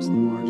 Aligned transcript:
Across 0.00 0.14
the 0.14 0.16
Margin 0.16 0.49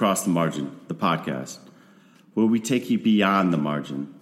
Across 0.00 0.24
the 0.24 0.30
Margin, 0.30 0.80
the 0.88 0.94
podcast, 0.94 1.58
where 2.32 2.46
we 2.46 2.58
take 2.58 2.88
you 2.88 2.98
beyond 2.98 3.52
the 3.52 3.58
margin, 3.58 4.14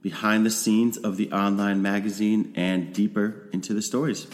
behind 0.00 0.46
the 0.46 0.50
scenes 0.50 0.96
of 0.96 1.16
the 1.16 1.32
online 1.32 1.82
magazine, 1.82 2.52
and 2.54 2.94
deeper 2.94 3.48
into 3.52 3.74
the 3.74 3.82
stories. 3.82 4.28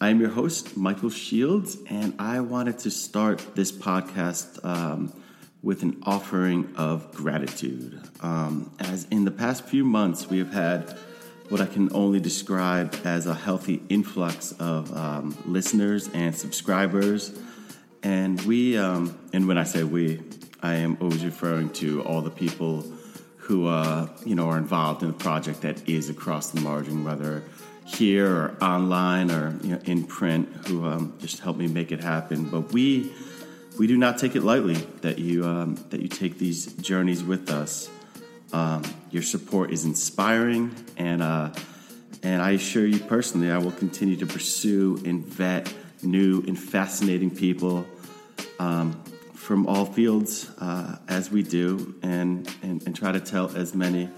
I 0.00 0.08
am 0.08 0.20
your 0.20 0.30
host, 0.30 0.74
Michael 0.74 1.10
Shields, 1.10 1.76
and 1.90 2.14
I 2.18 2.40
wanted 2.40 2.78
to 2.78 2.90
start 2.90 3.44
this 3.54 3.70
podcast 3.70 4.64
um, 4.64 5.12
with 5.62 5.82
an 5.82 6.02
offering 6.04 6.76
of 6.76 7.12
gratitude. 7.12 8.00
Um, 8.22 8.74
as 8.78 9.06
in 9.10 9.26
the 9.26 9.30
past 9.30 9.66
few 9.66 9.84
months, 9.84 10.30
we 10.30 10.38
have 10.38 10.54
had 10.54 10.96
what 11.50 11.60
I 11.60 11.66
can 11.66 11.94
only 11.94 12.20
describe 12.20 12.98
as 13.04 13.26
a 13.26 13.34
healthy 13.34 13.82
influx 13.90 14.52
of 14.52 14.96
um, 14.96 15.36
listeners 15.44 16.08
and 16.14 16.34
subscribers 16.34 17.38
and 18.02 18.40
we, 18.42 18.76
um, 18.76 19.18
and 19.32 19.46
when 19.46 19.58
I 19.58 19.64
say 19.64 19.84
we, 19.84 20.20
I 20.62 20.74
am 20.74 20.96
always 21.00 21.24
referring 21.24 21.70
to 21.74 22.02
all 22.02 22.22
the 22.22 22.30
people 22.30 22.84
who, 23.36 23.66
uh, 23.66 24.08
you 24.24 24.34
know, 24.34 24.48
are 24.48 24.58
involved 24.58 25.02
in 25.02 25.08
the 25.08 25.18
project 25.18 25.62
that 25.62 25.88
is 25.88 26.08
across 26.08 26.50
the 26.50 26.60
margin, 26.60 27.04
whether 27.04 27.42
here 27.84 28.28
or 28.28 28.56
online 28.60 29.30
or 29.30 29.56
you 29.62 29.72
know, 29.72 29.80
in 29.84 30.04
print, 30.04 30.48
who 30.66 30.86
um, 30.86 31.14
just 31.18 31.40
help 31.40 31.56
me 31.56 31.66
make 31.66 31.90
it 31.92 32.00
happen. 32.00 32.44
But 32.48 32.72
we, 32.72 33.12
we 33.78 33.86
do 33.86 33.96
not 33.96 34.18
take 34.18 34.36
it 34.36 34.42
lightly 34.42 34.74
that 35.00 35.18
you 35.18 35.44
um, 35.44 35.74
that 35.90 36.00
you 36.00 36.08
take 36.08 36.38
these 36.38 36.72
journeys 36.74 37.24
with 37.24 37.50
us. 37.50 37.88
Um, 38.52 38.82
your 39.10 39.22
support 39.22 39.72
is 39.72 39.84
inspiring, 39.84 40.74
and 40.96 41.22
uh, 41.22 41.50
and 42.22 42.42
I 42.42 42.52
assure 42.52 42.86
you 42.86 43.00
personally, 43.00 43.50
I 43.50 43.58
will 43.58 43.72
continue 43.72 44.16
to 44.16 44.26
pursue 44.26 45.00
and 45.04 45.24
vet 45.24 45.72
new 46.02 46.42
and 46.46 46.58
fascinating 46.58 47.30
people 47.30 47.86
um, 48.58 49.02
from 49.34 49.66
all 49.66 49.84
fields 49.84 50.50
uh, 50.58 50.96
as 51.08 51.30
we 51.30 51.42
do 51.42 51.94
and, 52.02 52.48
and, 52.62 52.86
and, 52.86 52.94
try 52.94 53.12
to 53.12 53.20
tell 53.20 53.54
as 53.56 53.74
many 53.74 54.08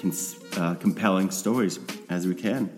cons- 0.00 0.36
uh, 0.56 0.74
compelling 0.74 1.30
stories 1.30 1.78
as 2.10 2.26
we 2.26 2.34
can. 2.34 2.76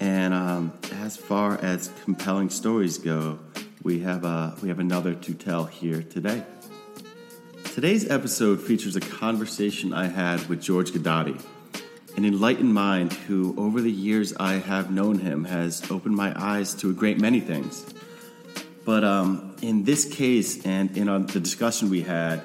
And 0.00 0.34
um, 0.34 0.72
as 0.92 1.16
far 1.16 1.58
as 1.62 1.90
compelling 2.04 2.50
stories 2.50 2.98
go, 2.98 3.38
we 3.82 4.00
have, 4.00 4.24
uh, 4.24 4.52
we 4.62 4.68
have 4.68 4.78
another 4.78 5.14
to 5.14 5.34
tell 5.34 5.64
here 5.64 6.02
today. 6.02 6.42
Today's 7.64 8.10
episode 8.10 8.60
features 8.60 8.96
a 8.96 9.00
conversation 9.00 9.92
I 9.92 10.06
had 10.06 10.46
with 10.48 10.62
George 10.62 10.92
Guidotti, 10.92 11.38
an 12.16 12.24
enlightened 12.24 12.72
mind 12.72 13.12
who, 13.12 13.54
over 13.58 13.80
the 13.80 13.90
years 13.90 14.34
I 14.38 14.54
have 14.54 14.90
known 14.90 15.18
him, 15.18 15.44
has 15.44 15.88
opened 15.90 16.16
my 16.16 16.32
eyes 16.34 16.74
to 16.76 16.88
a 16.90 16.92
great 16.92 17.20
many 17.20 17.40
things. 17.40 17.84
But 18.86 19.04
um, 19.04 19.56
in 19.60 19.84
this 19.84 20.04
case, 20.06 20.64
and 20.64 20.96
in 20.96 21.08
uh, 21.08 21.18
the 21.18 21.40
discussion 21.40 21.90
we 21.90 22.02
had, 22.02 22.40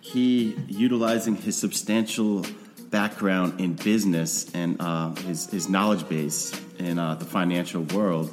he 0.00 0.56
utilizing 0.66 1.36
his 1.36 1.56
substantial 1.56 2.44
background 2.90 3.60
in 3.60 3.74
business 3.74 4.52
and 4.54 4.76
uh, 4.80 5.10
his, 5.14 5.48
his 5.50 5.68
knowledge 5.68 6.08
base 6.08 6.52
in 6.78 6.98
uh, 6.98 7.14
the 7.14 7.24
financial 7.24 7.82
world, 7.82 8.30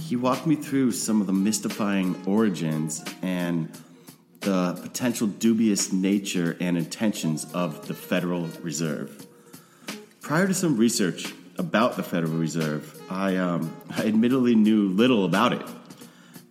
he 0.00 0.14
walked 0.14 0.46
me 0.46 0.54
through 0.54 0.92
some 0.92 1.20
of 1.20 1.26
the 1.26 1.32
mystifying 1.32 2.20
origins 2.26 3.04
and 3.22 3.70
the 4.40 4.78
potential 4.80 5.26
dubious 5.26 5.92
nature 5.92 6.56
and 6.60 6.78
intentions 6.78 7.46
of 7.52 7.88
the 7.88 7.94
Federal 7.94 8.46
Reserve. 8.62 9.26
Prior 10.30 10.46
to 10.46 10.54
some 10.54 10.76
research 10.76 11.34
about 11.58 11.96
the 11.96 12.04
Federal 12.04 12.34
Reserve, 12.34 13.02
I, 13.10 13.34
um, 13.38 13.76
I 13.90 14.06
admittedly 14.06 14.54
knew 14.54 14.86
little 14.86 15.24
about 15.24 15.52
it. 15.52 15.66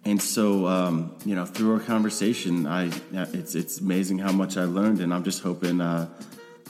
And 0.03 0.21
so, 0.21 0.67
um, 0.67 1.15
you 1.23 1.33
know, 1.33 1.45
through 1.45 1.75
our 1.75 1.79
conversation, 1.79 2.67
I 2.67 2.91
it's 3.13 3.55
it's 3.55 3.79
amazing 3.79 4.19
how 4.19 4.33
much 4.33 4.57
I 4.57 4.65
learned, 4.65 4.99
and 4.99 5.13
I'm 5.13 5.23
just 5.23 5.41
hoping 5.41 5.79
uh, 5.79 6.09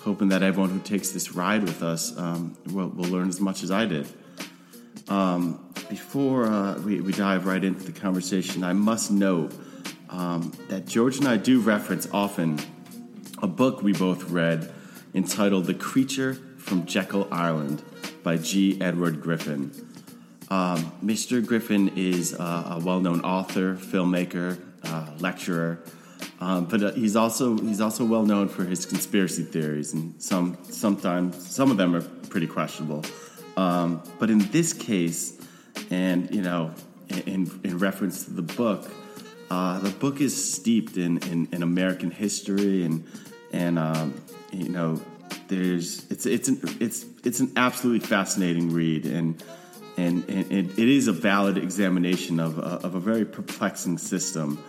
hoping 0.02 0.30
that 0.30 0.44
everyone 0.44 0.70
who 0.70 0.80
takes 0.82 1.10
this 1.10 1.32
ride 1.32 1.64
with 1.64 1.82
us 1.82 2.16
um, 2.16 2.56
will, 2.72 2.90
will, 2.90 3.10
learn 3.10 3.28
as 3.28 3.42
much 3.42 3.64
as 3.64 3.72
I 3.72 3.88
did. 3.88 4.08
Um, 5.08 5.68
before 5.90 6.46
uh, 6.46 6.78
we, 6.78 7.02
we, 7.02 7.12
dive 7.12 7.48
right 7.48 7.64
into 7.64 7.86
the 7.86 8.00
conversation, 8.00 8.64
I 8.64 8.74
must 8.74 9.10
note 9.10 9.52
um, 10.12 10.54
that 10.68 10.86
George 10.86 11.18
and 11.18 11.28
I 11.28 11.38
do 11.38 11.60
reference 11.60 12.08
often 12.14 12.60
a 13.42 13.48
book 13.48 13.82
we 13.82 13.94
both 13.94 14.30
read 14.30 14.72
entitled 15.16 15.66
"The 15.66 15.74
Creature 15.74 16.44
from 16.60 16.86
Jekyll 16.86 17.28
Island" 17.32 17.84
by 18.24 18.38
G. 18.38 18.80
Edward 18.82 19.22
Griffin. 19.22 19.72
Um, 20.50 20.92
Mr. 21.04 21.46
Griffin 21.46 21.92
is 21.96 22.34
uh, 22.34 22.78
a 22.78 22.84
well-known 22.84 23.22
author, 23.22 23.76
filmmaker, 23.76 24.60
uh, 24.84 25.08
lecturer, 25.20 25.80
um, 26.42 26.66
but 26.66 26.82
uh, 26.82 26.92
he's 26.94 27.16
also 27.16 27.58
he's 27.58 27.82
also 27.82 28.06
well 28.06 28.26
known 28.26 28.48
for 28.48 28.64
his 28.64 28.86
conspiracy 28.86 29.44
theories, 29.44 29.94
and 29.94 30.22
some 30.22 30.58
sometimes 30.64 31.50
some 31.50 31.72
of 31.72 31.78
them 31.78 31.96
are 31.96 32.02
pretty 32.02 32.48
questionable. 32.48 33.04
Um, 33.58 34.02
but 34.20 34.30
in 34.30 34.40
this 34.52 34.72
case, 34.72 35.40
and 35.90 36.34
you 36.34 36.42
know, 36.42 36.74
in, 37.10 37.60
in 37.64 37.78
reference 37.78 38.26
to 38.26 38.32
the 38.32 38.42
book, 38.42 38.90
uh, 39.52 39.80
the 39.80 39.90
book 39.90 40.22
is 40.22 40.54
steeped 40.54 40.98
in, 40.98 41.18
in, 41.30 41.48
in 41.52 41.64
American 41.64 42.12
history, 42.12 42.84
and 42.84 43.06
and 43.52 43.78
um, 43.78 44.22
you 44.54 44.70
know, 44.70 45.02
there's 45.48 46.10
it's 46.12 46.26
it's 46.26 46.48
an, 46.48 46.60
it's 46.80 47.06
it's 47.24 47.40
an 47.40 47.54
absolutely 47.56 48.06
fascinating 48.08 48.72
read, 48.72 49.06
and 49.06 49.42
and, 49.98 50.24
and, 50.30 50.52
and, 50.52 50.72
it 50.72 50.90
is 50.90 51.08
a 51.08 51.12
valid 51.12 51.58
examination 51.58 52.40
of, 52.40 52.58
uh, 52.58 52.80
of 52.84 52.96
a 52.96 53.00
very 53.00 53.26
perplexing 53.26 53.98
system. 53.98 54.64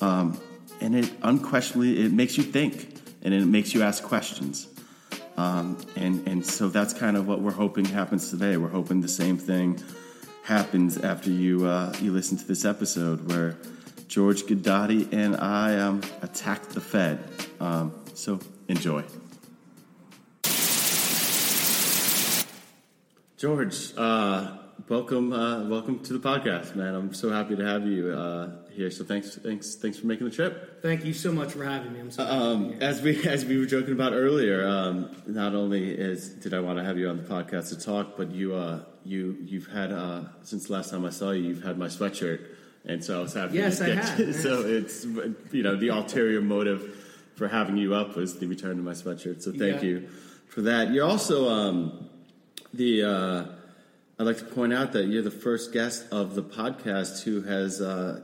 Um, 0.00 0.40
and 0.80 0.96
it 0.96 1.12
unquestionably 1.22 2.02
it 2.02 2.12
makes 2.12 2.38
you 2.38 2.42
think 2.42 2.96
and 3.22 3.34
it 3.34 3.44
makes 3.44 3.74
you 3.74 3.82
ask 3.82 4.02
questions. 4.02 4.66
Um, 5.36 5.78
and, 5.96 6.26
and 6.26 6.46
so 6.46 6.68
that's 6.68 6.94
kind 6.94 7.16
of 7.16 7.26
what 7.26 7.40
we're 7.40 7.52
hoping 7.52 7.84
happens 7.84 8.30
today. 8.30 8.56
We're 8.56 8.68
hoping 8.68 9.00
the 9.00 9.08
same 9.08 9.36
thing 9.36 9.82
happens 10.44 10.98
after 10.98 11.30
you, 11.30 11.66
uh, 11.66 11.94
you 12.00 12.12
listen 12.12 12.36
to 12.38 12.46
this 12.46 12.64
episode 12.64 13.30
where 13.30 13.56
George 14.08 14.42
Guidotti 14.44 15.12
and 15.12 15.36
I 15.36 15.78
um, 15.78 16.00
attacked 16.22 16.70
the 16.70 16.80
Fed. 16.80 17.22
Um, 17.60 17.94
so 18.14 18.40
enjoy. 18.68 19.04
George, 23.40 23.94
uh, 23.96 24.58
welcome, 24.86 25.32
uh, 25.32 25.66
welcome 25.66 25.98
to 26.00 26.12
the 26.12 26.18
podcast, 26.18 26.76
man. 26.76 26.94
I'm 26.94 27.14
so 27.14 27.30
happy 27.30 27.56
to 27.56 27.64
have 27.64 27.86
you 27.86 28.10
uh, 28.10 28.50
here. 28.70 28.90
So 28.90 29.02
thanks, 29.02 29.34
thanks, 29.36 29.76
thanks 29.76 29.98
for 29.98 30.08
making 30.08 30.26
the 30.28 30.30
trip. 30.30 30.82
Thank 30.82 31.06
you 31.06 31.14
so 31.14 31.32
much 31.32 31.52
for 31.52 31.64
having 31.64 31.90
me. 31.94 32.00
I'm 32.00 32.10
so 32.10 32.22
um, 32.22 32.74
as 32.82 33.00
we 33.00 33.26
as 33.26 33.46
we 33.46 33.58
were 33.58 33.64
joking 33.64 33.94
about 33.94 34.12
earlier. 34.12 34.68
Um, 34.68 35.16
not 35.26 35.54
only 35.54 35.90
is 35.90 36.28
did 36.28 36.52
I 36.52 36.60
want 36.60 36.80
to 36.80 36.84
have 36.84 36.98
you 36.98 37.08
on 37.08 37.16
the 37.16 37.22
podcast 37.22 37.70
to 37.70 37.80
talk, 37.80 38.18
but 38.18 38.30
you 38.30 38.54
uh, 38.54 38.80
you 39.06 39.38
you've 39.40 39.68
had 39.68 39.90
uh, 39.90 40.24
since 40.42 40.66
the 40.66 40.74
last 40.74 40.90
time 40.90 41.06
I 41.06 41.10
saw 41.10 41.30
you, 41.30 41.44
you've 41.44 41.62
had 41.62 41.78
my 41.78 41.86
sweatshirt, 41.86 42.46
and 42.84 43.02
so 43.02 43.20
I 43.20 43.22
was 43.22 43.32
happy. 43.32 43.54
Yes, 43.54 43.78
to 43.78 43.86
get 43.86 43.98
I 43.98 44.02
have. 44.02 44.18
You. 44.18 44.32
So 44.34 44.66
it's 44.66 45.06
you 45.50 45.62
know 45.62 45.76
the 45.76 45.88
ulterior 45.88 46.42
motive 46.42 46.94
for 47.36 47.48
having 47.48 47.78
you 47.78 47.94
up 47.94 48.16
was 48.16 48.38
the 48.38 48.46
return 48.46 48.76
to 48.76 48.82
my 48.82 48.92
sweatshirt. 48.92 49.40
So 49.40 49.50
thank 49.50 49.76
yeah. 49.76 49.88
you 49.88 50.08
for 50.48 50.60
that. 50.60 50.92
You're 50.92 51.06
also 51.06 51.48
um, 51.48 52.09
the 52.74 53.02
uh, 53.04 53.44
I'd 54.18 54.24
like 54.26 54.38
to 54.38 54.44
point 54.44 54.72
out 54.72 54.92
that 54.92 55.06
you're 55.06 55.22
the 55.22 55.30
first 55.30 55.72
guest 55.72 56.06
of 56.12 56.34
the 56.34 56.42
podcast 56.42 57.22
who 57.22 57.42
has, 57.42 57.80
uh, 57.80 58.20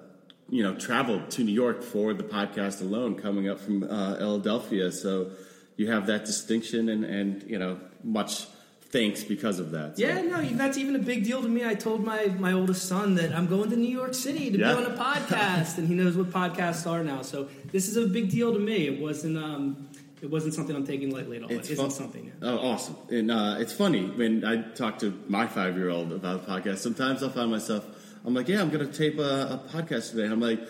you 0.51 0.63
know, 0.63 0.75
traveled 0.77 1.31
to 1.33 1.45
New 1.45 1.53
York 1.53 1.83
for 1.83 2.13
the 2.15 2.23
podcast 2.25 2.81
alone, 2.83 3.15
coming 3.17 3.49
up 3.49 3.59
from 3.61 3.83
uh, 3.83 4.17
Philadelphia. 4.17 4.93
So 4.93 5.31
you 5.77 5.91
have 5.91 6.07
that 6.07 6.25
distinction 6.25 6.89
and, 6.89 7.05
and 7.05 7.43
you 7.51 7.59
know, 7.59 7.81
much 8.05 8.45
thanks 8.91 9.25
because 9.25 9.59
of 9.59 9.73
that. 9.73 9.97
So- 9.99 10.07
Yeah, 10.07 10.21
no, 10.23 10.41
that's 10.43 10.79
even 10.79 10.95
a 10.97 11.01
big 11.01 11.25
deal 11.25 11.43
to 11.43 11.49
me. 11.49 11.65
I 11.67 11.75
told 11.75 12.05
my 12.05 12.27
my 12.39 12.53
oldest 12.53 12.87
son 12.87 13.15
that 13.17 13.33
I'm 13.35 13.47
going 13.47 13.71
to 13.71 13.77
New 13.77 13.89
York 13.91 14.15
City 14.15 14.51
to 14.51 14.59
Yeah. 14.59 14.75
be 14.75 14.85
on 14.85 14.93
a 14.93 14.97
podcast, 14.97 15.79
and 15.79 15.89
he 15.89 15.95
knows 15.95 16.17
what 16.17 16.31
podcasts 16.31 16.89
are 16.89 17.03
now. 17.03 17.23
So 17.23 17.49
this 17.73 17.89
is 17.89 17.97
a 17.97 18.07
big 18.07 18.31
deal 18.31 18.53
to 18.53 18.59
me. 18.61 18.87
It 18.87 19.01
wasn't 19.01 19.39
um, 19.39 19.86
it 20.23 20.31
wasn't 20.31 20.55
something 20.55 20.75
I'm 20.75 20.87
taking 20.87 21.11
lightly 21.11 21.37
at 21.39 21.43
all. 21.45 21.51
It's 21.51 21.69
it 21.69 21.75
isn't 21.75 21.85
fun- 21.85 21.91
something. 21.91 22.33
Oh, 22.43 22.59
awesome! 22.59 22.97
And 23.11 23.31
uh, 23.31 23.57
it's 23.59 23.73
funny 23.73 24.07
when 24.07 24.45
I 24.45 24.63
talk 24.73 24.99
to 25.01 25.19
my 25.29 25.47
five-year-old 25.47 26.13
about 26.13 26.37
a 26.37 26.51
podcast. 26.51 26.79
Sometimes 26.79 27.23
I'll 27.23 27.31
find 27.31 27.51
myself, 27.51 27.85
I'm 28.25 28.35
like, 28.35 28.49
"Yeah, 28.49 28.61
I'm 28.61 28.71
going 28.71 28.87
to 28.87 28.93
tape 28.93 29.19
a, 29.19 29.23
a 29.23 29.63
podcast 29.73 30.11
today." 30.11 30.25
And 30.25 30.33
I'm 30.33 30.41
like, 30.41 30.61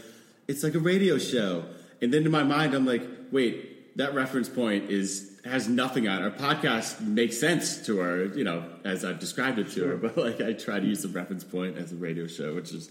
"It's 0.49 0.63
like 0.63 0.75
a 0.75 0.81
radio 0.81 1.19
show," 1.19 1.65
and 2.03 2.13
then 2.13 2.25
in 2.25 2.31
my 2.31 2.43
mind, 2.43 2.75
I'm 2.75 2.87
like, 2.87 3.03
"Wait, 3.31 3.97
that 3.97 4.15
reference 4.15 4.49
point 4.49 4.91
is 4.91 5.33
has 5.45 5.69
nothing 5.69 6.09
on 6.09 6.23
it. 6.23 6.25
Our 6.25 6.31
podcast 6.31 7.01
makes 7.01 7.39
sense 7.39 7.87
to 7.87 7.99
her, 7.99 8.25
you 8.27 8.45
know, 8.45 8.65
as 8.85 9.05
I've 9.05 9.21
described 9.21 9.59
it 9.59 9.71
to 9.73 9.85
her. 9.85 9.97
But 9.97 10.17
like, 10.17 10.41
I 10.41 10.53
try 10.53 10.81
to 10.81 10.87
use 10.87 11.03
the 11.03 11.09
reference 11.09 11.45
point 11.45 11.79
as 11.79 11.93
a 11.93 11.97
radio 11.97 12.27
show, 12.27 12.55
which 12.55 12.73
is 12.73 12.91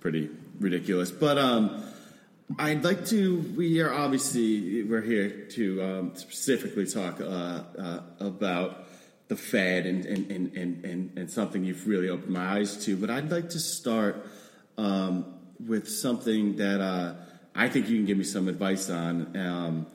pretty 0.00 0.30
ridiculous. 0.60 1.10
But 1.10 1.38
um, 1.38 1.82
I'd 2.58 2.84
like 2.84 3.06
to. 3.06 3.38
We 3.56 3.80
are 3.80 3.92
obviously 3.92 4.82
we're 4.82 5.00
here 5.00 5.46
to 5.52 5.82
um, 5.82 6.12
specifically 6.14 6.86
talk 6.86 7.20
uh, 7.20 7.24
uh, 7.24 8.00
about 8.20 8.84
the 9.28 9.36
Fed 9.36 9.86
and 9.86 10.04
and, 10.04 10.30
and, 10.30 10.52
and 10.54 10.84
and 10.84 11.18
and 11.18 11.30
something 11.30 11.64
you've 11.64 11.88
really 11.88 12.10
opened 12.10 12.30
my 12.30 12.58
eyes 12.58 12.84
to. 12.84 12.96
But 12.96 13.08
I'd 13.08 13.30
like 13.30 13.48
to 13.50 13.58
start 13.58 14.26
um, 14.76 15.34
with 15.66 15.88
something 15.88 16.56
that 16.56 16.82
uh, 16.82 17.14
I 17.54 17.68
think 17.70 17.88
you 17.88 17.96
can 17.96 18.04
give 18.04 18.18
me 18.18 18.24
some 18.24 18.48
advice 18.48 18.90
on, 18.90 19.36
um, 19.36 19.86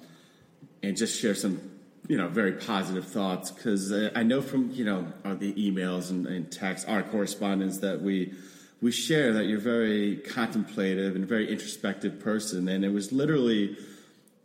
and 0.82 0.98
just 0.98 1.22
share 1.22 1.36
some 1.36 1.62
you 2.08 2.18
know 2.18 2.30
very 2.30 2.54
positive 2.54 3.06
thoughts 3.06 3.52
because 3.52 3.92
uh, 3.92 4.10
I 4.16 4.24
know 4.24 4.42
from 4.42 4.72
you 4.72 4.86
know 4.86 5.06
the 5.24 5.54
emails 5.54 6.10
and, 6.10 6.26
and 6.26 6.52
texts, 6.52 6.90
our 6.90 7.04
correspondence 7.04 7.78
that 7.80 8.02
we 8.02 8.34
we 8.82 8.92
share 8.92 9.34
that 9.34 9.46
you're 9.46 9.60
very 9.60 10.18
contemplative 10.18 11.16
and 11.16 11.26
very 11.28 11.52
introspective 11.52 12.20
person, 12.20 12.68
and 12.68 12.86
it 12.86 12.94
was 12.94 13.12
literally 13.12 13.78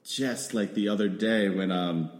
just 0.04 0.54
like 0.54 0.74
the 0.74 0.88
other 0.88 1.08
day 1.08 1.48
when 1.48 1.70
um 1.70 2.10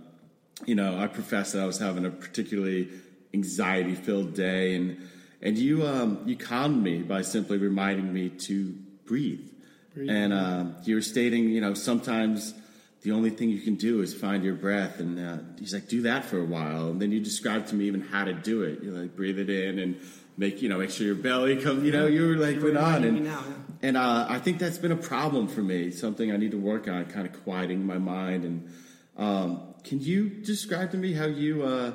you 0.64 0.74
know 0.74 0.98
I 0.98 1.06
professed 1.06 1.52
that 1.52 1.62
I 1.62 1.66
was 1.66 1.78
having 1.78 2.06
a 2.06 2.10
particularly 2.10 2.88
anxiety 3.32 3.94
filled 3.94 4.34
day. 4.34 4.74
And 4.76 5.08
and 5.42 5.58
you 5.58 5.86
um 5.86 6.22
you 6.24 6.36
calmed 6.36 6.82
me 6.82 7.02
by 7.02 7.22
simply 7.22 7.58
reminding 7.58 8.12
me 8.12 8.30
to 8.30 8.74
breathe, 9.06 9.50
and 9.96 10.32
um 10.32 10.76
you 10.84 10.94
were 10.94 11.02
stating 11.02 11.48
you 11.48 11.60
know 11.60 11.74
sometimes 11.74 12.54
the 13.02 13.12
only 13.12 13.28
thing 13.28 13.50
you 13.50 13.60
can 13.60 13.74
do 13.74 14.00
is 14.00 14.14
find 14.14 14.42
your 14.42 14.54
breath. 14.54 14.98
And 14.98 15.20
uh, 15.20 15.36
he's 15.58 15.74
like 15.74 15.88
do 15.88 16.00
that 16.02 16.24
for 16.24 16.38
a 16.38 16.44
while. 16.44 16.88
And 16.88 17.02
then 17.02 17.12
you 17.12 17.20
described 17.20 17.68
to 17.68 17.74
me 17.74 17.84
even 17.84 18.00
how 18.00 18.24
to 18.24 18.32
do 18.32 18.62
it. 18.62 18.82
You 18.82 18.92
like 18.92 19.14
breathe 19.14 19.38
it 19.38 19.50
in 19.50 19.78
and 19.78 20.00
make 20.36 20.62
you 20.62 20.68
know 20.68 20.78
make 20.78 20.90
sure 20.90 21.06
your 21.06 21.14
belly 21.14 21.56
comes 21.62 21.84
you 21.84 21.92
know 21.92 22.06
you 22.06 22.28
were 22.28 22.36
like 22.36 22.60
went 22.62 22.76
on 22.76 23.04
and 23.04 23.24
now, 23.24 23.42
yeah. 23.46 23.88
and 23.88 23.96
uh, 23.96 24.26
I 24.28 24.38
think 24.38 24.58
that's 24.58 24.78
been 24.78 24.92
a 24.92 24.96
problem 24.96 25.48
for 25.48 25.62
me, 25.62 25.90
something 25.90 26.32
I 26.32 26.36
need 26.36 26.50
to 26.52 26.58
work 26.58 26.88
on, 26.88 27.04
kind 27.06 27.26
of 27.26 27.44
quieting 27.44 27.86
my 27.86 27.98
mind. 27.98 28.44
And 28.44 28.72
um, 29.16 29.74
can 29.84 30.00
you 30.00 30.28
describe 30.28 30.90
to 30.92 30.96
me 30.96 31.12
how 31.12 31.26
you, 31.26 31.62
uh, 31.62 31.92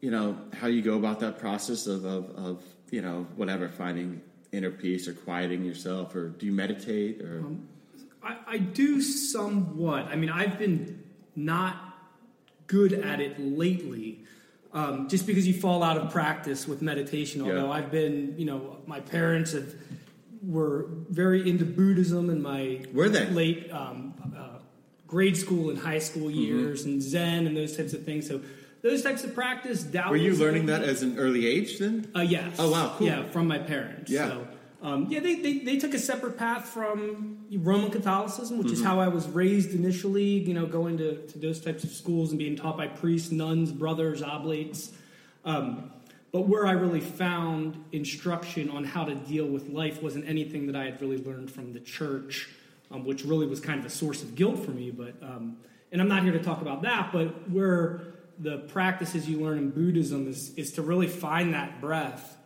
you 0.00 0.10
know, 0.10 0.38
how 0.54 0.66
you 0.66 0.82
go 0.82 0.96
about 0.96 1.20
that 1.20 1.38
process 1.38 1.86
of, 1.86 2.04
of, 2.04 2.30
of, 2.36 2.62
you 2.90 3.02
know, 3.02 3.26
whatever, 3.36 3.68
finding 3.68 4.22
inner 4.52 4.70
peace 4.70 5.06
or 5.06 5.12
quieting 5.12 5.64
yourself, 5.64 6.14
or 6.14 6.28
do 6.28 6.46
you 6.46 6.52
meditate, 6.52 7.20
or 7.20 7.44
I, 8.22 8.36
I 8.46 8.58
do 8.58 9.00
somewhat. 9.00 10.06
I 10.06 10.16
mean, 10.16 10.30
I've 10.30 10.58
been 10.58 11.02
not 11.36 11.76
good 12.66 12.92
at 12.92 13.20
it 13.20 13.38
lately, 13.38 14.20
um, 14.72 15.08
just 15.08 15.26
because 15.26 15.46
you 15.46 15.54
fall 15.54 15.82
out 15.82 15.96
of 15.96 16.10
practice 16.10 16.66
with 16.68 16.80
meditation. 16.82 17.44
Yeah. 17.44 17.52
Although 17.52 17.72
I've 17.72 17.90
been, 17.90 18.34
you 18.38 18.44
know, 18.46 18.76
my 18.86 19.00
parents 19.00 19.52
have 19.52 19.74
were 20.42 20.86
very 21.10 21.48
into 21.48 21.64
Buddhism 21.64 22.30
in 22.30 22.40
my 22.40 22.80
Were 22.94 23.08
they? 23.08 23.26
late 23.26 23.70
um, 23.72 24.14
uh, 24.36 24.58
grade 25.06 25.36
school 25.36 25.70
and 25.70 25.78
high 25.78 25.98
school 25.98 26.28
Mm-hmm. 26.28 26.40
years, 26.40 26.84
and 26.84 27.02
Zen 27.02 27.46
and 27.46 27.56
those 27.56 27.76
types 27.76 27.92
of 27.92 28.04
things. 28.04 28.26
So 28.26 28.40
those 28.82 29.02
types 29.02 29.22
of 29.24 29.34
practice. 29.34 29.84
were 30.08 30.16
you 30.16 30.34
learning 30.34 30.66
that 30.66 30.82
as 30.82 31.02
an 31.02 31.18
early 31.18 31.46
age 31.46 31.78
then? 31.78 32.10
uh, 32.16 32.20
yes. 32.20 32.56
Oh, 32.58 32.70
wow, 32.70 32.94
cool. 32.96 33.06
Yeah, 33.08 33.24
from 33.28 33.46
my 33.48 33.58
parents. 33.58 34.10
Yeah. 34.10 34.28
So, 34.28 34.46
um, 34.82 35.06
yeah, 35.10 35.20
they, 35.20 35.34
they, 35.34 35.58
they 35.58 35.78
took 35.78 35.92
a 35.92 35.98
separate 35.98 36.38
path 36.38 36.66
from 36.66 37.44
Roman 37.52 37.90
Catholicism, 37.90 38.56
which 38.58 38.68
Mm-hmm. 38.68 38.74
is 38.76 38.82
how 38.82 38.98
I 38.98 39.08
was 39.08 39.28
raised 39.28 39.74
initially, 39.74 40.24
you 40.24 40.54
know, 40.54 40.66
going 40.66 40.96
to, 40.98 41.16
to 41.26 41.38
those 41.38 41.60
types 41.60 41.84
of 41.84 41.90
schools 41.90 42.30
and 42.30 42.38
being 42.38 42.56
taught 42.56 42.76
by 42.76 42.86
priests, 42.86 43.30
nuns, 43.30 43.72
brothers, 43.72 44.22
oblates. 44.22 44.92
Um, 45.44 45.90
but 46.32 46.42
where 46.42 46.66
I 46.66 46.72
really 46.72 47.00
found 47.00 47.84
instruction 47.92 48.70
on 48.70 48.84
how 48.84 49.04
to 49.04 49.14
deal 49.14 49.46
with 49.46 49.68
life 49.68 50.02
wasn't 50.02 50.28
anything 50.28 50.66
that 50.68 50.76
I 50.76 50.84
had 50.84 51.00
really 51.02 51.22
learned 51.22 51.50
from 51.50 51.72
the 51.72 51.80
church, 51.80 52.48
um, 52.90 53.04
which 53.04 53.24
really 53.24 53.46
was 53.46 53.60
kind 53.60 53.80
of 53.80 53.86
a 53.86 53.90
source 53.90 54.22
of 54.22 54.34
guilt 54.34 54.64
for 54.64 54.70
me. 54.70 54.90
But 54.90 55.14
um, 55.22 55.56
and 55.92 56.00
I'm 56.00 56.08
not 56.08 56.22
here 56.22 56.32
to 56.32 56.42
talk 56.42 56.62
about 56.62 56.82
that, 56.82 57.10
but 57.12 57.50
where 57.50 58.02
the 58.38 58.58
practices 58.58 59.28
you 59.28 59.40
learn 59.40 59.58
in 59.58 59.70
Buddhism 59.70 60.28
is 60.28 60.54
is 60.54 60.72
to 60.74 60.82
really 60.82 61.08
find 61.08 61.52
that 61.52 61.80
breath. 61.80 62.36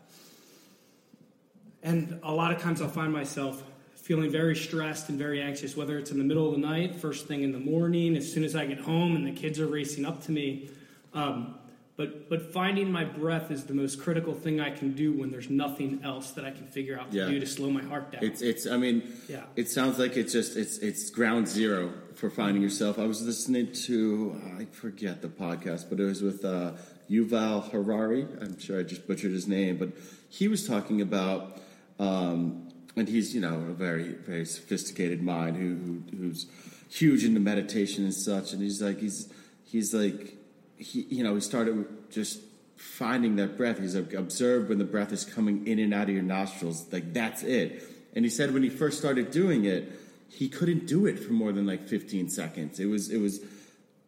And 1.84 2.18
a 2.22 2.32
lot 2.32 2.50
of 2.50 2.60
times 2.60 2.80
I'll 2.80 2.88
find 2.88 3.12
myself 3.12 3.62
feeling 3.94 4.30
very 4.30 4.56
stressed 4.56 5.10
and 5.10 5.18
very 5.18 5.40
anxious, 5.40 5.76
whether 5.76 5.98
it's 5.98 6.10
in 6.10 6.18
the 6.18 6.24
middle 6.24 6.46
of 6.48 6.52
the 6.60 6.66
night, 6.66 6.94
first 6.96 7.26
thing 7.28 7.42
in 7.42 7.52
the 7.52 7.58
morning, 7.58 8.16
as 8.16 8.30
soon 8.30 8.42
as 8.42 8.56
I 8.56 8.66
get 8.66 8.78
home 8.80 9.14
and 9.16 9.26
the 9.26 9.32
kids 9.32 9.60
are 9.60 9.66
racing 9.66 10.04
up 10.04 10.22
to 10.24 10.32
me. 10.32 10.70
Um, 11.12 11.54
but 11.96 12.28
but 12.28 12.52
finding 12.52 12.90
my 12.90 13.04
breath 13.04 13.52
is 13.52 13.64
the 13.64 13.74
most 13.74 14.00
critical 14.00 14.34
thing 14.34 14.60
I 14.60 14.70
can 14.70 14.94
do 14.94 15.12
when 15.12 15.30
there's 15.30 15.48
nothing 15.48 16.00
else 16.02 16.32
that 16.32 16.44
I 16.44 16.50
can 16.50 16.66
figure 16.66 16.98
out 16.98 17.12
to 17.12 17.16
Yeah. 17.18 17.28
do 17.28 17.38
to 17.38 17.46
slow 17.46 17.70
my 17.70 17.82
heart 17.82 18.10
down. 18.10 18.24
It's 18.24 18.42
it's. 18.42 18.66
I 18.66 18.76
mean, 18.78 19.02
Yeah. 19.28 19.44
It 19.54 19.68
sounds 19.68 19.98
like 19.98 20.16
it's 20.16 20.32
just 20.32 20.56
it's 20.56 20.78
it's 20.78 21.08
ground 21.10 21.46
zero 21.46 21.92
for 22.16 22.30
finding 22.30 22.62
yourself. 22.62 22.98
I 22.98 23.04
was 23.06 23.22
listening 23.22 23.70
to 23.86 24.40
I 24.58 24.64
forget 24.64 25.22
the 25.22 25.28
podcast, 25.28 25.88
but 25.88 26.00
it 26.00 26.04
was 26.04 26.20
with 26.20 26.44
uh, 26.44 26.72
Yuval 27.08 27.70
Harari. 27.70 28.26
I'm 28.40 28.58
sure 28.58 28.80
I 28.80 28.82
just 28.82 29.06
butchered 29.06 29.30
his 29.32 29.46
name, 29.46 29.76
but 29.76 29.90
he 30.28 30.48
was 30.48 30.66
talking 30.66 31.00
about, 31.00 31.60
um, 31.98 32.68
and 32.96 33.08
he's 33.08 33.34
you 33.34 33.40
know 33.40 33.54
a 33.54 33.72
very 33.72 34.08
very 34.08 34.44
sophisticated 34.44 35.22
mind 35.22 35.56
who, 35.56 35.74
who 35.76 36.16
who's 36.16 36.46
huge 36.88 37.24
into 37.24 37.40
meditation 37.40 38.04
and 38.04 38.14
such. 38.14 38.52
And 38.52 38.62
he's 38.62 38.80
like 38.82 39.00
he's 39.00 39.32
he's 39.64 39.94
like 39.94 40.36
he 40.76 41.02
you 41.02 41.24
know 41.24 41.34
he 41.34 41.40
started 41.40 41.86
just 42.10 42.40
finding 42.76 43.36
that 43.36 43.56
breath. 43.56 43.78
He's 43.78 43.96
like, 43.96 44.12
observed 44.12 44.68
when 44.68 44.78
the 44.78 44.84
breath 44.84 45.12
is 45.12 45.24
coming 45.24 45.66
in 45.66 45.78
and 45.78 45.94
out 45.94 46.04
of 46.04 46.10
your 46.10 46.22
nostrils. 46.22 46.92
Like 46.92 47.12
that's 47.12 47.42
it. 47.42 47.82
And 48.14 48.24
he 48.24 48.30
said 48.30 48.52
when 48.52 48.62
he 48.62 48.68
first 48.68 48.98
started 48.98 49.30
doing 49.30 49.64
it, 49.64 49.92
he 50.28 50.48
couldn't 50.48 50.86
do 50.86 51.06
it 51.06 51.18
for 51.18 51.32
more 51.32 51.52
than 51.52 51.66
like 51.66 51.88
15 51.88 52.28
seconds. 52.28 52.78
It 52.80 52.86
was 52.86 53.10
it 53.10 53.18
was 53.18 53.40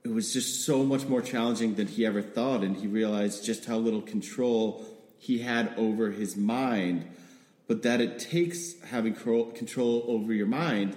it 0.04 0.12
was 0.12 0.32
just 0.32 0.64
so 0.64 0.84
much 0.84 1.06
more 1.06 1.20
challenging 1.20 1.74
than 1.74 1.88
he 1.88 2.06
ever 2.06 2.22
thought, 2.22 2.62
and 2.62 2.76
he 2.76 2.86
realized 2.86 3.44
just 3.44 3.64
how 3.64 3.76
little 3.76 4.02
control 4.02 4.84
he 5.18 5.38
had 5.38 5.72
over 5.76 6.12
his 6.12 6.36
mind. 6.36 7.10
But 7.68 7.82
that 7.82 8.00
it 8.00 8.18
takes 8.18 8.80
having 8.82 9.14
control 9.14 10.04
over 10.06 10.32
your 10.32 10.46
mind 10.46 10.96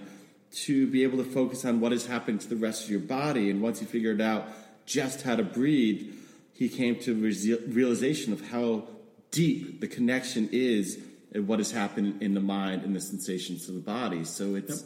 to 0.51 0.87
be 0.87 1.03
able 1.03 1.17
to 1.17 1.23
focus 1.23 1.65
on 1.65 1.79
what 1.79 1.93
is 1.93 2.07
happening 2.07 2.39
to 2.39 2.47
the 2.47 2.55
rest 2.55 2.85
of 2.85 2.91
your 2.91 2.99
body. 2.99 3.49
And 3.49 3.61
once 3.61 3.79
he 3.79 3.85
figured 3.85 4.21
out 4.21 4.47
just 4.85 5.21
how 5.21 5.35
to 5.35 5.43
breathe, 5.43 6.13
he 6.53 6.69
came 6.69 6.99
to 7.01 7.13
realization 7.13 8.33
of 8.33 8.49
how 8.49 8.87
deep 9.31 9.79
the 9.79 9.87
connection 9.87 10.49
is 10.51 10.99
and 11.33 11.47
what 11.47 11.59
has 11.59 11.71
happened 11.71 12.21
in 12.21 12.33
the 12.33 12.39
mind 12.39 12.83
and 12.83 12.95
the 12.95 13.01
sensations 13.01 13.69
of 13.69 13.75
the 13.75 13.81
body. 13.81 14.23
So 14.23 14.55
it's 14.55 14.83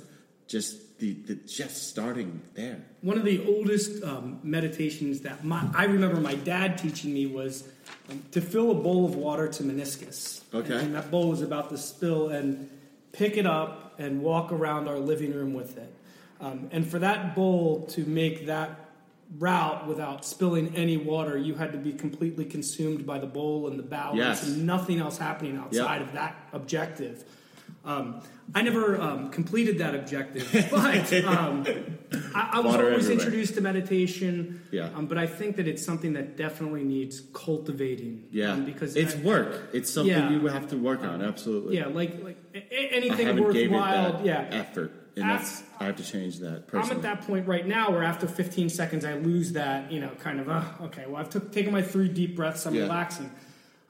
just 0.47 0.99
the, 0.99 1.13
the 1.13 1.35
just 1.35 1.89
starting 1.89 2.41
there. 2.53 2.81
One 3.01 3.17
of 3.17 3.23
the 3.23 3.45
oldest 3.45 4.03
um, 4.03 4.39
meditations 4.43 5.21
that 5.21 5.43
my, 5.43 5.69
I 5.73 5.85
remember 5.85 6.19
my 6.19 6.35
dad 6.35 6.77
teaching 6.77 7.13
me 7.13 7.25
was 7.25 7.67
um, 8.09 8.23
to 8.31 8.41
fill 8.41 8.71
a 8.71 8.75
bowl 8.75 9.05
of 9.05 9.15
water 9.15 9.47
to 9.47 9.63
meniscus. 9.63 10.41
Okay. 10.53 10.79
And, 10.79 10.95
that 10.95 11.09
bowl 11.11 11.29
was 11.29 11.41
about 11.41 11.69
to 11.69 11.77
spill 11.77 12.29
and 12.29 12.69
pick 13.11 13.37
it 13.37 13.45
up 13.45 13.95
and 13.99 14.21
walk 14.21 14.51
around 14.51 14.87
our 14.87 14.99
living 14.99 15.33
room 15.33 15.53
with 15.53 15.77
it. 15.77 15.93
Um, 16.41 16.69
and 16.71 16.85
for 16.85 16.99
that 16.99 17.35
bowl 17.35 17.85
to 17.91 18.05
make 18.05 18.47
that 18.47 18.79
route 19.37 19.87
without 19.87 20.25
spilling 20.25 20.75
any 20.75 20.97
water, 20.97 21.37
you 21.37 21.55
had 21.55 21.71
to 21.71 21.77
be 21.77 21.93
completely 21.93 22.45
consumed 22.45 23.05
by 23.05 23.17
the 23.19 23.27
bowl 23.27 23.67
and 23.67 23.79
the 23.79 23.83
balance 23.83 24.17
Yes. 24.17 24.47
and 24.47 24.65
nothing 24.65 24.99
else 24.99 25.17
happening 25.17 25.57
outside 25.57 26.01
of 26.01 26.11
that 26.13 26.35
objective. 26.51 27.23
Um, 27.85 28.21
I 28.55 28.61
never 28.61 28.99
um, 29.01 29.29
completed 29.29 29.79
that 29.79 29.93
objective, 29.93 30.47
but 30.71 31.13
um, 31.25 31.65
I, 32.33 32.51
I 32.53 32.59
was 32.61 32.65
Water 32.75 32.85
always 32.89 33.05
everywhere. 33.05 33.11
introduced 33.25 33.55
to 33.55 33.61
meditation. 33.61 34.61
Yeah. 34.71 34.89
Um, 34.95 35.07
but 35.07 35.17
I 35.17 35.27
think 35.27 35.57
that 35.57 35.67
it's 35.67 35.83
something 35.83 36.13
that 36.13 36.37
definitely 36.37 36.83
needs 36.83 37.21
cultivating. 37.33 38.23
Yeah, 38.31 38.53
um, 38.53 38.63
because 38.65 38.95
it's 38.95 39.15
I- 39.15 39.19
work. 39.19 39.69
It's 39.73 39.89
something 39.91 40.13
Yeah. 40.15 40.29
you 40.31 40.47
have 40.47 40.69
to 40.69 40.77
work 40.77 41.01
on. 41.03 41.21
Absolutely. 41.21 41.75
Yeah, 41.77 41.87
like 41.87 42.23
like 42.23 42.37
a- 42.55 42.57
a- 42.73 42.89
I 42.93 42.95
anything 42.95 43.27
haven't 43.27 43.51
gave 43.51 43.69
it 43.69 43.71
worthwhile. 43.71 44.13
that 44.13 44.25
Yeah, 44.25 44.47
effort. 44.51 44.91
and 45.17 45.29
that's 45.29 45.63
I 45.81 45.85
have 45.85 45.97
to 45.97 46.03
change 46.03 46.39
that. 46.39 46.63
I'm 46.73 46.89
at 46.89 47.01
that 47.01 47.21
point 47.27 47.47
right 47.47 47.67
now 47.67 47.91
where 47.91 48.03
after 48.03 48.27
15 48.27 48.69
seconds 48.69 49.03
I 49.03 49.15
lose 49.15 49.51
that, 49.53 49.91
you 49.91 49.99
know, 49.99 50.11
kind 50.19 50.39
of, 50.39 50.47
uh, 50.47 50.63
okay, 50.83 51.03
well, 51.05 51.17
I've 51.17 51.29
took, 51.29 51.51
taken 51.51 51.73
my 51.73 51.81
three 51.81 52.07
deep 52.07 52.35
breaths, 52.37 52.65
I'm 52.65 52.75
Yeah. 52.75 52.83
relaxing. 52.83 53.29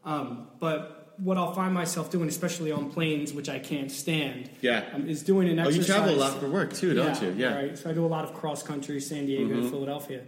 Um, 0.04 0.48
but 0.60 1.03
what 1.18 1.38
I'll 1.38 1.54
find 1.54 1.74
myself 1.74 2.10
doing, 2.12 2.28
especially 2.28 2.72
on 2.72 2.90
planes, 2.90 3.34
which 3.34 3.48
I 3.50 3.60
can't 3.60 3.92
stand, 3.92 4.50
Yeah. 4.62 4.84
um, 4.94 5.08
is 5.08 5.22
doing 5.24 5.48
an 5.50 5.60
exercise. 5.60 5.78
Oh, 5.78 5.82
you 5.82 5.86
travel 5.88 6.16
a 6.16 6.20
lot 6.20 6.40
for 6.40 6.50
work 6.50 6.74
too, 6.74 6.94
don't 6.94 7.22
you? 7.22 7.34
Yeah. 7.38 7.52
Mm-hmm. 7.52 7.56
Right. 7.68 7.78
So 7.78 7.90
I 7.90 7.94
do 7.94 8.06
a 8.06 8.08
lot 8.08 8.26
of 8.26 8.34
cross 8.34 8.64
country, 8.64 9.00
San 9.00 9.26
Diego 9.26 9.62
to 9.62 9.70
Philadelphia. 9.70 10.22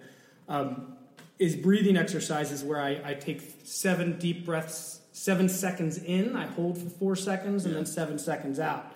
Um, 0.48 0.94
is 1.40 1.56
breathing 1.56 1.98
exercises 1.98 2.64
where 2.64 2.80
I, 2.80 3.02
I 3.04 3.14
take 3.16 3.42
seven 3.66 4.18
deep 4.20 4.46
breaths, 4.46 5.02
seven 5.12 5.50
seconds 5.50 5.98
in, 5.98 6.36
I 6.36 6.46
hold 6.46 6.78
for 6.78 6.90
four 6.90 7.16
seconds, 7.16 7.66
and 7.66 7.74
Yeah. 7.74 7.80
then 7.80 7.86
seven 7.86 8.18
seconds 8.20 8.60
out. 8.60 8.92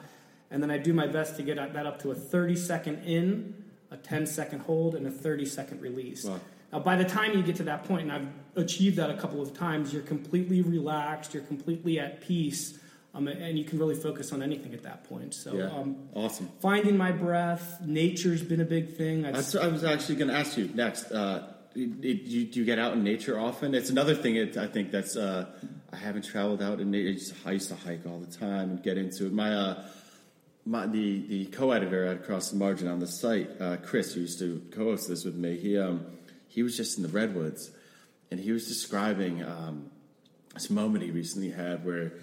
And 0.52 0.64
then 0.64 0.72
I 0.72 0.78
do 0.78 0.94
my 0.94 1.08
best 1.08 1.36
to 1.38 1.44
get 1.44 1.58
that 1.58 1.86
up 1.86 2.02
to 2.04 2.12
a 2.12 2.16
30 2.16 2.56
second 2.56 3.04
in, 3.04 3.56
a 3.92 3.98
10 3.98 4.26
second 4.26 4.62
hold, 4.62 4.96
and 4.96 5.06
a 5.08 5.12
30 5.12 5.46
second 5.46 5.82
release. 5.82 6.24
Wow. 6.26 6.40
Now, 6.72 6.80
by 6.80 6.96
the 6.96 7.06
time 7.06 7.36
you 7.36 7.42
get 7.44 7.56
to 7.58 7.64
that 7.64 7.86
point, 7.86 8.04
and 8.04 8.12
I've 8.12 8.28
achieved 8.56 8.98
that 8.98 9.10
a 9.10 9.16
couple 9.18 9.42
of 9.42 9.58
times, 9.58 9.92
you're 9.92 10.04
completely 10.04 10.62
relaxed, 10.62 11.34
you're 11.34 11.44
completely 11.44 12.00
at 12.00 12.22
peace, 12.22 12.78
um, 13.16 13.28
and 13.28 13.58
you 13.58 13.66
can 13.66 13.80
really 13.80 13.96
focus 13.96 14.32
on 14.32 14.44
anything 14.44 14.74
at 14.74 14.84
that 14.84 15.04
point. 15.06 15.34
So, 15.34 15.56
Yeah. 15.58 15.72
um, 15.72 15.96
awesome. 16.14 16.50
finding 16.62 16.96
my 16.96 17.12
breath, 17.12 17.82
nature's 17.84 18.44
been 18.44 18.62
a 18.62 18.66
big 18.66 18.96
thing. 18.96 19.26
I've- 19.26 19.34
That's 19.36 19.56
I 19.56 19.68
was 19.68 19.84
actually 19.84 20.16
going 20.18 20.28
to 20.30 20.36
ask 20.36 20.58
you 20.58 20.70
next. 20.76 21.12
Uh, 21.12 21.48
it, 21.76 21.90
it, 22.06 22.22
you, 22.24 22.46
do 22.46 22.60
you 22.60 22.66
get 22.66 22.78
out 22.78 22.94
in 22.94 23.04
nature 23.04 23.40
often? 23.40 23.74
It's 23.74 23.90
another 23.90 24.14
thing. 24.16 24.36
It, 24.36 24.58
I 24.58 24.68
think 24.68 24.92
that's 24.92 25.16
uh, 25.16 25.46
I 25.92 25.96
haven't 25.98 26.24
traveled 26.26 26.62
out 26.62 26.80
in 26.80 26.92
nature. 26.92 27.10
I 27.10 27.12
used, 27.14 27.34
to, 27.34 27.50
I 27.50 27.52
used 27.54 27.70
to 27.70 27.76
hike 27.76 28.06
all 28.08 28.20
the 28.20 28.32
time 28.38 28.72
and 28.72 28.84
get 28.84 28.98
into 28.98 29.26
it. 29.28 29.34
My 29.34 29.54
uh, 29.54 29.84
my 30.66 30.88
the 30.88 31.26
the 31.28 31.46
co-editor 31.48 32.06
at 32.06 32.18
Across 32.18 32.52
the 32.52 32.58
Margin 32.58 32.88
on 32.88 33.00
the 33.00 33.08
site, 33.08 33.50
uh, 33.62 33.78
Chris, 33.78 34.14
who 34.14 34.22
used 34.22 34.40
to 34.40 34.62
co-host 34.72 35.08
this 35.08 35.24
with 35.26 35.36
me. 35.36 35.58
He 35.58 35.78
um, 35.78 36.06
he 36.50 36.64
was 36.64 36.76
just 36.76 36.98
in 36.98 37.04
the 37.04 37.10
redwoods, 37.10 37.72
and 38.30 38.40
he 38.40 38.52
was 38.52 38.68
describing 38.68 39.44
um, 39.44 39.90
this 40.54 40.70
moment 40.70 41.04
he 41.04 41.12
recently 41.12 41.52
had 41.52 41.86
where 41.86 42.14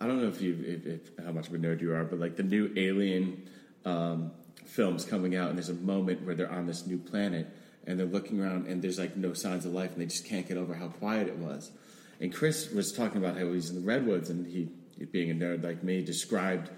I 0.00 0.06
don't 0.06 0.20
know 0.20 0.28
if 0.28 0.40
you 0.40 0.58
if, 0.66 0.86
if, 0.86 1.24
how 1.24 1.30
much 1.30 1.48
of 1.48 1.54
a 1.54 1.58
nerd 1.58 1.80
you 1.80 1.94
are, 1.94 2.04
but 2.04 2.18
like 2.18 2.36
the 2.36 2.42
new 2.42 2.72
Alien 2.76 3.48
um, 3.84 4.32
films 4.66 5.04
coming 5.04 5.36
out, 5.36 5.50
and 5.50 5.58
there's 5.58 5.68
a 5.68 5.74
moment 5.74 6.24
where 6.24 6.34
they're 6.34 6.50
on 6.50 6.66
this 6.66 6.86
new 6.86 6.98
planet 6.98 7.46
and 7.86 7.98
they're 7.98 8.06
looking 8.06 8.42
around, 8.42 8.66
and 8.66 8.80
there's 8.82 8.98
like 8.98 9.14
no 9.16 9.34
signs 9.34 9.66
of 9.66 9.72
life, 9.74 9.92
and 9.92 10.00
they 10.00 10.06
just 10.06 10.26
can't 10.26 10.48
get 10.48 10.56
over 10.56 10.74
how 10.74 10.88
quiet 10.88 11.28
it 11.28 11.36
was. 11.36 11.70
And 12.18 12.34
Chris 12.34 12.70
was 12.70 12.92
talking 12.92 13.22
about 13.22 13.36
how 13.36 13.52
he's 13.52 13.68
in 13.68 13.76
the 13.76 13.86
redwoods, 13.86 14.30
and 14.30 14.46
he, 14.46 14.70
being 15.04 15.30
a 15.30 15.34
nerd 15.34 15.62
like 15.62 15.84
me, 15.84 16.02
described 16.02 16.70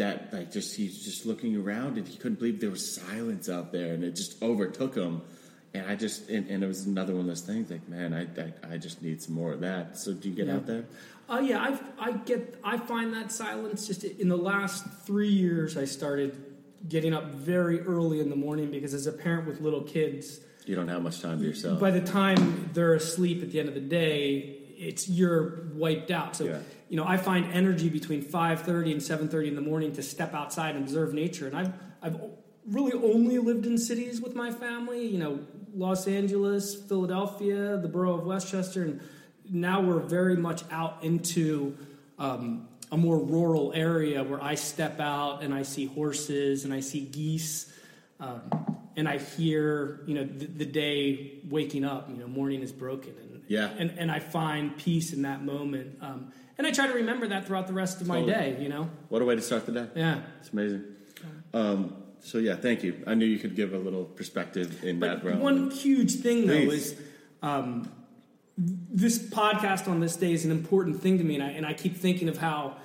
that 0.00 0.32
like 0.32 0.50
just 0.50 0.76
he's 0.76 1.04
just 1.04 1.26
looking 1.26 1.54
around 1.56 1.98
and 1.98 2.08
he 2.08 2.16
couldn't 2.16 2.38
believe 2.38 2.58
there 2.58 2.70
was 2.70 2.94
silence 2.94 3.50
out 3.50 3.70
there 3.70 3.92
and 3.92 4.02
it 4.02 4.16
just 4.16 4.42
overtook 4.42 4.94
him 4.94 5.20
and 5.74 5.86
i 5.86 5.94
just 5.94 6.28
and, 6.28 6.48
and 6.48 6.62
it 6.64 6.66
was 6.66 6.86
another 6.86 7.12
one 7.12 7.22
of 7.22 7.26
those 7.26 7.40
things 7.42 7.70
like 7.70 7.88
man 7.88 8.12
I, 8.12 8.22
I 8.40 8.74
i 8.74 8.76
just 8.78 9.02
need 9.02 9.22
some 9.22 9.34
more 9.34 9.52
of 9.52 9.60
that 9.60 9.96
so 9.98 10.12
do 10.12 10.28
you 10.28 10.34
get 10.34 10.46
Yeah. 10.46 10.56
out 10.56 10.66
there 10.66 10.84
Oh 11.32 11.38
yeah, 11.38 11.60
I 11.98 12.08
I 12.08 12.12
get 12.12 12.56
I 12.64 12.76
find 12.76 13.14
that 13.14 13.30
silence 13.30 13.86
just 13.86 14.02
in 14.02 14.28
the 14.28 14.36
last 14.36 14.84
three 15.06 15.28
years. 15.28 15.76
I 15.76 15.84
started 15.84 16.36
getting 16.88 17.14
up 17.14 17.26
very 17.34 17.78
early 17.82 18.18
in 18.18 18.30
the 18.30 18.34
morning 18.34 18.68
because 18.72 18.94
as 18.94 19.06
a 19.06 19.12
parent 19.12 19.46
with 19.46 19.60
little 19.60 19.82
kids, 19.82 20.40
you 20.66 20.74
don't 20.74 20.88
have 20.88 21.02
much 21.02 21.20
time 21.20 21.38
to 21.38 21.44
yourself 21.44 21.78
by 21.78 21.92
the 21.92 22.00
time 22.00 22.68
they're 22.72 22.94
asleep 22.94 23.44
at 23.44 23.52
the 23.52 23.60
end 23.60 23.68
of 23.68 23.76
the 23.76 23.80
day, 23.80 24.56
it's 24.76 25.08
you're 25.08 25.66
wiped 25.74 26.10
out. 26.10 26.34
So 26.34 26.46
Yeah. 26.46 26.58
you 26.88 26.96
know, 26.96 27.04
I 27.06 27.16
find 27.16 27.46
energy 27.52 27.88
between 27.90 28.22
five 28.22 28.62
thirty 28.62 28.90
and 28.90 29.00
seven 29.00 29.28
thirty 29.28 29.46
in 29.46 29.54
the 29.54 29.60
morning 29.62 29.92
to 29.92 30.02
step 30.02 30.34
outside 30.34 30.74
and 30.74 30.82
observe 30.82 31.14
nature. 31.14 31.46
And 31.46 31.56
I've 31.56 31.72
I've 32.02 32.16
really 32.66 32.92
only 32.92 33.38
lived 33.38 33.66
in 33.66 33.78
cities 33.78 34.20
with 34.20 34.34
my 34.34 34.50
family. 34.50 35.06
You 35.06 35.18
know, 35.18 35.38
Los 35.74 36.06
Angeles, 36.06 36.74
Philadelphia, 36.74 37.76
the 37.76 37.88
borough 37.88 38.14
of 38.18 38.24
Westchester, 38.26 38.82
and 38.82 39.00
now 39.48 39.80
we're 39.80 40.00
very 40.00 40.36
much 40.36 40.62
out 40.70 40.98
into. 41.02 41.76
Um, 42.18 42.66
a 42.92 42.96
more 42.96 43.18
rural 43.18 43.72
area 43.72 44.22
where 44.24 44.42
I 44.42 44.56
step 44.56 44.98
out 44.98 45.44
and 45.44 45.54
I 45.54 45.62
see 45.62 45.86
horses 45.86 46.64
and 46.64 46.74
I 46.74 46.80
see 46.80 47.02
geese 47.04 47.72
um, 48.18 48.42
and 48.96 49.08
I 49.08 49.18
hear, 49.18 50.00
you 50.06 50.14
know, 50.14 50.24
the, 50.24 50.46
the 50.46 50.64
day 50.66 51.38
waking 51.48 51.84
up, 51.84 52.10
you 52.10 52.16
know, 52.16 52.26
morning 52.26 52.62
is 52.62 52.72
broken, 52.72 53.14
and 53.20 53.42
Yeah. 53.46 53.70
and 53.78 53.92
and 53.98 54.10
I 54.10 54.18
find 54.18 54.76
peace 54.76 55.12
in 55.12 55.22
that 55.22 55.44
moment, 55.44 55.98
um, 56.02 56.32
and 56.58 56.66
I 56.66 56.72
try 56.72 56.88
to 56.88 56.92
remember 56.94 57.28
that 57.28 57.46
throughout 57.46 57.66
the 57.68 57.72
rest 57.72 58.00
of 58.00 58.08
my 58.08 58.20
Totally. 58.20 58.32
day, 58.54 58.62
you 58.62 58.68
know, 58.68 58.90
what 59.08 59.22
a 59.22 59.24
way 59.24 59.36
to 59.36 59.40
start 59.42 59.66
the 59.66 59.72
day 59.72 59.86
yeah. 59.94 60.20
it's 60.40 60.50
amazing 60.50 60.82
um, 61.54 61.94
so 62.22 62.38
yeah 62.38 62.54
thank 62.56 62.82
you 62.82 63.02
i 63.06 63.14
knew 63.14 63.26
you 63.26 63.38
could 63.38 63.56
give 63.56 63.72
a 63.72 63.78
little 63.78 64.04
perspective 64.04 64.84
in 64.84 65.00
that 65.00 65.22
But 65.22 65.28
realm 65.28 65.40
one 65.40 65.70
huge 65.70 66.16
thing 66.16 66.46
though 66.46 66.64
Please. 66.66 66.92
is 66.92 67.00
um, 67.42 67.90
this 68.58 69.18
podcast 69.18 69.88
on 69.88 70.00
this 70.00 70.16
day 70.16 70.32
is 70.32 70.44
an 70.44 70.50
important 70.50 71.00
thing 71.00 71.16
to 71.18 71.24
me, 71.24 71.34
and 71.36 71.42
I 71.44 71.48
and 71.50 71.64
I 71.66 71.72
keep 71.72 71.96
thinking 71.96 72.28
of 72.28 72.38
how. 72.38 72.76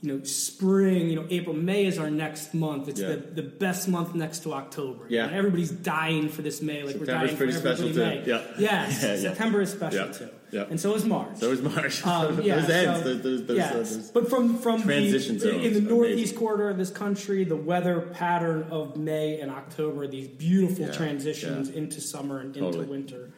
You 0.00 0.16
know, 0.16 0.22
spring. 0.24 1.08
You 1.10 1.16
know, 1.16 1.26
April, 1.28 1.56
May 1.56 1.84
is 1.84 1.98
our 1.98 2.08
next 2.08 2.54
month. 2.54 2.86
It's 2.88 3.00
Yeah. 3.00 3.08
the, 3.08 3.16
the 3.16 3.42
best 3.42 3.88
month 3.88 4.14
next 4.14 4.44
to 4.44 4.52
October. 4.54 5.06
Yeah. 5.08 5.26
And 5.26 5.34
everybody's 5.34 5.72
dying 5.72 6.28
for 6.28 6.40
this 6.40 6.62
May, 6.62 6.84
like 6.84 6.92
September's 6.92 7.08
we're 7.08 7.14
dying 7.26 7.36
pretty 7.36 7.52
for 7.54 7.58
special 7.58 7.88
everybody 7.88 8.20
too. 8.20 8.24
May. 8.26 8.30
Yeah. 8.30 8.42
Yes, 8.60 9.02
Yeah, 9.02 9.08
yeah. 9.14 9.16
September 9.20 9.60
is 9.60 9.72
special 9.72 10.06
Yeah. 10.06 10.12
too. 10.12 10.28
Yeah. 10.50 10.64
And 10.70 10.80
so 10.80 10.94
is 10.94 11.04
March. 11.04 11.36
so 11.36 11.50
is 11.50 11.60
march 11.60 12.04
Um, 12.06 12.40
yeah, 12.42 12.56
those 12.60 12.70
ends 12.70 13.02
so- 13.02 13.14
those, 13.14 13.22
those, 13.22 13.46
those, 13.46 13.96
those- 13.96 14.10
but 14.10 14.30
from 14.30 14.58
from 14.58 14.82
transition 14.82 15.34
the, 15.34 15.40
zones 15.40 15.64
in 15.66 15.74
the 15.74 15.80
northeast 15.80 16.18
amazing. 16.32 16.38
corridor 16.38 16.70
of 16.70 16.78
this 16.78 16.90
country, 16.90 17.44
the 17.44 17.56
weather 17.56 18.00
pattern 18.00 18.66
of 18.70 18.96
May 18.96 19.40
and 19.40 19.50
October, 19.50 20.06
these 20.06 20.28
beautiful 20.28 20.86
Yeah, 20.86 20.92
transitions 20.92 21.70
yeah. 21.70 21.76
into 21.78 22.00
summer 22.00 22.40
and 22.40 22.54
Totally. 22.54 22.78
into 22.80 22.90
winter. 22.90 23.30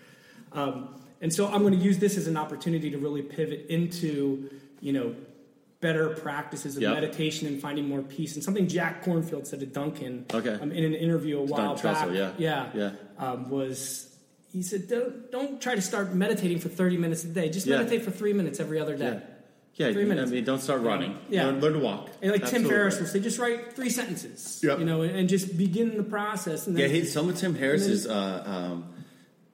Um, 0.52 0.94
and 1.20 1.32
so 1.32 1.46
I'm 1.48 1.60
going 1.62 1.78
to 1.78 1.84
use 1.84 1.98
this 1.98 2.16
as 2.16 2.26
an 2.26 2.36
opportunity 2.36 2.90
to 2.90 2.98
really 2.98 3.22
pivot 3.22 3.66
into 3.68 4.48
you 4.80 4.92
know 4.92 5.14
better 5.80 6.10
practices 6.10 6.76
of 6.76 6.82
Yep. 6.82 6.94
meditation 6.94 7.46
and 7.48 7.60
finding 7.60 7.88
more 7.88 8.02
peace. 8.02 8.34
And 8.34 8.44
something 8.44 8.68
Jack 8.68 9.02
Kornfield 9.04 9.46
said 9.46 9.60
to 9.60 9.66
Duncan 9.66 10.26
Okay. 10.32 10.52
um, 10.60 10.72
in 10.72 10.84
an 10.84 10.92
interview 10.94 11.38
a 11.38 11.42
while 11.42 11.74
Duncan 11.74 11.92
back, 11.92 12.08
Trussell, 12.08 12.14
yeah. 12.14 12.32
yeah, 12.38 12.70
Yeah. 12.74 12.90
Um, 13.18 13.48
was 13.48 14.09
he 14.52 14.62
said 14.62 14.88
don't 14.88 15.30
don't 15.30 15.60
try 15.60 15.74
to 15.74 15.80
start 15.82 16.14
meditating 16.14 16.58
for 16.58 16.68
30 16.68 16.96
minutes 16.96 17.24
a 17.24 17.28
day. 17.28 17.48
Just 17.50 17.66
Yeah. 17.66 17.78
meditate 17.78 18.02
for 18.02 18.10
three 18.10 18.32
minutes 18.32 18.60
every 18.60 18.78
other 18.80 18.96
day. 18.96 19.04
yeah 19.04 19.20
yeah 19.86 19.92
Three 19.92 20.04
minutes. 20.04 20.30
i 20.30 20.34
mean 20.34 20.44
don't 20.44 20.60
start 20.60 20.82
running 20.82 21.16
Yeah. 21.28 21.46
learn, 21.46 21.60
learn 21.60 21.72
to 21.74 21.78
walk 21.78 22.10
And 22.22 22.32
like 22.32 22.40
Tim 22.40 22.46
Absolutely. 22.46 22.70
Ferriss 22.70 22.98
will 23.00 23.06
say, 23.06 23.20
just 23.20 23.38
write 23.38 23.72
three 23.74 23.88
sentences, 23.90 24.60
Yep. 24.62 24.80
you 24.80 24.84
know, 24.84 25.02
and, 25.02 25.14
and 25.16 25.28
just 25.28 25.56
begin 25.56 25.96
the 25.96 26.02
process. 26.02 26.66
And 26.66 26.76
Yeah, 26.78 26.88
he, 26.88 27.04
some 27.04 27.28
of 27.28 27.36
Tim 27.38 27.54
Ferriss's, 27.54 28.06
uh, 28.06 28.42
um, 28.46 28.92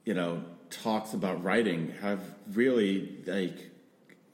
you 0.04 0.14
know, 0.14 0.42
talks 0.70 1.12
about 1.12 1.44
writing 1.44 1.92
have 2.00 2.20
really 2.54 3.18
like 3.26 3.56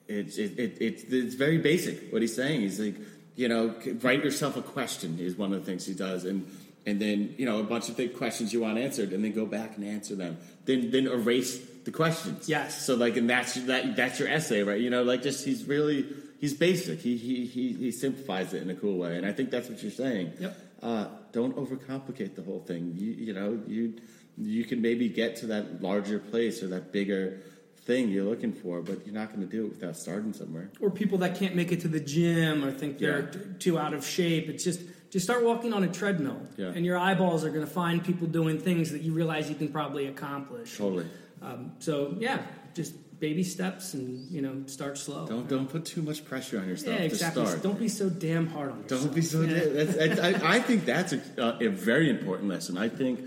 it's 0.09 0.38
it, 0.38 0.59
it, 0.59 0.78
it's 0.81 1.02
it's 1.04 1.35
very 1.35 1.59
basic. 1.59 2.11
What 2.12 2.23
he's 2.23 2.35
saying, 2.35 2.61
he's 2.61 2.78
like, 2.81 2.97
you 3.37 3.49
know, 3.49 3.75
write 4.02 4.23
yourself 4.25 4.57
a 4.57 4.62
question 4.62 5.19
is 5.19 5.37
one 5.37 5.52
of 5.52 5.61
the 5.61 5.66
things 5.66 5.85
he 5.87 5.95
does, 5.95 6.25
and 6.25 6.47
and 6.87 7.01
then 7.01 7.35
you 7.39 7.47
know 7.47 7.59
a 7.61 7.62
bunch 7.65 7.89
of 7.89 7.97
big 7.97 8.17
questions 8.17 8.53
you 8.53 8.61
want 8.61 8.79
answered, 8.79 9.12
and 9.12 9.23
then 9.25 9.33
go 9.33 9.47
back 9.47 9.77
and 9.77 9.85
answer 9.85 10.15
them. 10.15 10.37
Then 10.65 10.91
then 10.91 11.07
erase 11.07 11.59
the 11.85 11.91
questions. 11.91 12.49
Yes. 12.49 12.85
So 12.87 12.95
like, 12.95 13.17
and 13.17 13.29
that's 13.29 13.55
that 13.67 13.97
that's 13.97 14.19
your 14.19 14.29
essay, 14.29 14.62
right? 14.62 14.81
You 14.81 14.91
know, 14.91 15.03
like 15.03 15.23
just 15.23 15.45
he's 15.45 15.65
really 15.65 16.07
he's 16.41 16.55
basic. 16.55 17.01
He 17.01 17.17
he 17.17 17.47
he 17.47 17.73
he 17.73 17.91
simplifies 17.93 18.53
it 18.55 18.62
in 18.62 18.71
a 18.71 18.75
cool 18.75 18.99
way, 18.99 19.17
and 19.17 19.27
I 19.27 19.33
think 19.33 19.51
that's 19.51 19.69
what 19.69 19.83
you're 19.83 19.93
saying 19.93 20.33
Yep. 20.41 20.59
uh, 20.83 21.07
don't 21.33 21.57
overcomplicate 21.57 22.35
the 22.35 22.43
whole 22.43 22.61
thing. 22.61 22.95
You, 22.97 23.12
you 23.12 23.33
know, 23.33 23.61
you 23.67 23.95
you 24.39 24.65
can 24.65 24.81
maybe 24.81 25.09
get 25.09 25.37
to 25.37 25.47
that 25.47 25.83
larger 25.83 26.19
place 26.19 26.62
or 26.62 26.69
that 26.69 26.91
bigger 26.93 27.41
thing 27.85 28.09
you're 28.11 28.25
looking 28.25 28.53
for, 28.53 28.81
but 28.81 29.05
you're 29.05 29.15
not 29.15 29.29
going 29.35 29.41
to 29.41 29.47
do 29.47 29.67
it 29.67 29.71
without 29.71 29.97
starting 29.97 30.33
somewhere. 30.33 30.71
or 30.81 30.89
people 30.89 31.19
that 31.19 31.37
can't 31.37 31.55
make 31.57 31.73
it 31.73 31.81
to 31.81 31.89
the 31.89 31.99
gym 32.01 32.65
or 32.65 32.71
think 32.71 32.99
they're 32.99 33.23
Yeah. 33.25 33.31
t- 33.31 33.39
too 33.59 33.79
out 33.79 33.93
of 33.93 34.07
shape. 34.07 34.49
It's 34.49 34.62
just 34.62 34.81
just 35.12 35.26
start 35.26 35.45
walking 35.45 35.75
on 35.75 35.85
a 35.85 35.88
treadmill, 35.88 36.40
Yeah. 36.57 36.73
and 36.75 36.87
your 36.87 36.97
eyeballs 36.97 37.45
are 37.45 37.50
going 37.50 37.66
to 37.66 37.71
find 37.71 38.02
people 38.02 38.26
doing 38.26 38.59
things 38.59 38.90
that 38.92 39.02
you 39.02 39.12
realize 39.12 39.50
you 39.50 39.54
can 39.54 39.69
probably 39.69 40.07
accomplish. 40.07 40.78
Totally. 40.78 41.07
Um, 41.42 41.73
so 41.81 42.16
yeah, 42.19 42.38
just 42.75 42.95
baby 43.21 43.45
steps, 43.45 43.92
and 43.92 44.31
you 44.31 44.40
know, 44.40 44.62
start 44.66 44.97
slow. 44.97 45.26
Don't 45.26 45.47
don't 45.49 45.69
put 45.69 45.85
too 45.85 46.00
much 46.00 46.25
pressure 46.25 46.59
on 46.59 46.66
yourself 46.66 46.99
yeah, 46.99 47.04
exactly. 47.04 47.42
to 47.42 47.49
start. 47.49 47.62
Don't 47.62 47.78
be 47.78 47.88
so 47.88 48.09
damn 48.09 48.47
hard 48.47 48.73
on 48.73 48.83
yourself. 48.83 49.02
Don't 49.02 49.14
be 49.14 49.23
so. 49.23 49.42
Yeah. 49.42 49.85
That's, 49.85 50.19
I, 50.19 50.57
I 50.57 50.61
think 50.61 50.87
that's 50.87 51.12
a, 51.12 51.21
uh, 51.38 51.59
a 51.61 51.69
very 51.69 52.09
important 52.09 52.49
lesson. 52.49 52.78
I 52.78 52.88
think 52.88 53.21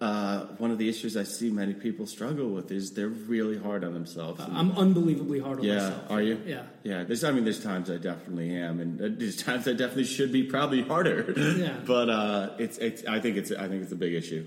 uh, 0.00 0.46
one 0.56 0.70
of 0.70 0.78
the 0.78 0.88
issues 0.88 1.16
I 1.16 1.24
see 1.24 1.50
many 1.50 1.74
people 1.74 2.06
struggle 2.06 2.48
with 2.48 2.70
is 2.70 2.92
they're 2.92 3.08
really 3.08 3.58
hard 3.58 3.84
on 3.84 3.92
themselves. 3.92 4.40
I'm 4.40 4.72
unbelievably 4.72 5.40
hard 5.40 5.58
on 5.58 5.64
yeah, 5.64 5.74
myself. 5.74 6.10
are 6.10 6.22
you? 6.22 6.40
Yeah. 6.46 6.62
yeah. 6.82 7.04
There's, 7.04 7.22
I 7.22 7.32
mean, 7.32 7.44
there's 7.44 7.62
times 7.62 7.90
I 7.90 7.98
definitely 7.98 8.56
am, 8.56 8.80
and 8.80 8.98
there's 8.98 9.42
times 9.42 9.68
I 9.68 9.72
definitely 9.72 10.04
should 10.04 10.32
be 10.32 10.44
probably 10.44 10.82
harder. 10.82 11.34
Yeah. 11.60 11.74
but 11.86 12.08
uh, 12.08 12.50
it's, 12.58 12.78
it's. 12.78 13.04
I 13.06 13.18
think 13.18 13.36
it's. 13.36 13.50
I 13.50 13.68
think 13.68 13.82
it's 13.82 13.92
a 13.92 13.96
big 13.96 14.14
issue. 14.14 14.46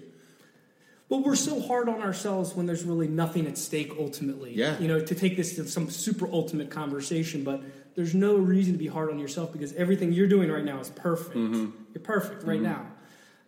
But 1.09 1.17
we're 1.17 1.35
so 1.35 1.59
hard 1.59 1.89
on 1.89 2.01
ourselves 2.01 2.55
when 2.55 2.65
there's 2.65 2.83
really 2.83 3.07
nothing 3.07 3.45
at 3.45 3.57
stake 3.57 3.93
ultimately. 4.00 4.53
Yeah. 4.55 4.79
You 4.79 4.88
know, 4.88 5.00
to 5.00 5.15
take 5.15 5.35
this 5.35 5.55
to 5.57 5.67
some 5.67 5.89
super 5.89 6.27
ultimate 6.31 6.71
conversation, 6.71 7.43
but 7.43 7.62
there's 7.95 8.15
no 8.15 8.35
reason 8.35 8.73
to 8.73 8.79
be 8.79 8.88
hard 8.88 9.12
on 9.12 9.19
yourself 9.19 9.51
because 9.51 9.73
everything 9.73 10.13
you're 10.13 10.27
doing 10.27 10.51
right 10.51 10.63
now 10.63 10.79
is 10.79 10.89
perfect. 10.89 11.35
You're 11.35 12.01
perfect 12.01 12.43
right 12.43 12.62
now. 12.62 12.88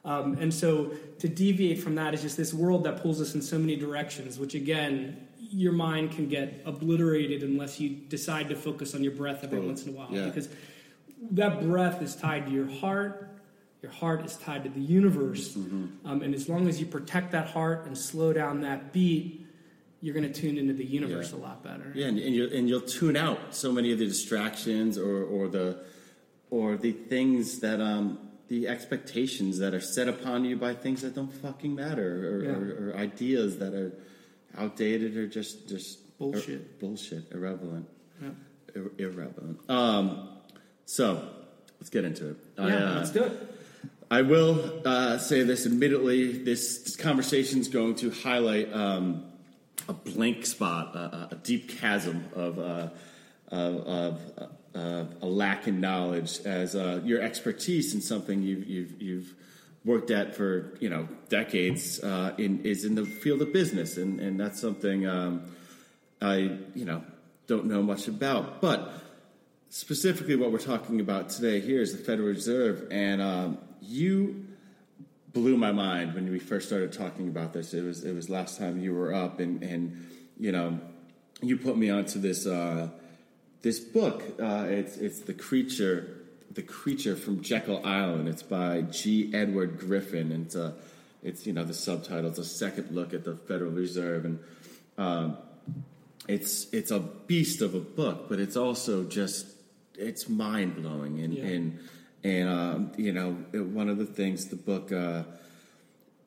Um, 0.06 0.38
and 0.40 0.54
so 0.54 0.92
to 1.20 1.28
deviate 1.28 1.82
from 1.82 1.96
that 1.96 2.14
is 2.14 2.22
just 2.22 2.38
this 2.38 2.54
world 2.54 2.84
that 2.84 3.02
pulls 3.02 3.20
us 3.20 3.34
in 3.36 3.42
so 3.42 3.58
many 3.58 3.76
directions, 3.76 4.38
which 4.38 4.54
again, 4.54 5.28
your 5.40 5.74
mind 5.74 6.12
can 6.12 6.30
get 6.30 6.62
obliterated 6.66 7.42
unless 7.44 7.80
you 7.80 7.90
decide 7.90 8.50
to 8.50 8.56
focus 8.56 8.94
on 8.94 9.04
your 9.04 9.14
breath 9.14 9.44
every 9.44 9.60
once 9.60 9.84
in 9.86 9.90
a 9.94 9.98
while. 9.98 10.08
Yeah. 10.12 10.26
Because 10.26 10.48
that 11.32 11.62
breath 11.62 12.02
is 12.02 12.16
tied 12.16 12.46
to 12.46 12.52
your 12.52 12.70
heart. 12.70 13.30
Your 13.82 13.92
heart 13.92 14.26
is 14.26 14.36
tied 14.38 14.64
to 14.64 14.70
the 14.70 14.82
universe. 14.82 15.54
Mm-hmm. 15.54 16.08
Um, 16.08 16.22
and 16.22 16.36
as 16.36 16.48
long 16.50 16.68
as 16.68 16.80
you 16.80 16.86
protect 16.86 17.32
that 17.32 17.48
heart 17.48 17.86
and 17.86 17.98
slow 17.98 18.34
down 18.34 18.62
that 18.62 18.94
beat, 18.94 19.46
you're 20.02 20.14
going 20.14 20.32
to 20.32 20.42
tune 20.42 20.58
into 20.58 20.74
the 20.74 20.86
universe 20.86 21.32
Yeah. 21.32 21.40
a 21.40 21.42
lot 21.42 21.64
better. 21.64 21.92
Yeah, 21.96 22.08
and, 22.08 22.20
and 22.20 22.36
and 22.52 22.70
you'll 22.70 22.82
tune 22.82 23.16
out 23.18 23.56
so 23.56 23.72
many 23.72 23.92
of 23.92 23.98
the 23.98 24.06
distractions 24.06 24.98
or 25.00 25.24
or 25.24 25.48
the 25.48 25.80
or 26.52 26.78
the 26.78 26.92
things 26.92 27.60
that 27.60 27.82
um 27.82 28.20
the 28.48 28.68
expectations 28.68 29.58
that 29.60 29.74
are 29.74 29.82
set 29.82 30.08
upon 30.08 30.46
you 30.46 30.56
by 30.56 30.74
things 30.74 31.02
that 31.02 31.16
don't 31.16 31.32
fucking 31.34 31.74
matter 31.76 32.30
or, 32.38 32.44
Yeah. 32.44 32.52
or, 32.52 32.90
or 32.92 32.98
ideas 32.98 33.58
that 33.58 33.74
are 33.74 33.92
outdated 34.58 35.18
or 35.18 35.28
just 35.28 35.68
just 35.68 36.00
Bullshit. 36.18 36.50
ir- 36.50 36.66
bullshit, 36.80 37.24
irrelevant, 37.32 37.88
Yeah. 38.22 38.30
ir- 38.76 38.92
irrelevant. 38.98 39.60
Um, 39.70 40.30
so 40.86 41.28
let's 41.80 41.90
get 41.90 42.06
into 42.06 42.30
it. 42.30 42.38
I, 42.58 42.68
Yeah, 42.68 42.76
uh, 42.92 42.96
let's 42.96 43.12
do 43.12 43.24
it. 43.24 43.52
I 44.12 44.22
will 44.22 44.82
uh, 44.86 45.18
say 45.18 45.42
this 45.44 45.66
admittedly, 45.66 46.32
this, 46.44 46.84
this 46.84 46.96
conversation 46.96 47.60
is 47.60 47.68
going 47.68 47.96
to 47.96 48.12
highlight 48.12 48.72
um, 48.72 49.26
a 49.90 49.94
blank 49.94 50.46
spot, 50.46 50.96
a, 50.96 51.30
a 51.32 51.36
deep 51.44 51.68
chasm 51.80 52.26
of, 52.36 52.60
uh, 52.60 52.90
of, 53.50 53.76
of 53.88 54.22
uh, 54.76 55.06
a 55.22 55.26
lack 55.26 55.68
in 55.68 55.80
knowledge 55.80 56.40
as 56.46 56.76
uh, 56.76 57.02
your 57.04 57.22
expertise 57.22 57.94
in 57.94 58.02
something 58.02 58.42
you've, 58.42 58.68
you've, 58.68 59.02
you've 59.02 59.36
worked 59.86 60.10
at 60.10 60.36
for 60.36 60.74
you 60.80 60.90
know 60.90 61.08
decades 61.30 62.04
uh, 62.04 62.34
in, 62.38 62.66
is 62.66 62.84
in 62.84 62.96
the 62.96 63.06
field 63.06 63.42
of 63.42 63.54
business, 63.54 63.98
and, 63.98 64.20
and 64.20 64.40
that's 64.40 64.60
something 64.60 65.08
um, 65.08 65.44
I 66.22 66.58
you 66.74 66.86
know 66.86 67.04
don't 67.48 67.66
know 67.66 67.84
much 67.84 68.08
about, 68.08 68.60
but 68.60 68.92
specifically 69.70 70.36
what 70.36 70.52
we're 70.52 70.58
talking 70.58 71.00
about 71.00 71.30
today 71.30 71.60
here 71.60 71.82
is 71.82 71.96
the 71.96 72.04
Federal 72.04 72.28
Reserve, 72.28 72.88
and 72.92 73.22
um, 73.22 73.58
you 73.82 74.46
blew 75.32 75.58
my 75.58 75.72
mind 75.72 76.16
when 76.16 76.32
we 76.32 76.40
first 76.40 76.68
started 76.68 76.92
talking 76.92 77.28
about 77.28 77.54
this. 77.54 77.74
It 77.74 77.84
was 77.84 78.04
it 78.04 78.14
was 78.14 78.30
last 78.30 78.58
time 78.58 78.80
you 78.80 78.94
were 78.94 79.14
up, 79.14 79.40
and 79.40 79.62
and 79.64 80.08
you 80.40 80.52
know 80.52 80.80
you 81.42 81.58
put 81.58 81.78
me 81.78 81.90
onto 81.92 82.20
this 82.20 82.48
uh, 82.48 82.90
this 83.66 83.80
book. 83.80 84.22
Uh, 84.40 84.66
it's 84.70 84.96
it's 84.98 85.22
the 85.22 85.34
creature 85.34 86.22
the 86.52 86.62
creature 86.62 87.16
from 87.16 87.42
Jekyll 87.42 87.82
Island. 87.84 88.30
It's 88.30 88.44
by 88.44 88.82
G. 88.84 89.32
Edward 89.34 89.80
Griffin, 89.80 90.32
and 90.32 90.46
it's 90.46 90.56
a 90.56 90.76
it's 91.24 91.48
you 91.48 91.52
know 91.54 91.64
the 91.66 91.74
subtitle. 91.74 92.30
It's 92.30 92.38
a 92.38 92.46
second 92.46 92.92
look 92.92 93.14
at 93.14 93.24
the 93.24 93.36
Federal 93.36 93.72
Reserve, 93.72 94.24
and 94.26 94.40
um, 95.00 95.38
it's 96.28 96.72
it's 96.72 96.92
a 96.92 97.00
beast 97.00 97.62
of 97.64 97.74
a 97.74 97.80
book, 97.80 98.30
but 98.30 98.40
it's 98.40 98.56
also 98.56 99.04
just 99.04 99.48
it's 99.98 100.30
mind 100.30 100.76
blowing 100.76 101.20
and 101.22 101.34
Yeah. 101.34 101.44
and 101.46 101.80
and 102.24 102.50
um, 102.50 102.92
you 102.98 103.14
know 103.14 103.32
one 103.82 103.90
of 103.90 103.98
the 103.98 104.06
things 104.06 104.46
the 104.48 104.56
book 104.58 104.92
uh, 104.92 105.24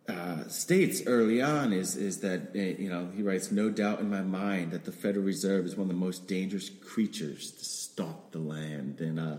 uh, 0.09 0.49
states 0.49 1.03
early 1.07 1.43
on 1.43 1.73
is 1.73 1.95
is 1.95 2.21
that 2.21 2.57
uh, 2.57 2.59
you 2.59 2.89
know 2.89 3.11
he 3.15 3.23
writes 3.23 3.53
no 3.53 3.69
doubt 3.69 4.01
in 4.01 4.09
my 4.09 4.23
mind 4.23 4.73
that 4.73 4.85
the 4.85 4.93
Federal 4.93 5.25
Reserve 5.25 5.67
is 5.67 5.77
one 5.77 5.83
of 5.83 5.89
the 5.89 6.01
most 6.01 6.27
dangerous 6.27 6.71
creatures 6.71 7.51
to 7.53 7.65
stalk 7.65 8.31
the 8.31 8.39
land 8.39 9.01
and 9.01 9.21
uh, 9.21 9.37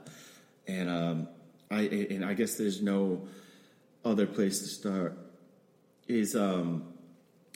and 0.67 0.89
um, 0.89 1.27
I 1.71 1.81
and 1.81 2.23
I 2.23 2.35
guess 2.35 2.55
there's 2.55 2.81
no 2.81 3.27
other 4.05 4.27
place 4.27 4.59
to 4.59 4.67
start 4.67 5.17
is 6.07 6.35
um 6.35 6.93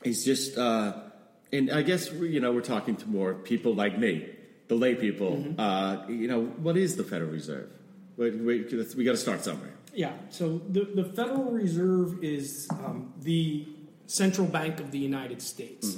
is 0.04 0.26
just 0.26 0.58
uh 0.58 0.94
and 1.52 1.70
I 1.72 1.84
guess 1.84 2.12
you 2.12 2.40
know 2.40 2.52
we're 2.52 2.62
talking 2.62 2.96
to 2.96 3.08
more 3.08 3.36
people 3.36 3.76
like 3.76 3.98
me, 3.98 4.28
the 4.70 4.76
lay 4.76 4.96
people. 4.96 5.54
Uh, 5.58 6.06
you 6.08 6.28
know 6.28 6.46
what 6.46 6.78
is 6.78 6.96
the 6.96 7.04
Federal 7.04 7.30
Reserve? 7.30 7.70
We, 8.18 8.32
we, 8.32 8.64
we 8.96 9.04
got 9.04 9.12
to 9.12 9.18
start 9.18 9.44
somewhere. 9.44 9.73
Yeah, 9.94 10.14
so 10.30 10.60
the, 10.70 10.86
the 10.86 11.04
Federal 11.04 11.52
Reserve 11.52 12.24
is 12.24 12.68
um, 12.72 13.14
the 13.22 13.68
central 14.08 14.48
bank 14.48 14.80
of 14.80 14.92
the 14.92 14.98
United 14.98 15.42
States. 15.42 15.96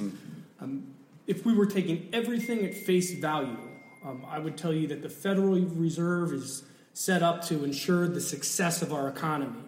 Um, 0.60 0.88
if 1.27 1.45
we 1.45 1.53
were 1.53 1.65
taking 1.65 2.10
everything 2.12 2.65
at 2.65 2.73
face 2.73 3.13
value, 3.13 3.58
um, 4.05 4.25
I 4.29 4.38
would 4.39 4.58
tell 4.58 4.73
you 4.73 4.88
that 4.88 5.01
the 5.01 5.10
Federal 5.10 5.55
Reserve 5.60 6.34
is 6.34 6.63
set 6.93 7.23
up 7.23 7.43
to 7.45 7.63
ensure 7.63 8.08
the 8.08 8.21
success 8.21 8.81
of 8.81 8.93
our 8.93 9.08
economy 9.08 9.60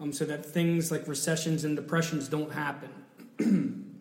um, 0.00 0.12
so 0.12 0.24
that 0.24 0.44
things 0.44 0.90
like 0.90 1.06
recessions 1.06 1.64
and 1.64 1.76
depressions 1.76 2.28
don't 2.28 2.52
happen. 2.52 2.90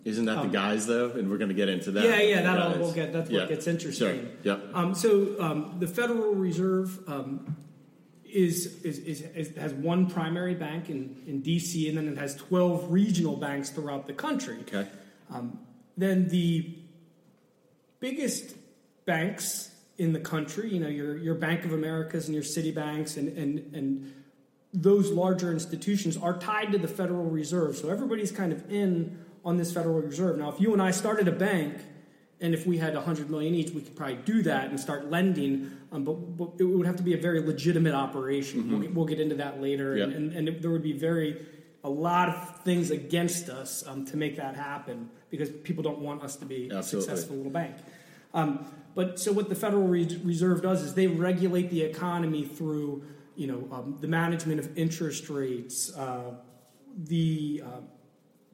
Isn't 0.05 0.25
that 0.25 0.41
the 0.41 0.49
guys 0.49 0.87
though? 0.87 1.11
And 1.11 1.29
we're 1.29 1.37
going 1.37 1.49
to 1.49 1.55
get 1.55 1.69
into 1.69 1.91
that. 1.91 2.03
Um, 2.05 2.09
Yeah, 2.11 2.21
yeah, 2.21 2.41
that'll 2.41 2.79
we'll 2.79 2.91
get. 2.91 3.13
That's 3.13 3.29
Yeah. 3.29 3.41
what 3.41 3.49
gets 3.49 3.67
interesting. 3.67 4.21
Sure. 4.43 4.55
Yep. 4.57 4.61
Um, 4.73 4.95
so 4.95 5.35
um, 5.39 5.75
the 5.79 5.87
Federal 5.87 6.33
Reserve 6.35 6.99
um, 7.07 7.55
is, 8.31 8.83
is, 8.83 8.99
is, 8.99 9.21
is 9.21 9.57
has 9.57 9.73
one 9.73 10.09
primary 10.09 10.55
bank 10.55 10.89
in, 10.89 11.21
in 11.27 11.41
D.C. 11.41 11.87
and 11.89 11.97
then 11.97 12.07
it 12.07 12.17
has 12.17 12.35
twelve 12.35 12.91
regional 12.91 13.35
banks 13.35 13.69
throughout 13.69 14.07
the 14.07 14.13
country. 14.13 14.59
Okay. 14.61 14.87
Um, 15.31 15.59
then 15.97 16.29
the 16.29 16.75
biggest 17.99 18.55
banks 19.05 19.71
in 19.97 20.13
the 20.13 20.19
country, 20.19 20.73
you 20.73 20.79
know, 20.79 20.87
your 20.87 21.17
your 21.17 21.35
Bank 21.35 21.65
of 21.65 21.73
Americas 21.73 22.27
and 22.27 22.33
your 22.33 22.43
Citibanks 22.43 23.17
and 23.17 23.37
and 23.37 23.75
and 23.75 24.13
those 24.73 25.09
larger 25.09 25.51
institutions 25.51 26.15
are 26.15 26.37
tied 26.37 26.71
to 26.71 26.77
the 26.77 26.87
Federal 26.87 27.25
Reserve. 27.25 27.75
So 27.75 27.89
everybody's 27.89 28.31
kind 28.31 28.53
of 28.53 28.71
in 28.71 29.19
on 29.43 29.57
this 29.57 29.73
Federal 29.73 29.99
Reserve. 30.01 30.37
Now, 30.37 30.49
if 30.51 30.59
you 30.59 30.73
and 30.73 30.81
I 30.81 30.91
started 30.91 31.27
a 31.27 31.31
bank, 31.31 31.75
and 32.41 32.53
if 32.53 32.65
we 32.65 32.77
had 32.77 32.93
100 32.95 33.29
million 33.29 33.53
each, 33.53 33.71
we 33.71 33.81
could 33.81 33.95
probably 33.95 34.15
do 34.25 34.41
that 34.43 34.69
and 34.69 34.79
start 34.79 35.09
lending, 35.09 35.71
um, 35.91 36.03
but, 36.03 36.13
but 36.37 36.49
it 36.59 36.63
would 36.63 36.85
have 36.85 36.95
to 36.97 37.03
be 37.03 37.13
a 37.13 37.17
very 37.17 37.41
legitimate 37.41 37.93
operation. 37.93 38.69
We'll, 38.71 38.79
get, 38.79 38.93
we'll 38.93 39.05
get 39.05 39.19
into 39.19 39.35
that 39.35 39.61
later, 39.61 39.93
and, 39.95 40.11
Yeah. 40.11 40.17
and, 40.17 40.33
and 40.33 40.47
it- 40.49 40.61
there 40.61 40.71
would 40.71 40.83
be 40.83 40.93
very 40.93 41.45
a 41.83 41.89
lot 41.89 42.27
of 42.29 42.59
things 42.65 42.91
against 42.91 43.47
us 43.49 43.85
um, 43.87 44.05
to 44.05 44.17
make 44.17 44.35
that 44.35 44.53
happen 44.55 45.09
because 45.29 45.49
people 45.49 45.81
don't 45.81 45.99
want 45.99 46.21
us 46.21 46.35
to 46.35 46.45
be 46.45 46.69
a 46.69 46.83
successful 46.83 47.37
little 47.37 47.51
bank. 47.51 47.73
Um, 48.33 48.65
but 48.95 49.17
so 49.17 49.31
what 49.31 49.47
the 49.47 49.55
Federal 49.55 49.87
Reserve 49.87 50.61
does 50.61 50.81
is 50.83 50.93
they 50.93 51.07
regulate 51.07 51.69
the 51.69 51.81
economy 51.83 52.43
through, 52.43 53.03
you 53.37 53.47
know, 53.47 53.67
um, 53.71 53.97
the 54.01 54.09
management 54.09 54.59
of 54.59 54.77
interest 54.77 55.29
rates. 55.29 55.95
Uh, 55.95 56.33
the 57.05 57.63
uh, 57.65 57.69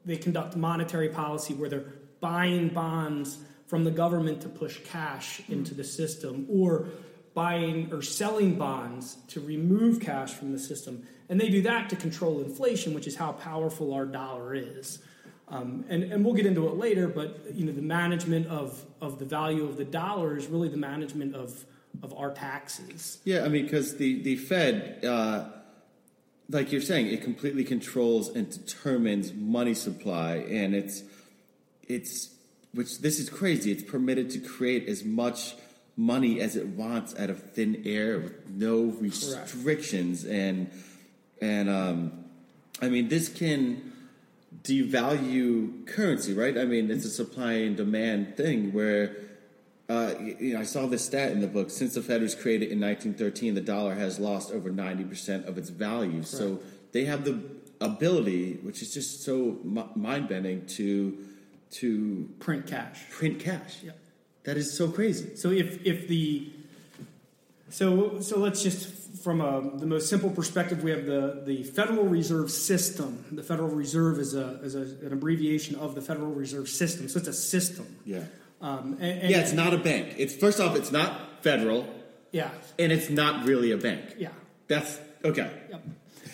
they 0.04 0.16
conduct 0.16 0.54
monetary 0.56 1.08
policy 1.08 1.52
where 1.54 1.68
they're 1.68 1.92
buying 2.20 2.68
bonds 2.68 3.38
from 3.66 3.84
the 3.84 3.90
government 3.90 4.40
to 4.42 4.48
push 4.48 4.78
cash 4.84 5.42
into 5.48 5.74
the 5.74 5.84
system, 5.84 6.46
or 6.48 6.88
buying 7.34 7.92
or 7.92 8.00
selling 8.00 8.56
bonds 8.56 9.18
to 9.28 9.40
remove 9.40 10.00
cash 10.00 10.32
from 10.32 10.52
the 10.52 10.58
system. 10.58 11.06
And 11.28 11.40
they 11.40 11.50
do 11.50 11.62
that 11.62 11.90
to 11.90 11.96
control 11.96 12.40
inflation, 12.40 12.94
which 12.94 13.06
is 13.06 13.16
how 13.16 13.32
powerful 13.32 13.92
our 13.92 14.06
dollar 14.06 14.54
is. 14.54 15.00
Um, 15.48 15.84
and, 15.88 16.02
and 16.04 16.24
we'll 16.24 16.34
get 16.34 16.46
into 16.46 16.66
it 16.66 16.74
later, 16.74 17.06
but 17.06 17.54
you 17.54 17.66
know 17.66 17.72
the 17.72 17.82
management 17.82 18.48
of, 18.48 18.82
of 19.00 19.18
the 19.18 19.24
value 19.24 19.64
of 19.64 19.76
the 19.76 19.84
dollar 19.84 20.36
is 20.36 20.46
really 20.48 20.68
the 20.68 20.76
management 20.76 21.36
of, 21.36 21.64
of 22.02 22.12
our 22.14 22.32
taxes. 22.32 23.18
Yeah, 23.24 23.44
I 23.44 23.48
mean, 23.48 23.64
because 23.64 23.96
the 23.96 24.22
the 24.22 24.36
Fed, 24.36 25.04
uh, 25.04 25.44
like 26.48 26.72
you're 26.72 26.80
saying, 26.80 27.08
it 27.08 27.22
completely 27.22 27.62
controls 27.62 28.28
and 28.28 28.50
determines 28.50 29.32
money 29.34 29.74
supply, 29.74 30.36
and 30.36 30.74
it's 30.74 31.04
it's 31.86 32.30
which 32.76 33.00
this 33.00 33.18
is 33.18 33.30
crazy. 33.30 33.72
It's 33.72 33.82
permitted 33.82 34.30
to 34.30 34.38
create 34.38 34.88
as 34.88 35.02
much 35.02 35.54
money 35.96 36.40
as 36.40 36.56
it 36.56 36.66
wants 36.66 37.18
out 37.18 37.30
of 37.30 37.52
thin 37.52 37.82
air 37.86 38.18
with 38.18 38.50
no 38.50 38.84
restrictions, 39.00 40.24
and 40.24 40.70
and 41.40 41.70
um, 41.70 42.24
I 42.82 42.88
mean, 42.88 43.08
this 43.08 43.28
can 43.28 43.92
devalue 44.62 45.86
currency, 45.86 46.34
right? 46.34 46.56
I 46.58 46.64
mean, 46.64 46.90
it's 46.90 47.06
a 47.06 47.10
supply 47.10 47.54
and 47.54 47.76
demand 47.76 48.36
thing 48.36 48.72
where. 48.72 49.16
Uh, 49.88 50.14
you 50.18 50.54
know, 50.54 50.58
I 50.58 50.64
saw 50.64 50.86
this 50.86 51.04
stat 51.04 51.30
in 51.30 51.40
the 51.40 51.46
book. 51.46 51.70
Since 51.70 51.94
the 51.94 52.02
Fed 52.02 52.20
was 52.20 52.34
created 52.34 52.72
in 52.72 52.80
1913, 52.80 53.54
the 53.54 53.60
dollar 53.60 53.94
has 53.94 54.18
lost 54.18 54.50
over 54.50 54.68
90% 54.68 55.46
of 55.46 55.56
its 55.58 55.68
value. 55.68 56.24
So 56.24 56.58
they 56.90 57.04
have 57.04 57.24
the 57.24 57.40
ability, 57.80 58.54
which 58.62 58.82
is 58.82 58.92
just 58.92 59.22
so 59.22 59.58
mind 59.62 60.28
bending, 60.28 60.66
to 60.66 61.16
to 61.72 62.28
Print 62.38 62.66
cash. 62.66 63.00
print 63.10 63.40
cash. 63.40 63.78
Yeah. 63.82 63.92
That 64.44 64.56
is 64.56 64.76
so 64.76 64.88
crazy. 64.88 65.34
So 65.36 65.50
if 65.50 65.84
if 65.84 66.06
the 66.08 66.48
so 67.70 68.20
so 68.20 68.38
let's 68.38 68.62
just 68.62 68.88
from 69.22 69.40
a, 69.40 69.76
the 69.76 69.86
most 69.86 70.08
simple 70.08 70.30
perspective, 70.30 70.84
we 70.84 70.90
have 70.92 71.04
the 71.06 71.42
the 71.44 71.64
Federal 71.64 72.04
Reserve 72.04 72.50
System. 72.50 73.24
The 73.32 73.42
Federal 73.42 73.68
Reserve 73.70 74.18
is 74.20 74.34
a 74.34 74.60
is 74.62 74.74
a, 74.76 74.82
an 75.06 75.12
abbreviation 75.12 75.74
of 75.76 75.94
the 75.94 76.00
Federal 76.00 76.30
Reserve 76.32 76.68
System. 76.68 77.08
So 77.08 77.18
it's 77.18 77.28
a 77.28 77.32
system. 77.32 77.86
Yeah. 78.04 78.22
Um, 78.60 78.96
and, 79.00 79.20
and- 79.22 79.30
Yeah, 79.30 79.40
it's 79.40 79.52
not 79.52 79.74
a 79.74 79.78
bank. 79.78 80.14
It's 80.16 80.34
first 80.34 80.60
off, 80.60 80.76
it's 80.76 80.92
not 80.92 81.42
federal. 81.42 81.92
Yeah. 82.32 82.50
and 82.78 82.92
it's 82.92 83.08
not 83.08 83.46
really 83.46 83.70
a 83.72 83.76
bank. 83.78 84.14
Yeah. 84.18 84.28
That's 84.68 84.98
okay. 85.24 85.50
Yep. 85.70 85.82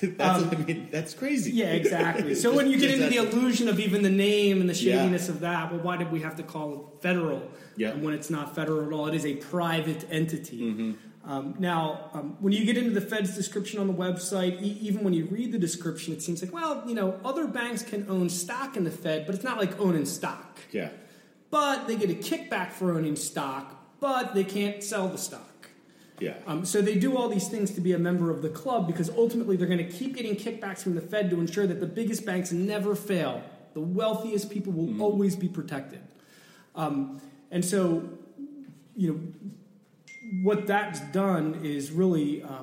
That's 0.16 0.42
I 0.44 0.56
mean 0.56 0.88
that's 0.90 1.14
crazy. 1.14 1.52
Yeah, 1.52 1.72
exactly. 1.72 2.34
So 2.42 2.42
Just- 2.50 2.56
when 2.56 2.70
you 2.70 2.78
get 2.78 2.90
into 2.90 3.08
the 3.08 3.16
illusion 3.16 3.68
of 3.68 3.78
even 3.80 4.02
the 4.02 4.10
name 4.10 4.60
and 4.60 4.68
the 4.68 4.74
Yeah. 4.74 4.96
shadiness 4.96 5.28
of 5.28 5.40
that, 5.40 5.70
well, 5.72 5.80
why 5.80 5.96
did 5.96 6.10
we 6.10 6.20
have 6.22 6.36
to 6.36 6.42
call 6.42 6.74
it 6.74 7.02
federal? 7.02 7.42
Yeah. 7.76 7.94
When 7.94 8.12
it's 8.12 8.28
not 8.30 8.54
federal 8.54 8.86
at 8.86 8.92
all, 8.92 9.06
it 9.06 9.14
is 9.14 9.24
a 9.24 9.36
private 9.36 10.04
entity. 10.10 10.60
Mm-hmm. 10.60 10.92
Um, 11.24 11.54
now, 11.60 12.10
um, 12.14 12.36
when 12.40 12.52
you 12.52 12.64
get 12.64 12.76
into 12.76 12.90
the 12.90 13.00
Fed's 13.00 13.32
description 13.36 13.78
on 13.78 13.86
the 13.86 13.94
website, 13.94 14.60
e- 14.60 14.76
even 14.80 15.04
when 15.04 15.12
you 15.14 15.26
read 15.26 15.52
the 15.52 15.58
description, 15.58 16.12
it 16.12 16.20
seems 16.20 16.42
like, 16.42 16.52
well, 16.52 16.82
you 16.84 16.96
know, 16.96 17.20
other 17.24 17.46
banks 17.46 17.82
can 17.82 18.04
own 18.10 18.28
stock 18.28 18.76
in 18.76 18.82
the 18.82 18.90
Fed, 18.90 19.24
but 19.24 19.36
it's 19.36 19.44
not 19.44 19.56
like 19.56 19.78
owning 19.78 20.04
stock. 20.04 20.58
yeah. 20.72 20.88
But 21.50 21.86
they 21.86 21.94
get 21.96 22.10
a 22.10 22.14
kickback 22.14 22.70
for 22.72 22.92
owning 22.92 23.14
stock, 23.14 23.98
but 24.00 24.34
they 24.34 24.42
can't 24.42 24.82
sell 24.82 25.06
the 25.08 25.18
stock. 25.18 25.48
Yeah. 26.22 26.34
Um, 26.46 26.64
so 26.64 26.80
they 26.80 26.94
do 26.94 27.16
all 27.16 27.28
these 27.28 27.48
things 27.48 27.72
to 27.72 27.80
be 27.80 27.92
a 27.92 27.98
member 27.98 28.30
of 28.30 28.42
the 28.42 28.48
club 28.48 28.86
because 28.86 29.10
ultimately 29.10 29.56
they're 29.56 29.66
going 29.66 29.84
to 29.84 29.92
keep 29.92 30.16
getting 30.16 30.36
kickbacks 30.36 30.78
from 30.78 30.94
the 30.94 31.00
Fed 31.00 31.30
to 31.30 31.40
ensure 31.40 31.66
that 31.66 31.80
the 31.80 31.86
biggest 31.86 32.24
banks 32.24 32.52
never 32.52 32.94
fail. 32.94 33.42
The 33.74 33.80
wealthiest 33.80 34.50
people 34.50 34.72
will 34.72 35.02
always 35.02 35.34
be 35.34 35.48
protected. 35.48 36.00
Um, 36.74 37.20
and 37.50 37.64
so, 37.64 38.08
you 38.96 39.12
know, 39.12 39.20
what 40.42 40.66
that's 40.66 41.00
done 41.12 41.60
is 41.62 41.90
really 41.90 42.42
uh, 42.42 42.62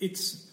it's 0.00 0.46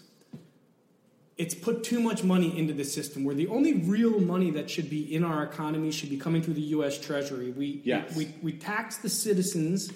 it's 1.37 1.53
put 1.53 1.83
too 1.83 1.99
much 1.99 2.23
money 2.23 2.57
into 2.57 2.73
the 2.73 2.83
system 2.83 3.23
where 3.23 3.35
the 3.35 3.47
only 3.47 3.73
real 3.73 4.19
money 4.19 4.49
that 4.51 4.69
should 4.69 4.89
be 4.89 5.13
in 5.13 5.23
our 5.23 5.43
economy 5.43 5.91
should 5.91 6.09
be 6.09 6.17
coming 6.17 6.41
through 6.41 6.55
the 6.55 6.69
U.S. 6.77 6.99
Treasury. 6.99 7.51
We 7.51 7.81
Yes. 7.83 8.15
we, 8.15 8.33
we 8.41 8.53
tax 8.53 8.97
the 8.97 9.09
citizens, 9.09 9.91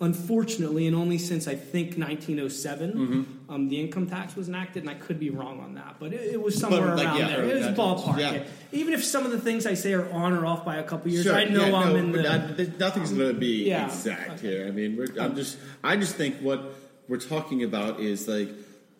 unfortunately, 0.00 0.86
and 0.86 0.94
only 0.94 1.18
since 1.18 1.48
I 1.48 1.54
think 1.54 1.96
1907, 1.96 2.92
Mm-hmm. 2.92 3.52
um, 3.52 3.68
the 3.68 3.80
income 3.80 4.06
tax 4.06 4.36
was 4.36 4.48
enacted, 4.48 4.82
and 4.82 4.90
I 4.90 4.94
could 4.94 5.18
be 5.18 5.30
wrong 5.30 5.60
on 5.60 5.74
that, 5.74 5.96
but 5.98 6.12
it, 6.12 6.34
it 6.34 6.42
was 6.42 6.58
somewhere 6.58 6.94
like, 6.94 7.06
around 7.06 7.18
yeah, 7.18 7.26
there. 7.28 7.44
It 7.44 7.56
was 7.56 7.66
ballpark. 7.68 8.18
yeah. 8.18 8.44
Even 8.72 8.92
if 8.92 9.04
some 9.04 9.24
of 9.24 9.30
the 9.32 9.40
things 9.40 9.66
I 9.66 9.74
say 9.74 9.94
are 9.94 10.10
on 10.12 10.32
or 10.32 10.44
off 10.46 10.64
by 10.64 10.76
a 10.76 10.82
couple 10.84 11.10
years, 11.10 11.24
Sure, 11.24 11.34
I 11.34 11.44
know 11.44 11.66
yeah, 11.66 11.76
I'm 11.76 11.92
no, 11.92 11.96
in 11.96 12.12
the. 12.12 12.22
There's- 12.22 12.78
nothing's 12.78 13.12
going 13.12 13.32
to 13.34 13.38
be 13.40 13.70
exact 13.70 14.40
here. 14.40 14.66
I 14.66 14.70
mean, 14.70 14.96
we're, 14.96 15.08
I'm 15.20 15.34
just, 15.34 15.58
I 15.82 15.96
just 15.96 16.16
think 16.16 16.36
what 16.40 16.62
we're 17.08 17.16
talking 17.18 17.62
about 17.64 18.00
is 18.00 18.28
like, 18.28 18.50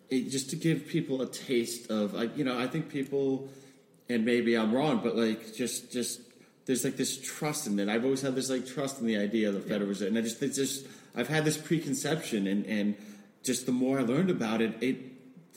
it, 0.09 0.29
just 0.29 0.49
to 0.51 0.55
give 0.55 0.87
people 0.87 1.21
a 1.21 1.27
taste 1.27 1.91
of, 1.91 2.13
like, 2.13 2.37
you 2.37 2.43
know, 2.43 2.57
I 2.57 2.65
think 2.67 2.89
people, 2.89 3.49
and 4.09 4.23
maybe 4.25 4.55
I'm 4.55 4.73
wrong, 4.73 5.01
but 5.03 5.15
like, 5.15 5.53
just, 5.53 5.91
just, 5.91 6.21
there's 6.67 6.83
like 6.83 6.95
this 6.97 7.17
trust 7.19 7.65
in 7.65 7.79
it. 7.79 7.89
I've 7.89 8.03
always 8.03 8.21
had 8.21 8.35
this 8.35 8.49
like 8.51 8.67
trust 8.67 8.99
in 9.01 9.07
the 9.07 9.17
idea 9.17 9.49
of 9.49 9.55
the 9.55 9.61
Federal 9.61 9.89
Reserve, 9.89 10.09
and 10.09 10.17
I 10.17 10.21
just, 10.21 10.41
it's 10.43 10.57
just, 10.57 10.85
I've 11.15 11.27
had 11.29 11.43
this 11.45 11.57
preconception, 11.57 12.45
and 12.45 12.65
and 12.67 12.95
just 13.43 13.65
the 13.65 13.71
more 13.71 13.99
I 13.99 14.03
learned 14.03 14.29
about 14.29 14.61
it, 14.61 14.75
it, 14.81 14.97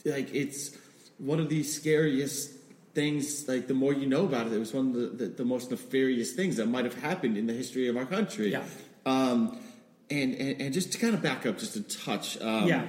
like, 0.05 0.33
it's 0.33 0.75
one 1.19 1.39
of 1.39 1.49
the 1.49 1.61
scariest 1.63 2.51
things 2.93 3.47
like 3.47 3.67
the 3.67 3.73
more 3.73 3.93
you 3.93 4.05
know 4.05 4.25
about 4.25 4.47
it 4.47 4.51
it 4.53 4.59
was 4.59 4.73
one 4.73 4.87
of 4.89 4.93
the, 4.93 5.07
the, 5.07 5.25
the 5.27 5.45
most 5.45 5.71
nefarious 5.71 6.33
things 6.33 6.57
that 6.57 6.65
might 6.67 6.83
have 6.83 6.95
happened 6.95 7.37
in 7.37 7.47
the 7.47 7.53
history 7.53 7.87
of 7.87 7.95
our 7.95 8.05
country 8.05 8.51
Yeah. 8.51 8.63
um, 9.05 9.57
and, 10.09 10.33
and 10.35 10.59
and 10.61 10.73
just 10.73 10.91
to 10.91 10.97
kind 10.97 11.13
of 11.15 11.21
back 11.21 11.45
up 11.45 11.57
just 11.57 11.77
a 11.77 11.83
touch 11.83 12.37
um, 12.41 12.67
Yeah. 12.67 12.85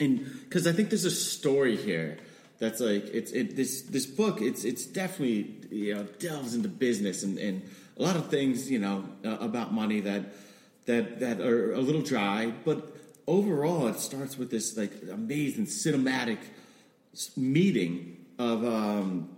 and 0.00 0.24
because 0.44 0.66
i 0.66 0.72
think 0.72 0.88
there's 0.88 1.04
a 1.04 1.10
story 1.10 1.76
here 1.76 2.16
that's 2.58 2.80
like 2.80 3.04
it's 3.12 3.32
it, 3.32 3.56
this 3.56 3.82
this 3.82 4.06
book 4.06 4.40
it's 4.40 4.64
it's 4.64 4.86
definitely 4.86 5.54
you 5.70 5.94
know 5.94 6.04
delves 6.18 6.54
into 6.54 6.68
business 6.68 7.22
and, 7.22 7.38
and 7.38 7.62
a 7.98 8.02
lot 8.02 8.16
of 8.16 8.28
things 8.28 8.70
you 8.70 8.78
know 8.78 9.04
uh, 9.24 9.36
about 9.40 9.72
money 9.72 10.00
that 10.00 10.22
that 10.86 11.20
that 11.20 11.40
are 11.40 11.72
a 11.72 11.80
little 11.80 12.02
dry 12.02 12.52
but 12.64 12.96
overall 13.26 13.88
it 13.88 13.98
starts 13.98 14.38
with 14.38 14.50
this 14.50 14.76
like 14.76 14.92
amazing 15.12 15.66
cinematic 15.66 16.38
meeting 17.36 18.16
of 18.38 18.64
um, 18.64 19.28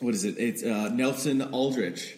what 0.00 0.14
is 0.14 0.24
it? 0.24 0.38
It's 0.38 0.62
uh, 0.62 0.88
Nelson 0.92 1.42
Aldrich, 1.42 2.16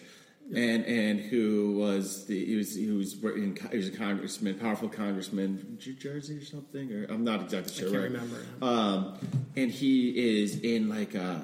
and 0.53 0.85
and 0.85 1.19
who 1.19 1.75
was 1.77 2.25
the 2.25 2.45
he 2.45 2.55
was 2.55 2.75
he 2.75 2.89
was 2.91 3.13
in, 3.23 3.57
he 3.71 3.77
was 3.77 3.87
a 3.87 3.91
congressman, 3.91 4.55
powerful 4.59 4.89
congressman, 4.89 5.79
New 5.85 5.93
Jersey 5.93 6.37
or 6.37 6.45
something, 6.45 6.91
or 6.91 7.05
I'm 7.05 7.23
not 7.23 7.41
exactly 7.41 7.73
sure. 7.73 7.89
can't 7.89 8.01
right? 8.01 8.11
remember. 8.11 8.45
Um, 8.61 9.17
and 9.55 9.71
he 9.71 10.41
is 10.41 10.59
in 10.59 10.87
like 10.87 11.15
a, 11.15 11.43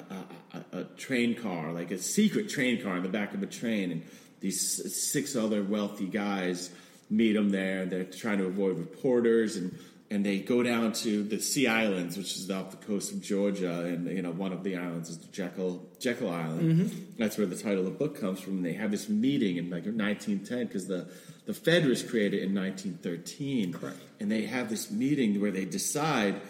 a, 0.53 0.57
a, 0.57 0.79
a 0.81 0.83
train 0.97 1.35
car, 1.35 1.71
like 1.71 1.91
a 1.91 1.97
secret 1.97 2.49
train 2.49 2.81
car 2.83 2.97
in 2.97 3.03
the 3.03 3.09
back 3.09 3.33
of 3.33 3.41
a 3.41 3.47
train, 3.47 3.91
and 3.91 4.03
these 4.39 4.95
six 4.95 5.35
other 5.35 5.63
wealthy 5.63 6.07
guys 6.07 6.69
meet 7.09 7.35
him 7.35 7.49
there. 7.49 7.83
and 7.83 7.91
They're 7.91 8.03
trying 8.03 8.37
to 8.37 8.45
avoid 8.45 8.77
reporters, 8.77 9.55
and 9.55 9.77
and 10.11 10.25
they 10.25 10.39
go 10.39 10.61
down 10.61 10.91
to 10.91 11.23
the 11.23 11.39
Sea 11.39 11.67
Islands, 11.67 12.17
which 12.17 12.35
is 12.35 12.51
off 12.51 12.69
the 12.71 12.85
coast 12.85 13.13
of 13.13 13.21
Georgia, 13.21 13.85
and 13.85 14.07
you 14.11 14.21
know 14.21 14.31
one 14.31 14.51
of 14.51 14.61
the 14.61 14.75
islands 14.75 15.09
is 15.09 15.17
Jekyll 15.17 15.87
Jekyll 15.99 16.29
Island. 16.29 16.61
Mm-hmm. 16.61 16.99
That's 17.17 17.37
where 17.37 17.47
the 17.47 17.55
title 17.55 17.79
of 17.79 17.85
the 17.85 17.91
book 17.91 18.19
comes 18.19 18.41
from. 18.41 18.57
And 18.57 18.65
they 18.65 18.73
have 18.73 18.91
this 18.91 19.07
meeting 19.07 19.55
in 19.55 19.69
like 19.69 19.85
1910 19.85 20.67
because 20.67 20.87
the 20.87 21.09
the 21.45 21.53
Fed 21.53 21.85
was 21.85 22.03
created 22.03 22.43
in 22.43 22.53
1913, 22.53 23.71
Correct. 23.71 23.97
and 24.19 24.29
they 24.29 24.45
have 24.45 24.69
this 24.69 24.91
meeting 24.91 25.39
where 25.39 25.49
they 25.49 25.65
decide 25.65 26.41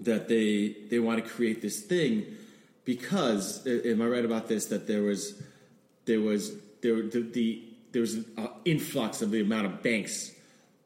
that 0.00 0.28
they 0.28 0.76
they 0.90 0.98
want 0.98 1.24
to 1.24 1.28
create 1.28 1.62
this 1.62 1.80
thing 1.80 2.26
because 2.84 3.66
am 3.66 4.02
I 4.02 4.06
right 4.06 4.24
about 4.24 4.46
this 4.46 4.66
that 4.66 4.86
there 4.86 5.02
was 5.02 5.42
there 6.04 6.20
was 6.20 6.52
there 6.82 7.02
the, 7.02 7.22
the 7.22 7.64
there 7.92 8.02
was 8.02 8.14
an 8.14 8.26
uh, 8.36 8.48
influx 8.66 9.22
of 9.22 9.30
the 9.30 9.40
amount 9.40 9.66
of 9.66 9.82
banks 9.82 10.32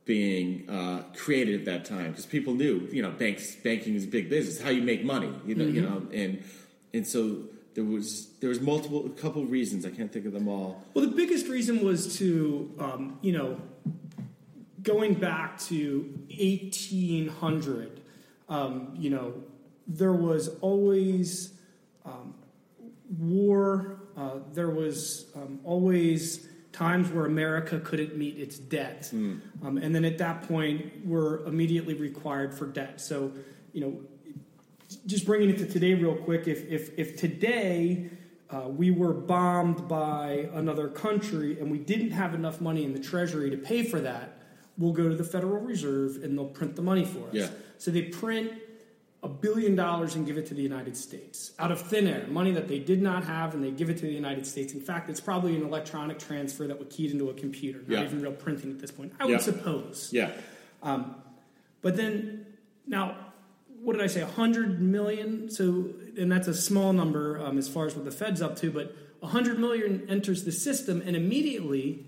being 0.04 0.68
uh, 0.68 1.04
created 1.14 1.60
at 1.60 1.64
that 1.66 1.84
time 1.84 2.10
because 2.10 2.26
people 2.26 2.54
knew 2.54 2.88
you 2.90 3.02
know 3.02 3.10
banks 3.10 3.54
banking 3.56 3.94
is 3.94 4.06
big 4.06 4.28
business. 4.28 4.60
How 4.60 4.70
you 4.70 4.82
make 4.82 5.04
money 5.04 5.32
you 5.46 5.54
know 5.54 5.64
you 5.64 5.82
know 5.82 6.06
and 6.12 6.42
and 6.92 7.06
so 7.06 7.44
there 7.74 7.84
was 7.84 8.28
there 8.40 8.48
was 8.48 8.60
multiple 8.60 9.06
a 9.06 9.10
couple 9.10 9.44
reasons 9.44 9.86
I 9.86 9.90
can't 9.90 10.12
think 10.12 10.26
of 10.26 10.32
them 10.32 10.48
all. 10.48 10.82
Well, 10.94 11.04
the 11.06 11.12
biggest 11.14 11.46
reason 11.48 11.84
was 11.84 12.18
to, 12.18 12.72
um, 12.78 13.18
you 13.22 13.32
know, 13.32 13.60
going 14.82 15.14
back 15.14 15.58
to 15.60 16.00
1800, 16.38 18.00
um, 18.48 18.94
you 18.96 19.10
know, 19.10 19.34
there 19.86 20.12
was 20.12 20.48
always 20.60 21.54
um, 22.04 22.34
war, 23.18 24.00
uh, 24.16 24.38
there 24.52 24.70
was 24.70 25.26
um, 25.34 25.60
always 25.64 26.48
times 26.72 27.10
where 27.10 27.26
America 27.26 27.78
couldn't 27.80 28.16
meet 28.16 28.38
its 28.38 28.58
debt. 28.58 29.10
Um, 29.12 29.42
and 29.78 29.94
then 29.94 30.04
at 30.04 30.18
that 30.18 30.48
point, 30.48 31.04
we're 31.06 31.44
immediately 31.46 31.94
required 31.94 32.54
for 32.54 32.66
debt. 32.66 33.00
So, 33.00 33.32
you 33.72 33.80
know, 33.82 34.00
just 35.06 35.24
bringing 35.26 35.50
it 35.50 35.58
to 35.58 35.66
today 35.66 35.94
real 35.94 36.14
quick 36.16 36.46
if 36.48 36.70
if, 36.70 36.98
if 36.98 37.16
today 37.16 38.10
uh, 38.50 38.68
we 38.68 38.90
were 38.90 39.14
bombed 39.14 39.88
by 39.88 40.48
another 40.52 40.88
country 40.88 41.58
and 41.58 41.70
we 41.70 41.78
didn't 41.78 42.10
have 42.10 42.34
enough 42.34 42.60
money 42.60 42.84
in 42.84 42.92
the 42.92 42.98
treasury 43.00 43.48
to 43.50 43.56
pay 43.56 43.82
for 43.84 44.00
that 44.00 44.36
we'll 44.76 44.92
go 44.92 45.08
to 45.08 45.14
the 45.14 45.24
federal 45.24 45.60
reserve 45.62 46.16
and 46.22 46.36
they'll 46.36 46.44
print 46.46 46.76
the 46.76 46.82
money 46.82 47.04
for 47.06 47.20
us 47.28 47.32
Yeah. 47.34 47.48
so 47.78 47.90
they 47.90 48.02
print 48.02 48.52
a 49.24 49.28
billion 49.28 49.76
dollars 49.76 50.16
and 50.16 50.26
give 50.26 50.36
it 50.36 50.46
to 50.46 50.54
the 50.54 50.62
united 50.62 50.96
states 50.96 51.52
out 51.58 51.70
of 51.70 51.80
thin 51.80 52.06
air 52.08 52.26
money 52.28 52.50
that 52.50 52.66
they 52.68 52.78
did 52.80 53.00
not 53.00 53.22
have 53.24 53.54
and 53.54 53.62
they 53.62 53.70
give 53.70 53.88
it 53.88 53.94
to 53.96 54.02
the 54.06 54.12
united 54.12 54.44
states 54.46 54.72
in 54.74 54.80
fact 54.80 55.08
it's 55.08 55.20
probably 55.20 55.54
an 55.54 55.62
electronic 55.62 56.18
transfer 56.18 56.66
that 56.66 56.76
would 56.78 56.90
keyed 56.90 57.10
into 57.12 57.30
a 57.30 57.34
computer 57.34 57.78
not 57.86 57.88
Yeah. 58.00 58.04
even 58.04 58.20
real 58.20 58.32
printing 58.32 58.70
at 58.72 58.80
this 58.80 58.90
point 58.90 59.12
i 59.20 59.24
Yeah. 59.24 59.30
would 59.32 59.40
suppose 59.40 60.08
yeah 60.12 60.32
but 61.82 61.96
then, 61.96 62.46
now, 62.86 63.16
what 63.82 63.94
did 63.94 64.02
I 64.02 64.06
say? 64.06 64.22
100 64.22 64.80
million? 64.80 65.50
So, 65.50 65.90
and 66.16 66.30
that's 66.30 66.46
a 66.46 66.54
small 66.54 66.92
number 66.92 67.44
um, 67.44 67.58
as 67.58 67.68
far 67.68 67.86
as 67.86 67.96
what 67.96 68.04
the 68.04 68.12
Fed's 68.12 68.40
up 68.40 68.54
to, 68.58 68.70
but 68.70 68.94
100 69.20 69.58
million 69.58 70.06
enters 70.08 70.44
the 70.44 70.52
system, 70.52 71.02
and 71.04 71.16
immediately 71.16 72.06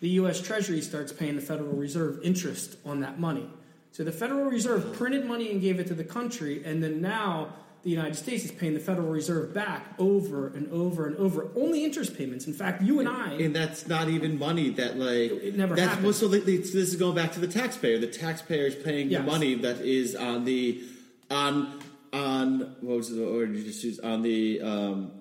the 0.00 0.10
U.S. 0.10 0.40
Treasury 0.40 0.80
starts 0.80 1.12
paying 1.12 1.34
the 1.34 1.42
Federal 1.42 1.72
Reserve 1.72 2.20
interest 2.22 2.76
on 2.84 3.00
that 3.00 3.18
money. 3.18 3.48
So 3.92 4.04
the 4.04 4.12
Federal 4.12 4.44
Reserve 4.44 4.92
printed 4.94 5.26
money 5.26 5.50
and 5.50 5.60
gave 5.60 5.80
it 5.80 5.86
to 5.88 5.94
the 5.94 6.04
country, 6.04 6.62
and 6.64 6.82
then 6.82 7.00
now 7.00 7.54
the 7.82 7.90
United 7.90 8.14
States 8.14 8.44
is 8.44 8.52
paying 8.52 8.74
the 8.74 8.80
Federal 8.80 9.08
Reserve 9.08 9.54
back 9.54 9.94
over 9.98 10.48
and 10.48 10.70
over 10.70 11.06
and 11.06 11.16
over. 11.16 11.48
Only 11.56 11.82
interest 11.84 12.16
payments. 12.16 12.46
In 12.46 12.52
fact, 12.52 12.82
you 12.82 13.00
and 13.00 13.08
I. 13.08 13.32
and 13.32 13.56
that's 13.56 13.88
not 13.88 14.08
even 14.08 14.38
money 14.38 14.70
that 14.70 14.96
like 14.98 15.30
It 15.32 15.56
never 15.56 15.74
that's, 15.74 15.88
happened. 15.88 16.04
Well, 16.04 16.12
so 16.12 16.28
this 16.28 16.74
is 16.74 16.96
going 16.96 17.14
back 17.14 17.32
to 17.32 17.40
the 17.40 17.48
taxpayer. 17.48 17.98
The 17.98 18.06
taxpayer 18.06 18.66
is 18.66 18.74
paying 18.74 19.08
Yes. 19.08 19.22
the 19.22 19.26
money 19.26 19.54
that 19.56 19.80
is 19.80 20.14
on 20.14 20.44
the 20.44 20.82
on 21.30 21.80
on 22.12 22.76
what 22.80 22.96
was 22.98 23.14
the 23.14 23.22
word 23.24 23.56
you 23.56 23.62
just 23.62 23.82
used 23.82 24.00
on 24.04 24.22
the 24.22 24.60
um, 24.60 25.12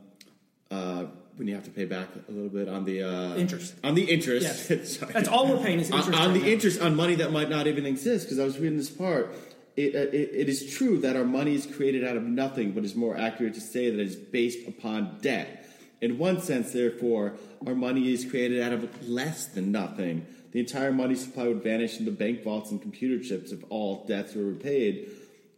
uh, 0.71 1.05
when 1.39 1.47
you 1.47 1.55
have 1.55 1.63
to 1.63 1.71
pay 1.71 1.85
back 1.85 2.09
a 2.27 2.31
little 2.31 2.49
bit 2.49 2.67
on 2.67 2.83
the 2.83 3.01
uh, 3.01 3.35
Interest. 3.37 3.73
on 3.83 3.95
the 3.95 4.03
interest. 4.03 4.69
Yes. 4.69 4.97
Sorry. 4.99 5.13
that's 5.13 5.29
all 5.29 5.47
we're 5.47 5.63
paying 5.63 5.79
is 5.79 5.89
on, 5.89 5.99
interest. 5.99 6.19
on 6.19 6.27
right 6.27 6.33
the 6.33 6.45
now. 6.45 6.47
interest 6.53 6.81
on 6.81 6.95
money 6.95 7.15
that 7.15 7.31
might 7.31 7.49
not 7.49 7.65
even 7.65 7.85
exist. 7.85 8.25
Because 8.25 8.39
I 8.39 8.43
was 8.43 8.59
reading 8.59 8.77
this 8.77 8.89
part. 8.89 9.33
It, 9.77 9.95
uh, 9.95 9.99
it, 10.11 10.31
it 10.33 10.49
is 10.49 10.75
true 10.75 10.99
that 10.99 11.15
our 11.15 11.23
money 11.23 11.55
is 11.55 11.65
created 11.65 12.03
out 12.03 12.17
of 12.17 12.23
nothing, 12.23 12.73
but 12.73 12.83
it's 12.83 12.95
more 12.95 13.17
accurate 13.17 13.53
to 13.53 13.61
say 13.61 13.89
that 13.89 13.97
it 13.99 14.05
is 14.07 14.15
based 14.17 14.67
upon 14.67 15.17
debt. 15.21 15.65
In 16.01 16.17
one 16.17 16.41
sense, 16.41 16.73
therefore, 16.73 17.33
our 17.65 17.75
money 17.75 18.11
is 18.11 18.25
created 18.29 18.61
out 18.61 18.73
of 18.73 19.07
less 19.07 19.45
than 19.45 19.71
nothing. 19.71 20.25
the 20.51 20.59
entire 20.59 20.91
money 20.91 21.15
supply 21.15 21.47
would 21.47 21.63
vanish 21.63 21.99
into 21.99 22.11
bank 22.11 22.43
vaults 22.43 22.71
and 22.71 22.81
computer 22.81 23.23
chips 23.23 23.51
if 23.53 23.63
all 23.69 24.05
debts 24.07 24.35
were 24.35 24.43
repaid. 24.43 25.09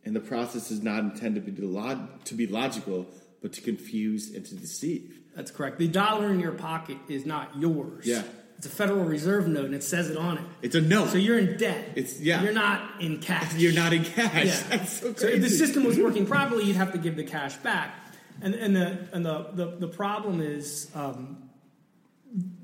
And 0.06 0.15
the 0.15 0.20
process 0.20 0.70
is 0.70 0.84
not 0.84 1.00
intended 1.04 1.46
to 1.48 1.52
be, 1.52 1.62
log- 1.63 2.24
to 2.26 2.34
be 2.36 2.46
logical, 2.46 3.08
but 3.41 3.54
to 3.54 3.62
confuse 3.62 4.34
and 4.36 4.46
to 4.46 4.56
deceive. 4.56 5.20
That's 5.36 5.52
correct. 5.52 5.78
The 5.80 5.88
dollar 5.88 6.32
in 6.32 6.39
your 6.39 6.52
pocket 6.52 6.98
is 7.08 7.26
not 7.26 7.58
yours. 7.58 8.06
Yeah. 8.06 8.24
It's 8.58 8.67
a 8.67 8.70
Federal 8.70 9.06
Reserve 9.06 9.48
note, 9.48 9.65
and 9.65 9.74
it 9.74 9.84
says 9.84 10.10
it 10.10 10.17
on 10.17 10.38
it. 10.38 10.44
It's 10.62 10.76
a 10.76 10.82
note. 10.82 11.10
So 11.10 11.17
you're 11.17 11.39
in 11.39 11.58
debt. 11.58 11.94
It's- 11.96 12.20
yeah. 12.20 12.44
You're 12.44 12.54
not 12.54 13.02
in 13.02 13.17
cash. 13.20 13.54
You're 13.58 13.74
not 13.74 13.91
in 13.94 14.04
cash. 14.04 14.46
Yeah. 14.46 14.63
That's 14.78 15.00
so 15.00 15.13
So 15.15 15.28
if 15.28 15.41
the 15.41 15.50
system 15.50 15.84
was 15.84 15.98
working 15.98 16.26
properly, 16.36 16.65
you'd 16.65 16.76
have 16.76 16.91
to 16.91 17.00
give 17.00 17.15
the 17.15 17.24
cash 17.24 17.56
back. 17.58 17.96
And 18.41 18.54
and 18.56 18.76
the 18.76 19.08
and 19.13 19.26
the 19.26 19.50
the, 19.54 19.65
the 19.78 19.88
problem 19.88 20.41
is 20.41 20.91
um, 20.96 21.50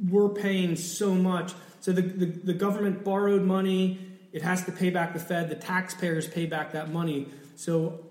we're 0.08 0.30
paying 0.30 0.76
so 0.76 1.14
much. 1.16 1.54
So 1.82 1.92
the, 1.92 2.02
the 2.02 2.26
the 2.26 2.54
government 2.54 3.04
borrowed 3.04 3.44
money. 3.44 4.00
It 4.34 4.42
has 4.44 4.64
to 4.66 4.72
pay 4.72 4.90
back 4.92 5.14
the 5.14 5.20
Fed. 5.20 5.50
The 5.50 5.56
taxpayers 5.56 6.28
pay 6.28 6.46
back 6.46 6.74
that 6.74 6.92
money. 6.92 7.28
So 7.56 8.06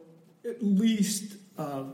at 0.48 0.62
least. 0.62 1.36
Uh, 1.58 1.84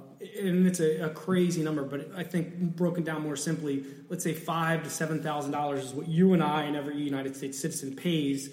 and 0.40 0.66
it's 0.66 0.80
a, 0.80 1.06
a 1.06 1.10
crazy 1.10 1.62
number, 1.62 1.82
but 1.82 2.10
I 2.16 2.22
think 2.22 2.76
broken 2.76 3.02
down 3.04 3.22
more 3.22 3.36
simply, 3.36 3.84
let's 4.08 4.24
say 4.24 4.32
five 4.32 4.82
to 4.84 4.90
seven 4.90 5.22
thousand 5.22 5.52
dollars 5.52 5.84
is 5.86 5.92
what 5.92 6.08
you 6.08 6.32
and 6.32 6.42
I 6.42 6.64
and 6.64 6.76
every 6.76 6.96
United 6.96 7.36
States 7.36 7.58
citizen 7.58 7.96
pays 7.96 8.50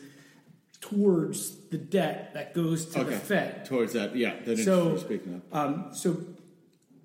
towards 0.82 1.56
the 1.70 1.78
debt 1.78 2.34
that 2.34 2.54
goes 2.54 2.86
to 2.88 3.02
okay. 3.02 3.10
the 3.12 3.16
Fed. 3.18 3.66
Towards 3.66 3.94
that, 3.94 4.16
yeah. 4.16 4.36
That 4.46 4.58
So- 4.58 4.98
speaking 4.98 5.42
of. 5.52 5.58
Um, 5.58 5.90
so, 5.94 6.18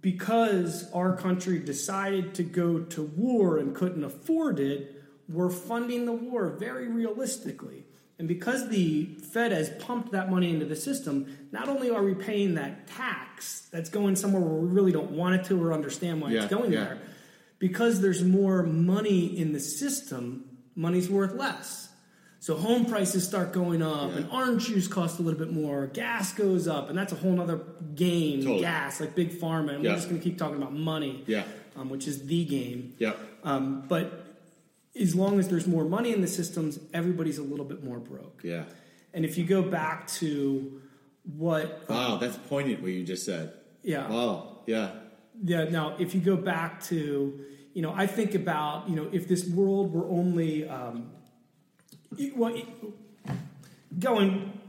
because 0.01 0.91
our 0.93 1.17
country 1.17 1.59
decided 1.59 2.35
to 2.35 2.43
go 2.43 2.81
to 2.81 3.03
war 3.03 3.59
and 3.59 3.75
couldn't 3.75 4.05
afford 4.05 4.61
it, 4.61 5.03
we're 5.29 5.51
funding 5.51 6.05
the 6.05 6.13
war 6.13 6.51
very 6.51 6.89
realistically. 6.89 7.84
And 8.19 8.29
because 8.29 8.69
the 8.69 9.07
Fed 9.33 9.51
has 9.53 9.71
pumped 9.71 10.13
that 10.13 10.31
money 10.31 10.51
into 10.51 10.67
the 10.67 10.77
system, 10.77 11.37
not 11.51 11.69
only 11.69 11.91
are 11.91 12.03
we 12.03 12.15
paying 12.15 12.55
that 12.55 12.87
tax 12.87 13.69
that's 13.73 13.91
going 13.91 14.15
somewhere 14.15 14.41
where 14.41 14.55
we 14.61 14.69
really 14.69 14.93
don't 14.93 15.11
want 15.11 15.35
it 15.35 15.45
to 15.47 15.61
or 15.63 15.73
understand 15.73 16.21
why 16.21 16.31
Yeah, 16.31 16.43
it's 16.45 16.51
going 16.55 16.73
yeah. 16.73 16.85
there, 16.85 16.99
because 17.59 18.01
there's 18.01 18.23
more 18.23 18.63
money 18.63 19.37
in 19.37 19.53
the 19.53 19.59
system, 19.61 20.45
money's 20.77 21.11
worth 21.11 21.35
less. 21.35 21.89
So 22.39 22.57
home 22.57 22.85
prices 22.85 23.27
start 23.27 23.53
going 23.53 23.83
up, 23.83 24.11
Yeah. 24.13 24.19
and 24.19 24.31
orange 24.31 24.67
juice 24.67 24.87
costs 24.87 25.19
a 25.19 25.23
little 25.23 25.39
bit 25.41 25.51
more. 25.53 25.87
Gas 25.89 26.33
goes 26.35 26.69
up, 26.69 26.91
and 26.91 26.97
that's 26.99 27.13
a 27.13 27.17
whole 27.17 27.41
other 27.41 27.61
game. 27.97 28.43
Totally. 28.43 28.61
Gas, 28.61 29.01
like 29.01 29.15
big 29.17 29.41
pharma, 29.41 29.75
and 29.75 29.83
we're 29.83 29.95
just 29.95 30.09
going 30.09 30.21
to 30.21 30.25
keep 30.25 30.39
talking 30.39 30.57
about 30.57 30.73
money, 30.75 31.25
Yeah. 31.27 31.45
um, 31.75 31.89
which 31.89 32.07
is 32.07 32.27
the 32.27 32.45
game. 32.45 32.93
Yeah. 32.99 33.15
Um, 33.45 33.85
but 33.89 34.24
as 35.01 35.15
long 35.15 35.39
as 35.39 35.49
there's 35.49 35.67
more 35.67 35.85
money 35.85 36.13
in 36.13 36.21
the 36.21 36.29
systems, 36.29 36.79
everybody's 36.93 37.39
a 37.39 37.43
little 37.43 37.65
bit 37.65 37.83
more 37.83 37.99
broke. 37.99 38.41
Yeah. 38.45 38.65
And 39.13 39.25
if 39.25 39.37
you 39.39 39.45
go 39.45 39.63
back 39.63 40.07
to 40.19 40.81
what, 41.37 41.85
Wow, 41.89 42.17
that's 42.17 42.37
poignant 42.37 42.83
what 42.83 42.93
you 42.93 43.05
just 43.05 43.25
said. 43.25 43.53
yeah, 43.83 44.09
Wow. 44.09 44.59
Yeah. 44.67 44.91
Yeah. 45.43 45.65
Now, 45.65 45.97
if 45.99 46.15
you 46.15 46.21
go 46.21 46.37
back 46.37 46.83
to, 46.85 47.45
you 47.73 47.83
know, 47.83 47.93
I 47.93 48.07
think 48.07 48.35
about, 48.35 48.89
you 48.89 48.95
know, 48.97 49.09
if 49.13 49.27
this 49.27 49.47
world 49.49 49.93
were 49.93 50.07
only, 50.09 50.69
um, 50.69 51.11
well, 52.37 52.57
going 53.99 54.61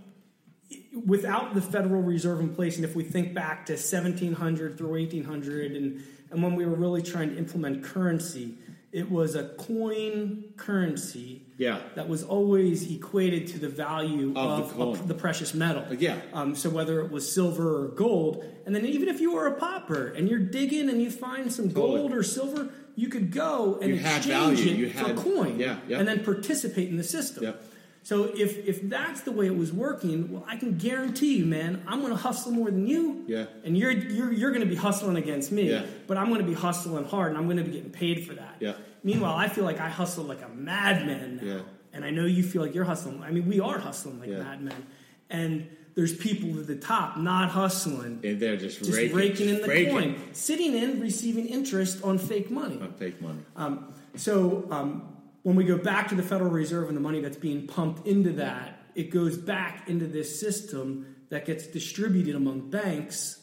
without 1.06 1.54
the 1.54 1.62
Federal 1.62 2.02
Reserve 2.02 2.40
in 2.40 2.56
place, 2.56 2.78
and 2.78 2.86
if 2.86 2.96
we 2.96 3.04
think 3.04 3.34
back 3.34 3.66
to 3.68 3.74
1700 3.74 4.78
through 4.78 4.92
1800, 4.92 5.74
and 5.74 6.04
and 6.32 6.42
when 6.42 6.56
we 6.56 6.66
were 6.66 6.76
really 6.76 7.04
trying 7.04 7.30
to 7.30 7.38
implement 7.38 7.84
currency, 7.84 8.56
it 8.96 9.12
was 9.12 9.36
a 9.36 9.44
coin 9.58 10.46
currency. 10.56 11.42
Yeah. 11.58 11.82
That 11.96 12.08
was 12.08 12.24
always 12.24 12.90
equated 12.90 13.48
to 13.48 13.60
the 13.60 13.68
value 13.68 14.32
Of 14.38 14.80
of, 14.80 14.98
the 15.00 15.14
the 15.14 15.20
precious 15.20 15.54
metal. 15.54 15.84
Yeah. 15.94 16.22
Um, 16.34 16.56
so 16.56 16.70
whether 16.70 17.02
it 17.02 17.12
was 17.12 17.30
silver 17.32 17.84
or 17.84 17.88
gold, 17.90 18.46
and 18.66 18.74
then 18.74 18.86
even 18.86 19.10
if 19.10 19.20
you 19.20 19.34
were 19.34 19.48
a 19.48 19.54
pauper 19.54 20.08
and 20.08 20.30
you're 20.30 20.40
digging 20.40 20.90
and 20.90 21.02
you 21.02 21.12
find 21.12 21.52
some 21.52 21.68
Totally. 21.70 21.98
gold 22.00 22.14
or 22.14 22.24
silver, 22.24 22.70
you 22.96 23.10
could 23.10 23.32
go 23.32 23.78
and 23.82 23.90
You 23.92 24.00
exchange 24.00 24.62
it 24.62 24.78
You 24.78 24.90
for 24.92 25.08
had- 25.08 25.18
coin, 25.18 25.60
yeah, 25.60 25.80
yeah. 25.90 26.00
and 26.00 26.08
then 26.08 26.24
participate 26.24 26.88
in 26.90 26.96
the 26.96 27.04
system. 27.04 27.44
Yep. 27.44 27.64
So 28.06 28.26
if 28.26 28.68
if 28.68 28.88
that's 28.88 29.22
the 29.22 29.32
way 29.32 29.48
it 29.48 29.58
was 29.58 29.74
working, 29.74 30.32
well, 30.32 30.46
I 30.48 30.58
can 30.58 30.78
guarantee 30.78 31.38
you, 31.38 31.46
man, 31.48 31.82
I'm 31.88 32.02
going 32.02 32.12
to 32.12 32.22
hustle 32.28 32.52
more 32.52 32.70
than 32.70 32.86
you. 32.86 33.24
Yeah. 33.26 33.46
And 33.64 33.76
you're 33.76 33.90
you're 33.90 34.32
you're 34.32 34.52
going 34.52 34.62
to 34.62 34.70
be 34.70 34.76
hustling 34.76 35.18
against 35.18 35.52
me. 35.52 35.72
Yeah. 35.72 35.88
But 36.06 36.18
I'm 36.18 36.28
going 36.28 36.40
to 36.40 36.46
be 36.46 36.54
hustling 36.54 37.06
hard, 37.06 37.30
and 37.32 37.38
I'm 37.40 37.46
going 37.46 37.58
to 37.58 37.64
be 37.64 37.72
getting 37.72 37.90
paid 37.90 38.28
for 38.28 38.36
that. 38.36 38.58
Yeah. 38.60 38.74
Meanwhile, 39.04 39.34
I 39.36 39.48
feel 39.48 39.64
like 39.64 39.80
I 39.80 39.90
hustle 39.90 40.24
like 40.24 40.44
a 40.44 40.50
madman 40.50 41.38
now. 41.38 41.44
Yeah. 41.56 41.62
And 41.94 42.06
I 42.06 42.12
know 42.12 42.26
you 42.26 42.44
feel 42.44 42.62
like 42.62 42.76
you're 42.76 42.84
hustling. 42.84 43.24
I 43.24 43.32
mean, 43.32 43.48
we 43.48 43.60
are 43.60 43.80
hustling 43.80 44.20
like 44.20 44.30
Yeah. 44.30 44.44
madmen. 44.44 44.86
And 45.32 45.68
there's 45.96 46.14
people 46.16 46.60
at 46.60 46.68
the 46.68 46.76
top 46.76 47.18
not 47.18 47.50
hustling, 47.50 48.20
And 48.24 48.40
they're 48.40 48.58
just, 48.58 48.80
just 48.80 48.92
raking, 48.92 49.16
raking, 49.16 49.50
in 49.50 49.62
the 49.62 49.68
raking 49.68 49.94
coin, 49.94 50.16
sitting 50.34 50.76
in, 50.76 51.00
receiving 51.02 51.48
interest 51.48 52.04
on 52.04 52.20
fake 52.20 52.52
money. 52.52 52.80
on 52.80 52.94
fake 52.94 53.20
money. 53.20 53.40
Um, 53.56 53.94
so 54.16 54.68
um, 54.70 55.15
when 55.46 55.56
we 55.56 55.64
go 55.64 55.78
back 55.78 56.08
to 56.08 56.16
the 56.16 56.24
Federal 56.24 56.50
Reserve 56.50 56.88
and 56.88 56.98
the 56.98 57.02
money 57.02 57.22
that's 57.22 57.38
being 57.38 57.68
pumped 57.68 58.08
into 58.08 58.32
that, 58.32 58.80
it 58.96 59.12
goes 59.12 59.38
back 59.38 59.88
into 59.88 60.08
this 60.08 60.40
system 60.40 61.16
that 61.30 61.46
gets 61.46 61.68
distributed 61.68 62.36
among 62.36 62.72
banks, 62.72 63.40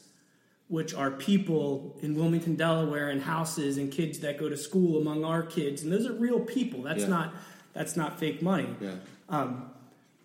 which 0.67 0.93
are 0.93 1.11
people 1.11 1.97
in 2.01 2.13
Wilmington, 2.15 2.57
Delaware, 2.57 3.07
and 3.07 3.21
houses 3.21 3.77
and 3.77 3.89
kids 3.89 4.19
that 4.19 4.37
go 4.37 4.49
to 4.49 4.57
school 4.57 4.99
among 4.99 5.23
our 5.23 5.43
kids, 5.43 5.81
and 5.81 5.93
those 5.93 6.05
are 6.05 6.11
real 6.11 6.41
people. 6.41 6.81
That's 6.81 7.03
Yeah. 7.03 7.07
not 7.07 7.33
that's 7.71 7.95
not 7.95 8.19
fake 8.19 8.41
money. 8.41 8.67
Yeah. 8.81 8.95
Um, 9.29 9.71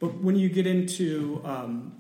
but 0.01 0.17
when 0.21 0.35
you 0.35 0.49
get 0.49 0.67
into 0.67 1.41
um, 1.45 1.97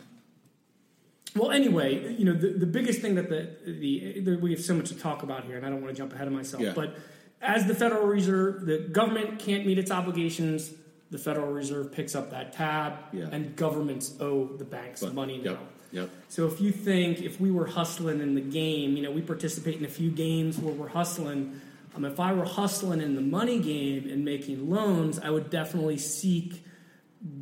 well, 1.36 1.52
anyway, 1.52 2.16
you 2.16 2.24
know 2.24 2.34
the, 2.34 2.48
the 2.48 2.66
biggest 2.66 3.00
thing 3.00 3.14
that 3.14 3.28
the, 3.28 3.48
the 3.64 4.20
the 4.22 4.36
we 4.38 4.50
have 4.50 4.60
so 4.60 4.74
much 4.74 4.88
to 4.88 4.96
talk 4.96 5.22
about 5.22 5.44
here, 5.44 5.56
and 5.56 5.64
I 5.64 5.70
don't 5.70 5.80
want 5.82 5.94
to 5.94 5.96
jump 5.96 6.12
ahead 6.14 6.26
of 6.26 6.32
myself. 6.32 6.64
Yeah. 6.64 6.72
But 6.74 6.96
as 7.40 7.66
the 7.66 7.74
Federal 7.74 8.06
Reserve, 8.06 8.66
the 8.66 8.78
government 8.78 9.38
can't 9.38 9.66
meet 9.66 9.78
its 9.78 9.90
obligations. 9.90 10.72
The 11.10 11.18
Federal 11.18 11.52
Reserve 11.52 11.92
picks 11.92 12.14
up 12.14 12.30
that 12.30 12.52
tab, 12.52 12.94
Yeah. 13.12 13.28
and 13.32 13.56
governments 13.56 14.14
owe 14.20 14.46
the 14.46 14.64
banks 14.64 15.00
But- 15.00 15.14
money 15.14 15.36
yep, 15.42 15.54
now. 15.54 15.60
Yep. 15.92 16.10
So 16.28 16.46
if 16.46 16.60
you 16.60 16.70
think 16.70 17.22
if 17.22 17.40
we 17.40 17.50
were 17.50 17.66
hustling 17.66 18.20
in 18.20 18.34
the 18.34 18.40
game, 18.42 18.96
you 18.96 19.02
know, 19.02 19.10
we 19.10 19.22
participate 19.22 19.76
in 19.76 19.84
a 19.84 19.88
few 19.88 20.10
games 20.10 20.58
where 20.58 20.74
we're 20.74 20.88
hustling. 20.88 21.60
Um, 21.96 22.04
if 22.04 22.20
I 22.20 22.34
were 22.34 22.44
hustling 22.44 23.00
in 23.00 23.14
the 23.14 23.22
money 23.22 23.58
game 23.58 24.08
and 24.10 24.24
making 24.24 24.68
loans, 24.68 25.18
I 25.18 25.30
would 25.30 25.48
definitely 25.48 25.96
seek 25.96 26.62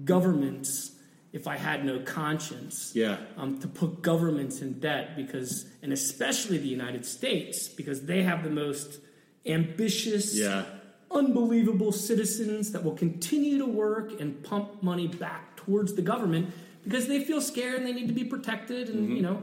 governments 0.04 0.92
if 1.32 1.46
I 1.46 1.56
had 1.56 1.84
no 1.84 1.98
conscience. 2.00 2.92
Yeah. 2.94 3.18
Um, 3.36 3.58
to 3.60 3.68
put 3.68 4.00
governments 4.02 4.60
in 4.62 4.78
debt 4.78 5.16
because, 5.16 5.66
and 5.82 5.92
especially 5.92 6.58
the 6.58 6.68
United 6.68 7.04
States, 7.04 7.68
because 7.68 8.02
they 8.02 8.22
have 8.22 8.44
the 8.44 8.50
most 8.50 8.98
ambitious, 9.48 10.34
Yeah. 10.36 10.64
unbelievable 11.10 11.92
citizens 11.92 12.72
that 12.72 12.82
will 12.84 12.94
continue 12.96 13.58
to 13.58 13.66
work 13.66 14.20
and 14.20 14.42
pump 14.42 14.82
money 14.82 15.06
back 15.08 15.56
towards 15.56 15.94
the 15.94 16.02
government 16.02 16.50
because 16.84 17.06
they 17.06 17.22
feel 17.24 17.40
scared 17.40 17.76
and 17.78 17.86
they 17.86 17.92
need 17.92 18.08
to 18.08 18.14
be 18.14 18.24
protected 18.24 18.88
and 18.88 19.00
Mm-hmm. 19.08 19.16
you 19.16 19.22
know 19.22 19.42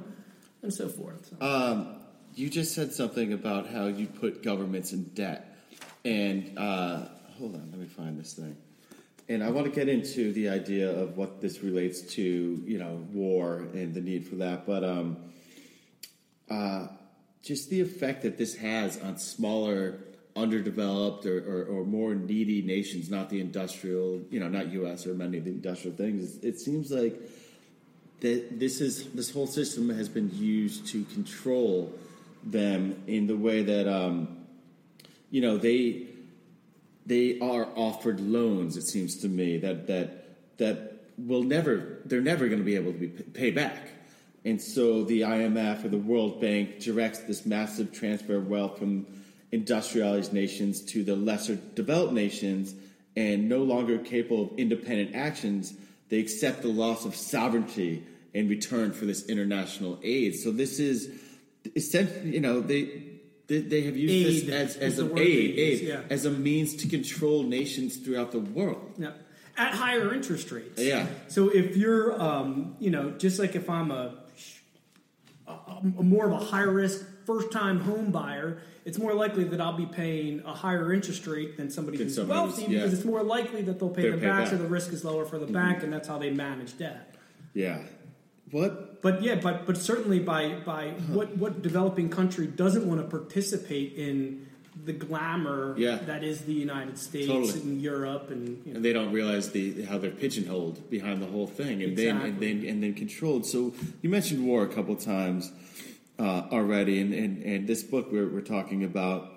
and 0.61 0.73
so 0.73 0.87
forth. 0.87 1.29
So, 1.29 1.45
Um, 1.45 1.95
you 2.35 2.49
just 2.49 2.73
said 2.73 2.93
something 2.93 3.33
about 3.33 3.67
how 3.67 3.87
you 3.87 4.07
put 4.07 4.41
governments 4.43 4.91
in 4.93 5.03
debt, 5.13 5.55
and 6.05 6.57
uh, 6.57 7.07
hold 7.37 7.55
on, 7.55 7.69
let 7.71 7.79
me 7.79 7.85
find 7.87 8.17
this 8.19 8.33
thing. 8.33 8.55
And 9.29 9.43
I 9.43 9.51
want 9.51 9.65
to 9.67 9.71
get 9.71 9.87
into 9.87 10.33
the 10.33 10.49
idea 10.49 10.89
of 10.91 11.15
what 11.17 11.39
this 11.41 11.63
relates 11.63 12.01
to, 12.15 12.21
you 12.65 12.77
know, 12.77 13.05
war 13.13 13.57
and 13.73 13.93
the 13.93 14.01
need 14.01 14.27
for 14.27 14.35
that. 14.35 14.65
But 14.65 14.83
um, 14.83 15.17
uh, 16.49 16.87
just 17.43 17.69
the 17.69 17.81
effect 17.81 18.23
that 18.23 18.37
this 18.37 18.55
has 18.55 18.99
on 19.01 19.17
smaller, 19.17 19.99
underdeveloped, 20.35 21.25
or, 21.25 21.39
or, 21.39 21.65
or 21.65 21.85
more 21.85 22.15
needy 22.15 22.61
nations, 22.61 23.09
not 23.09 23.29
the 23.29 23.41
industrial, 23.41 24.21
you 24.31 24.39
know, 24.39 24.47
not 24.47 24.71
U.S. 24.71 25.05
or 25.05 25.13
many 25.13 25.37
of 25.37 25.43
the 25.43 25.51
industrial 25.51 25.95
things. 25.95 26.37
It 26.37 26.59
seems 26.59 26.89
like 26.89 27.19
that 28.21 28.57
this 28.57 28.79
is 28.79 29.11
this 29.11 29.29
whole 29.29 29.47
system 29.47 29.89
has 29.89 30.07
been 30.07 30.31
used 30.33 30.87
to 30.87 31.03
control 31.05 31.93
them 32.45 33.03
in 33.05 33.27
the 33.27 33.35
way 33.35 33.61
that 33.61 33.87
um, 33.87 34.37
you 35.29 35.41
know 35.41 35.57
they 35.57 36.07
they 37.05 37.39
are 37.39 37.67
offered 37.75 38.21
loans. 38.21 38.77
It 38.77 38.87
seems 38.87 39.17
to 39.17 39.27
me 39.27 39.57
that 39.57 39.87
that 39.87 40.57
that 40.57 41.03
will 41.17 41.43
never 41.43 41.99
they're 42.05 42.21
never 42.21 42.47
going 42.47 42.59
to 42.59 42.65
be 42.65 42.75
able 42.75 42.93
to 42.93 42.97
be 42.97 43.07
pay 43.07 43.51
back. 43.51 43.89
And 44.45 44.61
so 44.61 45.03
the 45.03 45.21
IMF 45.21 45.85
or 45.85 45.89
the 45.89 45.97
World 45.97 46.41
Bank 46.41 46.79
directs 46.79 47.19
this 47.19 47.45
massive 47.45 47.91
transfer 47.93 48.35
of 48.35 48.47
wealth 48.47 48.77
from 48.77 49.07
industrialized 49.51 50.33
nations 50.33 50.81
to 50.81 51.03
the 51.03 51.15
lesser 51.15 51.55
developed 51.55 52.13
nations, 52.13 52.73
and 53.15 53.47
no 53.47 53.59
longer 53.59 53.99
capable 53.99 54.51
of 54.51 54.57
independent 54.57 55.15
actions, 55.15 55.73
they 56.09 56.19
accept 56.19 56.61
the 56.61 56.67
loss 56.67 57.05
of 57.05 57.15
sovereignty 57.15 58.03
in 58.33 58.49
return 58.49 58.91
for 58.91 59.05
this 59.05 59.25
international 59.27 59.99
aid. 60.03 60.35
So 60.35 60.51
this 60.51 60.79
is 60.79 61.11
essentially, 61.75 62.33
you 62.33 62.41
know, 62.41 62.59
they 62.59 63.13
they, 63.47 63.59
they 63.59 63.81
have 63.81 63.97
used 63.97 64.13
Aid 64.13 64.47
this 64.47 64.75
as, 64.77 64.77
as 64.77 64.99
an 64.99 65.17
aid, 65.17 65.59
aid 65.59 65.81
yeah. 65.81 66.01
as 66.09 66.25
a 66.25 66.31
means 66.31 66.75
to 66.77 66.87
control 66.87 67.43
nations 67.43 67.97
throughout 67.97 68.31
the 68.31 68.39
world. 68.39 68.93
yeah. 68.97 69.11
at 69.57 69.73
higher 69.73 70.13
interest 70.13 70.51
rates. 70.51 70.81
Yeah. 70.81 71.07
So 71.27 71.49
if 71.49 71.75
you're, 71.75 72.19
um, 72.21 72.75
you 72.79 72.89
know, 72.89 73.11
just 73.11 73.39
like 73.39 73.55
if 73.55 73.69
I'm 73.69 73.91
a, 73.91 74.22
a, 75.67 75.99
a 75.99 76.03
more 76.03 76.25
of 76.25 76.31
a 76.31 76.37
high 76.43 76.61
risk 76.63 77.05
first 77.25 77.51
time 77.51 77.79
home 77.79 78.11
buyer, 78.11 78.61
it's 78.85 78.97
more 78.99 79.13
likely 79.13 79.45
that 79.45 79.61
I'll 79.61 79.77
be 79.77 79.85
paying 79.85 80.41
a 80.45 80.53
higher 80.53 80.91
interest 80.93 81.25
rate 81.27 81.55
than 81.57 81.69
somebody 81.69 81.97
Than 81.97 82.07
who's 82.07 82.15
somebody 82.15 82.39
who's- 82.39 82.57
wealthy 82.57 82.73
yeah. 82.73 82.79
because 82.79 82.93
it's 82.93 83.05
more 83.05 83.23
likely 83.23 83.61
that 83.63 83.79
they'll 83.79 83.89
pay 83.89 84.01
They'll 84.03 84.11
them 84.11 84.19
pay 84.19 84.27
back, 84.27 84.37
back. 84.39 84.47
Mm-hmm. 84.47 84.57
so 84.57 84.63
the 84.63 84.69
risk 84.69 84.91
is 84.93 85.03
lower 85.05 85.25
for 85.25 85.39
the 85.39 85.47
bank, 85.47 85.83
and 85.83 85.91
that's 85.93 86.07
how 86.07 86.17
they 86.17 86.31
manage 86.31 86.77
debt. 86.77 87.15
Yeah. 87.53 87.79
What? 88.51 89.01
But 89.01 89.21
yeah, 89.23 89.35
but 89.35 89.65
but 89.65 89.77
certainly 89.77 90.19
by 90.19 90.59
by 90.65 90.89
what 91.07 91.35
what 91.37 91.61
developing 91.61 92.09
country 92.09 92.45
doesn't 92.47 92.87
want 92.87 93.01
to 93.01 93.07
participate 93.07 93.93
in 93.93 94.47
the 94.85 94.93
glamour 94.93 95.75
Yeah. 95.77 95.97
that 96.05 96.23
is 96.23 96.41
the 96.41 96.53
United 96.53 96.97
States 96.97 97.27
Totally. 97.27 97.61
and 97.61 97.81
Europe 97.81 98.29
and 98.29 98.61
you 98.65 98.71
know, 98.71 98.75
and 98.77 98.85
they 98.85 98.93
don't 98.93 99.11
realize 99.11 99.51
the 99.51 99.83
how 99.83 99.97
they're 99.97 100.11
pigeonholed 100.11 100.89
behind 100.89 101.21
the 101.21 101.27
whole 101.27 101.47
thing, 101.47 101.81
and 101.83 101.97
then 101.97 102.17
and 102.21 102.39
then 102.39 102.65
and 102.65 102.83
then 102.83 102.93
controlled. 102.93 103.45
So 103.45 103.73
you 104.01 104.09
mentioned 104.09 104.45
war 104.45 104.63
a 104.63 104.67
couple 104.67 104.95
times 104.95 105.51
uh, 106.19 106.43
already, 106.51 106.99
and, 107.01 107.13
and 107.13 107.43
and 107.43 107.67
this 107.67 107.83
book 107.83 108.11
we're, 108.11 108.27
we're 108.27 108.41
talking 108.41 108.83
about, 108.83 109.31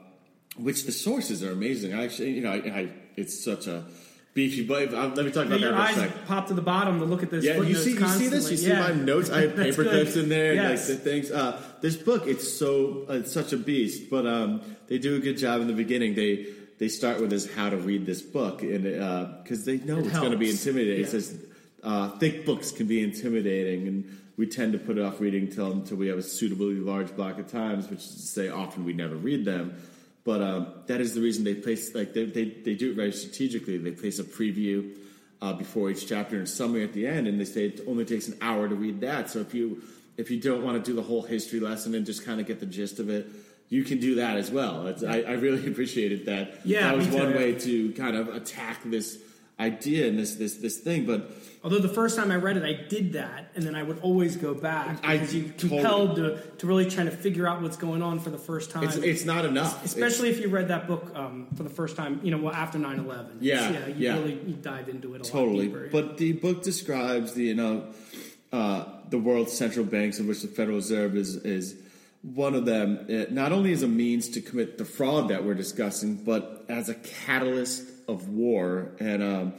which 0.56 0.84
the 0.84 0.92
sources 0.92 1.42
are 1.42 1.52
amazing. 1.52 1.94
I 1.94 2.04
actually, 2.04 2.30
you 2.32 2.42
know, 2.42 2.52
I, 2.52 2.56
I 2.80 2.88
it's 3.16 3.42
such 3.42 3.66
a 3.66 3.84
beefy. 4.36 4.64
But 4.64 4.94
uh, 4.94 5.08
let 5.16 5.24
me 5.26 5.32
talk 5.32 5.46
about 5.46 5.58
your 5.58 5.72
that 5.72 5.80
eyes 5.80 5.94
for 5.96 6.00
a 6.02 6.08
sec. 6.08 6.26
pop 6.26 6.46
to 6.48 6.54
the 6.54 6.62
bottom 6.62 7.00
to 7.00 7.04
look 7.06 7.24
at 7.24 7.30
this. 7.30 7.44
Yeah, 7.44 7.60
you 7.60 7.74
see, 7.74 7.92
you 7.92 8.06
see 8.06 8.28
this. 8.28 8.48
You 8.50 8.56
see 8.56 8.72
my 8.72 8.92
notes. 8.92 9.30
I 9.30 9.40
have 9.40 9.56
paper 9.64 9.82
clips 9.82 10.14
in 10.14 10.28
there, 10.28 10.54
Yes. 10.54 10.88
like 10.88 10.98
the 10.98 11.04
things. 11.04 11.30
Uh, 11.32 11.60
this 11.80 11.96
book, 11.96 12.28
it's 12.28 12.46
so 12.56 13.06
uh, 13.10 13.14
it's 13.14 13.32
such 13.32 13.52
a 13.52 13.56
beast, 13.56 14.08
but 14.08 14.26
um, 14.26 14.60
they 14.86 14.98
do 14.98 15.16
a 15.16 15.18
good 15.18 15.38
job 15.38 15.60
in 15.62 15.66
the 15.66 15.72
beginning. 15.72 16.14
They 16.14 16.46
they 16.78 16.88
start 16.88 17.20
with 17.20 17.30
this 17.30 17.52
how 17.52 17.70
to 17.70 17.78
read 17.78 18.06
this 18.06 18.22
book, 18.22 18.62
and 18.62 18.84
because 19.42 19.64
they 19.64 19.78
know 19.78 19.98
It 19.98 20.06
it's 20.06 20.18
going 20.20 20.30
to 20.30 20.36
be 20.38 20.50
intimidating. 20.50 21.04
It 21.04 21.08
says 21.08 21.34
uh, 21.82 22.10
thick 22.18 22.44
books 22.46 22.70
can 22.70 22.86
be 22.86 23.02
intimidating, 23.02 23.88
and 23.88 24.18
we 24.36 24.46
tend 24.46 24.72
to 24.74 24.78
put 24.78 24.98
it 24.98 25.02
off 25.02 25.18
reading 25.18 25.48
till 25.50 25.72
until 25.72 25.96
we 25.96 26.08
have 26.08 26.18
a 26.18 26.22
suitably 26.22 26.74
large 26.74 27.16
block 27.16 27.38
of 27.38 27.50
times, 27.50 27.88
which 27.88 28.00
is 28.00 28.14
to 28.16 28.20
say, 28.20 28.48
often 28.50 28.84
we 28.84 28.92
never 28.92 29.16
read 29.16 29.46
them. 29.46 29.74
But 30.26 30.42
um, 30.42 30.66
that 30.88 31.00
is 31.00 31.14
the 31.14 31.20
reason 31.20 31.44
they 31.44 31.54
place 31.54 31.94
like 31.94 32.12
they, 32.12 32.24
they 32.24 32.44
they 32.46 32.74
do 32.74 32.90
it 32.90 32.96
very 32.96 33.12
strategically. 33.12 33.78
They 33.78 33.92
place 33.92 34.18
a 34.18 34.24
preview 34.24 34.92
uh, 35.40 35.52
before 35.52 35.88
each 35.88 36.08
chapter 36.08 36.36
and 36.36 36.48
summary 36.48 36.82
at 36.82 36.92
the 36.92 37.06
end, 37.06 37.28
and 37.28 37.40
they 37.40 37.44
say 37.44 37.66
it 37.66 37.80
only 37.86 38.04
takes 38.04 38.26
an 38.26 38.36
hour 38.40 38.68
to 38.68 38.74
read 38.74 39.00
that. 39.02 39.30
So 39.30 39.38
if 39.38 39.54
you 39.54 39.84
if 40.16 40.28
you 40.28 40.40
don't 40.40 40.64
want 40.64 40.84
to 40.84 40.90
do 40.90 40.96
the 40.96 41.02
whole 41.02 41.22
history 41.22 41.60
lesson 41.60 41.94
and 41.94 42.04
just 42.04 42.24
kind 42.24 42.40
of 42.40 42.46
get 42.46 42.58
the 42.58 42.66
gist 42.66 42.98
of 42.98 43.08
it, 43.08 43.28
you 43.68 43.84
can 43.84 44.00
do 44.00 44.16
that 44.16 44.36
as 44.36 44.50
well. 44.50 44.88
It's, 44.88 45.04
I, 45.04 45.20
I 45.20 45.32
really 45.32 45.64
appreciated 45.70 46.26
that. 46.26 46.66
Yeah, 46.66 46.88
that 46.88 46.96
was 46.96 47.08
one 47.08 47.32
way 47.32 47.54
to 47.60 47.92
kind 47.92 48.16
of 48.16 48.34
attack 48.34 48.80
this 48.84 49.18
idea 49.58 50.06
and 50.06 50.18
this 50.18 50.34
this 50.34 50.56
this 50.56 50.78
thing. 50.78 51.06
But 51.06 51.30
Although 51.64 51.80
the 51.80 51.88
first 51.88 52.16
time 52.16 52.30
I 52.30 52.36
read 52.36 52.56
it, 52.56 52.62
I 52.62 52.86
did 52.88 53.14
that, 53.14 53.50
and 53.56 53.64
then 53.64 53.74
I 53.74 53.82
would 53.82 53.98
always 54.00 54.36
go 54.36 54.54
back 54.54 55.00
I 55.02 55.16
because 55.16 55.34
you 55.34 55.48
totally- 55.48 55.68
compelled 55.82 56.16
to, 56.16 56.40
to 56.58 56.66
really 56.66 56.88
trying 56.88 57.06
to 57.06 57.16
figure 57.16 57.48
out 57.48 57.60
what's 57.60 57.76
going 57.76 58.02
on 58.02 58.20
for 58.20 58.30
the 58.30 58.38
first 58.38 58.70
time. 58.70 58.84
it's 58.84 58.96
it's 58.96 59.24
not 59.24 59.44
enough. 59.44 59.84
Especially 59.84 60.28
if 60.30 60.40
you 60.40 60.48
read 60.48 60.68
that 60.68 60.86
book 60.86 61.10
um, 61.14 61.48
for 61.56 61.62
the 61.62 61.70
first 61.70 61.96
time, 61.96 62.20
you 62.22 62.30
know, 62.30 62.38
well, 62.38 62.54
after 62.54 62.78
9-11. 62.78 63.38
Yeah, 63.40 63.70
yeah, 63.70 63.86
you 63.88 63.94
yeah. 63.96 64.14
really 64.14 64.34
you 64.46 64.54
dive 64.54 64.88
into 64.88 65.14
it 65.14 65.26
a 65.26 65.30
totally. 65.30 65.68
lot 65.68 65.74
deeper. 65.74 65.88
But 65.90 66.18
the 66.18 66.32
book 66.34 66.62
describes 66.62 67.34
the 67.34 67.44
you 67.44 67.54
know 67.54 67.88
uh, 68.52 68.84
the 69.08 69.18
world's 69.18 69.52
central 69.52 69.84
banks, 69.84 70.20
of 70.20 70.26
which 70.26 70.42
the 70.42 70.48
Federal 70.48 70.76
Reserve 70.76 71.16
is 71.16 71.34
is 71.36 71.74
one 72.22 72.54
of 72.54 72.64
them. 72.64 73.06
Not 73.30 73.50
only 73.52 73.72
as 73.72 73.82
a 73.82 73.88
means 73.88 74.28
to 74.30 74.40
commit 74.40 74.78
the 74.78 74.84
fraud 74.84 75.30
that 75.30 75.44
we're 75.44 75.54
discussing, 75.54 76.16
but 76.16 76.64
as 76.68 76.88
a 76.88 76.94
catalyst 76.94 77.90
of 78.08 78.28
war. 78.28 78.92
And 79.00 79.22
um, 79.22 79.54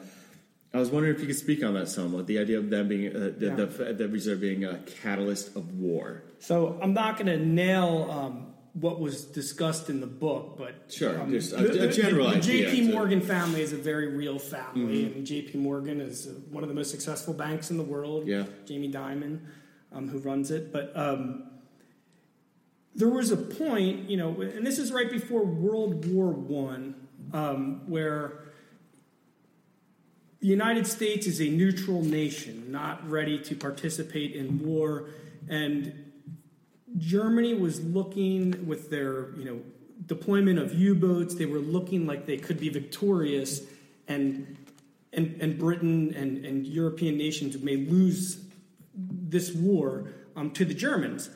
I 0.74 0.78
was 0.80 0.90
wondering 0.90 1.16
if 1.16 1.22
you 1.22 1.28
could 1.28 1.38
speak 1.38 1.64
on 1.64 1.74
that 1.76 1.88
somewhat. 1.90 2.28
The 2.28 2.40
idea 2.40 2.58
of 2.60 2.70
them 2.70 2.88
being 2.88 3.16
uh, 3.16 3.32
the, 3.38 3.46
Yeah. 3.48 3.56
the, 3.56 3.94
the 3.94 4.08
Reserve 4.08 4.42
being 4.42 4.64
a 4.66 4.78
catalyst 4.80 5.56
of 5.56 5.80
war. 5.80 6.24
So 6.40 6.78
I'm 6.82 6.94
not 6.94 7.18
going 7.18 7.28
to 7.28 7.38
nail 7.44 8.08
um, 8.12 8.54
what 8.74 9.00
was 9.00 9.26
discussed 9.26 9.90
in 9.90 10.02
the 10.02 10.08
book, 10.08 10.56
but 10.58 10.76
Sure, 10.94 11.20
um, 11.20 11.32
just 11.32 11.52
a- 11.54 11.58
the- 11.58 11.84
a 11.84 11.88
the- 11.88 11.94
general 11.94 12.30
the, 12.30 12.36
idea 12.38 12.70
J.P. 12.70 12.92
Morgan 12.92 13.22
family 13.22 13.62
is 13.62 13.74
a 13.74 13.78
very 13.78 14.08
real 14.16 14.38
family, 14.38 15.06
and 15.06 15.26
J.P. 15.26 15.58
Morgan 15.58 16.00
is 16.00 16.28
uh, 16.28 16.32
one 16.52 16.64
of 16.64 16.70
the 16.70 16.76
most 16.76 16.92
successful 16.92 17.34
banks 17.34 17.72
in 17.72 17.78
the 17.78 17.84
world. 17.84 18.28
Yeah. 18.28 18.46
Jamie 18.66 18.92
Dimon, 18.92 19.40
um, 19.92 20.08
who 20.10 20.20
runs 20.20 20.52
it, 20.52 20.72
but. 20.72 20.92
Um, 20.96 21.44
there 22.96 23.10
was 23.10 23.30
a 23.30 23.38
point, 23.38 24.10
you 24.10 24.18
know, 24.18 24.42
and 24.42 24.66
this 24.66 24.80
is 24.80 24.92
right 24.92 25.08
before 25.12 25.46
World 25.46 26.12
War 26.12 26.32
One, 26.32 26.96
um, 27.34 27.90
where 27.90 28.40
the 30.40 30.48
United 30.48 30.86
States 30.86 31.26
is 31.26 31.42
a 31.42 31.50
neutral 31.50 32.04
nation, 32.04 32.72
not 32.72 33.08
ready 33.10 33.40
to 33.40 33.56
participate 33.56 34.34
in 34.34 34.64
war, 34.66 35.10
and 35.50 36.12
Germany 36.98 37.54
was 37.54 37.84
looking 37.84 38.68
with 38.68 38.90
their, 38.90 39.32
you 39.36 39.46
know, 39.46 39.62
deployment 40.06 40.60
of 40.60 40.74
U-boats. 40.74 41.36
They 41.36 41.46
were 41.46 41.60
looking 41.60 42.06
like 42.06 42.26
they 42.26 42.38
could 42.38 42.60
be 42.60 42.70
victorious, 42.70 43.62
and 44.08 44.58
and 45.14 45.42
and 45.42 45.58
Britain 45.58 46.14
and 46.16 46.46
and 46.46 46.66
European 46.68 47.18
nations 47.18 47.58
may 47.62 47.76
lose 47.76 48.44
this 48.94 49.54
war 49.54 50.10
um, 50.36 50.52
to 50.52 50.66
the 50.66 50.74
Germans. 50.74 51.30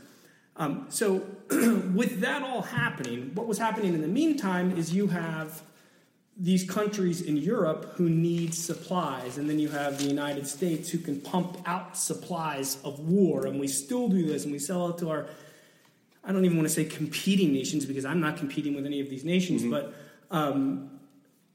Um, 0.57 0.85
so, 0.89 1.25
with 1.49 2.19
that 2.21 2.43
all 2.43 2.61
happening, 2.61 3.31
what 3.33 3.47
was 3.47 3.57
happening 3.57 3.93
in 3.93 4.01
the 4.01 4.07
meantime 4.07 4.77
is 4.77 4.93
you 4.93 5.07
have 5.07 5.61
these 6.41 6.67
countries 6.67 7.21
in 7.21 7.37
Europe 7.37 7.93
who 7.95 8.09
need 8.09 8.55
supplies, 8.55 9.37
and 9.37 9.47
then 9.47 9.59
you 9.59 9.69
have 9.69 9.99
the 9.99 10.05
United 10.05 10.47
States 10.47 10.89
who 10.89 10.97
can 10.97 11.21
pump 11.21 11.57
out 11.67 11.95
supplies 11.95 12.79
of 12.83 12.99
war, 12.99 13.45
and 13.45 13.59
we 13.59 13.67
still 13.67 14.09
do 14.09 14.25
this, 14.25 14.43
and 14.43 14.51
we 14.51 14.57
sell 14.57 14.89
it 14.89 14.97
to 14.97 15.09
our 15.11 15.27
I 16.23 16.31
don't 16.31 16.45
even 16.45 16.57
want 16.57 16.69
to 16.69 16.73
say 16.73 16.85
competing 16.85 17.51
nations 17.51 17.85
because 17.85 18.05
I'm 18.05 18.19
not 18.19 18.37
competing 18.37 18.75
with 18.75 18.85
any 18.85 18.99
of 18.99 19.09
these 19.09 19.23
nations, 19.23 19.63
but 19.63 19.93
um, 20.29 20.99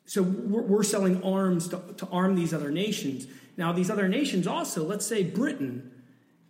so 0.06 0.22
we're, 0.22 0.62
we're 0.62 0.82
selling 0.82 1.22
arms 1.22 1.68
to, 1.68 1.80
to 1.98 2.08
arm 2.08 2.34
these 2.34 2.52
other 2.52 2.70
nations. 2.70 3.26
Now, 3.56 3.72
these 3.72 3.90
other 3.90 4.08
nations 4.08 4.46
also, 4.46 4.84
let's 4.84 5.06
say 5.06 5.22
Britain, 5.22 5.92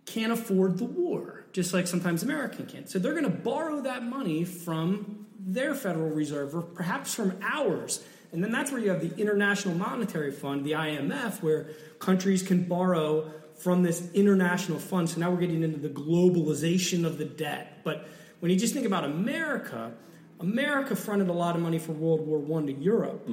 can't 0.05 0.31
afford 0.31 0.77
the 0.77 0.85
war, 0.85 1.45
just 1.51 1.73
like 1.73 1.85
sometimes 1.85 2.23
American 2.23 2.65
can. 2.65 2.87
So 2.87 2.97
they're 2.97 3.13
going 3.13 3.23
to 3.23 3.29
borrow 3.29 3.81
that 3.81 4.03
money 4.03 4.43
from 4.43 5.27
their 5.39 5.75
Federal 5.75 6.09
Reserve 6.09 6.55
or 6.55 6.61
perhaps 6.61 7.13
from 7.13 7.37
ours. 7.41 8.03
And 8.31 8.43
then 8.43 8.51
that's 8.51 8.71
where 8.71 8.81
you 8.81 8.89
have 8.89 9.01
the 9.01 9.15
International 9.19 9.73
Monetary 9.73 10.31
Fund, 10.31 10.65
the 10.65 10.73
IMF, 10.73 11.41
where 11.41 11.69
countries 11.99 12.43
can 12.43 12.63
borrow 12.63 13.31
from 13.55 13.83
this 13.83 14.11
international 14.13 14.79
fund. 14.79 15.09
So 15.09 15.19
now 15.19 15.31
we're 15.31 15.39
getting 15.39 15.63
into 15.63 15.79
the 15.79 15.89
globalization 15.89 17.05
of 17.05 17.17
the 17.17 17.25
debt. 17.25 17.81
But 17.83 18.07
when 18.39 18.51
you 18.51 18.57
just 18.57 18.73
think 18.73 18.85
about 18.85 19.03
America, 19.03 19.93
America 20.39 20.95
fronted 20.95 21.29
a 21.29 21.33
lot 21.33 21.55
of 21.55 21.61
money 21.61 21.79
for 21.79 21.93
World 21.93 22.25
War 22.27 22.37
One 22.37 22.67
to 22.67 22.73
Europe, 22.73 23.27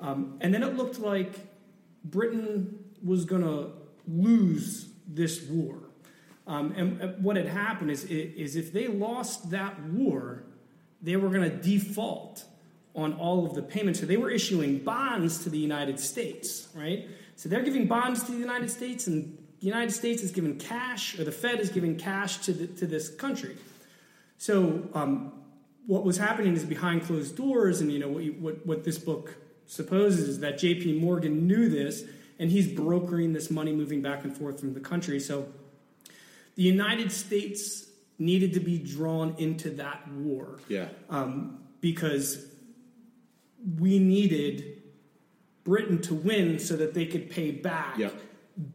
um, 0.00 0.38
and 0.40 0.54
then 0.54 0.62
it 0.62 0.76
looked 0.76 0.98
like 0.98 1.38
Britain 2.04 2.84
was 3.04 3.24
going 3.24 3.42
to 3.42 3.72
lose 4.06 4.88
this 5.06 5.42
war. 5.42 5.78
Um, 6.46 6.72
and 6.76 7.02
uh, 7.02 7.06
what 7.20 7.36
had 7.36 7.46
happened 7.46 7.90
is, 7.90 8.04
is 8.04 8.56
if 8.56 8.72
they 8.72 8.88
lost 8.88 9.50
that 9.50 9.82
war, 9.82 10.44
they 11.02 11.16
were 11.16 11.28
going 11.28 11.42
to 11.42 11.56
default 11.56 12.44
on 12.98 13.14
all 13.14 13.46
of 13.46 13.54
the 13.54 13.62
payments. 13.62 14.00
So 14.00 14.06
they 14.06 14.16
were 14.16 14.30
issuing 14.30 14.78
bonds 14.78 15.44
to 15.44 15.50
the 15.50 15.58
United 15.58 15.98
States, 16.00 16.68
right? 16.74 17.08
So 17.36 17.48
they're 17.48 17.62
giving 17.62 17.86
bonds 17.86 18.24
to 18.24 18.32
the 18.32 18.38
United 18.38 18.70
States, 18.70 19.06
and 19.06 19.38
the 19.60 19.66
United 19.66 19.92
States 19.92 20.22
is 20.22 20.32
giving 20.32 20.58
cash, 20.58 21.18
or 21.18 21.24
the 21.24 21.32
Fed 21.32 21.60
is 21.60 21.70
giving 21.70 21.96
cash 21.96 22.38
to, 22.38 22.52
the, 22.52 22.66
to 22.66 22.86
this 22.86 23.08
country. 23.08 23.56
So 24.38 24.88
um, 24.94 25.32
what 25.86 26.04
was 26.04 26.16
happening 26.18 26.54
is 26.54 26.64
behind 26.64 27.02
closed 27.04 27.36
doors, 27.36 27.80
and 27.80 27.90
you 27.92 27.98
know 27.98 28.08
what, 28.08 28.24
you, 28.24 28.32
what 28.32 28.66
what 28.66 28.84
this 28.84 28.98
book 28.98 29.36
supposes 29.66 30.28
is 30.28 30.40
that 30.40 30.58
J.P. 30.58 30.98
Morgan 31.00 31.46
knew 31.46 31.68
this, 31.68 32.04
and 32.38 32.50
he's 32.50 32.66
brokering 32.68 33.32
this 33.32 33.50
money 33.50 33.72
moving 33.72 34.02
back 34.02 34.24
and 34.24 34.36
forth 34.36 34.58
from 34.60 34.74
the 34.74 34.80
country. 34.80 35.20
So 35.20 35.46
the 36.56 36.62
United 36.62 37.12
States 37.12 37.86
needed 38.18 38.52
to 38.54 38.60
be 38.60 38.78
drawn 38.78 39.34
into 39.38 39.70
that 39.70 40.08
war 40.12 40.58
Yeah. 40.68 40.88
um, 41.08 41.58
because 41.80 42.44
we 43.78 43.98
needed 43.98 44.82
Britain 45.64 46.00
to 46.02 46.14
win 46.14 46.58
so 46.58 46.76
that 46.76 46.94
they 46.94 47.06
could 47.06 47.28
pay 47.30 47.50
back 47.50 47.98
Yeah. 47.98 48.10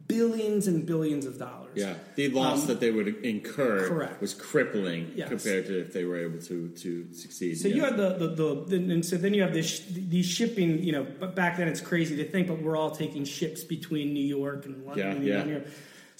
billions 0.06 0.66
and 0.66 0.86
billions 0.86 1.26
of 1.26 1.38
dollars. 1.38 1.72
Yeah, 1.74 1.94
the 2.14 2.28
loss 2.28 2.62
Um, 2.62 2.66
that 2.68 2.80
they 2.80 2.90
would 2.90 3.08
incur 3.24 3.88
correct. 3.88 4.20
was 4.20 4.32
crippling 4.32 5.12
Yes. 5.16 5.28
compared 5.28 5.66
to 5.66 5.78
if 5.80 5.92
they 5.92 6.04
were 6.04 6.16
able 6.18 6.38
to 6.42 6.68
to 6.68 7.12
succeed. 7.12 7.58
So 7.58 7.68
yeah. 7.68 7.74
you 7.74 7.82
had 7.82 7.96
the, 7.96 8.10
the, 8.16 8.64
the, 8.68 8.76
and 8.92 9.04
so 9.04 9.16
then 9.16 9.34
you 9.34 9.42
have 9.42 9.52
this 9.52 9.80
these 9.90 10.26
shipping 10.26 10.82
you 10.82 10.92
know 10.92 11.04
but 11.18 11.34
back 11.34 11.56
then 11.56 11.66
it's 11.68 11.80
crazy 11.80 12.16
to 12.16 12.24
think 12.24 12.46
but 12.48 12.62
we're 12.62 12.76
all 12.76 12.92
taking 12.92 13.24
ships 13.24 13.64
between 13.64 14.14
New 14.14 14.24
York 14.24 14.64
and 14.66 14.84
London 14.86 15.06
Yeah, 15.06 15.12
and 15.16 15.24
yeah. 15.26 15.44
New 15.44 15.52
York. 15.52 15.66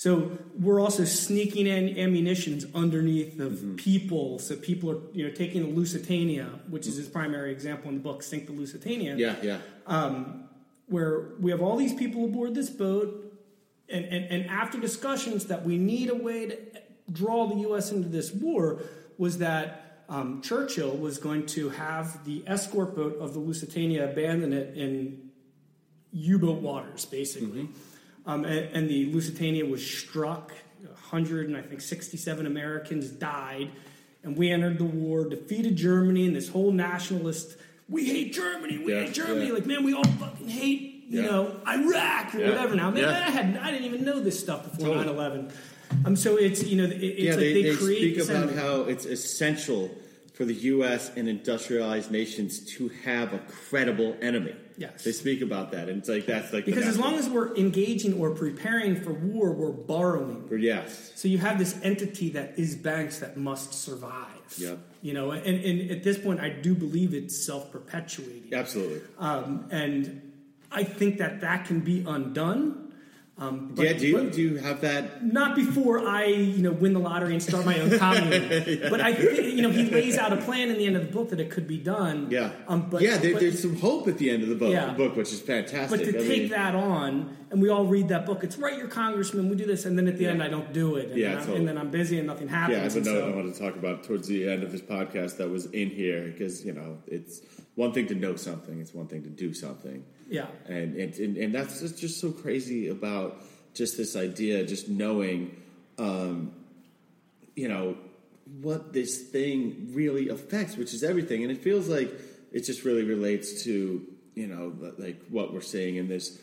So 0.05 0.37
we're 0.61 0.81
also 0.81 1.07
sneaking 1.07 1.67
in 1.67 1.99
ammunitions 1.99 2.67
underneath 2.75 3.41
of 3.41 3.53
Mm-hmm. 3.53 3.77
people. 3.77 4.39
So 4.39 4.55
people 4.55 4.91
are 4.91 5.01
you 5.15 5.27
know 5.27 5.33
taking 5.35 5.63
the 5.63 5.71
Lusitania, 5.81 6.47
which 6.69 6.87
is 6.87 6.97
his 6.97 7.09
primary 7.09 7.51
example 7.53 7.89
in 7.89 7.95
the 7.95 8.03
book, 8.03 8.23
sink 8.23 8.45
the 8.45 8.53
Lusitania. 8.53 9.17
yeah, 9.17 9.37
yeah, 9.43 9.59
where 10.89 11.15
we 11.41 11.51
have 11.51 11.63
all 11.63 11.77
these 11.77 11.95
people 11.95 12.27
aboard 12.27 12.55
this 12.55 12.69
boat, 12.69 13.09
and, 13.89 14.05
and, 14.05 14.27
and 14.35 14.51
after 14.51 14.79
discussions 14.79 15.47
that 15.47 15.65
we 15.65 15.79
need 15.79 16.11
a 16.11 16.15
way 16.15 16.49
to 16.49 16.57
draw 17.11 17.47
the 17.47 17.57
U.S. 17.69 17.91
into 17.91 18.11
this 18.11 18.31
war, 18.31 18.83
was 19.17 19.39
that 19.39 20.05
um, 20.11 20.43
Churchill 20.43 20.95
was 21.07 21.17
going 21.17 21.47
to 21.57 21.71
have 21.71 22.27
the 22.27 22.45
escort 22.47 22.95
boat 22.95 23.17
of 23.25 23.33
the 23.33 23.41
Lusitania 23.41 24.05
abandon 24.11 24.53
it 24.53 24.77
in 24.77 25.31
U-boat 26.13 26.61
waters, 26.61 27.07
basically. 27.07 27.71
Um, 28.27 28.45
and, 28.45 28.75
and 28.77 28.89
the 28.91 29.07
Lusitania 29.13 29.65
was 29.67 29.85
struck. 29.85 30.53
100 30.83 31.49
and 31.49 31.57
I 31.57 31.63
think 31.63 31.81
67 31.81 32.47
Americans 32.47 33.09
died. 33.11 33.71
And 34.23 34.37
we 34.37 34.51
entered 34.51 34.79
the 34.79 34.85
war, 34.85 35.29
defeated 35.29 35.77
Germany, 35.77 36.27
and 36.27 36.35
this 36.35 36.49
whole 36.49 36.73
nationalist, 36.73 37.57
we 37.89 38.07
hate 38.07 38.33
Germany, 38.33 38.79
we 38.79 38.93
Yeah, 38.95 39.03
hate 39.05 39.13
Germany. 39.15 39.47
yeah. 39.49 39.53
Like, 39.53 39.67
man, 39.67 39.85
we 39.85 39.93
all 39.93 40.05
fucking 40.05 40.49
hate, 40.49 41.05
you 41.09 41.21
Yeah. 41.23 41.27
know, 41.27 41.61
Iraq 41.69 42.35
or 42.35 42.39
whatever 42.39 42.75
now. 42.75 42.91
Man. 42.91 43.05
I, 43.05 43.13
had, 43.31 43.57
I 43.59 43.71
didn't 43.71 43.85
even 43.87 44.05
know 44.05 44.21
this 44.21 44.41
stuff 44.41 44.65
before 44.65 44.95
Totally. 44.95 45.05
9 45.07 45.15
11. 45.15 45.53
Um, 46.07 46.17
so 46.17 46.37
it's, 46.39 46.65
you 46.65 46.77
know, 46.79 46.85
it, 46.85 46.93
it's 47.03 47.21
yeah, 47.21 47.31
like 47.33 47.41
they, 47.41 47.53
they, 47.53 47.63
they 47.71 47.77
create 47.77 48.15
speak 48.17 48.25
about 48.31 48.43
enemy. 48.45 48.57
how 48.59 48.81
it's 48.83 49.05
essential 49.05 49.91
for 50.33 50.45
the 50.47 50.55
U.S. 50.55 51.11
and 51.15 51.29
industrialized 51.29 52.11
nations 52.11 52.61
to 52.77 52.89
have 53.05 53.33
a 53.35 53.39
credible 53.69 54.17
enemy. 54.23 54.55
Yes. 54.77 55.05
they 55.05 55.13
speak 55.13 55.41
about 55.41 55.71
that, 55.73 55.89
and 55.89 55.99
it's 55.99 56.09
like 56.09 56.27
that's 56.27 56.53
like 56.53 56.65
Because 56.67 56.87
as 56.87 56.99
long 56.99 57.15
as 57.15 57.29
we're 57.29 57.55
engaging 57.57 58.15
or 58.21 58.31
preparing 58.33 59.01
for 59.01 59.13
war, 59.13 59.53
we're 59.53 59.71
borrowing. 59.71 60.49
yes, 60.59 61.13
So 61.15 61.29
you 61.29 61.39
have 61.39 61.59
this 61.59 61.79
entity 61.83 62.31
that 62.31 62.59
is 62.59 62.75
banks 62.75 63.19
that 63.21 63.37
must 63.37 63.73
survive. 63.73 64.27
Yep. 64.59 64.79
You 65.03 65.15
know, 65.15 65.31
and, 65.31 65.65
and 65.65 65.91
at 65.91 66.03
this 66.03 66.19
point, 66.19 66.41
I 66.41 66.49
do 66.49 66.75
believe 66.75 67.15
it's 67.15 67.47
self 67.47 67.71
perpetuating. 67.71 68.53
absolutely. 68.53 69.01
Um, 69.19 69.67
and 69.71 70.33
I 70.73 70.83
think 70.85 71.19
that 71.19 71.41
that 71.43 71.67
can 71.67 71.81
be 71.81 72.05
undone. 72.07 72.84
Um, 73.37 73.73
but, 73.75 73.85
yeah, 73.85 73.93
do 73.95 74.07
you 74.07 74.31
do 74.31 74.41
you 74.41 74.57
have 74.59 74.81
that? 74.83 75.25
not 75.25 75.57
before 75.57 76.07
I, 76.07 76.27
you 76.27 76.63
know, 76.63 76.71
win 76.71 76.93
the 76.93 77.01
lottery 77.01 77.33
and 77.33 77.43
start 77.43 77.67
my 77.67 77.77
own 77.81 77.91
commune. 77.99 78.81
But 78.91 79.01
I 79.01 79.13
think, 79.13 79.57
you 79.57 79.61
know, 79.63 79.71
he 79.71 79.91
lays 79.91 80.17
out 80.17 80.33
a 80.33 80.37
plan 80.37 80.69
in 80.71 80.79
the 80.79 80.87
end 80.87 80.95
of 80.95 81.05
the 81.07 81.13
book 81.13 81.31
that 81.31 81.41
it 81.41 81.51
could 81.51 81.67
be 81.67 81.79
done. 81.79 82.29
Yeah, 82.31 82.53
Um, 82.69 82.89
but, 82.89 83.03
yeah, 83.03 83.17
there, 83.17 83.33
but, 83.33 83.41
there's 83.41 83.61
some 83.61 83.77
hope 83.77 84.07
at 84.07 84.19
the 84.19 84.31
end 84.31 84.45
of 84.45 84.51
the 84.51 84.55
book, 84.55 84.71
Yeah. 84.73 84.95
book 84.95 85.17
which 85.17 85.33
is 85.33 85.41
fantastic. 85.41 85.91
but 85.99 86.05
to 86.13 86.17
I 86.17 86.23
take 86.23 86.43
mean, 86.43 86.49
that 86.51 86.77
on, 86.77 87.37
and 87.51 87.61
we 87.61 87.71
all 87.71 87.87
read 87.87 88.07
that 88.11 88.25
book, 88.25 88.45
it's 88.45 88.57
write 88.57 88.79
your 88.79 88.87
congressman, 88.87 89.49
we 89.49 89.57
do 89.57 89.67
this, 89.67 89.85
and 89.85 89.99
then 89.99 90.07
at 90.07 90.17
the 90.17 90.25
Yeah. 90.25 90.31
end 90.31 90.41
I 90.41 90.49
don't 90.49 90.73
do 90.73 90.95
it. 90.95 91.09
And, 91.11 91.17
Yeah, 91.19 91.31
then 91.31 91.39
totally. 91.41 91.59
and 91.59 91.69
then 91.69 91.77
I'm 91.79 91.91
busy 91.91 92.19
and 92.19 92.29
nothing 92.29 92.47
happens. 92.47 92.77
Yeah, 92.79 92.83
I 92.83 92.85
have 92.85 92.97
a 92.97 93.01
note 93.01 93.05
so- 93.07 93.33
I 93.33 93.35
want 93.35 93.53
to 93.53 93.61
talk 93.61 93.75
about 93.75 94.05
towards 94.05 94.29
the 94.29 94.49
end 94.49 94.63
of 94.63 94.71
this 94.71 94.81
podcast 94.81 95.39
that 95.39 95.51
was 95.51 95.67
in 95.67 95.91
here 95.91 96.23
because 96.23 96.65
you 96.65 96.73
know 96.73 96.99
it's 97.09 97.41
one 97.75 97.93
thing 97.93 98.07
to 98.07 98.15
know 98.15 98.37
something, 98.37 98.79
it's 98.81 98.95
one 98.95 99.09
thing 99.09 99.25
to 99.25 99.29
do 99.29 99.53
something, 99.53 100.05
yeah. 100.29 100.47
and 100.67 100.97
and 100.97 101.15
and, 101.15 101.37
and 101.37 101.55
that's 101.55 101.81
just, 101.93 102.21
so 102.21 102.31
crazy 102.31 102.89
about 102.89 103.43
just 103.75 103.97
this 103.97 104.17
idea, 104.17 104.65
just 104.65 104.89
knowing, 104.89 105.61
um, 105.99 106.53
you 107.57 107.69
know, 107.69 107.97
what 108.61 108.93
this 108.93 109.23
thing 109.23 109.91
really 109.93 110.29
affects, 110.29 110.77
which 110.77 110.95
is 110.95 111.03
everything, 111.03 111.43
and 111.43 111.51
it 111.51 111.63
feels 111.63 111.89
like 111.89 112.13
it 112.53 112.61
just 112.61 112.85
really 112.85 113.05
relates 113.05 113.65
to 113.65 114.07
you 114.35 114.47
know 114.47 114.93
like 114.99 115.21
what 115.29 115.53
we're 115.53 115.61
seeing 115.61 115.97
in 115.97 116.09
this. 116.09 116.39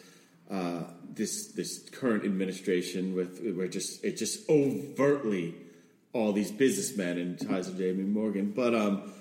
Uh, 0.50 0.84
this 1.14 1.48
this 1.54 1.88
current 1.92 2.26
administration 2.26 3.16
with 3.16 3.42
where 3.56 3.70
just 3.70 4.04
it 4.04 4.18
just 4.18 4.50
overtly 4.50 5.56
all 6.14 6.34
these 6.34 6.52
businessmen 6.52 7.18
and 7.18 7.40
ties 7.40 7.68
of 7.68 7.78
Jamie 7.78 8.04
Morgan, 8.04 8.52
but 8.52 8.76
um, 8.76 9.14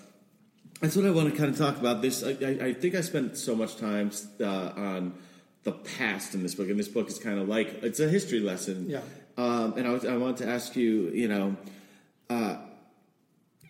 that's 0.81 0.97
what 0.97 1.05
I 1.05 1.11
want 1.11 1.31
to 1.31 1.37
kind 1.39 1.51
of 1.51 1.59
talk 1.59 1.78
about. 1.78 2.03
This, 2.03 2.24
I, 2.24 2.31
I, 2.31 2.66
I 2.68 2.72
think 2.72 2.95
I 2.95 3.03
spent 3.03 3.37
so 3.37 3.55
much 3.55 3.76
time 3.76 4.11
uh, 4.41 4.72
on 4.76 5.14
the 5.62 5.72
past 5.72 6.35
in 6.35 6.43
this 6.43 6.55
book, 6.55 6.68
and 6.70 6.78
this 6.78 6.89
book 6.89 7.09
is 7.09 7.18
kind 7.18 7.39
of 7.39 7.49
like 7.49 7.83
it's 7.83 8.01
a 8.01 8.09
history 8.09 8.41
lesson. 8.41 8.89
Yeah. 8.89 9.01
Um, 9.37 9.74
and 9.76 9.87
I, 9.87 9.91
was, 9.91 10.05
I 10.05 10.16
want 10.16 10.39
to 10.39 10.49
ask 10.49 10.74
you, 10.76 11.11
you 11.11 11.28
know, 11.28 11.57
uh, 12.28 12.57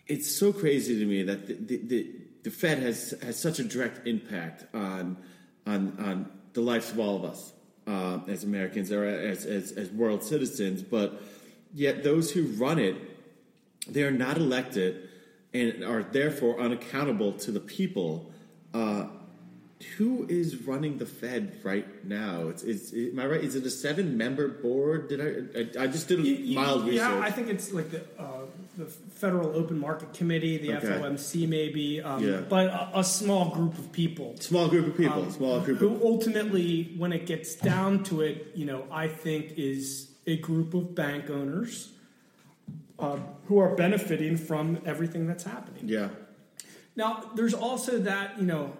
it's 0.07 0.33
so 0.33 0.51
crazy 0.51 0.99
to 0.99 1.05
me 1.05 1.23
that 1.23 1.47
the, 1.47 1.53
the, 1.53 1.77
the, 1.77 2.11
the 2.43 2.49
Fed 2.49 2.79
has 2.79 3.13
has 3.21 3.37
such 3.39 3.59
a 3.59 3.63
direct 3.63 4.07
impact 4.07 4.73
on 4.73 5.17
on 5.65 5.97
on 5.99 6.31
the 6.53 6.61
lives 6.61 6.91
of 6.91 6.99
all 6.99 7.17
of 7.17 7.25
us 7.25 7.51
uh, 7.87 8.19
as 8.27 8.43
Americans 8.43 8.91
or 8.91 9.05
as, 9.05 9.45
as 9.45 9.73
as 9.73 9.89
world 9.89 10.23
citizens, 10.23 10.81
but 10.81 11.21
yet 11.73 12.03
those 12.03 12.31
who 12.31 12.43
run 12.53 12.79
it 12.79 12.95
they 13.87 14.03
are 14.03 14.11
not 14.11 14.37
elected 14.37 15.09
and 15.53 15.83
are 15.83 16.03
therefore 16.03 16.59
unaccountable 16.59 17.33
to 17.33 17.51
the 17.51 17.59
people. 17.59 18.31
Uh, 18.73 19.07
who 19.97 20.27
is 20.29 20.57
running 20.67 20.99
the 20.99 21.07
Fed 21.07 21.57
right 21.63 22.05
now? 22.05 22.49
It's, 22.49 22.61
it's, 22.61 22.93
am 22.93 23.17
I 23.19 23.25
right? 23.25 23.43
Is 23.43 23.55
it 23.55 23.65
a 23.65 23.69
seven-member 23.71 24.47
board? 24.47 25.09
Did 25.09 25.19
I? 25.19 25.59
I, 25.81 25.83
I 25.85 25.87
just 25.87 26.07
did 26.07 26.19
a 26.19 26.21
You- 26.21 26.35
you- 26.35 26.55
mild 26.55 26.83
research. 26.83 26.97
Yeah, 26.97 27.19
I 27.19 27.31
think 27.31 27.47
it's 27.49 27.73
like 27.73 27.89
the 27.89 28.03
uh, 28.19 28.41
the 28.77 28.85
Federal 28.85 29.55
Open 29.55 29.79
Market 29.79 30.13
Committee, 30.13 30.57
the 30.57 30.75
Okay. 30.77 30.87
FOMC, 30.87 31.47
maybe, 31.47 31.99
um, 32.01 32.23
Yeah. 32.23 32.41
but 32.47 32.67
a, 32.67 32.99
a 32.99 33.03
small 33.03 33.49
group 33.49 33.77
of 33.77 33.91
people. 33.91 34.35
small 34.39 34.67
group 34.69 34.85
of 34.87 34.95
people. 34.95 35.23
um, 35.23 35.31
small 35.31 35.59
group 35.59 35.79
who 35.79 35.95
of 35.95 36.01
ultimately, 36.03 36.93
when 36.97 37.11
it 37.11 37.25
gets 37.25 37.55
down 37.55 38.03
to 38.05 38.21
it, 38.21 38.51
you 38.55 38.65
know, 38.65 38.85
I 38.91 39.07
think 39.07 39.53
is 39.57 40.11
a 40.27 40.37
group 40.37 40.73
of 40.75 40.93
bank 40.95 41.29
owners 41.31 41.91
um, 43.01 43.23
who 43.47 43.57
are 43.59 43.75
benefiting 43.75 44.37
from 44.37 44.79
everything 44.85 45.27
that's 45.27 45.43
happening. 45.43 45.87
yeah, 45.87 46.09
Now, 46.95 47.23
there's 47.35 47.53
also 47.53 47.99
that, 47.99 48.39
you 48.39 48.45
know, 48.45 48.73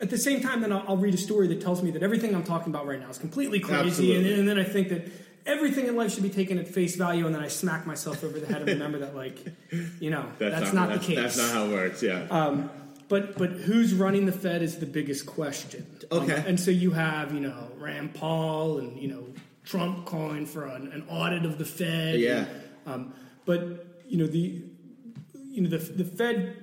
at 0.00 0.10
the 0.10 0.18
same 0.18 0.40
time, 0.40 0.60
then 0.60 0.72
I'll, 0.72 0.84
I'll 0.88 0.96
read 0.96 1.14
a 1.14 1.18
story 1.18 1.46
that 1.48 1.60
tells 1.60 1.82
me 1.82 1.90
that 1.92 2.02
everything 2.02 2.34
I'm 2.34 2.44
talking 2.44 2.72
about 2.72 2.86
right 2.86 3.00
now 3.00 3.08
is 3.08 3.18
completely 3.18 3.60
crazy, 3.60 4.16
and, 4.16 4.26
and 4.26 4.48
then 4.48 4.58
I 4.58 4.64
think 4.64 4.88
that 4.90 5.08
everything 5.46 5.86
in 5.86 5.96
life 5.96 6.12
should 6.12 6.22
be 6.22 6.30
taken 6.30 6.58
at 6.58 6.68
face 6.68 6.96
value, 6.96 7.26
and 7.26 7.34
then 7.34 7.42
I 7.42 7.48
smack 7.48 7.86
myself 7.86 8.24
over 8.24 8.38
the 8.38 8.46
head 8.46 8.62
and 8.62 8.66
remember 8.68 8.98
that, 9.00 9.14
like, 9.14 9.38
you 10.00 10.10
know, 10.10 10.26
that's, 10.38 10.72
not, 10.72 10.88
that's, 10.88 11.06
the 11.06 11.14
case. 11.14 11.22
That's 11.22 11.36
not 11.38 11.50
how 11.50 11.64
it 11.66 11.70
works. 11.72 12.02
Yeah. 12.02 12.26
Um, 12.30 12.70
but 13.08 13.36
but 13.36 13.50
who's 13.50 13.92
running 13.92 14.24
the 14.24 14.32
Fed 14.32 14.62
is 14.62 14.78
the 14.78 14.86
biggest 14.86 15.26
question. 15.26 15.86
Um, 16.10 16.22
Okay. 16.22 16.42
and 16.46 16.58
so 16.58 16.70
you 16.70 16.92
have 16.92 17.34
you 17.34 17.40
know 17.40 17.68
Rand 17.78 18.14
Paul 18.14 18.78
and 18.78 18.98
you 18.98 19.08
know 19.08 19.26
Trump 19.62 20.06
calling 20.06 20.46
for 20.46 20.64
an, 20.66 20.90
an 20.90 21.04
audit 21.10 21.44
of 21.44 21.58
the 21.58 21.66
Fed. 21.66 22.18
Yeah. 22.18 22.46
Um, 22.86 23.12
but 23.44 23.86
you 24.08 24.18
know 24.18 24.26
the 24.26 24.62
you 25.50 25.62
know 25.62 25.68
the 25.68 25.78
the 25.78 26.04
Fed. 26.04 26.56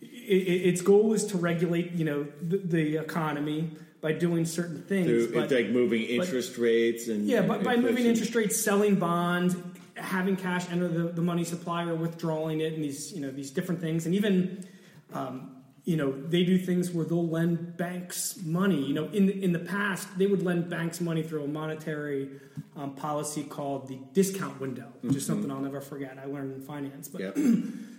its 0.00 0.82
goal 0.82 1.14
is 1.14 1.24
to 1.26 1.38
regulate 1.38 1.92
you 1.92 2.04
know 2.04 2.26
the, 2.42 2.58
the 2.58 2.96
economy 2.96 3.70
by 4.00 4.12
doing 4.12 4.44
certain 4.44 4.82
things. 4.82 5.06
Through, 5.06 5.32
but, 5.32 5.50
like 5.50 5.70
moving 5.70 6.02
interest 6.02 6.56
rates 6.58 7.08
and 7.08 7.26
yeah, 7.26 7.42
by, 7.42 7.58
by 7.58 7.76
moving 7.76 8.06
interest 8.06 8.34
rates, 8.34 8.60
selling 8.60 8.96
bonds, 8.96 9.56
having 9.96 10.36
cash 10.36 10.66
enter 10.70 10.88
the, 10.88 11.04
the 11.12 11.22
money 11.22 11.44
supply 11.44 11.84
or 11.84 11.94
withdrawing 11.94 12.60
it, 12.60 12.74
and 12.74 12.84
these 12.84 13.12
you 13.12 13.20
know 13.20 13.30
these 13.30 13.50
different 13.50 13.80
things, 13.80 14.06
and 14.06 14.14
even 14.14 14.64
um, 15.12 15.57
you 15.88 15.96
know 15.96 16.12
they 16.12 16.44
do 16.44 16.58
things 16.58 16.90
where 16.90 17.06
they'll 17.06 17.26
lend 17.26 17.78
banks 17.78 18.36
money. 18.44 18.84
You 18.84 18.92
know, 18.92 19.06
in 19.06 19.24
the, 19.24 19.42
in 19.42 19.52
the 19.52 19.58
past 19.58 20.06
they 20.18 20.26
would 20.26 20.42
lend 20.42 20.68
banks 20.68 21.00
money 21.00 21.22
through 21.22 21.44
a 21.44 21.48
monetary 21.48 22.28
um, 22.76 22.94
policy 22.94 23.42
called 23.42 23.88
the 23.88 23.98
discount 24.12 24.60
window, 24.60 24.92
which 25.00 25.16
is 25.16 25.24
something 25.24 25.50
I'll 25.50 25.60
never 25.60 25.80
forget. 25.80 26.18
I 26.22 26.26
learned 26.26 26.54
in 26.54 26.60
finance, 26.60 27.08
but. 27.08 27.22
Yep. 27.22 27.38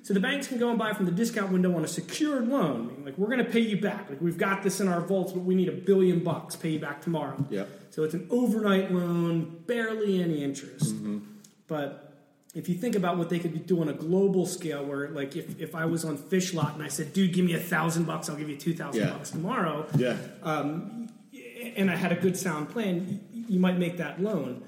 So 0.02 0.14
the 0.14 0.22
banks 0.22 0.48
can 0.48 0.58
go 0.58 0.70
and 0.70 0.80
buy 0.80 0.94
from 0.94 1.06
the 1.06 1.12
discount 1.12 1.52
window 1.52 1.76
on 1.76 1.84
a 1.84 1.88
secured 1.88 2.48
loan. 2.48 3.04
Like 3.06 3.18
we're 3.18 3.28
going 3.28 3.46
to 3.46 3.52
pay 3.52 3.60
you 3.60 3.80
back. 3.80 4.10
Like 4.10 4.22
we've 4.22 4.38
got 4.38 4.64
this 4.64 4.80
in 4.80 4.88
our 4.88 5.02
vaults, 5.02 5.34
but 5.34 5.42
we 5.44 5.54
need 5.54 5.68
a 5.68 5.74
billion 5.74 6.24
bucks. 6.24 6.56
Pay 6.56 6.70
you 6.70 6.80
back 6.80 7.02
tomorrow. 7.02 7.46
Yep. 7.50 7.70
So 7.92 8.04
it's 8.04 8.14
an 8.14 8.26
overnight 8.32 8.92
loan, 8.92 9.62
barely 9.68 10.24
any 10.24 10.42
interest. 10.42 10.96
Mm-hmm. 10.96 11.20
But 11.68 12.09
if 12.56 12.68
you 12.68 12.76
think 12.76 12.96
about 12.96 13.18
what 13.18 13.30
they 13.30 13.38
could 13.40 13.68
do 13.68 13.82
on 13.82 13.90
a 13.90 13.94
global 13.94 14.46
scale, 14.46 14.84
where 14.84 15.10
like 15.10 15.36
if, 15.36 15.60
if 15.60 15.76
I 15.76 15.86
was 15.86 16.04
on 16.04 16.18
Fish 16.18 16.54
Lot 16.54 16.74
and 16.74 16.84
I 16.84 16.88
said, 16.88 17.14
"Dude, 17.14 17.34
give 17.34 17.46
me 17.46 17.54
a 17.54 17.60
thousand 17.60 18.06
bucks, 18.06 18.30
I'll 18.30 18.36
give 18.36 18.50
you 18.50 18.58
two 18.58 18.74
thousand 18.74 19.02
Yeah. 19.02 19.12
bucks 19.14 19.30
tomorrow," 19.30 19.86
Yeah. 19.96 20.18
and 20.44 21.92
I 21.92 21.96
had 21.96 22.12
a 22.12 22.16
good 22.16 22.36
sound 22.38 22.70
plan, 22.70 23.20
you 23.48 23.60
might 23.60 23.78
make 23.78 23.98
that 23.98 24.22
loan. 24.22 24.64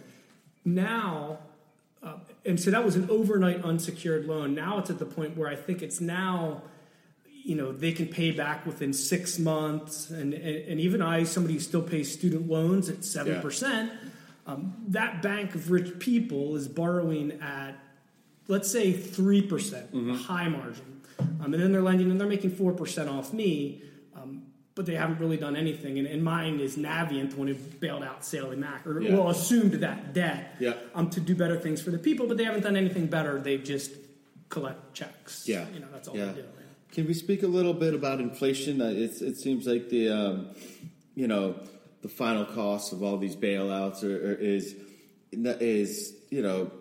Now, 0.63 1.39
uh, 2.03 2.15
and 2.45 2.59
so 2.59 2.69
that 2.71 2.83
was 2.85 2.95
an 2.95 3.09
overnight 3.09 3.63
unsecured 3.63 4.25
loan. 4.27 4.53
Now 4.53 4.77
it's 4.79 4.89
at 4.89 4.99
the 4.99 5.05
point 5.05 5.35
where 5.35 5.49
I 5.49 5.55
think 5.55 5.81
it's 5.81 5.99
now, 5.99 6.61
you 7.43 7.55
know, 7.55 7.71
they 7.71 7.91
can 7.91 8.07
pay 8.07 8.29
back 8.31 8.65
within 8.67 8.93
six 8.93 9.39
months, 9.39 10.11
and 10.11 10.33
and, 10.35 10.55
and 10.69 10.79
even 10.79 11.01
I, 11.01 11.23
somebody 11.23 11.55
who 11.55 11.59
still 11.59 11.81
pays 11.81 12.11
student 12.11 12.47
loans 12.47 12.89
at 12.89 13.03
seven 13.03 13.41
percent, 13.41 13.91
um, 14.51 14.73
that 14.89 15.21
bank 15.21 15.55
of 15.55 15.71
rich 15.71 15.99
people 15.99 16.55
is 16.55 16.67
borrowing 16.67 17.31
at, 17.41 17.77
let's 18.47 18.69
say 18.71 18.91
three 18.91 19.41
percent, 19.41 19.89
high 20.17 20.47
margin, 20.49 21.01
um, 21.19 21.53
and 21.53 21.61
then 21.61 21.71
they're 21.71 21.81
lending 21.81 22.11
and 22.11 22.19
they're 22.19 22.27
making 22.27 22.51
four 22.51 22.73
percent 22.73 23.09
off 23.09 23.33
me. 23.33 23.81
Um, 24.15 24.43
but 24.73 24.85
they 24.85 24.95
haven't 24.95 25.19
really 25.19 25.35
done 25.37 25.55
anything, 25.57 25.99
and, 25.99 26.07
and 26.07 26.23
mine 26.23 26.59
is 26.61 26.77
Navient, 26.77 27.31
the 27.31 27.35
one 27.35 27.47
who 27.49 27.55
bailed 27.55 28.03
out 28.03 28.23
Sallie 28.23 28.55
Mae, 28.55 28.67
or 28.85 29.01
Yeah. 29.01 29.15
well 29.15 29.29
assumed 29.29 29.73
that 29.73 30.13
debt 30.13 30.55
Yeah. 30.59 30.75
um, 30.95 31.09
to 31.09 31.19
do 31.19 31.35
better 31.35 31.57
things 31.57 31.81
for 31.81 31.91
the 31.91 31.97
people, 31.99 32.25
but 32.25 32.37
they 32.37 32.45
haven't 32.45 32.63
done 32.63 32.77
anything 32.77 33.07
better. 33.07 33.39
They've 33.39 33.63
just 33.63 33.91
collect 34.47 34.93
checks. 34.93 35.45
Yeah, 35.47 35.65
you 35.73 35.81
know 35.81 35.87
that's 35.91 36.07
all 36.07 36.15
yeah. 36.17 36.27
they 36.27 36.41
do. 36.41 36.47
Can 36.93 37.07
we 37.07 37.13
speak 37.13 37.43
a 37.43 37.47
little 37.47 37.73
bit 37.73 37.93
about 37.93 38.19
inflation? 38.19 38.81
Uh, 38.81 38.87
It's, 38.93 39.21
it 39.21 39.37
seems 39.37 39.65
like 39.65 39.89
the, 39.89 40.09
um, 40.09 40.47
you 41.15 41.27
know, 41.27 41.55
the 42.01 42.09
final 42.09 42.45
cost 42.45 42.93
of 42.93 43.03
all 43.03 43.17
these 43.17 43.35
bailouts 43.35 44.03
are, 44.03 44.31
are, 44.31 44.35
is 44.35 44.75
is 45.31 46.13
you 46.29 46.41
know 46.41 46.71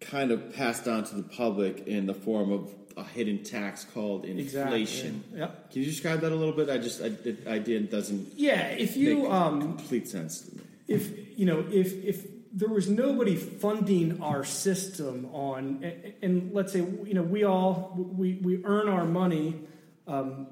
kind 0.00 0.30
of 0.30 0.54
passed 0.54 0.86
on 0.86 1.04
to 1.04 1.14
the 1.14 1.22
public 1.22 1.86
in 1.86 2.06
the 2.06 2.14
form 2.14 2.52
of 2.52 2.70
a 2.96 3.04
hidden 3.04 3.42
tax 3.42 3.84
called 3.84 4.24
inflation. 4.24 5.16
Exactly. 5.16 5.38
Yep. 5.38 5.70
Can 5.70 5.80
you 5.82 5.86
describe 5.86 6.20
that 6.20 6.32
a 6.32 6.34
little 6.34 6.54
bit? 6.54 6.70
I 6.70 6.78
just 6.78 7.02
I, 7.02 7.10
the 7.10 7.36
idea 7.46 7.80
doesn't 7.80 8.32
Yeah, 8.36 8.68
if 8.68 8.96
you 8.96 9.22
make 9.22 9.30
um, 9.30 9.60
complete 9.60 10.08
sense 10.08 10.40
to 10.42 10.56
me. 10.56 10.62
if 10.88 11.38
you 11.38 11.44
know 11.46 11.64
if 11.70 11.92
if 12.04 12.26
there 12.52 12.70
was 12.70 12.88
nobody 12.88 13.36
funding 13.36 14.22
our 14.22 14.42
system 14.44 15.28
on 15.32 15.80
and, 15.82 16.14
and 16.22 16.54
let's 16.54 16.72
say 16.72 16.78
you 16.78 17.12
know 17.12 17.22
we 17.22 17.44
all 17.44 17.92
we 17.96 18.34
we 18.42 18.64
earn 18.64 18.88
our 18.88 19.04
money 19.04 19.60
um, 20.06 20.46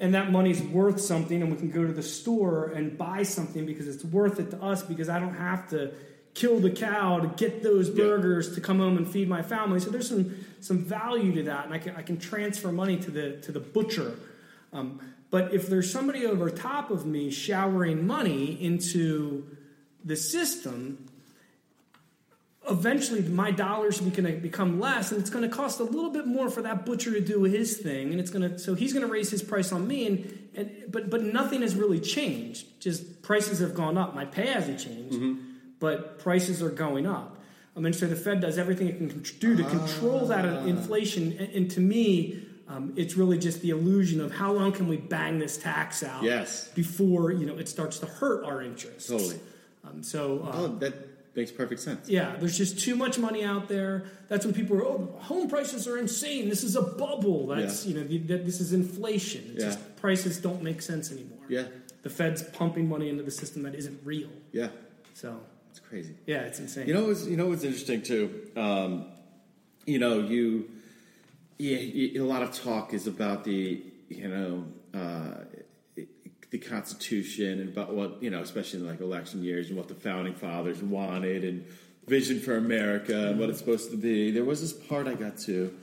and 0.00 0.14
that 0.14 0.30
money's 0.32 0.62
worth 0.62 1.00
something 1.00 1.40
and 1.42 1.50
we 1.50 1.56
can 1.56 1.70
go 1.70 1.86
to 1.86 1.92
the 1.92 2.02
store 2.02 2.66
and 2.66 2.98
buy 2.98 3.22
something 3.22 3.64
because 3.66 3.86
it's 3.86 4.04
worth 4.04 4.40
it 4.40 4.50
to 4.50 4.62
us 4.62 4.82
because 4.82 5.08
I 5.08 5.18
don't 5.20 5.34
have 5.36 5.68
to 5.70 5.92
kill 6.34 6.58
the 6.60 6.70
cow 6.70 7.20
to 7.20 7.28
get 7.28 7.62
those 7.62 7.88
Yeah. 7.88 8.04
burgers 8.04 8.54
to 8.56 8.60
come 8.60 8.78
home 8.78 8.96
and 8.96 9.08
feed 9.08 9.28
my 9.28 9.42
family 9.42 9.80
so 9.80 9.90
there's 9.90 10.08
some 10.08 10.34
some 10.60 10.78
value 10.84 11.32
to 11.36 11.42
that 11.44 11.64
and 11.66 11.72
I 11.74 11.78
can 11.78 11.94
I 11.96 12.02
can 12.02 12.18
transfer 12.18 12.72
money 12.72 12.96
to 12.98 13.10
the 13.10 13.36
to 13.42 13.52
the 13.52 13.60
butcher 13.60 14.16
um, 14.72 15.00
but 15.30 15.54
if 15.54 15.68
there's 15.68 15.90
somebody 15.90 16.26
over 16.26 16.50
top 16.50 16.90
of 16.90 17.06
me 17.06 17.30
showering 17.30 18.06
money 18.06 18.62
into 18.62 19.44
the 20.04 20.16
system, 20.16 21.08
eventually 22.68 23.22
my 23.22 23.50
dollars 23.50 24.00
are 24.00 24.04
going 24.10 24.24
to 24.24 24.32
become 24.40 24.80
less, 24.80 25.12
and 25.12 25.20
it's 25.20 25.30
going 25.30 25.48
to 25.48 25.54
cost 25.54 25.80
a 25.80 25.84
little 25.84 26.10
bit 26.10 26.26
more 26.26 26.50
for 26.50 26.62
that 26.62 26.84
butcher 26.86 27.12
to 27.12 27.20
do 27.20 27.44
his 27.44 27.76
thing, 27.78 28.10
and 28.12 28.20
it's 28.20 28.30
going 28.30 28.48
to 28.50 28.58
so 28.58 28.74
he's 28.74 28.92
going 28.92 29.04
to 29.06 29.10
raise 29.12 29.30
his 29.30 29.42
price 29.42 29.72
on 29.72 29.86
me, 29.86 30.06
and, 30.06 30.48
and 30.54 30.70
but 30.90 31.10
but 31.10 31.22
nothing 31.22 31.62
has 31.62 31.74
really 31.74 32.00
changed. 32.00 32.80
Just 32.80 33.22
prices 33.22 33.58
have 33.60 33.74
gone 33.74 33.96
up. 33.98 34.14
My 34.14 34.24
pay 34.24 34.46
hasn't 34.46 34.80
changed, 34.80 35.18
but 35.80 36.18
prices 36.18 36.62
are 36.62 36.70
going 36.70 37.06
up. 37.06 37.38
I 37.76 37.80
mean, 37.80 37.92
so 37.92 38.06
the 38.06 38.16
Fed 38.16 38.40
does 38.40 38.56
everything 38.58 38.88
it 38.88 38.96
can 38.98 39.08
do 39.38 39.56
to 39.56 39.64
control 39.64 40.26
that 40.26 40.44
inflation, 40.66 41.36
and, 41.38 41.48
and 41.52 41.70
to 41.72 41.80
me. 41.80 42.42
Um, 42.68 42.94
it's 42.96 43.14
really 43.14 43.38
just 43.38 43.62
the 43.62 43.70
illusion 43.70 44.20
of 44.20 44.32
how 44.32 44.50
long 44.50 44.72
can 44.72 44.88
we 44.88 44.96
bang 44.96 45.38
this 45.38 45.56
tax 45.56 46.02
out 46.02 46.24
Yes. 46.24 46.66
before 46.74 47.30
you 47.30 47.46
know 47.46 47.56
it 47.58 47.68
starts 47.68 48.00
to 48.00 48.06
hurt 48.06 48.44
our 48.44 48.60
interests. 48.60 49.08
Totally. 49.08 49.38
Um, 49.84 50.02
so 50.02 50.40
uh, 50.44 50.50
Oh, 50.52 50.66
that 50.78 51.05
makes 51.36 51.52
perfect 51.52 51.80
sense. 51.80 52.08
yeah, 52.08 52.36
there's 52.38 52.56
just 52.56 52.80
too 52.80 52.96
much 52.96 53.18
money 53.18 53.44
out 53.44 53.68
there. 53.68 54.04
That's 54.28 54.44
when 54.44 54.54
people 54.54 54.76
are, 54.78 54.84
oh, 54.84 55.14
home 55.20 55.48
prices 55.48 55.86
are 55.86 55.98
insane. 55.98 56.48
This 56.48 56.64
is 56.64 56.74
a 56.76 56.82
bubble. 56.82 57.46
That's 57.48 57.84
Yeah. 57.84 57.92
you 57.94 58.00
know, 58.00 58.06
the, 58.08 58.18
that 58.18 58.44
this 58.46 58.60
is 58.60 58.72
inflation. 58.72 59.44
It's 59.54 59.62
Yeah. 59.62 59.70
just 59.70 59.96
prices 59.96 60.38
don't 60.38 60.62
make 60.62 60.80
sense 60.82 61.12
anymore. 61.12 61.38
Yeah. 61.48 61.64
the 62.02 62.10
Fed's 62.10 62.40
pumping 62.44 62.88
money 62.88 63.08
into 63.08 63.24
the 63.24 63.32
system 63.32 63.62
that 63.64 63.74
isn't 63.74 63.98
real. 64.04 64.28
Yeah, 64.52 64.68
So 65.14 65.40
it's 65.70 65.80
crazy. 65.80 66.14
yeah, 66.24 66.42
it's 66.42 66.60
insane. 66.60 66.86
You 66.86 66.94
know, 66.94 67.06
what's, 67.06 67.26
you 67.26 67.36
know 67.36 67.46
what's 67.48 67.64
interesting 67.64 68.00
too. 68.02 68.48
Um, 68.56 69.06
you 69.86 69.98
know, 69.98 70.20
you, 70.20 70.70
yeah, 71.58 71.78
you, 71.78 72.22
a 72.22 72.24
lot 72.24 72.42
of 72.44 72.52
talk 72.52 72.94
is 72.94 73.08
about 73.08 73.42
the, 73.42 73.82
you 74.08 74.28
know, 74.28 74.66
uh, 74.94 75.44
the 76.58 76.68
Constitution 76.68 77.60
and 77.60 77.68
about 77.68 77.94
what 77.94 78.22
you 78.22 78.30
know, 78.30 78.40
especially 78.40 78.80
in 78.80 78.86
like 78.86 79.00
election 79.00 79.42
years 79.42 79.68
and 79.68 79.76
what 79.76 79.88
the 79.88 79.94
founding 79.94 80.34
fathers 80.34 80.82
wanted 80.82 81.44
and 81.44 81.64
vision 82.06 82.40
for 82.40 82.56
America 82.56 83.28
and 83.28 83.38
what 83.40 83.50
it's 83.50 83.58
supposed 83.58 83.90
to 83.90 83.96
be. 83.96 84.30
There 84.30 84.44
was 84.44 84.60
this 84.60 84.72
part 84.72 85.06
I 85.06 85.14
got 85.14 85.38
to 85.38 85.74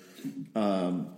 um, 0.55 1.09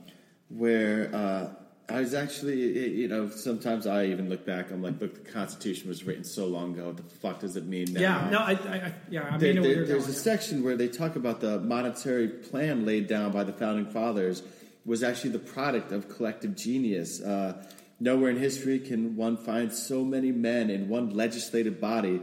where. 0.50 1.14
Uh, 1.14 1.50
I 1.88 2.00
was 2.00 2.16
actually, 2.16 2.96
you 3.00 3.08
know, 3.08 3.30
sometimes 3.30 3.86
I 3.86 4.06
even 4.08 4.28
look 4.28 4.44
back. 4.44 4.72
I'm 4.72 4.82
like, 4.82 5.00
look, 5.00 5.24
the 5.24 5.32
Constitution 5.32 5.88
was 5.88 6.04
written 6.04 6.24
so 6.24 6.48
long 6.48 6.74
ago. 6.74 6.88
What 6.88 6.98
the 6.98 7.04
fuck 7.04 7.40
does 7.42 7.58
it 7.58 7.68
mean 7.68 7.94
now? 7.94 8.00
yeah, 8.02 8.30
no, 8.32 8.40
I, 8.40 8.54
I, 8.54 8.94
yeah, 9.12 9.28
I 9.32 9.38
There- 9.38 9.54
mean, 9.54 9.62
there- 9.62 9.86
there's 9.86 9.90
going. 9.90 10.02
a 10.06 10.08
yeah. 10.08 10.12
section 10.32 10.64
where 10.64 10.76
they 10.76 10.88
talk 10.88 11.16
about 11.16 11.42
the 11.42 11.60
monetary 11.60 12.28
plan 12.28 12.88
laid 12.88 13.06
down 13.06 13.32
by 13.32 13.44
the 13.44 13.54
founding 13.54 13.86
fathers 13.86 14.42
was 14.84 15.04
actually 15.04 15.30
the 15.30 15.38
product 15.54 15.92
of 15.92 16.10
collective 16.10 16.56
genius. 16.56 17.22
Uh, 17.22 17.64
nowhere 18.00 18.30
in 18.30 18.38
history 18.38 18.80
can 18.80 19.16
one 19.16 19.38
find 19.38 19.72
so 19.72 20.04
many 20.04 20.32
men 20.32 20.70
in 20.70 20.90
one 20.90 21.12
legislative 21.12 21.80
body 21.80 22.22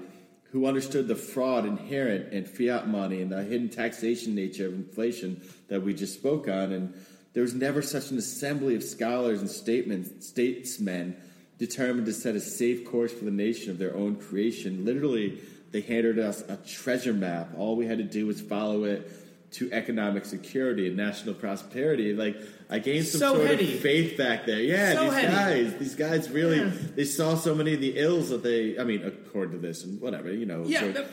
who 0.50 0.66
understood 0.66 1.08
the 1.08 1.16
fraud 1.16 1.64
inherent 1.64 2.32
in 2.32 2.44
fiat 2.44 2.86
money 2.86 3.22
and 3.22 3.32
the 3.32 3.42
hidden 3.42 3.70
taxation 3.70 4.34
nature 4.34 4.66
of 4.66 4.74
inflation 4.74 5.40
that 5.68 5.82
we 5.82 5.94
just 5.94 6.14
spoke 6.14 6.46
on. 6.46 6.72
And 6.72 6.94
there 7.32 7.42
was 7.42 7.54
never 7.54 7.80
such 7.80 8.10
an 8.10 8.18
assembly 8.18 8.74
of 8.74 8.82
scholars 8.82 9.40
and 9.40 9.50
statesmen 9.50 11.16
determined 11.58 12.06
to 12.06 12.12
set 12.12 12.36
a 12.36 12.40
safe 12.40 12.84
course 12.84 13.12
for 13.12 13.24
the 13.24 13.30
nation 13.30 13.70
of 13.70 13.78
their 13.78 13.96
own 13.96 14.16
creation. 14.16 14.84
Literally, 14.84 15.40
they 15.70 15.80
handed 15.80 16.18
us 16.18 16.42
a 16.42 16.56
treasure 16.58 17.14
map. 17.14 17.48
All 17.56 17.76
we 17.76 17.86
had 17.86 17.98
to 17.98 18.04
do 18.04 18.26
was 18.26 18.42
follow 18.42 18.84
it 18.84 19.10
to 19.52 19.70
economic 19.72 20.24
security 20.24 20.86
and 20.88 20.96
national 20.96 21.34
prosperity. 21.34 22.14
Like 22.14 22.36
I 22.70 22.78
gained 22.78 23.06
some 23.06 23.18
So 23.20 23.34
sort 23.36 23.46
heady. 23.48 23.74
of 23.74 23.80
faith 23.80 24.16
back 24.16 24.46
there. 24.46 24.60
Yeah, 24.60 24.94
So 24.94 25.04
these 25.04 25.12
heady. 25.14 25.26
guys, 25.68 25.78
these 25.78 25.94
guys 25.94 26.30
really 26.30 26.58
Yeah. 26.58 26.70
they 26.96 27.04
saw 27.04 27.34
so 27.36 27.54
many 27.54 27.74
of 27.74 27.80
the 27.80 27.98
ills 27.98 28.30
that 28.30 28.42
they. 28.42 28.78
I 28.78 28.84
mean, 28.84 29.02
according 29.04 29.52
to 29.52 29.58
this 29.66 29.84
and 29.84 30.00
whatever, 30.00 30.32
you 30.32 30.46
know. 30.46 30.64
Yeah, 30.66 30.80
sort- 30.80 30.94
that- 30.94 31.06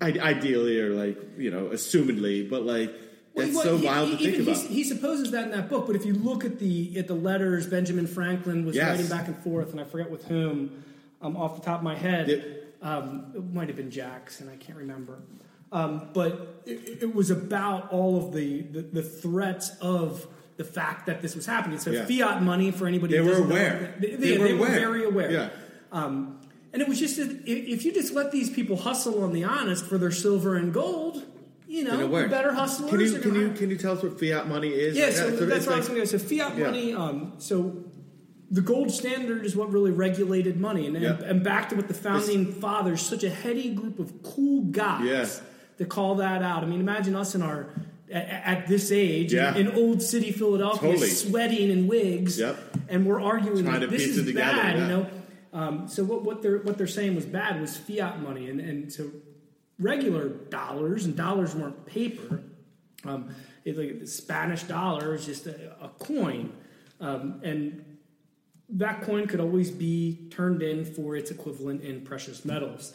I- 0.00 0.30
ideally 0.30 0.80
or 0.80 0.90
like 0.90 1.18
you 1.36 1.50
know, 1.50 1.66
assumedly, 1.66 2.48
but 2.48 2.64
like 2.64 2.92
that's 3.34 3.52
well, 3.52 3.62
so 3.64 3.76
he- 3.76 3.86
wild 3.86 4.10
to 4.12 4.16
he- 4.16 4.30
think 4.30 4.48
about. 4.48 4.56
He, 4.62 4.84
supposes 4.84 5.32
that 5.32 5.44
in 5.46 5.50
that 5.50 5.68
book, 5.68 5.86
but 5.88 5.96
if 5.96 6.06
you 6.06 6.14
look 6.14 6.44
at 6.44 6.58
the 6.60 6.96
at 6.96 7.06
the 7.08 7.14
letters 7.14 7.66
Benjamin 7.66 8.06
Franklin 8.06 8.64
was 8.64 8.76
Yes. 8.76 8.90
writing 8.90 9.08
back 9.08 9.26
and 9.26 9.36
forth, 9.38 9.72
and 9.72 9.80
I 9.80 9.84
forget 9.84 10.10
with 10.10 10.24
whom, 10.26 10.70
um, 11.20 11.36
off 11.36 11.56
the 11.58 11.64
top 11.66 11.78
of 11.80 11.84
my 11.84 11.96
head, 11.96 12.62
um, 12.82 13.32
it 13.34 13.42
might 13.52 13.66
have 13.68 13.76
been 13.76 13.90
Jackson, 13.90 14.48
I 14.48 14.56
can't 14.56 14.78
remember, 14.78 15.18
um, 15.74 16.08
but 16.14 16.62
it, 16.66 17.02
it 17.02 17.14
was 17.14 17.30
about 17.30 17.90
all 17.92 18.16
of 18.16 18.32
the, 18.32 18.62
the 18.62 18.82
the 18.82 19.02
threats 19.02 19.70
of 19.80 20.26
the 20.56 20.64
fact 20.64 21.06
that 21.06 21.20
this 21.20 21.34
was 21.34 21.46
happening. 21.46 21.78
So 21.78 21.90
Yeah. 21.90 22.04
fiat 22.06 22.42
money 22.42 22.70
for 22.70 22.86
anybody 22.86 23.12
They 23.14 23.18
who 23.18 23.24
were 23.24 23.30
doesn't 23.32 23.48
know, 23.48 23.54
aware. 23.56 23.94
they, 24.00 24.14
They 24.14 24.36
they 24.36 24.38
were 24.38 24.44
were 24.60 24.66
aware. 24.66 24.80
very 24.80 25.04
aware. 25.04 25.30
Yeah. 25.30 25.48
Um, 25.92 26.40
and 26.72 26.80
it 26.82 26.88
was 26.88 26.98
just 27.00 27.16
that 27.18 27.30
if 27.46 27.84
you 27.84 27.92
just 27.92 28.12
let 28.14 28.30
these 28.32 28.50
people 28.50 28.76
hustle 28.76 29.22
on 29.24 29.32
the 29.32 29.44
honest 29.44 29.84
for 29.84 29.98
their 29.98 30.10
silver 30.12 30.56
and 30.56 30.72
gold, 30.72 31.22
you 31.68 31.82
know, 31.84 32.06
the 32.08 32.28
better 32.28 32.52
hustlers. 32.52 32.90
Can 32.90 33.00
you 33.00 33.18
can 33.20 33.34
you 33.34 33.50
can 33.58 33.70
you 33.70 33.76
tell 33.76 33.92
us 33.96 34.02
what 34.02 34.18
fiat 34.20 34.48
money 34.48 34.68
is? 34.68 34.96
yeah, 34.96 35.10
so 35.10 35.28
it's 35.28 35.40
that's 35.40 35.66
what 35.66 35.74
I 35.74 35.78
was 35.78 35.88
going 35.88 36.00
to 36.06 36.06
go. 36.12 36.18
So 36.18 36.24
fiat 36.30 36.56
Yeah. 36.56 36.66
money. 36.66 36.92
Um, 36.94 37.32
so 37.38 37.84
the 38.50 38.60
gold 38.60 38.90
standard 38.92 39.44
is 39.44 39.56
what 39.56 39.72
really 39.72 39.90
regulated 39.90 40.60
money, 40.60 40.86
and, 40.86 40.94
Yeah. 41.00 41.18
and 41.24 41.42
back 41.42 41.68
to 41.70 41.74
what 41.76 41.88
the 41.88 41.94
founding 41.94 42.52
fathers, 42.52 43.00
such 43.02 43.24
a 43.24 43.30
heady 43.30 43.70
group 43.74 43.98
of 43.98 44.22
cool 44.22 44.62
guys, 44.64 45.04
Yeah. 45.04 45.26
To 45.78 45.84
call 45.84 46.16
that 46.16 46.42
out. 46.42 46.62
I 46.62 46.66
mean, 46.66 46.80
imagine 46.80 47.16
us 47.16 47.34
in 47.34 47.42
our 47.42 47.68
at, 48.12 48.28
at 48.28 48.66
this 48.68 48.92
age 48.92 49.32
Yeah. 49.32 49.54
in, 49.56 49.68
in 49.68 49.74
old 49.74 50.02
city 50.02 50.30
Philadelphia, 50.32 50.90
Totally. 50.92 51.08
sweating 51.08 51.70
in 51.70 51.86
wigs, 51.88 52.38
Yep. 52.38 52.56
and 52.88 53.06
we're 53.06 53.20
arguing 53.20 53.64
Trying 53.64 53.80
like, 53.80 53.90
this 53.90 54.02
is 54.02 54.24
together, 54.26 54.34
bad, 54.56 54.76
yeah. 54.76 54.82
you 54.82 54.88
know. 54.88 55.06
Um, 55.52 55.88
so 55.88 56.02
what, 56.04 56.22
what 56.22 56.42
they're 56.42 56.58
what 56.58 56.76
they're 56.78 56.86
saying 56.86 57.14
was 57.14 57.24
bad 57.26 57.60
was 57.60 57.76
fiat 57.76 58.20
money, 58.20 58.50
and 58.50 58.60
and 58.60 58.92
so 58.92 59.10
regular 59.78 60.28
dollars 60.28 61.04
and 61.04 61.16
dollars 61.16 61.54
weren't 61.54 61.86
paper. 61.86 62.42
Um, 63.04 63.34
it, 63.64 63.76
like 63.78 64.00
the 64.00 64.06
Spanish 64.06 64.64
dollar 64.64 65.14
is 65.14 65.24
just 65.26 65.46
a, 65.46 65.72
a 65.80 65.88
coin, 65.98 66.52
um, 67.00 67.40
and 67.44 67.84
that 68.70 69.02
coin 69.02 69.26
could 69.26 69.40
always 69.40 69.70
be 69.70 70.28
turned 70.30 70.62
in 70.62 70.84
for 70.84 71.16
its 71.16 71.30
equivalent 71.30 71.82
in 71.82 72.00
precious 72.00 72.44
metals. 72.44 72.92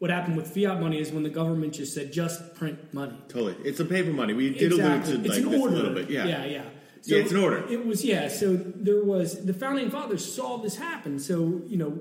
What 0.00 0.10
happened 0.10 0.36
with 0.38 0.48
fiat 0.54 0.80
money 0.80 0.98
is 0.98 1.12
when 1.12 1.22
the 1.22 1.28
government 1.30 1.74
just 1.74 1.92
said 1.94 2.10
just 2.12 2.54
print 2.54 2.92
money. 2.94 3.16
Totally, 3.28 3.54
it's 3.64 3.80
a 3.80 3.84
paper 3.84 4.10
money. 4.12 4.32
We 4.32 4.48
did 4.50 4.72
Exactly. 4.72 5.12
allude 5.12 5.24
to 5.24 5.28
it's 5.28 5.36
like 5.38 5.44
an 5.46 5.50
this 5.52 5.60
order. 5.60 5.74
a 5.74 5.76
little 5.76 5.94
bit. 5.94 6.10
Yeah, 6.10 6.26
yeah, 6.26 6.44
yeah. 6.46 6.62
Yeah, 7.04 7.18
it's 7.18 7.30
an 7.32 7.36
order. 7.38 7.64
It 7.70 7.84
was 7.86 8.02
yeah. 8.04 8.28
So 8.28 8.56
there 8.56 9.04
was 9.04 9.44
the 9.44 9.52
founding 9.54 9.90
fathers 9.90 10.24
saw 10.34 10.56
this 10.56 10.76
happen. 10.76 11.18
So 11.18 11.60
you 11.66 11.76
know, 11.76 11.98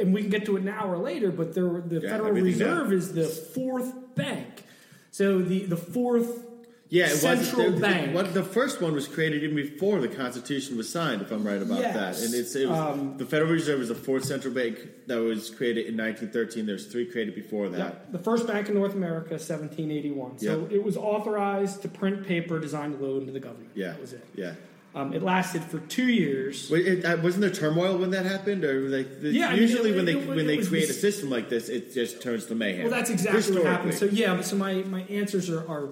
and 0.00 0.14
we 0.14 0.20
can 0.22 0.30
get 0.30 0.44
to 0.46 0.56
it 0.56 0.62
an 0.62 0.68
hour 0.68 0.96
later. 0.98 1.30
But 1.32 1.54
there, 1.54 1.80
the 1.80 2.00
Yeah, 2.00 2.10
Federal 2.10 2.30
Reserve 2.32 2.88
down. 2.88 2.92
is 2.92 3.12
the 3.12 3.24
fourth 3.26 3.92
bank. 4.14 4.62
So 5.10 5.40
the 5.42 5.64
the 5.64 5.76
fourth 5.76 6.44
Yeah, 6.92 7.06
it 7.06 7.16
central 7.16 7.70
was, 7.72 7.80
bank. 7.80 8.14
What, 8.14 8.34
the 8.34 8.42
first 8.44 8.82
one 8.82 8.92
was 8.92 9.08
created 9.08 9.42
even 9.44 9.56
before 9.56 9.98
the 10.02 10.08
Constitution 10.08 10.76
was 10.76 10.90
signed, 10.90 11.22
if 11.22 11.30
I'm 11.32 11.42
right 11.42 11.62
about 11.62 11.80
Yes. 11.80 11.94
that. 12.20 12.26
And 12.26 12.34
it's 12.34 12.54
it 12.54 12.68
was, 12.68 12.78
Um, 12.78 13.14
the 13.16 13.24
Federal 13.24 13.50
Reserve 13.50 13.78
was 13.78 13.88
the 13.88 13.94
fourth 13.94 14.24
central 14.26 14.52
bank 14.52 14.76
that 15.06 15.16
was 15.16 15.48
created 15.48 15.86
in 15.86 15.96
1913. 15.96 16.66
There's 16.66 16.84
three 16.84 17.06
created 17.06 17.34
before 17.34 17.70
that. 17.70 18.12
The 18.12 18.18
first 18.18 18.46
bank 18.46 18.68
in 18.68 18.74
North 18.74 18.92
America, 18.92 19.38
1781. 19.38 20.38
So 20.38 20.60
Yep. 20.60 20.72
it 20.72 20.84
was 20.84 20.98
authorized 20.98 21.80
to 21.80 21.88
print 21.88 22.26
paper 22.26 22.60
designed 22.60 22.98
to 22.98 23.02
loan 23.02 23.24
to 23.24 23.32
the 23.32 23.40
government. 23.40 23.70
Yeah, 23.74 23.92
that 23.92 24.00
was 24.02 24.12
it. 24.12 24.24
Yeah. 24.34 24.52
Um, 24.94 25.14
it 25.14 25.22
lasted 25.22 25.62
for 25.64 25.78
two 25.78 26.08
years. 26.12 26.68
Wait, 26.70 26.86
it, 26.86 27.04
uh, 27.06 27.16
wasn't 27.22 27.40
there 27.40 27.50
turmoil 27.50 27.96
when 27.96 28.10
that 28.10 28.26
happened, 28.26 28.62
or 28.66 28.78
like 28.90 29.22
the, 29.22 29.30
Yeah, 29.30 29.48
I 29.48 29.52
mean, 29.54 29.62
usually 29.62 29.92
it- 29.92 29.96
when 29.96 30.04
they 30.04 30.12
it- 30.12 30.28
it 30.28 30.28
when 30.28 30.46
they 30.46 30.58
create 30.58 30.90
a 30.90 30.92
system 30.92 31.30
like 31.30 31.48
this, 31.48 31.70
it 31.70 31.94
just 31.94 32.20
turns 32.20 32.44
to 32.46 32.54
mayhem. 32.54 32.82
Well, 32.82 32.90
that's 32.90 33.08
exactly 33.08 33.54
what 33.56 33.64
happened. 33.64 33.94
So 33.94 34.04
yeah, 34.04 34.34
but 34.36 34.44
so 34.44 34.56
my, 34.56 34.74
my 34.82 35.04
answers 35.08 35.48
are, 35.48 35.66
are 35.66 35.88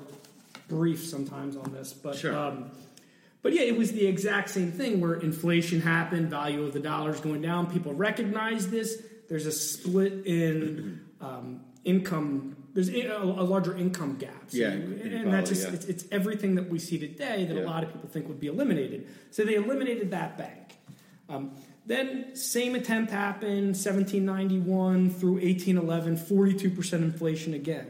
brief 0.71 1.05
sometimes 1.05 1.57
on 1.57 1.73
this, 1.73 1.93
but 1.93 2.17
Sure. 2.17 2.35
um, 2.37 2.71
but 3.43 3.53
yeah, 3.53 3.63
it 3.63 3.77
was 3.77 3.93
the 3.93 4.07
exact 4.07 4.49
same 4.51 4.71
thing 4.73 5.01
where 5.01 5.15
inflation 5.15 5.81
happened, 5.83 6.31
value 6.31 6.63
of 6.65 6.73
the 6.73 6.81
dollar's 6.81 7.21
going 7.21 7.43
down. 7.43 7.71
People 7.71 7.93
recognize 7.95 8.69
this. 8.71 9.03
there's 9.29 9.47
a 9.47 9.53
split 9.53 10.27
in 10.27 11.01
um, 11.21 11.61
income. 11.85 12.57
There's 12.75 12.89
a, 12.89 13.07
a 13.13 13.45
larger 13.45 13.77
income 13.77 14.17
gap. 14.19 14.45
So- 14.49 14.57
Yeah, 14.59 14.69
and 14.71 15.33
that's 15.33 15.51
just 15.51 15.69
yeah. 15.69 15.75
it's, 15.75 15.85
it's 15.87 16.05
everything 16.11 16.55
that 16.57 16.69
we 16.69 16.79
see 16.79 16.99
today 16.99 17.45
that 17.47 17.55
Yeah. 17.57 17.63
a 17.63 17.65
lot 17.65 17.83
of 17.85 17.93
people 17.93 18.09
think 18.09 18.27
would 18.29 18.41
be 18.41 18.47
eliminated. 18.49 19.07
So 19.31 19.45
they 19.45 19.55
eliminated 19.55 20.11
that 20.13 20.37
bank. 20.39 20.77
Um, 21.29 21.53
then 21.87 22.35
same 22.37 22.75
attempt 22.75 23.11
happened 23.13 23.77
1791 23.77 25.11
through 25.11 25.35
1811, 25.41 26.17
42% 26.17 26.93
inflation 27.03 27.55
again. 27.55 27.87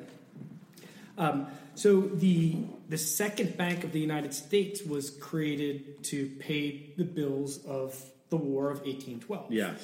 Um, 1.18 1.46
so 1.80 2.00
the 2.02 2.56
the 2.88 2.98
second 2.98 3.56
bank 3.56 3.84
of 3.84 3.92
the 3.92 4.00
United 4.00 4.34
States 4.34 4.82
was 4.84 5.10
created 5.10 6.04
to 6.04 6.26
pay 6.38 6.92
the 6.98 7.04
bills 7.04 7.64
of 7.64 7.88
the 8.28 8.36
War 8.36 8.70
of 8.70 8.78
1812. 8.78 9.52
Yeah. 9.52 9.74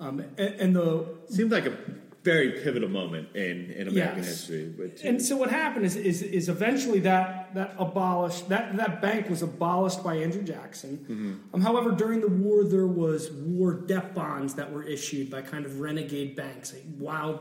Um, 0.00 0.20
and, 0.36 0.54
and 0.62 0.76
the 0.76 1.06
Seemed 1.30 1.50
like 1.50 1.66
a 1.66 1.76
very 2.22 2.50
pivotal 2.62 2.90
moment 2.90 3.34
in, 3.34 3.70
in 3.70 3.88
American 3.88 4.18
Yes. 4.18 4.26
history. 4.26 4.66
But 4.76 5.02
and 5.04 5.22
so 5.22 5.36
what 5.36 5.50
happened 5.50 5.86
is, 5.86 5.96
is, 5.96 6.20
is 6.22 6.48
eventually 6.50 7.00
that 7.00 7.54
that 7.54 7.74
abolished 7.78 8.50
that 8.50 8.76
that 8.76 9.00
bank 9.00 9.30
was 9.30 9.40
abolished 9.42 10.04
by 10.04 10.16
Andrew 10.16 10.42
Jackson. 10.42 11.40
Um, 11.54 11.60
however, 11.62 11.92
during 11.92 12.20
the 12.20 12.28
war, 12.28 12.64
there 12.64 12.86
was 12.86 13.30
war 13.32 13.72
debt 13.72 14.14
bonds 14.14 14.54
that 14.54 14.70
were 14.70 14.82
issued 14.82 15.30
by 15.30 15.40
kind 15.42 15.64
of 15.64 15.80
renegade 15.80 16.36
banks, 16.36 16.74
like 16.74 16.84
wild 16.98 17.40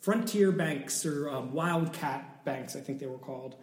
frontier 0.00 0.52
banks 0.52 1.04
or 1.04 1.28
um, 1.28 1.52
wildcat 1.52 2.29
banks, 2.44 2.76
I 2.76 2.80
think 2.80 2.98
they 2.98 3.06
were 3.06 3.18
called. 3.18 3.56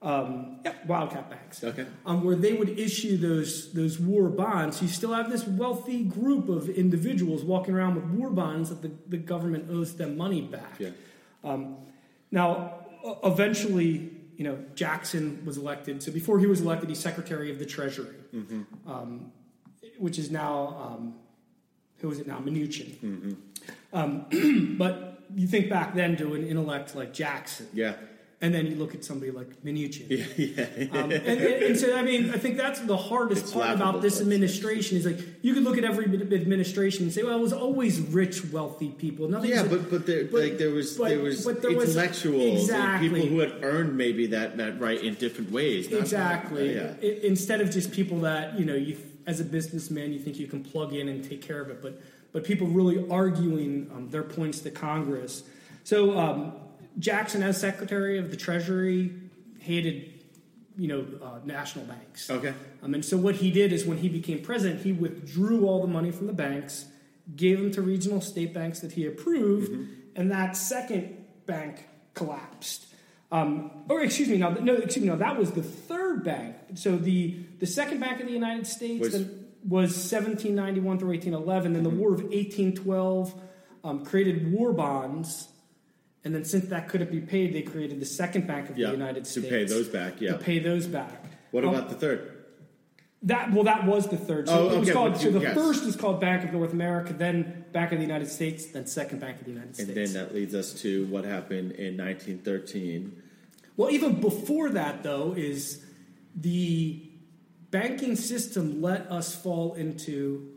Um, 0.00 0.58
yeah, 0.64 0.72
wildcat 0.86 1.30
banks. 1.30 1.62
Okay. 1.62 1.86
Um, 2.04 2.24
where 2.24 2.34
they 2.34 2.54
would 2.54 2.76
issue 2.78 3.16
those 3.16 3.72
those 3.72 4.00
war 4.00 4.28
bonds. 4.28 4.82
You 4.82 4.88
still 4.88 5.12
have 5.14 5.30
this 5.30 5.46
wealthy 5.46 6.02
group 6.02 6.48
of 6.48 6.68
individuals 6.68 7.44
walking 7.44 7.74
around 7.74 7.94
with 7.94 8.04
war 8.06 8.28
bonds 8.30 8.68
that 8.70 8.82
the, 8.82 8.90
the 9.08 9.16
government 9.16 9.70
owes 9.70 9.94
them 9.96 10.16
money 10.16 10.40
back. 10.40 10.74
yeah. 10.80 10.90
Um, 11.44 11.76
now, 12.32 12.74
eventually, 13.22 14.10
you 14.36 14.44
know, 14.44 14.58
Jackson 14.74 15.44
was 15.44 15.56
elected. 15.56 16.02
So 16.02 16.10
before 16.10 16.38
he 16.40 16.46
was 16.46 16.60
elected, 16.60 16.88
he's 16.88 16.98
Secretary 16.98 17.50
of 17.50 17.58
the 17.60 17.66
Treasury, 17.66 18.16
um, 18.86 19.30
which 19.98 20.18
is 20.18 20.30
now 20.30 20.68
um, 20.80 21.14
who 21.98 22.10
is 22.10 22.18
it 22.18 22.26
now? 22.26 22.38
Mnuchin. 22.40 23.36
Um, 23.92 24.74
but 24.78 25.22
you 25.34 25.46
think 25.46 25.68
back 25.70 25.94
then 25.94 26.16
to 26.16 26.34
an 26.34 26.44
intellect 26.46 26.94
like 26.96 27.12
Jackson, 27.12 27.68
Yeah. 27.72 27.94
And 28.42 28.52
then 28.52 28.66
you 28.66 28.74
look 28.74 28.92
at 28.92 29.04
somebody 29.04 29.30
like 29.30 29.62
Mnuchin. 29.62 30.10
Yeah. 30.10 30.24
yeah. 30.36 31.00
Um, 31.00 31.12
and, 31.12 31.22
and, 31.24 31.40
and 31.40 31.78
so, 31.78 31.96
I 31.96 32.02
mean, 32.02 32.30
I 32.30 32.38
think 32.38 32.56
that's 32.56 32.80
the 32.80 32.96
hardest 32.96 33.44
It's 33.44 33.52
part 33.52 33.76
about 33.76 34.02
this 34.02 34.20
administration 34.20 34.98
is 34.98 35.06
like 35.06 35.20
you 35.42 35.54
could 35.54 35.62
look 35.62 35.78
at 35.78 35.84
every 35.84 36.06
administration 36.06 37.04
and 37.04 37.12
say, 37.12 37.22
well, 37.22 37.38
it 37.38 37.40
was 37.40 37.52
always 37.52 38.00
rich, 38.00 38.44
wealthy 38.46 38.88
people. 38.90 39.28
Nothing. 39.28 39.50
Yeah, 39.50 39.62
but 39.62 39.88
but 39.88 40.06
there 40.06 40.24
but- 40.24 40.40
like 40.40 40.58
there 40.58 40.70
was 40.70 40.98
but- 40.98 41.08
there 41.08 41.20
was 41.20 41.44
but 41.44 41.62
there 41.62 41.70
was- 41.70 41.90
intellectuals 41.90 42.62
Exactly. 42.62 43.08
people 43.08 43.28
who 43.28 43.38
had 43.38 43.62
earned 43.62 43.96
maybe 43.96 44.26
that, 44.26 44.56
that 44.56 44.80
right 44.80 45.00
in 45.00 45.14
different 45.14 45.52
ways. 45.52 45.88
not- 45.88 46.00
exactly. 46.00 46.74
Yeah. 46.74 46.94
I- 47.00 47.20
instead 47.22 47.60
of 47.60 47.70
just 47.70 47.92
people 47.92 48.20
that 48.22 48.58
you 48.58 48.64
know, 48.64 48.74
you 48.74 48.96
as 49.24 49.38
a 49.38 49.44
businessman, 49.44 50.12
you 50.12 50.18
think 50.18 50.40
you 50.40 50.48
can 50.48 50.64
plug 50.64 50.92
in 50.92 51.08
and 51.08 51.22
take 51.22 51.42
care 51.42 51.60
of 51.60 51.70
it, 51.70 51.80
but 51.80 52.02
but 52.32 52.42
people 52.42 52.66
really 52.66 53.08
arguing 53.08 53.88
um, 53.94 54.08
their 54.10 54.24
points 54.24 54.60
to 54.60 54.70
Congress. 54.72 55.44
So 55.84 56.18
um, 56.18 56.54
Jackson, 56.98 57.42
as 57.42 57.60
Secretary 57.60 58.18
of 58.18 58.30
the 58.30 58.36
Treasury, 58.36 59.12
hated 59.58 60.08
you 60.76 60.88
know 60.88 61.06
uh, 61.22 61.38
national 61.44 61.84
banks. 61.86 62.30
Okay. 62.30 62.54
Um, 62.82 62.94
and 62.94 63.04
so 63.04 63.16
what 63.16 63.36
he 63.36 63.50
did 63.50 63.72
is 63.72 63.84
when 63.84 63.98
he 63.98 64.08
became 64.08 64.42
president, 64.42 64.80
he 64.82 64.92
withdrew 64.92 65.66
all 65.66 65.80
the 65.82 65.88
money 65.92 66.10
from 66.10 66.26
the 66.26 66.32
banks, 66.32 66.86
gave 67.36 67.58
them 67.58 67.70
to 67.72 67.82
regional 67.82 68.20
state 68.20 68.52
banks 68.54 68.80
that 68.80 68.92
he 68.92 69.06
approved, 69.06 69.70
Mm-hmm. 69.72 69.84
and 70.16 70.30
that 70.32 70.56
second 70.56 71.24
bank 71.46 71.86
collapsed. 72.14 72.86
Um, 73.30 73.70
or 73.88 74.02
excuse 74.02 74.28
me, 74.28 74.36
no, 74.36 74.50
no, 74.50 74.74
excuse 74.74 75.02
me, 75.04 75.08
no, 75.08 75.16
that 75.16 75.38
was 75.38 75.52
the 75.52 75.62
third 75.62 76.22
bank. 76.24 76.56
So 76.74 76.96
the 76.96 77.38
the 77.60 77.66
second 77.66 78.00
bank 78.00 78.20
of 78.20 78.26
the 78.26 78.32
United 78.32 78.66
States 78.66 79.00
Was- 79.12 79.26
was 79.66 79.90
1791 80.12 80.98
through 80.98 81.08
1811. 81.10 81.72
Then 81.74 81.82
the 81.82 81.88
War 81.90 82.08
of 82.14 82.22
1812 82.24 83.34
um, 83.84 84.04
created 84.04 84.52
war 84.52 84.72
bonds. 84.72 85.48
And 86.24 86.34
then, 86.34 86.44
since 86.44 86.66
that 86.66 86.88
couldn't 86.88 87.10
be 87.10 87.20
paid, 87.20 87.52
they 87.52 87.62
created 87.62 87.98
the 88.00 88.06
second 88.06 88.46
bank 88.46 88.70
of 88.70 88.78
Yeah, 88.78 88.88
the 88.88 88.92
United 88.92 89.26
States. 89.26 89.34
to 89.34 89.40
States 89.40 89.72
pay 89.72 89.76
those 89.78 89.88
back, 89.88 90.20
yeah. 90.20 90.32
to 90.32 90.38
pay 90.38 90.58
those 90.60 90.86
back. 90.86 91.24
What 91.50 91.64
Um, 91.64 91.74
about 91.74 91.88
the 91.88 91.96
third? 91.96 92.28
that 93.24 93.52
well, 93.52 93.64
that 93.64 93.86
was 93.86 94.08
the 94.08 94.16
third. 94.16 94.48
So 94.48 94.54
Oh, 94.68 94.74
it 94.74 94.78
was 94.80 94.88
okay, 94.88 94.92
called. 94.94 95.12
but 95.12 95.20
So 95.20 95.26
you- 95.28 95.32
the 95.34 95.40
yes. 95.40 95.54
first 95.54 95.84
was 95.84 95.96
called 95.96 96.20
Bank 96.20 96.44
of 96.44 96.52
North 96.52 96.72
America, 96.72 97.12
then 97.12 97.64
Bank 97.72 97.92
of 97.92 97.98
the 97.98 98.04
United 98.04 98.28
States, 98.28 98.66
then 98.66 98.86
Second 98.86 99.20
Bank 99.20 99.38
of 99.38 99.44
the 99.44 99.50
United 99.52 99.74
States. 99.74 99.88
And 99.88 99.96
States. 99.96 100.12
then 100.12 100.24
that 100.26 100.34
leads 100.34 100.54
us 100.54 100.72
to 100.82 101.06
what 101.06 101.24
happened 101.24 101.72
in 101.72 101.96
1913. 101.96 103.12
well, 103.76 103.90
even 103.90 104.20
before 104.20 104.68
that, 104.70 105.02
though, 105.02 105.34
is 105.36 105.84
the 106.36 107.00
banking 107.70 108.14
system 108.16 108.80
let 108.82 109.10
us 109.10 109.34
fall 109.34 109.74
into. 109.74 110.48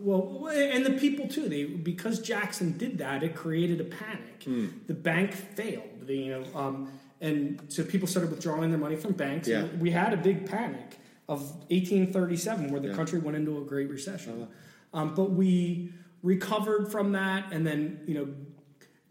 Well, 0.00 0.48
and 0.48 0.84
the 0.86 0.92
people 0.92 1.28
too. 1.28 1.48
They 1.48 1.64
because 1.64 2.20
Jackson 2.20 2.76
did 2.78 2.98
that, 2.98 3.22
it 3.22 3.34
created 3.34 3.80
a 3.80 3.84
panic. 3.84 4.44
Hmm. 4.44 4.66
The 4.86 4.94
bank 4.94 5.32
failed. 5.34 6.08
You 6.08 6.30
know, 6.40 6.44
um, 6.58 6.90
and 7.20 7.60
so 7.68 7.84
people 7.84 8.08
started 8.08 8.30
withdrawing 8.30 8.70
their 8.70 8.78
money 8.78 8.96
from 8.96 9.12
banks. 9.12 9.48
Yeah. 9.48 9.64
We 9.78 9.90
had 9.90 10.12
a 10.12 10.16
big 10.16 10.48
panic 10.48 10.98
of 11.28 11.40
1837, 11.70 12.70
where 12.70 12.80
the 12.80 12.88
Yeah. 12.88 12.94
country 12.94 13.18
went 13.18 13.36
into 13.36 13.58
a 13.58 13.60
great 13.62 13.90
recession. 13.90 14.48
Um, 14.94 15.14
but 15.14 15.30
we 15.32 15.92
recovered 16.22 16.90
from 16.90 17.12
that, 17.12 17.52
and 17.52 17.66
then 17.66 18.00
you 18.06 18.14
know 18.14 18.28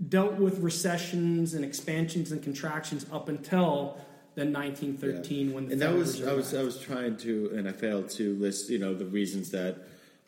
dealt 0.10 0.36
with 0.36 0.60
recessions 0.60 1.54
and 1.54 1.66
expansions 1.66 2.32
and 2.32 2.42
contractions 2.44 3.06
up 3.12 3.30
until 3.30 3.98
then 4.36 4.52
1913 4.54 5.52
when 5.54 5.66
the 5.68 5.74
and 5.74 5.82
that 5.82 5.92
was 5.94 6.24
I 6.24 6.34
was 6.34 6.54
I 6.54 6.62
was 6.62 6.78
trying 6.80 7.18
to 7.18 7.52
and 7.56 7.68
I 7.68 7.72
failed 7.72 8.08
to 8.12 8.36
list 8.36 8.70
you 8.70 8.78
know 8.78 8.94
the 8.94 9.06
reasons 9.08 9.50
that 9.52 9.88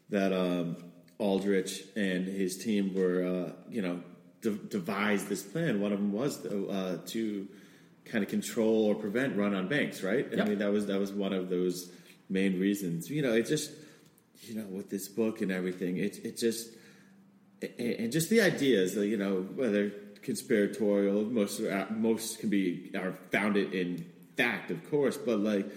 that 0.10 0.34
um, 0.34 0.78
Aldrich 1.18 1.84
and 1.96 2.26
his 2.26 2.58
team 2.58 2.94
were 2.94 3.24
uh, 3.24 3.52
you 3.70 3.82
know 3.82 4.02
de- 4.42 4.52
devised 4.52 5.28
this 5.28 5.44
plan. 5.44 5.82
One 5.82 5.92
of 5.92 6.00
them 6.00 6.12
was 6.12 6.46
uh, 6.46 7.00
to 7.08 7.48
kind 8.06 8.24
of 8.24 8.30
control 8.30 8.86
or 8.86 8.96
prevent 8.96 9.38
run 9.38 9.54
on 9.54 9.68
banks, 9.68 10.02
right? 10.04 10.28
Yep. 10.32 10.40
I 10.40 10.50
mean 10.50 10.60
that 10.60 10.72
was 10.72 10.88
that 10.88 11.00
was 11.00 11.12
one 11.12 11.34
of 11.34 11.50
those 11.50 11.92
main 12.30 12.60
reasons. 12.60 13.10
You 13.10 13.22
know, 13.22 13.34
it 13.34 13.48
just 13.48 13.72
you 14.42 14.56
know 14.56 14.66
with 14.66 14.90
this 14.90 15.08
book 15.08 15.42
and 15.42 15.52
everything, 15.52 15.98
it 15.98 16.24
it 16.26 16.38
just 16.38 16.70
and 17.62 18.12
just 18.12 18.30
the 18.30 18.42
ideas, 18.42 18.96
you 18.96 19.18
know, 19.18 19.42
whether 19.56 19.92
conspiratorial, 20.22 21.24
most 21.26 21.62
most 21.92 22.40
can 22.40 22.50
be 22.50 22.92
are 22.96 23.14
founded 23.32 23.74
in 23.74 24.06
fact, 24.38 24.72
of 24.72 24.90
course, 24.90 25.18
but 25.18 25.40
like 25.40 25.68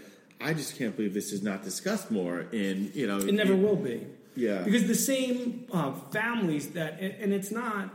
I 0.40 0.54
just 0.54 0.78
can't 0.78 0.94
believe 0.96 1.14
this 1.14 1.32
is 1.32 1.42
not 1.42 1.62
discussed 1.62 2.10
more 2.10 2.40
in 2.52 2.92
you 2.94 3.06
know 3.06 3.18
it 3.18 3.34
never 3.34 3.54
in- 3.54 3.62
will 3.62 3.76
be. 3.76 4.06
Yeah. 4.34 4.62
because 4.62 4.86
the 4.86 4.94
same 4.94 5.66
uh, 5.72 5.92
families 6.10 6.68
that 6.70 7.00
and, 7.00 7.12
and 7.20 7.32
it's 7.32 7.50
not. 7.50 7.90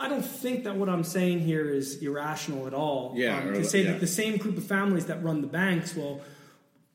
I 0.00 0.08
don't 0.08 0.24
think 0.24 0.64
that 0.64 0.74
what 0.74 0.88
I'm 0.88 1.04
saying 1.04 1.40
here 1.40 1.68
is 1.70 2.02
irrational 2.02 2.66
at 2.66 2.74
all. 2.74 3.12
Yeah, 3.16 3.38
um, 3.38 3.48
or- 3.48 3.54
to 3.54 3.64
say 3.64 3.84
yeah. 3.84 3.92
that 3.92 4.00
the 4.00 4.06
same 4.08 4.36
group 4.36 4.56
of 4.56 4.64
families 4.64 5.06
that 5.06 5.22
run 5.22 5.42
the 5.42 5.46
banks, 5.46 5.94
well, 5.94 6.20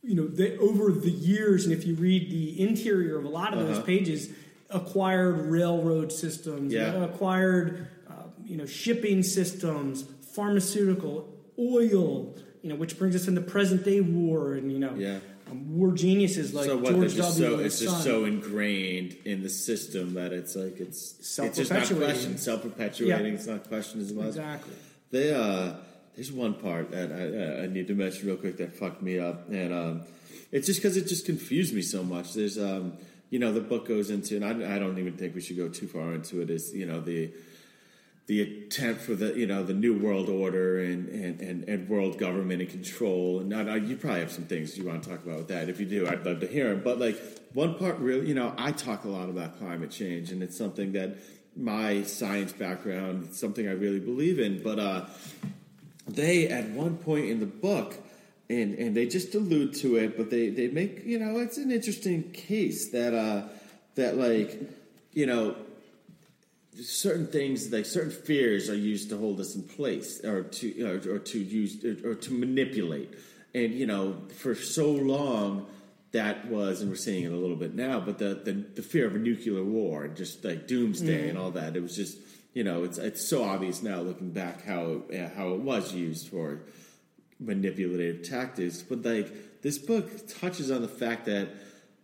you 0.03 0.15
know, 0.15 0.27
they 0.27 0.57
over 0.57 0.91
the 0.91 1.09
years, 1.11 1.63
and 1.65 1.73
if 1.73 1.85
you 1.87 1.95
read 1.95 2.29
the 2.29 2.59
interior 2.61 3.17
of 3.17 3.23
a 3.25 3.29
lot 3.29 3.53
of 3.53 3.59
those 3.59 3.77
Uh-huh. 3.77 3.85
pages, 3.85 4.29
acquired 4.69 5.37
railroad 5.49 6.11
systems, 6.11 6.73
Yeah. 6.73 7.01
acquired, 7.05 7.87
uh, 8.09 8.23
you 8.43 8.57
know, 8.57 8.65
shipping 8.65 9.23
systems, 9.23 10.03
pharmaceutical, 10.33 11.33
oil, 11.57 12.35
you 12.61 12.69
know, 12.69 12.75
which 12.75 12.97
brings 12.99 13.15
us 13.15 13.27
into 13.29 13.39
present 13.41 13.83
day 13.85 14.01
war, 14.01 14.53
and 14.53 14.71
you 14.71 14.79
know, 14.79 14.93
Yeah. 14.97 15.19
War 15.53 15.91
geniuses 15.91 16.53
like 16.53 16.65
so 16.65 16.77
what 16.77 16.93
George 16.93 17.15
W. 17.15 17.31
so 17.33 17.59
it's 17.59 17.79
just 17.79 17.95
son. 17.95 18.03
so 18.03 18.25
ingrained 18.25 19.15
in 19.25 19.43
the 19.43 19.49
system 19.49 20.13
that 20.15 20.33
it's 20.33 20.55
like 20.55 20.79
it's 20.79 21.15
it's 21.19 21.35
just 21.35 21.71
not 21.71 21.85
Self-perpetuating. 21.85 21.97
questioned, 21.97 22.39
self 22.39 22.61
perpetuating. 22.63 23.25
Yeah. 23.27 23.33
It's 23.33 23.47
not 23.47 23.67
questioned 23.67 24.01
as 24.03 24.13
much. 24.13 24.27
exactly. 24.27 24.73
They 25.11 25.33
uh, 25.33 25.73
there's 26.15 26.31
one 26.31 26.55
part 26.55 26.91
that 26.91 27.11
I, 27.11 27.61
uh, 27.61 27.63
I 27.63 27.67
need 27.67 27.87
to 27.87 27.93
mention 27.93 28.27
real 28.27 28.37
quick 28.37 28.57
that 28.57 28.75
fucked 28.75 29.01
me 29.01 29.19
up, 29.19 29.49
and 29.49 29.73
um, 29.73 30.01
it's 30.51 30.67
just 30.67 30.81
because 30.81 30.97
it 30.97 31.07
just 31.07 31.25
confused 31.25 31.73
me 31.73 31.81
so 31.81 32.03
much. 32.03 32.33
There's 32.33 32.57
um, 32.57 32.93
you 33.29 33.39
know, 33.39 33.51
the 33.51 33.61
book 33.61 33.87
goes 33.87 34.09
into, 34.09 34.35
and 34.37 34.45
I, 34.45 34.75
I 34.75 34.79
don't 34.79 34.97
even 34.97 35.17
think 35.17 35.35
we 35.35 35.41
should 35.41 35.57
go 35.57 35.69
too 35.69 35.87
far 35.87 36.13
into 36.13 36.41
it. 36.41 36.49
Is 36.49 36.73
you 36.73 36.85
know 36.85 37.01
the 37.01 37.31
the 38.27 38.41
attempt 38.41 39.01
for 39.01 39.15
the 39.15 39.33
you 39.39 39.47
know 39.47 39.63
the 39.63 39.73
new 39.73 39.97
world 39.97 40.29
order 40.29 40.79
and 40.79 41.07
and, 41.07 41.41
and, 41.41 41.63
and 41.67 41.89
world 41.89 42.17
government 42.17 42.61
and 42.61 42.69
control. 42.69 43.39
And 43.39 43.49
you 43.89 43.95
probably 43.95 44.19
have 44.19 44.31
some 44.31 44.43
things 44.43 44.77
you 44.77 44.85
want 44.85 45.03
to 45.03 45.09
talk 45.09 45.25
about 45.25 45.37
with 45.37 45.47
that. 45.47 45.69
If 45.69 45.79
you 45.79 45.85
do 45.85 46.07
I'd 46.07 46.25
love 46.25 46.41
to 46.41 46.47
hear 46.47 46.69
them 46.69 46.81
but 46.83 46.99
like 46.99 47.19
one 47.53 47.75
part 47.75 47.97
really 47.99 48.27
you 48.27 48.35
know 48.35 48.53
I 48.57 48.73
talk 48.73 49.05
a 49.05 49.09
lot 49.09 49.29
about 49.29 49.57
climate 49.57 49.91
change 49.91 50.31
and 50.31 50.43
it's 50.43 50.57
something 50.57 50.91
that 50.91 51.17
my 51.55 52.03
science 52.03 52.51
background 52.51 53.27
it's 53.29 53.39
something 53.39 53.67
I 53.67 53.71
really 53.71 54.01
believe 54.01 54.39
in. 54.39 54.61
But 54.61 54.79
uh 54.79 55.05
they 56.05 56.47
at 56.49 56.69
one 56.69 56.97
point 56.97 57.29
in 57.29 57.39
the 57.39 57.45
book 57.45 57.95
and 58.49 58.75
and 58.75 58.95
they 58.95 59.05
just 59.05 59.33
allude 59.35 59.73
to 59.75 59.97
it 59.97 60.17
but 60.17 60.29
they 60.29 60.49
they 60.49 60.67
make 60.67 61.03
you 61.05 61.19
know 61.19 61.39
it's 61.39 61.57
an 61.57 61.71
interesting 61.71 62.31
case 62.31 62.91
that 62.91 63.13
uh 63.13 63.43
that 63.95 64.17
like 64.17 64.57
you 65.13 65.25
know 65.25 65.55
certain 66.83 67.27
things 67.27 67.71
like 67.71 67.85
certain 67.85 68.11
fears 68.11 68.69
are 68.69 68.75
used 68.75 69.09
to 69.09 69.17
hold 69.17 69.39
us 69.39 69.55
in 69.55 69.63
place 69.63 70.23
or 70.23 70.43
to 70.43 70.83
or, 70.85 71.15
or 71.15 71.19
to 71.19 71.39
use 71.39 71.83
or, 71.83 72.11
or 72.11 72.15
to 72.15 72.33
manipulate. 72.33 73.13
And 73.53 73.73
you 73.73 73.85
know 73.85 74.21
for 74.37 74.55
so 74.55 74.91
long 74.91 75.67
that 76.11 76.47
was 76.47 76.81
and 76.81 76.89
we're 76.89 76.95
seeing 76.95 77.23
it 77.23 77.31
a 77.31 77.35
little 77.35 77.55
bit 77.55 77.75
now 77.75 77.99
but 77.99 78.17
the 78.17 78.35
the, 78.35 78.53
the 78.75 78.81
fear 78.81 79.05
of 79.07 79.15
a 79.15 79.19
nuclear 79.19 79.63
war 79.63 80.05
and 80.05 80.15
just 80.15 80.43
like 80.43 80.65
doomsday 80.65 81.27
and 81.27 81.37
all 81.37 81.51
that 81.51 81.75
it 81.75 81.81
was 81.81 81.95
just 81.95 82.17
you 82.53 82.63
know 82.63 82.83
it's 82.83 82.97
it's 82.97 83.27
so 83.27 83.43
obvious 83.43 83.83
now 83.83 83.99
looking 83.99 84.31
back 84.31 84.63
how 84.65 85.01
how 85.35 85.49
it 85.49 85.59
was 85.59 85.93
used 85.93 86.29
for 86.29 86.61
manipulative 87.39 88.27
tactics. 88.27 88.81
But 88.81 89.03
like 89.03 89.61
this 89.61 89.77
book 89.77 90.09
touches 90.27 90.71
on 90.71 90.81
the 90.81 90.87
fact 90.87 91.25
that 91.25 91.49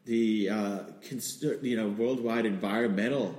the 0.06 0.50
uh, 0.50 0.80
you 1.62 1.78
know 1.78 1.88
worldwide 1.88 2.46
environmental 2.46 3.36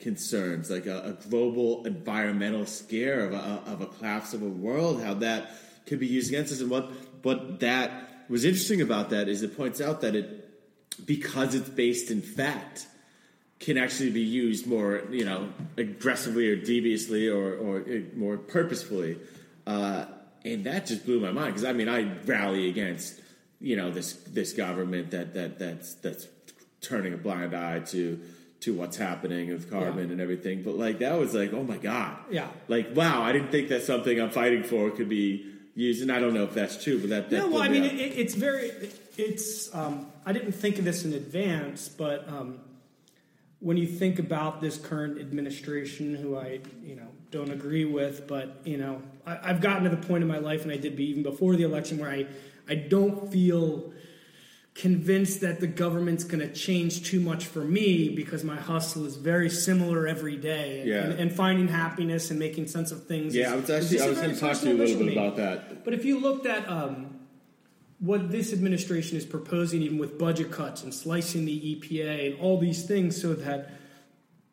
concerns, 0.00 0.70
like 0.70 0.86
a, 0.86 1.00
a 1.02 1.28
global 1.28 1.86
environmental 1.86 2.66
scare 2.66 3.24
of 3.26 3.32
a, 3.32 3.62
of 3.70 3.80
a 3.80 3.86
collapse 3.86 4.34
of 4.34 4.42
a 4.42 4.48
world, 4.48 5.02
how 5.02 5.14
that 5.14 5.50
could 5.86 6.00
be 6.00 6.06
used 6.06 6.28
against 6.28 6.52
us. 6.52 6.60
And 6.60 6.70
what 6.70 6.90
what 7.22 7.60
that 7.60 8.26
was 8.28 8.44
interesting 8.44 8.80
about 8.80 9.10
that 9.10 9.28
is 9.28 9.42
it 9.42 9.56
points 9.56 9.80
out 9.80 10.00
that 10.00 10.14
it 10.14 11.06
because 11.06 11.54
it's 11.54 11.68
based 11.68 12.10
in 12.10 12.22
fact 12.22 12.86
can 13.58 13.76
actually 13.76 14.10
be 14.10 14.22
used 14.22 14.66
more 14.66 15.02
you 15.10 15.24
know 15.24 15.52
aggressively 15.76 16.48
or 16.48 16.56
deviously 16.56 17.28
or, 17.28 17.54
or 17.54 17.84
more 18.16 18.38
purposefully. 18.38 19.18
Uh, 19.66 20.06
and 20.44 20.64
that 20.64 20.86
just 20.86 21.04
blew 21.04 21.20
my 21.20 21.30
mind 21.30 21.48
because 21.48 21.64
I 21.64 21.72
mean 21.72 21.88
I 21.88 22.10
rally 22.24 22.68
against 22.68 23.20
you 23.60 23.76
know 23.76 23.90
this 23.90 24.14
this 24.28 24.52
government 24.54 25.10
that 25.10 25.34
that 25.34 25.58
that's 25.58 25.94
that's 25.94 26.26
turning 26.80 27.12
a 27.12 27.18
blind 27.18 27.54
eye 27.54 27.80
to 27.80 28.18
to 28.60 28.74
what's 28.74 28.96
happening 28.96 29.48
with 29.50 29.70
carbon 29.70 30.06
Yeah. 30.06 30.12
and 30.12 30.20
everything. 30.20 30.62
But 30.62 30.76
like 30.76 30.98
that 30.98 31.18
was 31.18 31.34
like, 31.34 31.52
oh 31.52 31.62
my 31.64 31.78
god, 31.78 32.16
Yeah. 32.30 32.48
like 32.68 32.94
wow, 32.94 33.22
I 33.22 33.32
didn't 33.32 33.50
think 33.50 33.68
that 33.68 33.82
something 33.82 34.20
I'm 34.20 34.30
fighting 34.30 34.62
for 34.62 34.90
could 34.90 35.08
be 35.08 35.46
used, 35.74 36.02
and 36.02 36.12
I 36.12 36.20
don't 36.20 36.34
know 36.34 36.44
if 36.44 36.54
that's 36.54 36.82
true, 36.82 36.98
but 37.00 37.10
that, 37.10 37.30
that 37.30 37.36
No, 37.38 37.48
well, 37.48 37.62
I 37.62 37.68
mean, 37.68 37.84
it, 37.84 37.94
it's 37.94 38.34
very, 38.34 38.70
it's. 39.16 39.74
Um, 39.74 40.06
I 40.26 40.32
didn't 40.32 40.52
think 40.52 40.78
of 40.78 40.84
this 40.84 41.04
in 41.04 41.12
advance, 41.14 41.88
but 41.88 42.28
um, 42.28 42.60
when 43.60 43.76
you 43.76 43.86
think 43.86 44.18
about 44.18 44.60
this 44.60 44.76
current 44.76 45.18
administration, 45.18 46.14
who 46.14 46.36
I, 46.36 46.60
you 46.84 46.96
know, 46.96 47.06
don't 47.30 47.50
agree 47.50 47.84
with, 47.86 48.26
but 48.26 48.60
you 48.64 48.76
know, 48.76 49.00
I, 49.26 49.38
I've 49.50 49.60
gotten 49.62 49.84
to 49.84 49.90
the 49.90 49.96
point 50.06 50.22
in 50.22 50.28
my 50.28 50.38
life, 50.38 50.64
and 50.64 50.72
I 50.72 50.76
did 50.76 50.96
be 50.96 51.04
even 51.08 51.22
before 51.22 51.56
the 51.56 51.62
election, 51.62 51.98
where 51.98 52.10
I, 52.10 52.26
I 52.68 52.74
don't 52.74 53.32
feel 53.32 53.92
convinced 54.84 55.42
that 55.42 55.60
the 55.60 55.66
government's 55.66 56.24
going 56.24 56.40
to 56.40 56.50
change 56.54 57.04
too 57.04 57.20
much 57.20 57.44
for 57.44 57.62
me 57.62 58.08
because 58.08 58.42
my 58.44 58.56
hustle 58.56 59.04
is 59.04 59.16
very 59.16 59.50
similar 59.50 60.08
every 60.08 60.38
day, 60.38 60.84
Yeah. 60.86 61.02
and, 61.04 61.12
and 61.20 61.32
finding 61.32 61.68
happiness 61.68 62.30
and 62.30 62.38
making 62.38 62.66
sense 62.66 62.90
of 62.90 63.04
things. 63.06 63.36
yeah, 63.36 63.48
is- 63.48 63.52
I 63.52 63.56
was 63.56 63.70
actually 63.70 64.00
I 64.00 64.08
was 64.08 64.18
going 64.18 64.34
to 64.34 64.40
talk 64.40 64.56
to 64.60 64.68
you 64.70 64.76
a 64.76 64.78
little 64.82 65.04
bit 65.04 65.12
about 65.12 65.36
that. 65.36 65.84
But 65.84 65.92
if 65.92 66.06
you 66.06 66.18
looked 66.18 66.46
at 66.46 66.66
um, 66.66 67.20
what 67.98 68.30
this 68.30 68.54
administration 68.54 69.18
is 69.18 69.26
proposing, 69.26 69.82
even 69.82 69.98
with 69.98 70.18
budget 70.18 70.50
cuts 70.50 70.82
and 70.82 70.94
slicing 70.94 71.44
the 71.44 71.76
EPA 71.76 72.32
and 72.32 72.40
all 72.40 72.56
these 72.58 72.86
things, 72.86 73.20
so 73.20 73.34
that 73.34 73.70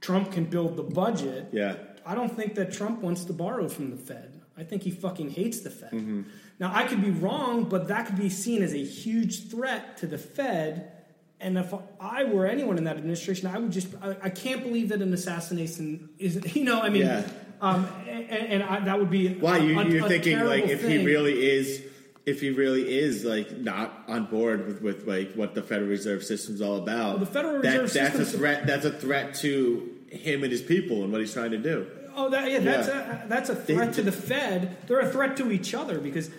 Trump 0.01 0.34
can 0.34 0.43
build 0.43 0.75
the 0.75 0.84
budget, 0.84 1.47
Yeah, 1.53 1.75
I 2.05 2.15
don't 2.15 2.36
think 2.36 2.55
that 2.55 2.73
Trump 2.73 2.99
wants 3.01 3.23
to 3.25 3.34
borrow 3.34 3.69
from 3.69 3.91
the 3.91 3.97
Fed. 3.97 4.26
I 4.58 4.64
think 4.64 4.82
he 4.84 4.91
fucking 4.91 5.30
hates 5.32 5.60
the 5.62 5.70
Fed. 5.70 5.91
Mm-hmm. 5.91 6.22
Now, 6.60 6.72
I 6.74 6.86
could 6.86 7.01
be 7.01 7.12
wrong, 7.12 7.66
but 7.66 7.88
that 7.89 8.08
could 8.08 8.18
be 8.18 8.30
seen 8.30 8.64
as 8.64 8.74
a 8.74 8.84
huge 8.84 9.49
threat 9.49 9.97
to 9.97 10.08
the 10.08 10.18
Fed. 10.18 10.91
And 11.39 11.58
if 11.58 11.72
I 11.99 12.24
were 12.24 12.47
anyone 12.47 12.80
in 12.80 12.86
that 12.86 12.97
administration, 12.97 13.47
I 13.47 13.60
would 13.60 13.72
just, 13.72 13.89
I, 14.01 14.18
I 14.24 14.30
can't 14.32 14.64
believe 14.64 14.89
that 14.89 15.01
an 15.03 15.14
assassination 15.14 16.10
is, 16.18 16.55
you 16.55 16.64
know, 16.64 16.82
I 16.82 16.89
mean, 16.89 17.03
Yeah. 17.03 17.24
um, 17.62 17.88
and, 18.08 18.30
and 18.32 18.64
I, 18.64 18.80
that 18.86 18.97
would 18.99 19.12
be 19.12 19.36
why 19.36 19.58
you, 19.58 19.78
a- 19.78 19.84
a- 19.84 19.88
you're 19.89 20.05
a 20.05 20.10
thinking 20.10 20.39
like 20.45 20.64
if 20.66 20.82
he 20.88 21.05
really 21.05 21.47
is. 21.49 21.84
If 22.26 22.41
he 22.41 22.49
really 22.49 22.99
is 22.99 23.24
like 23.24 23.55
not 23.58 24.03
on 24.10 24.26
board 24.26 24.68
with, 24.68 24.82
with 24.82 25.08
like 25.08 25.32
what 25.36 25.55
the 25.55 25.62
Federal 25.64 25.88
Reserve 25.88 26.26
System's 26.26 26.60
all 26.60 26.76
about, 26.76 27.12
Well, 27.12 27.18
the 27.20 27.26
Federal 27.26 27.62
that- 27.62 27.82
Reserve 27.84 28.14
that's 28.14 28.34
a 28.34 28.38
threat. 28.38 28.68
That's 28.68 28.84
a 28.84 28.91
threat 28.91 29.36
to 29.36 29.89
him 30.10 30.43
and 30.43 30.51
his 30.51 30.62
people 30.62 31.03
and 31.03 31.12
what 31.14 31.22
he's 31.22 31.32
trying 31.32 31.51
to 31.51 31.58
do. 31.58 31.88
Oh, 32.20 32.30
that, 32.32 32.51
yeah, 32.51 32.59
that's 32.59 32.88
Yeah. 32.88 33.24
a 33.26 33.28
that's 33.28 33.49
a 33.49 33.55
threat 33.55 33.93
to 33.93 34.01
the 34.01 34.11
Fed. 34.11 34.76
They're 34.88 34.99
a 34.99 35.09
threat 35.09 35.38
to 35.38 35.51
each 35.51 35.76
other 35.76 35.99
because 35.99 36.32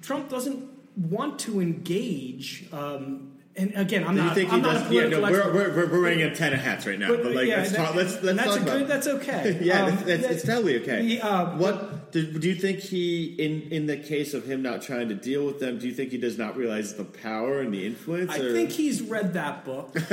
Trump 0.00 0.30
doesn't 0.30 0.64
want 0.96 1.38
to 1.40 1.60
engage. 1.60 2.64
Um, 2.72 3.31
and 3.54 3.74
again, 3.76 4.06
I'm 4.06 4.16
not. 4.16 4.36
I'm 4.38 4.62
not 4.62 4.74
does? 4.74 4.90
a 4.90 4.94
Yeah, 4.94 5.00
political 5.02 5.20
no, 5.20 5.26
expert. 5.26 5.54
we're, 5.54 5.74
we're, 5.74 5.86
we're, 5.90 6.02
wearing 6.02 6.22
a 6.22 6.34
ten 6.34 6.52
of 6.54 6.60
hats 6.60 6.86
right 6.86 6.98
now, 6.98 7.08
but, 7.08 7.34
like 7.34 7.46
yeah, 7.46 7.56
let's 7.58 7.70
that- 7.72 7.76
talk. 7.76 7.94
Let's 7.94 8.22
let's 8.22 8.38
that's 8.38 8.56
talk 8.56 8.64
good, 8.64 8.88
That's 8.88 9.06
okay. 9.06 9.58
yeah, 9.62 9.82
Um, 9.84 9.90
that's, 9.90 10.02
that's, 10.04 10.22
that- 10.22 10.30
it's 10.32 10.44
totally 10.46 10.80
okay. 10.80 11.02
the, 11.06 11.20
uh, 11.20 11.56
what 11.58 12.12
do, 12.12 12.38
do 12.38 12.48
you 12.48 12.54
think 12.54 12.78
he 12.80 13.24
in 13.38 13.70
in 13.70 13.86
the 13.86 13.96
case 13.98 14.32
of 14.32 14.46
him 14.46 14.62
not 14.62 14.80
trying 14.80 15.08
to 15.10 15.14
deal 15.14 15.44
with 15.44 15.60
them? 15.60 15.78
Do 15.78 15.86
you 15.86 15.94
think 15.94 16.12
he 16.12 16.18
does 16.18 16.38
not 16.38 16.56
realize 16.56 16.94
the 16.94 17.04
power 17.04 17.60
and 17.60 17.74
the 17.74 17.84
influence? 17.86 18.30
I 18.32 18.38
or? 18.38 18.52
think 18.52 18.70
he's 18.70 19.02
read 19.02 19.34
that 19.34 19.64
book. 19.64 19.94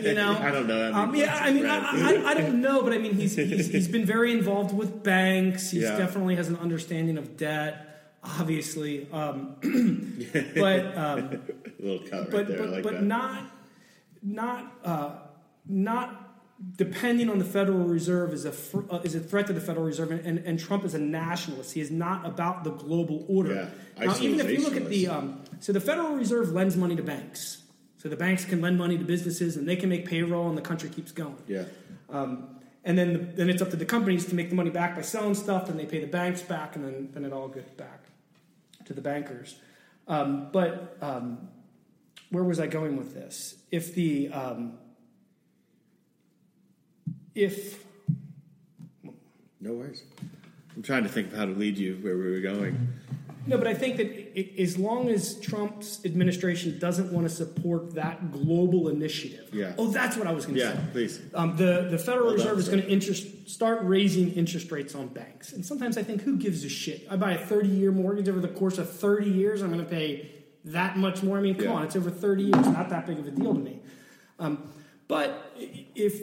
You 0.00 0.14
know, 0.14 0.32
I 0.32 0.50
don't 0.50 0.66
know. 0.66 0.92
I 0.92 1.06
mean, 1.06 1.08
Um, 1.10 1.14
yeah, 1.14 1.38
I 1.40 1.52
mean, 1.52 1.66
I, 1.66 1.78
I, 1.78 2.30
I 2.30 2.34
don't 2.34 2.60
know, 2.60 2.82
but 2.82 2.92
I 2.92 2.98
mean, 2.98 3.14
he's, 3.14 3.36
he's 3.36 3.68
he's 3.68 3.88
been 3.88 4.04
very 4.06 4.32
involved 4.32 4.74
with 4.74 5.02
banks. 5.04 5.70
He 5.70 5.82
Yeah. 5.82 5.96
definitely 5.96 6.36
has 6.36 6.48
an 6.48 6.56
understanding 6.56 7.18
of 7.18 7.36
debt. 7.36 7.86
Obviously, 8.22 9.06
um, 9.12 9.56
but 10.54 10.96
um, 10.96 11.40
little 11.80 12.08
cut 12.08 12.20
right 12.20 12.30
but 12.30 12.48
there. 12.48 12.58
but, 12.58 12.70
like 12.70 12.82
but 12.82 12.92
that. 12.94 13.02
not 13.02 13.44
not 14.22 14.72
uh, 14.84 15.10
not 15.66 16.30
depending 16.76 17.30
on 17.30 17.38
the 17.38 17.44
Federal 17.44 17.84
Reserve 17.84 18.34
is 18.34 18.44
a 18.44 18.52
fr- 18.52 18.90
uh, 18.90 18.98
is 18.98 19.14
a 19.14 19.20
threat 19.20 19.46
to 19.46 19.52
the 19.52 19.60
Federal 19.60 19.86
Reserve, 19.86 20.10
and, 20.10 20.38
and, 20.38 20.58
Trump 20.58 20.84
is 20.84 20.94
a 20.94 20.98
nationalist. 20.98 21.72
He 21.72 21.80
is 21.80 21.90
not 21.90 22.26
about 22.26 22.64
the 22.64 22.70
global 22.70 23.24
order. 23.28 23.70
Yeah, 23.96 24.04
now, 24.06 24.18
even 24.18 24.40
if 24.40 24.50
you 24.50 24.62
look 24.62 24.76
at 24.76 24.88
the 24.88 25.08
um, 25.08 25.40
so 25.60 25.72
the 25.72 25.80
Federal 25.80 26.14
Reserve 26.14 26.52
lends 26.52 26.76
money 26.76 26.96
to 26.96 27.02
banks, 27.02 27.62
so 27.96 28.08
the 28.08 28.16
banks 28.16 28.44
can 28.44 28.60
lend 28.60 28.78
money 28.78 28.98
to 28.98 29.04
businesses, 29.04 29.56
and 29.56 29.66
they 29.66 29.76
can 29.76 29.88
make 29.88 30.06
payroll, 30.06 30.48
and 30.48 30.56
the 30.56 30.62
country 30.62 30.90
keeps 30.90 31.12
going. 31.12 31.36
yeah, 31.46 31.64
Um, 32.10 32.56
and 32.84 32.96
then, 32.96 33.12
the, 33.12 33.18
then 33.18 33.50
it's 33.50 33.60
up 33.60 33.70
to 33.70 33.76
the 33.76 33.84
companies 33.84 34.26
to 34.26 34.34
make 34.34 34.48
the 34.48 34.54
money 34.54 34.70
back 34.70 34.96
by 34.96 35.02
selling 35.02 35.34
stuff, 35.34 35.68
and 35.68 35.78
they 35.78 35.86
pay 35.86 36.00
the 36.00 36.06
banks 36.06 36.42
back, 36.42 36.76
and 36.76 36.84
then, 36.84 37.08
then 37.12 37.24
it 37.24 37.32
all 37.32 37.48
gets 37.48 37.70
back 37.72 38.04
to 38.86 38.94
the 38.94 39.02
bankers. 39.02 39.56
Um, 40.08 40.48
but 40.50 40.96
um, 41.02 41.48
where 42.30 42.44
was 42.44 42.60
I 42.60 42.66
going 42.66 42.96
with 42.96 43.12
this? 43.14 43.56
If 43.70 43.94
the 43.94 44.30
um, 44.32 44.78
if 47.34 47.84
no 49.60 49.72
worries. 49.74 50.04
I'm 50.74 50.82
trying 50.82 51.02
to 51.02 51.08
think 51.08 51.28
of 51.32 51.38
how 51.38 51.44
to 51.44 51.52
lead 51.52 51.76
you 51.76 51.96
where 52.00 52.16
we 52.16 52.30
were 52.30 52.40
going. 52.40 52.88
no, 53.46 53.58
but 53.58 53.66
I 53.66 53.74
think 53.74 53.96
that 53.98 54.06
i 54.36 54.62
as 54.62 54.78
long 54.78 55.08
as 55.08 55.38
Trump's 55.40 56.02
administration 56.04 56.78
doesn't 56.78 57.12
want 57.12 57.28
to 57.28 57.34
support 57.34 57.94
that 57.94 58.30
global 58.32 58.88
initiative, 58.88 59.52
Yeah. 59.52 59.74
Oh, 59.76 59.88
that's 59.88 60.16
what 60.16 60.26
I 60.26 60.32
was 60.32 60.46
going 60.46 60.56
to 60.56 60.64
Yeah, 60.64 60.72
say. 60.72 60.78
Yeah, 60.78 60.92
please. 60.92 61.20
Um, 61.34 61.56
the 61.56 61.88
the 61.90 61.98
Federal 61.98 62.26
Well 62.26 62.36
Reserve 62.36 62.58
is 62.58 62.68
going 62.68 62.82
to 62.82 62.88
interest 62.88 63.50
start 63.50 63.80
raising 63.82 64.32
interest 64.34 64.70
rates 64.70 64.94
on 64.94 65.08
banks, 65.08 65.52
and 65.52 65.66
sometimes 65.66 65.98
I 65.98 66.02
think, 66.04 66.22
who 66.22 66.36
gives 66.36 66.64
a 66.64 66.68
shit? 66.68 67.06
I 67.10 67.16
buy 67.16 67.32
a 67.32 67.38
thirty 67.38 67.68
year 67.68 67.90
mortgage 67.92 68.28
over 68.28 68.40
the 68.40 68.48
course 68.48 68.78
of 68.78 68.88
thirty 68.90 69.28
years, 69.30 69.60
I'm 69.62 69.72
going 69.72 69.84
to 69.84 69.90
pay 69.90 70.30
that 70.64 70.96
much 70.96 71.22
more. 71.22 71.38
I 71.38 71.40
mean, 71.40 71.54
come 71.54 71.64
Yeah. 71.64 71.72
on, 71.72 71.84
it's 71.84 71.96
over 71.96 72.10
thirty 72.10 72.44
years, 72.44 72.66
not 72.66 72.88
that 72.90 73.06
big 73.06 73.18
of 73.18 73.26
a 73.26 73.30
deal 73.30 73.54
to 73.54 73.60
me. 73.60 73.80
Um, 74.38 74.70
but 75.08 75.52
if 75.56 76.20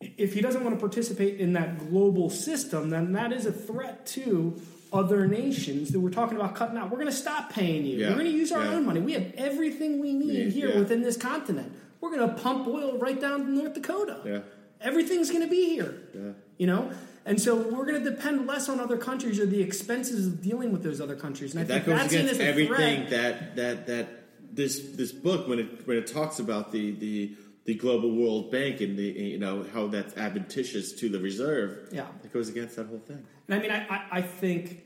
if 0.00 0.34
he 0.34 0.40
doesn't 0.40 0.62
want 0.62 0.76
to 0.76 0.80
participate 0.80 1.40
in 1.40 1.54
that 1.54 1.78
global 1.78 2.28
system, 2.28 2.90
then 2.90 3.12
that 3.12 3.32
is 3.32 3.46
a 3.46 3.52
threat 3.52 4.04
to 4.06 4.60
other 4.92 5.26
nations 5.26 5.90
that 5.92 5.98
we're 6.00 6.10
talking 6.10 6.36
about 6.36 6.54
cutting 6.54 6.76
out. 6.76 6.90
We're 6.90 6.98
going 6.98 7.10
to 7.10 7.12
stop 7.16 7.50
paying 7.50 7.84
you. 7.86 7.96
Yeah. 7.98 8.08
We're 8.10 8.14
going 8.18 8.30
to 8.30 8.36
use 8.36 8.52
our 8.52 8.62
Yeah. 8.62 8.74
own 8.74 8.84
money. 8.84 9.00
We 9.00 9.12
have 9.12 9.32
everything 9.36 9.98
we 10.00 10.12
need 10.12 10.44
Yeah. 10.54 10.68
here 10.68 10.78
within 10.78 11.02
this 11.02 11.16
continent. 11.16 11.72
We're 12.00 12.14
going 12.14 12.28
to 12.28 12.34
pump 12.34 12.68
oil 12.68 12.98
right 12.98 13.18
down 13.20 13.46
to 13.46 13.50
North 13.50 13.74
Dakota. 13.74 14.18
Yeah. 14.24 14.40
Everything's 14.80 15.30
going 15.30 15.42
to 15.42 15.48
be 15.50 15.70
here. 15.70 15.94
Yeah. 16.14 16.20
You 16.58 16.66
know? 16.66 16.90
And 17.26 17.40
so 17.40 17.56
we're 17.56 17.86
going 17.86 18.02
to 18.04 18.10
depend 18.10 18.46
less 18.46 18.68
on 18.68 18.80
other 18.80 18.98
countries 18.98 19.40
or 19.40 19.46
the 19.46 19.62
expenses 19.62 20.26
of 20.26 20.42
dealing 20.42 20.72
with 20.72 20.82
those 20.82 21.00
other 21.00 21.16
countries. 21.16 21.54
And 21.54 21.60
I 21.62 21.64
that 21.64 21.84
think 21.84 21.86
goes 21.86 21.98
that's 22.00 22.12
against 22.12 22.40
everything 22.40 23.08
that 23.10 23.56
that 23.56 23.86
that 23.86 24.08
this 24.52 24.78
this 24.94 25.10
book 25.12 25.48
when 25.48 25.58
it 25.58 25.86
when 25.86 25.96
it 25.96 26.06
talks 26.06 26.38
about 26.38 26.70
the 26.70 26.92
the 26.92 27.34
the 27.64 27.74
global 27.74 28.14
world 28.14 28.52
bank 28.52 28.80
and 28.82 28.98
the 28.98 29.04
you 29.04 29.38
know 29.38 29.64
how 29.72 29.86
that's 29.86 30.14
adventitious 30.18 30.92
to 30.92 31.08
the 31.08 31.18
reserve 31.18 31.88
Yeah. 31.92 32.06
it 32.22 32.30
goes 32.32 32.50
against 32.50 32.76
that 32.76 32.86
whole 32.88 32.98
thing 32.98 33.24
And 33.48 33.58
I 33.58 33.58
mean, 33.62 33.70
I, 33.70 33.86
I, 33.88 34.06
I 34.18 34.22
think 34.22 34.82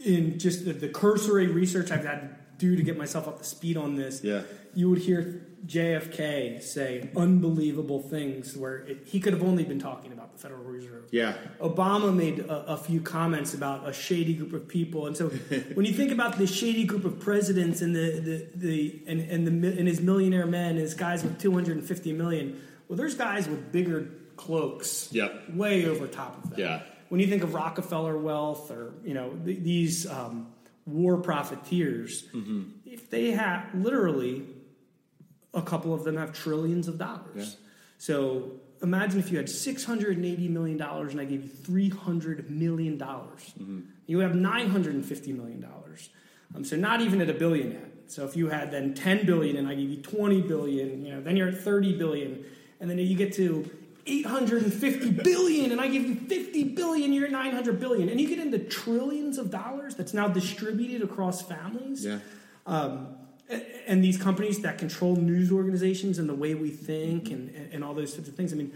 in 0.00 0.38
just 0.38 0.64
the, 0.64 0.72
the 0.72 0.88
cursory 0.88 1.46
research 1.48 1.90
I've 1.90 2.04
had 2.04 2.20
to 2.20 2.28
do 2.58 2.76
to 2.76 2.82
get 2.82 2.96
myself 2.96 3.28
up 3.28 3.38
to 3.38 3.44
speed 3.44 3.76
on 3.76 3.96
this, 3.96 4.22
Yeah. 4.24 4.42
you 4.74 4.88
would 4.90 4.98
hear 5.00 5.46
JFK 5.66 6.62
say 6.62 7.08
unbelievable 7.16 8.00
things 8.02 8.56
where 8.56 8.78
it, 8.78 9.02
he 9.06 9.18
could 9.20 9.32
have 9.32 9.42
only 9.42 9.64
been 9.64 9.78
talking 9.78 10.12
about 10.12 10.32
the 10.32 10.38
Federal 10.38 10.62
Reserve. 10.64 11.06
yeah 11.10 11.36
Obama 11.60 12.14
made 12.14 12.40
a, 12.40 12.72
a 12.72 12.76
few 12.76 13.00
comments 13.00 13.54
about 13.54 13.88
a 13.88 13.92
shady 13.92 14.34
group 14.34 14.52
of 14.52 14.68
people, 14.68 15.06
and 15.06 15.16
so 15.16 15.28
when 15.74 15.86
you 15.86 15.92
think 15.92 16.12
about 16.12 16.38
the 16.38 16.46
shady 16.46 16.84
group 16.84 17.04
of 17.04 17.18
presidents 17.18 17.80
and 17.82 17.94
the 17.96 18.20
the, 18.20 18.48
the 18.54 19.02
and 19.06 19.20
and 19.20 19.46
the 19.46 19.78
and 19.78 19.88
his 19.88 20.00
millionaire 20.00 20.46
men, 20.46 20.76
his 20.76 20.94
guys 20.94 21.22
with 21.22 21.38
two 21.40 21.52
hundred 21.52 21.76
and 21.78 21.86
fifty 21.86 22.12
million, 22.12 22.60
well, 22.88 22.96
there's 22.96 23.14
guys 23.14 23.48
with 23.48 23.72
bigger 23.72 24.08
cloaks. 24.36 25.08
Yep. 25.12 25.54
Way 25.54 25.86
over 25.86 26.06
top 26.06 26.42
of 26.44 26.50
that. 26.50 26.58
Yeah. 26.58 26.82
When 27.08 27.20
you 27.20 27.26
think 27.26 27.42
of 27.44 27.54
Rockefeller 27.54 28.18
wealth 28.18 28.70
or 28.70 28.92
you 29.04 29.14
know 29.14 29.30
th- 29.44 29.60
these 29.62 30.06
um, 30.10 30.48
war 30.86 31.16
profiteers, 31.18 32.24
Mm-hmm. 32.34 32.62
if 32.84 33.08
they 33.10 33.30
have 33.32 33.72
literally 33.74 34.44
a 35.54 35.62
couple 35.62 35.94
of 35.94 36.04
them 36.04 36.16
have 36.16 36.32
trillions 36.32 36.88
of 36.88 36.98
dollars. 36.98 37.34
Yeah. 37.34 37.44
So 37.98 38.52
imagine 38.82 39.20
if 39.20 39.30
you 39.30 39.38
had 39.38 39.48
six 39.48 39.84
hundred 39.84 40.16
and 40.16 40.26
eighty 40.26 40.48
million 40.48 40.76
dollars 40.76 41.12
and 41.12 41.20
I 41.20 41.24
gave 41.24 41.42
you 41.42 41.48
three 41.48 41.88
hundred 41.88 42.50
million 42.50 42.98
dollars. 42.98 43.52
Mm-hmm. 43.58 43.80
You 44.06 44.18
have 44.20 44.34
nine 44.34 44.70
hundred 44.70 44.94
and 44.94 45.04
fifty 45.04 45.32
million 45.32 45.60
dollars. 45.60 46.10
Um, 46.54 46.64
so 46.64 46.76
not 46.76 47.00
even 47.00 47.20
at 47.20 47.30
a 47.30 47.34
billion 47.34 47.72
yet. 47.72 47.90
So 48.06 48.24
if 48.24 48.36
you 48.36 48.48
had 48.48 48.70
then 48.70 48.94
ten 48.94 49.24
billion 49.24 49.56
and 49.56 49.68
I 49.68 49.74
give 49.74 49.90
you 49.90 50.02
twenty 50.02 50.40
billion, 50.40 51.04
you 51.04 51.14
know, 51.14 51.20
then 51.20 51.36
you're 51.36 51.48
at 51.48 51.58
thirty 51.58 51.96
billion, 51.96 52.44
and 52.80 52.90
then 52.90 52.98
you 52.98 53.16
get 53.16 53.32
to 53.34 53.70
850 54.06 55.10
billion 55.22 55.72
and 55.72 55.80
I 55.80 55.88
give 55.88 56.04
you 56.04 56.14
50 56.14 56.64
billion, 56.74 57.12
you're 57.12 57.24
at 57.24 57.32
900 57.32 57.80
billion. 57.80 58.08
And 58.10 58.20
you 58.20 58.28
get 58.28 58.38
into 58.38 58.58
trillions 58.58 59.38
of 59.38 59.50
dollars 59.50 59.94
that's 59.94 60.12
now 60.12 60.28
distributed 60.28 61.02
across 61.02 61.40
families 61.40 62.04
Yeah. 62.04 62.18
And 63.86 64.02
these 64.02 64.16
companies 64.16 64.60
that 64.60 64.78
control 64.78 65.16
news 65.16 65.52
organizations 65.52 66.18
and 66.18 66.28
the 66.28 66.34
way 66.34 66.54
we 66.54 66.70
think 66.70 67.30
and, 67.30 67.50
and 67.72 67.84
all 67.84 67.94
those 67.94 68.12
sorts 68.12 68.28
of 68.28 68.34
things. 68.34 68.52
I 68.52 68.56
mean, 68.56 68.72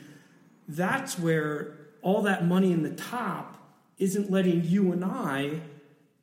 that's 0.69 1.19
where 1.19 1.77
all 2.03 2.23
that 2.23 2.47
money 2.47 2.73
in 2.73 2.83
the 2.83 2.95
top 2.95 3.57
isn't 3.99 4.31
letting 4.31 4.65
you 4.65 4.93
and 4.93 5.05
I 5.05 5.61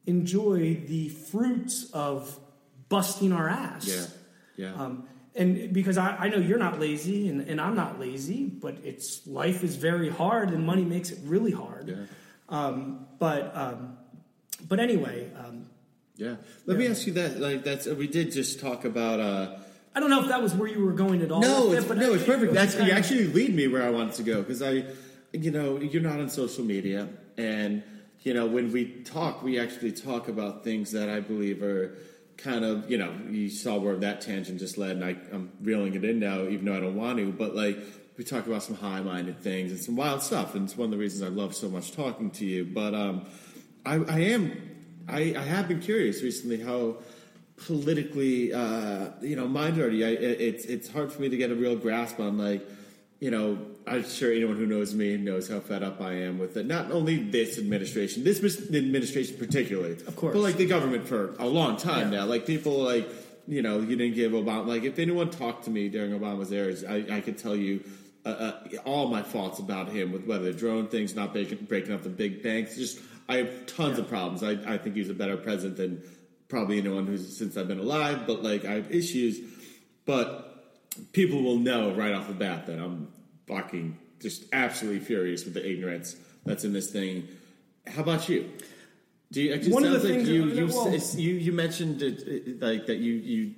enjoy 0.06 0.76
the 0.88 1.10
fruits 1.10 1.90
of 1.92 2.40
busting 2.90 3.34
our 3.34 3.50
ass. 3.50 3.88
Yeah. 3.88 4.06
Yeah. 4.68 4.74
Um, 4.76 5.08
and 5.36 5.74
because 5.74 5.98
I, 5.98 6.16
I 6.16 6.30
know 6.30 6.38
you're 6.38 6.60
not 6.60 6.80
lazy 6.80 7.28
and, 7.28 7.42
and 7.42 7.60
I'm 7.60 7.76
not 7.76 8.00
lazy, 8.00 8.46
but 8.46 8.78
it's 8.84 9.28
life 9.28 9.64
is 9.64 9.76
very 9.76 10.10
hard 10.10 10.52
and 10.52 10.66
money 10.66 10.86
makes 10.86 11.12
it 11.12 11.20
really 11.24 11.52
hard. 11.52 11.90
Yeah. 11.90 12.06
Um, 12.48 13.08
but 13.20 13.56
um, 13.56 13.98
but 14.68 14.80
anyway, 14.80 15.30
um, 15.38 15.66
yeah. 16.18 16.36
Let 16.66 16.78
me 16.78 16.88
ask 16.88 17.06
you 17.08 17.14
that. 17.14 17.40
Like 17.40 17.64
that's 17.64 17.88
we 17.88 18.08
did 18.08 18.32
just 18.32 18.60
talk 18.60 18.86
about. 18.86 19.20
uh 19.20 19.58
I 19.96 20.02
don't 20.02 20.10
know 20.10 20.22
if 20.22 20.28
that 20.28 20.42
was 20.42 20.54
where 20.54 20.68
you 20.68 20.84
were 20.84 20.92
going 20.92 21.22
at 21.22 21.32
all. 21.32 21.40
No, 21.40 21.72
it's, 21.72 21.88
no, 21.88 22.14
it's 22.14 22.26
perfect. 22.26 22.44
it 22.44 22.50
was 22.50 22.74
That's 22.74 22.76
you 22.76 22.92
actually 22.92 23.28
lead 23.28 23.56
me 23.56 23.68
where 23.70 23.82
I 23.82 23.90
wanted 23.90 24.16
to 24.16 24.24
go 24.24 24.42
because 24.42 24.62
I, 24.62 24.84
you 25.32 25.52
know, 25.52 25.80
you're 25.80 26.02
not 26.02 26.20
on 26.20 26.30
social 26.30 26.66
media, 26.66 27.08
and 27.38 27.82
you 28.24 28.34
know 28.34 28.46
when 28.46 28.74
we 28.74 28.86
talk, 29.04 29.42
we 29.42 29.58
actually 29.58 29.94
talk 29.94 30.28
about 30.28 30.64
things 30.66 30.92
that 30.92 31.10
I 31.10 31.22
believe 31.22 31.64
are 31.64 31.98
kind 32.38 32.66
of, 32.66 32.92
you 32.92 32.98
know, 32.98 33.14
you 33.30 33.50
saw 33.50 33.78
where 33.78 33.96
that 33.98 34.22
tangent 34.22 34.60
just 34.60 34.78
led, 34.78 34.98
and 34.98 35.06
I, 35.06 35.16
I'm 35.32 35.52
reeling 35.62 35.94
it 35.96 36.04
in 36.04 36.20
now, 36.20 36.44
even 36.44 36.66
though 36.66 36.76
I 36.76 36.80
don't 36.82 36.96
want 36.96 37.18
to. 37.20 37.32
But 37.32 37.56
like 37.56 37.78
we 38.18 38.24
talk 38.24 38.48
about 38.48 38.64
some 38.64 38.76
high-minded 38.76 39.42
things 39.42 39.72
and 39.72 39.80
some 39.80 39.96
wild 39.96 40.22
stuff, 40.22 40.56
and 40.56 40.66
it's 40.66 40.78
one 40.78 40.86
of 40.86 40.92
the 40.92 40.98
reasons 40.98 41.24
I 41.24 41.30
love 41.30 41.56
so 41.56 41.70
much 41.70 41.92
talking 41.94 42.32
to 42.32 42.46
you. 42.46 42.66
But 42.66 42.94
um, 42.94 43.26
I, 43.86 43.96
I 43.96 44.20
am, 44.20 44.75
I, 45.08 45.36
I 45.38 45.42
have 45.44 45.68
been 45.68 45.80
curious 45.82 46.22
recently 46.22 46.62
how 46.62 46.98
politically, 47.58 48.54
uh, 48.54 49.10
you 49.22 49.36
know, 49.36 49.48
mind 49.48 49.76
dirty. 49.76 50.04
I, 50.04 50.10
it- 50.10 50.42
it's 50.42 50.66
it's 50.66 50.90
hard 50.90 51.12
for 51.12 51.22
me 51.22 51.30
to 51.30 51.38
get 51.38 51.52
a 51.52 51.56
real 51.56 51.76
grasp 51.76 52.20
on 52.20 52.38
like, 52.38 52.68
you 53.20 53.32
know, 53.32 53.58
I'm 53.88 54.04
sure 54.08 54.32
anyone 54.32 54.58
who 54.58 54.66
knows 54.66 54.94
me 54.94 55.16
knows 55.18 55.48
how 55.48 55.60
fed 55.60 55.84
up 55.84 56.02
I 56.02 56.14
am 56.14 56.38
with 56.40 56.58
it. 56.58 56.66
Not 56.66 56.92
only 56.92 57.18
this 57.24 57.58
administration, 57.58 58.24
this 58.24 58.40
administration 58.74 59.38
particularly, 59.38 59.94
Of 60.08 60.16
course. 60.16 60.34
but 60.34 60.42
like 60.42 60.58
the 60.58 60.66
government 60.66 61.08
for 61.08 61.36
a 61.40 61.48
long 61.48 61.78
time 61.78 62.12
Yeah. 62.12 62.20
now. 62.22 62.26
Like 62.26 62.46
people 62.46 62.80
like, 62.84 63.08
you 63.48 63.62
know, 63.62 63.80
you 63.80 63.96
didn't 63.96 64.16
give 64.16 64.32
Obama. 64.34 64.66
Like 64.68 64.84
if 64.84 65.00
anyone 65.00 65.30
talked 65.30 65.66
to 65.66 65.70
me 65.70 65.88
during 65.90 66.12
Obama's 66.12 66.52
era, 66.52 66.74
I, 66.90 67.18
I 67.18 67.22
could 67.22 67.38
tell 67.38 67.56
you. 67.56 67.84
Uh, 68.28 68.30
uh, 68.30 68.78
all 68.86 69.08
my 69.08 69.22
faults 69.22 69.60
about 69.60 69.88
him 69.88 70.12
with 70.12 70.26
whether 70.26 70.46
the 70.46 70.52
drone 70.52 70.88
things, 70.88 71.14
not 71.14 71.32
breaking, 71.32 71.60
breaking 71.66 71.94
up 71.94 72.02
the 72.02 72.10
big 72.10 72.42
banks. 72.42 72.76
Just 72.76 72.98
I 73.28 73.38
have 73.38 73.66
tons 73.66 73.98
of 74.00 74.08
problems. 74.08 74.44
I, 74.44 74.52
I 74.74 74.78
think 74.78 74.96
he's 74.96 75.10
a 75.10 75.14
better 75.14 75.38
president 75.38 75.78
than 75.78 76.04
probably 76.48 76.78
anyone 76.78 77.08
who's 77.08 77.38
since 77.38 77.58
I've 77.58 77.68
been 77.68 77.80
alive. 77.80 78.28
But 78.28 78.44
like 78.44 78.66
I 78.66 78.74
have 78.74 78.92
issues. 78.92 79.40
But 80.06 80.56
people 81.14 81.42
will 81.42 81.58
know 81.58 81.94
right 81.94 82.14
off 82.14 82.28
the 82.28 82.34
bat 82.34 82.68
that 82.68 82.80
I'm 82.80 83.12
fucking 83.48 83.98
just 84.22 84.46
absolutely 84.54 85.00
furious 85.00 85.46
with 85.46 85.54
the 85.54 85.68
ignorance 85.68 86.16
that's 86.46 86.64
in 86.64 86.74
this 86.74 86.92
thing. 86.92 87.28
How 87.88 88.02
about 88.02 88.30
you? 88.30 88.52
Do 89.32 89.42
you? 89.42 89.54
It 89.54 89.60
just 89.60 89.72
One 89.72 89.84
of 89.84 89.92
the 89.92 90.00
sounds 90.00 90.12
like 90.12 90.28
you 90.28 90.46
you, 90.46 91.34
you 91.34 91.40
you 91.40 91.52
mentioned 91.52 92.02
it, 92.02 92.28
it, 92.28 92.62
like 92.62 92.86
that 92.86 92.98
you 92.98 93.14
you. 93.14 93.56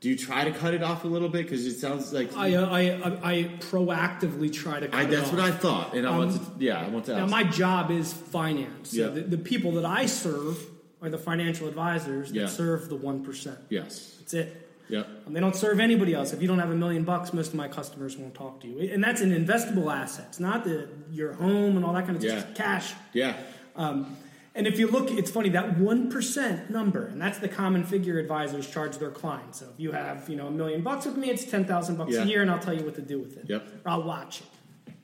Do 0.00 0.10
you 0.10 0.16
try 0.16 0.44
to 0.44 0.50
cut 0.50 0.74
it 0.74 0.82
off 0.82 1.04
a 1.04 1.08
little 1.08 1.28
bit 1.28 1.44
because 1.44 1.64
it 1.66 1.78
sounds 1.78 2.12
like 2.12 2.36
I, 2.36 2.54
uh, 2.54 2.66
I, 2.68 2.80
I, 2.80 3.32
I 3.32 3.44
proactively 3.60 4.52
try 4.52 4.78
to. 4.80 4.88
Cut 4.88 5.00
it 5.00 5.06
off. 5.06 5.12
I, 5.12 5.14
that's 5.16 5.30
what 5.32 5.40
I 5.40 5.50
thought, 5.50 5.94
and 5.94 6.06
I 6.06 6.16
want 6.16 6.32
to. 6.32 6.40
Yeah, 6.64 6.80
I 6.84 6.88
want 6.88 7.06
to. 7.06 7.12
Now, 7.16 7.22
Ask. 7.22 7.30
my 7.30 7.44
job 7.44 7.90
is 7.90 8.12
finance. 8.12 8.90
So 8.90 8.96
Yeah. 8.98 9.08
the, 9.08 9.20
the 9.22 9.38
people 9.38 9.72
that 9.72 9.86
I 9.86 10.06
serve 10.06 10.62
are 11.00 11.08
the 11.08 11.18
financial 11.18 11.66
advisors 11.66 12.30
that 12.30 12.34
Yeah. 12.38 12.46
serve 12.46 12.88
the 12.88 12.96
one 12.96 13.24
percent. 13.24 13.58
yes. 13.70 14.16
That's 14.20 14.34
it. 14.34 14.62
Yeah, 14.88 15.02
Um, 15.26 15.32
they 15.32 15.40
don't 15.40 15.56
serve 15.56 15.80
anybody 15.80 16.14
else. 16.14 16.32
If 16.32 16.40
you 16.40 16.46
don't 16.46 16.60
have 16.60 16.70
a 16.70 16.76
million 16.76 17.02
bucks, 17.02 17.32
most 17.32 17.48
of 17.48 17.54
my 17.56 17.66
customers 17.66 18.16
won't 18.16 18.34
talk 18.34 18.60
to 18.60 18.68
you. 18.68 18.92
And 18.92 19.02
that's 19.02 19.20
an 19.20 19.30
investable 19.32 19.92
asset. 19.92 20.26
It's 20.28 20.38
not 20.38 20.62
the 20.62 20.88
your 21.10 21.32
home 21.32 21.76
and 21.76 21.84
all 21.84 21.92
that 21.94 22.04
kind 22.06 22.14
of 22.16 22.22
stuff. 22.22 22.34
Yeah. 22.44 22.50
It's 22.50 22.58
cash. 22.58 22.94
Yeah. 23.12 23.36
Um, 23.74 24.16
and 24.56 24.66
if 24.66 24.78
you 24.78 24.88
look, 24.88 25.10
it's 25.10 25.30
funny 25.30 25.50
that 25.50 25.78
one 25.78 26.10
percent 26.10 26.70
number, 26.70 27.06
and 27.06 27.20
that's 27.20 27.38
the 27.38 27.48
common 27.48 27.84
figure 27.84 28.18
advisors 28.18 28.68
charge 28.68 28.96
their 28.98 29.10
clients. 29.10 29.60
So 29.60 29.66
if 29.72 29.78
you 29.78 29.92
have 29.92 30.28
you 30.28 30.36
know 30.36 30.46
a 30.48 30.50
million 30.50 30.82
bucks 30.82 31.04
with 31.06 31.16
me, 31.16 31.30
it's 31.30 31.44
ten 31.44 31.64
thousand 31.64 31.96
bucks 31.96 32.14
Yeah. 32.14 32.22
a 32.22 32.26
year, 32.26 32.42
and 32.42 32.50
I'll 32.50 32.58
tell 32.58 32.74
you 32.74 32.84
what 32.84 32.94
to 32.96 33.02
do 33.02 33.18
with 33.20 33.36
it. 33.36 33.44
Yep. 33.48 33.66
Or 33.84 33.90
I'll 33.92 34.02
watch 34.02 34.40
it, 34.86 34.94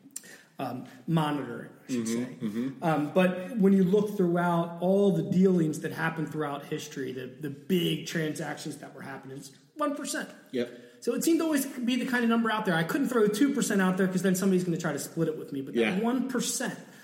um, 0.59 0.85
monitor 1.07 1.65
it, 1.65 1.71
I 1.89 1.93
should 1.93 2.07
Mm-hmm, 2.07 2.69
say. 2.69 2.89
Um, 2.89 3.11
but 3.15 3.57
when 3.59 3.73
you 3.73 3.85
look 3.85 4.17
throughout 4.17 4.79
all 4.81 5.13
the 5.13 5.23
dealings 5.23 5.81
that 5.81 5.93
happened 5.93 6.31
throughout 6.33 6.65
history, 6.67 7.13
the 7.13 7.27
the 7.41 7.51
big 7.51 8.07
transactions 8.07 8.77
that 8.79 8.95
were 8.95 9.03
happening, 9.03 9.37
it's 9.39 9.51
one 9.77 9.95
percent. 9.97 10.29
Yep. 10.53 10.79
So 11.01 11.15
it 11.15 11.25
seemed 11.25 11.41
to 11.41 11.45
always 11.45 11.67
be 11.67 11.97
the 11.97 12.07
kind 12.07 12.23
of 12.23 12.31
number 12.31 12.49
out 12.51 12.65
there. 12.65 12.77
I 12.77 12.85
couldn't 12.85 13.09
throw 13.09 13.27
two 13.27 13.53
percent 13.53 13.83
out 13.83 13.97
there 13.97 14.07
because 14.07 14.23
then 14.23 14.35
somebody's 14.37 14.63
going 14.65 14.77
to 14.77 14.81
try 14.81 14.93
to 14.93 14.99
split 15.01 15.27
it 15.29 15.37
with 15.39 15.53
me. 15.53 15.61
But 15.61 15.75
Yeah. 15.75 15.91
that 15.91 16.03
one 16.03 16.29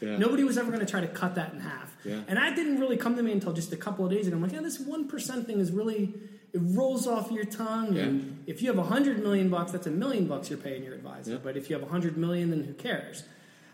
Yeah. 0.01 0.17
nobody 0.17 0.45
was 0.45 0.57
ever 0.59 0.71
going 0.71 0.85
to 0.85 0.91
try 0.91 1.01
to 1.01 1.09
cut 1.09 1.35
that 1.35 1.53
in 1.53 1.61
half. 1.61 1.97
Yeah. 2.05 2.21
And 2.29 2.37
that 2.37 2.55
didn't 2.55 2.79
really 2.81 2.97
come 2.97 3.17
to 3.17 3.23
me 3.23 3.33
until 3.33 3.53
just 3.53 3.73
a 3.73 3.77
couple 3.77 4.05
of 4.05 4.11
days 4.13 4.27
ago. 4.27 4.37
I'm 4.37 4.43
like, 4.43 4.53
yeah, 4.53 4.61
this 4.61 4.79
one 4.79 5.09
percent 5.09 5.47
thing 5.47 5.59
is 5.61 5.73
really 5.73 6.15
it 6.53 6.61
rolls 6.63 7.07
off 7.07 7.31
your 7.31 7.45
tongue. 7.45 7.95
Yeah. 7.95 8.03
And 8.03 8.45
if 8.47 8.63
you 8.63 8.69
have 8.69 8.79
a 8.79 8.85
hundred 8.89 9.23
million 9.23 9.49
bucks, 9.51 9.73
that's 9.73 9.87
a 9.87 9.91
million 9.91 10.27
bucks 10.27 10.51
you're 10.51 10.59
paying 10.59 10.85
your 10.85 10.95
advisor. 10.95 11.33
Yeah. 11.33 11.39
But 11.43 11.57
if 11.57 11.69
you 11.69 11.77
have 11.79 11.87
a 11.87 11.91
hundred 11.91 12.17
million, 12.17 12.51
then 12.51 12.65
who 12.65 12.75
cares? 12.75 13.25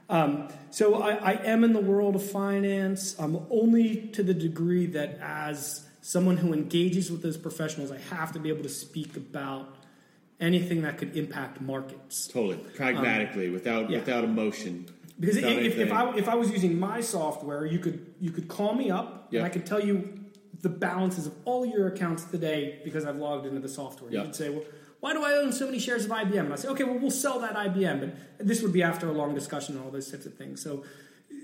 Um, 0.09 0.49
so 0.71 1.03
I, 1.03 1.15
I 1.15 1.33
am 1.45 1.65
in 1.65 1.73
the 1.73 1.81
world 1.81 2.15
of 2.15 2.23
finance, 2.23 3.19
um, 3.19 3.47
only 3.51 4.09
to 4.09 4.23
the 4.23 4.35
degree 4.35 4.87
that 4.87 5.19
as 5.23 5.87
someone 6.03 6.37
who 6.37 6.53
engages 6.53 7.11
with 7.11 7.23
those 7.23 7.39
professionals, 7.39 7.91
I 7.91 7.99
have 8.15 8.33
to 8.33 8.39
be 8.39 8.51
able 8.51 8.65
to 8.65 8.69
speak 8.69 9.17
about 9.17 9.77
anything 10.41 10.83
that 10.83 10.99
could 10.99 11.17
impact 11.17 11.61
markets. 11.63 12.27
Totally. 12.27 12.57
Pragmatically, 12.77 13.49
without 13.49 13.85
Um, 13.87 13.93
yeah. 13.93 13.99
without 14.01 14.25
emotion. 14.25 14.87
Because 15.19 15.37
without 15.37 15.53
if, 15.53 15.77
if. 15.79 15.93
I 15.93 16.17
if 16.17 16.29
I 16.29 16.35
was 16.35 16.51
using 16.51 16.79
my 16.79 17.01
software, 17.01 17.65
you 17.65 17.79
could 17.79 18.15
you 18.21 18.31
could 18.31 18.49
call 18.49 18.75
me 18.75 18.91
up 18.91 19.29
Yeah. 19.31 19.41
and 19.41 19.47
I 19.47 19.51
could 19.51 19.65
tell 19.67 19.85
you 19.85 20.21
the 20.61 20.69
balances 20.69 21.27
of 21.27 21.35
all 21.45 21.65
your 21.67 21.87
accounts 21.89 22.25
today 22.25 22.81
because 22.85 23.05
I've 23.05 23.17
logged 23.17 23.47
into 23.47 23.61
the 23.61 23.69
software. 23.69 24.11
Yeah. 24.11 24.21
You 24.21 24.25
could 24.27 24.35
say, 24.37 24.49
well, 24.49 24.63
why 25.01 25.13
do 25.13 25.23
I 25.23 25.33
own 25.35 25.53
so 25.53 25.67
many 25.67 25.79
shares 25.79 26.07
of 26.07 26.11
IBM? 26.11 26.39
And 26.41 26.53
I 26.53 26.57
say, 26.57 26.69
okay, 26.69 26.85
well, 26.85 26.99
we'll 26.99 27.11
sell 27.11 27.39
that 27.41 27.55
IBM. 27.55 28.01
But 28.39 28.47
this 28.47 28.63
would 28.63 28.73
be 28.73 28.83
after 28.83 29.07
a 29.07 29.13
long 29.13 29.35
discussion 29.35 29.77
and 29.77 29.85
all 29.85 29.91
those 29.91 30.11
types 30.11 30.25
of 30.25 30.35
things. 30.35 30.63
So, 30.63 30.83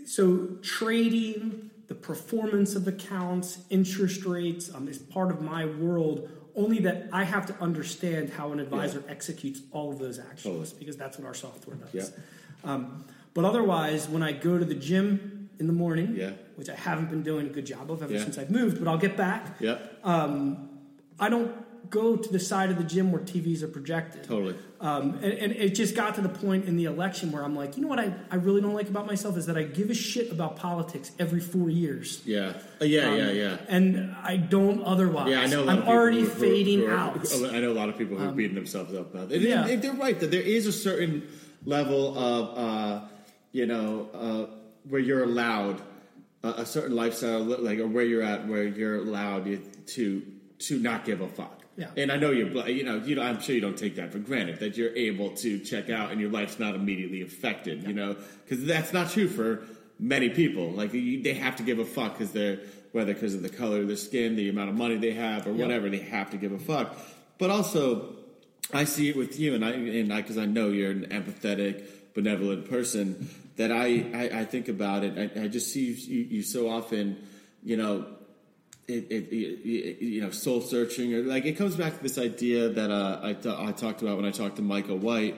so 0.07 0.57
trading, 0.63 1.71
the 1.89 1.95
performance 1.95 2.75
of 2.75 2.89
accounts, 2.89 3.59
interest 3.69 4.25
rates 4.25 4.75
um, 4.75 4.89
is 4.89 4.99
part 4.99 5.31
of 5.31 5.43
my 5.43 5.67
world. 5.67 6.31
Only 6.57 6.79
that 6.81 7.09
I 7.13 7.25
have 7.25 7.45
to 7.47 7.55
understand 7.61 8.31
how 8.31 8.53
an 8.53 8.61
advisor 8.61 9.05
executes 9.07 9.61
all 9.71 9.93
of 9.93 9.99
those 9.99 10.19
actions 10.19 10.43
Totally. 10.43 10.79
because 10.79 10.97
that's 10.97 11.19
what 11.19 11.27
our 11.27 11.35
software 11.35 11.77
does. 11.77 11.93
Yeah. 11.93 12.71
Um, 12.73 13.05
but 13.35 13.45
otherwise, 13.45 14.09
when 14.09 14.23
I 14.23 14.33
go 14.33 14.59
to 14.59 14.65
the 14.65 14.75
gym 14.75 15.49
in 15.59 15.67
the 15.67 15.73
morning, 15.73 16.15
Yeah. 16.17 16.31
which 16.57 16.69
I 16.71 16.75
haven't 16.75 17.11
been 17.11 17.23
doing 17.23 17.47
a 17.47 17.51
good 17.51 17.67
job 17.67 17.91
of 17.91 18.03
ever 18.03 18.13
Yeah. 18.13 18.23
since 18.25 18.39
I've 18.39 18.51
moved, 18.51 18.79
but 18.79 18.89
I'll 18.89 18.99
get 18.99 19.17
back. 19.17 19.57
Yep. 19.61 19.99
I 21.23 21.29
don't 21.29 21.53
go 21.91 22.15
to 22.17 22.33
the 22.33 22.39
side 22.39 22.71
of 22.71 22.79
the 22.79 22.85
gym 22.85 23.11
where 23.11 23.21
TVs 23.21 23.63
are 23.63 23.69
projected. 23.69 24.23
Totally. 24.25 24.55
Um, 24.81 25.15
and, 25.23 25.33
and 25.33 25.53
it 25.53 25.75
just 25.75 25.95
got 25.97 26.15
to 26.15 26.21
the 26.21 26.29
point 26.29 26.67
in 26.67 26.77
the 26.77 26.85
election 26.85 27.33
where 27.33 27.43
I'm 27.43 27.57
like, 27.57 27.77
you 27.77 27.83
know 27.83 27.89
what 27.89 27.99
I, 27.99 28.15
I 28.31 28.37
really 28.37 28.61
don't 28.61 28.75
like 28.75 28.89
about 28.89 29.07
myself 29.07 29.37
is 29.37 29.47
that 29.47 29.57
I 29.59 29.65
give 29.65 29.91
a 29.91 29.95
shit 29.95 30.31
about 30.31 30.57
politics 30.57 31.11
every 31.19 31.41
four 31.41 31.69
years. 31.69 32.23
Yeah. 32.25 32.53
Uh, 32.81 32.85
yeah. 32.85 33.09
Um, 33.11 33.19
yeah. 33.19 33.31
Yeah. 33.33 33.57
And 33.69 34.15
I 34.23 34.37
don't 34.37 34.83
otherwise. 34.85 35.31
Yeah, 35.31 35.41
I 35.41 35.47
know. 35.47 35.69
I'm 35.69 35.83
already 35.83 36.21
who- 36.21 36.27
fading 36.29 36.81
who 36.81 36.87
are- 36.87 36.97
out. 36.97 37.35
Um, 37.35 37.45
I 37.53 37.61
know 37.61 37.73
a 37.73 37.75
lot 37.75 37.89
of 37.89 37.99
people 37.99 38.17
who 38.17 38.29
are 38.29 38.33
beating 38.33 38.55
themselves 38.55 38.95
up 38.95 39.13
about 39.15 39.33
it. 39.33 39.43
Yeah. 39.43 39.67
And 39.67 39.83
they're 39.83 39.93
right 39.93 40.19
that 40.21 40.31
there 40.31 40.41
is 40.43 40.67
a 40.67 40.73
certain 40.73 41.25
level 41.67 42.17
of, 42.17 42.57
uh, 42.59 43.01
you 43.53 43.67
know, 43.67 44.09
uh, 44.15 44.57
where 44.89 45.01
you're 45.01 45.25
allowed 45.25 45.81
a, 46.43 46.49
a 46.49 46.67
certain 46.67 46.97
lifestyle, 46.97 47.43
like 47.43 47.79
or 47.79 47.87
where 47.87 48.05
you're 48.05 48.23
at, 48.23 48.47
where 48.47 48.65
you're 48.65 48.97
allowed 48.97 49.45
to 49.89 50.23
to 50.59 50.79
not 50.79 51.05
give 51.05 51.21
a 51.21 51.29
fuck. 51.29 51.63
Yeah. 51.77 51.89
And 51.97 52.13
I 52.13 52.17
know 52.17 52.31
you're, 52.31 52.69
you 52.69 52.85
know, 52.85 52.97
you 52.99 53.15
know, 53.15 53.23
I'm 53.23 53.41
sure 53.41 53.55
you 53.55 53.61
don't 53.61 53.79
take 53.79 53.97
that 53.97 54.13
for 54.13 54.19
granted 54.19 54.61
that 54.61 54.77
you're 54.77 54.95
able 54.95 55.31
to 55.37 55.59
check 55.61 55.89
out 55.89 56.11
and 56.11 56.21
your 56.21 56.31
life's 56.31 56.59
not 56.59 56.75
immediately 56.75 57.23
affected, 57.23 57.85
you 57.85 57.95
know, 57.95 58.17
because 58.45 58.67
that's 58.67 58.93
not 58.93 59.09
true 59.09 59.29
for 59.29 59.65
many 59.99 60.29
people. 60.29 60.71
Like 60.73 60.93
you, 60.93 61.23
they 61.23 61.33
have 61.35 61.57
to 61.57 61.63
give 61.63 61.79
a 61.79 61.87
fuck 61.87 62.19
because 62.19 62.33
they're 62.33 62.61
whether 62.93 63.15
because 63.15 63.35
of 63.35 63.43
the 63.43 63.49
color 63.49 63.81
of 63.81 63.87
their 63.87 63.97
skin, 63.97 64.37
the 64.37 64.49
amount 64.49 64.69
of 64.69 64.77
money 64.77 64.97
they 64.97 65.13
have, 65.13 65.47
or 65.47 65.53
whatever, 65.53 65.89
they 65.89 65.99
have 65.99 66.31
to 66.31 66.37
give 66.37 66.53
a 66.53 66.59
fuck. 66.59 66.97
But 67.39 67.51
also, 67.51 68.17
I 68.73 68.85
see 68.85 69.09
it 69.09 69.17
with 69.17 69.39
you, 69.39 69.55
and 69.55 69.65
I 69.65 69.71
and 69.71 70.13
I 70.13 70.23
because 70.23 70.39
I 70.39 70.47
know 70.47 70.71
you're 70.71 70.91
an 70.91 71.07
empathetic, 71.07 71.87
benevolent 72.23 72.69
person. 72.69 73.29
That 73.57 73.73
I 73.73 74.07
I, 74.15 74.41
I 74.41 74.45
think 74.45 74.69
about 74.69 75.05
it. 75.05 75.19
I, 75.37 75.45
I 75.45 75.49
just 75.49 75.73
see 75.73 75.93
you, 75.93 76.23
you 76.37 76.43
so 76.43 76.71
often, 76.71 77.17
you 77.63 77.77
know, 77.77 78.07
it, 78.91 79.07
it, 79.11 79.29
it, 79.33 80.03
you 80.03 80.21
know 80.21 80.31
soul 80.31 80.61
searching 80.61 81.15
or 81.15 81.23
like 81.23 81.45
it 81.45 81.53
comes 81.53 81.77
back 81.77 81.97
to 81.97 82.03
this 82.03 82.19
idea 82.19 82.69
that 82.71 82.91
uh, 82.91 83.21
I, 83.23 83.33
t- 83.35 83.55
I 83.57 83.73
talked 83.73 84.03
about 84.03 84.17
when 84.17 84.27
I 84.27 84.31
talked 84.31 84.57
to 84.57 84.63
Micah 84.63 84.95
White 84.95 85.37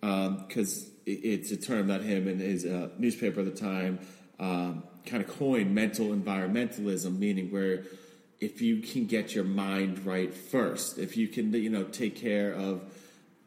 because 0.00 0.88
it, 1.06 1.10
it's 1.10 1.50
a 1.50 1.56
term 1.56 1.88
that 1.88 2.02
him 2.02 2.28
and 2.28 2.40
his 2.40 2.64
uh, 2.64 2.88
newspaper 2.98 3.40
at 3.40 3.46
the 3.46 3.60
time 3.60 3.98
um, 4.40 4.84
kind 5.06 5.22
of 5.22 5.28
coined 5.38 5.74
mental 5.74 6.06
environmentalism 6.06 7.18
meaning 7.18 7.50
where 7.50 7.84
if 8.40 8.60
you 8.62 8.80
can 8.80 9.06
get 9.06 9.34
your 9.34 9.44
mind 9.44 10.04
right 10.06 10.32
first 10.32 10.98
if 10.98 11.16
you 11.16 11.28
can 11.28 11.52
you 11.52 11.70
know 11.70 11.84
take 11.84 12.16
care 12.16 12.52
of 12.52 12.80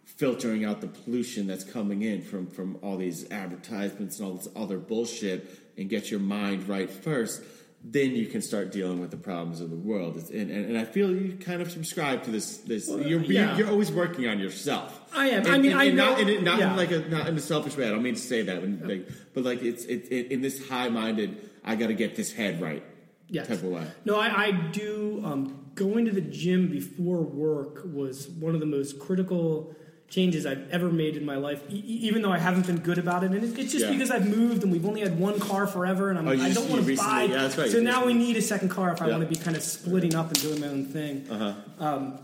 filtering 0.08 0.64
out 0.66 0.80
the 0.82 0.88
pollution 0.88 1.48
that's 1.48 1.64
coming 1.66 2.02
in 2.02 2.22
from 2.22 2.48
from 2.48 2.78
all 2.82 2.98
these 2.98 3.30
advertisements 3.30 4.20
and 4.20 4.28
all 4.28 4.36
this 4.36 4.48
other 4.56 4.78
bullshit 4.78 5.48
and 5.78 5.90
get 5.90 6.10
your 6.10 6.20
mind 6.20 6.68
right 6.68 6.90
first 6.90 7.44
then 7.84 8.16
you 8.16 8.26
can 8.26 8.42
start 8.42 8.72
dealing 8.72 9.00
with 9.00 9.12
the 9.12 9.18
problems 9.18 9.62
of 9.62 9.70
the 9.70 9.76
world 9.76 10.16
It's- 10.16 10.30
and, 10.32 10.50
and, 10.50 10.66
and 10.66 10.78
i 10.78 10.86
feel 10.86 11.12
you 11.12 11.38
kind 11.38 11.62
of 11.62 11.70
subscribe 11.70 12.24
to 12.24 12.32
this 12.32 12.58
this 12.60 12.88
you're, 12.88 13.22
yeah. 13.22 13.58
you're 13.58 13.70
always 13.70 13.92
working 13.92 14.28
on 14.28 14.40
yourself 14.40 15.00
I 15.14 15.30
am. 15.30 15.46
And- 15.46 15.48
I 15.54 15.58
mean, 15.58 15.74
I 15.74 15.90
know- 15.90 16.12
not, 16.16 16.20
it- 16.22 16.42
not 16.42 16.60
yeah. 16.60 16.72
in 16.72 16.78
like 16.78 16.92
a 16.92 17.00
not 17.10 17.28
in 17.28 17.36
a 17.36 17.42
selfish 17.42 17.76
way 17.76 17.86
i 17.86 17.92
don't 17.92 18.02
mean 18.02 18.16
to 18.16 18.22
say 18.22 18.44
that 18.44 18.62
when, 18.62 18.88
like, 18.88 19.10
but 19.34 19.44
like 19.44 19.62
it's 19.62 19.84
it, 19.86 20.08
it, 20.10 20.32
in 20.32 20.42
this 20.42 20.68
high-minded 20.70 21.50
i 21.66 21.76
got 21.76 21.88
to 21.88 21.94
get 21.94 22.16
this 22.16 22.32
head 22.32 22.62
right 22.62 22.84
yes. 23.28 23.48
type 23.48 23.58
of 23.58 23.66
way 23.66 23.86
No, 24.06 24.18
I, 24.18 24.46
I 24.46 24.52
do. 24.52 25.22
Um, 25.26 25.66
going 25.76 26.06
to 26.06 26.12
the 26.12 26.22
gym 26.22 26.70
before 26.70 27.22
work 27.22 27.82
was 27.86 28.28
one 28.30 28.54
of 28.56 28.60
the 28.62 28.66
most 28.66 28.98
critical 29.00 29.76
changes 30.10 30.46
I've 30.46 30.70
ever 30.72 30.90
made 30.90 31.18
in 31.18 31.26
my 31.26 31.36
life. 31.36 31.62
E- 31.70 31.76
even 31.86 32.22
though 32.22 32.32
I 32.32 32.38
haven't 32.38 32.66
been 32.66 32.78
good 32.80 32.98
about 32.98 33.24
it, 33.24 33.32
and 33.32 33.44
it, 33.44 33.60
it's 33.60 33.72
just 33.74 33.86
Yeah. 33.86 33.92
because 33.92 34.10
I've 34.10 34.28
moved 34.28 34.64
and 34.64 34.72
we've 34.72 34.86
only 34.86 35.02
had 35.02 35.20
one 35.20 35.40
car 35.40 35.68
forever, 35.68 36.10
and 36.10 36.18
I'm, 36.18 36.28
Oh, 36.28 36.32
I 36.32 36.54
don't 36.54 36.70
want 36.70 36.86
to 36.86 36.96
buy. 36.96 37.24
yeah, 37.24 37.42
that's 37.42 37.58
right, 37.58 37.70
So 37.70 37.80
now 37.82 38.06
we 38.06 38.14
need 38.14 38.38
a 38.38 38.42
second 38.42 38.70
car 38.70 38.92
if 38.94 39.02
I 39.02 39.08
Yeah. 39.08 39.18
want 39.18 39.30
to 39.30 39.36
be 39.36 39.42
kind 39.42 39.58
of 39.58 39.64
splitting 39.64 40.16
up 40.16 40.28
and 40.32 40.42
doing 40.42 40.62
my 40.62 40.68
own 40.68 40.86
thing. 40.86 41.26
uh-huh 41.30 41.54
Um, 41.86 42.20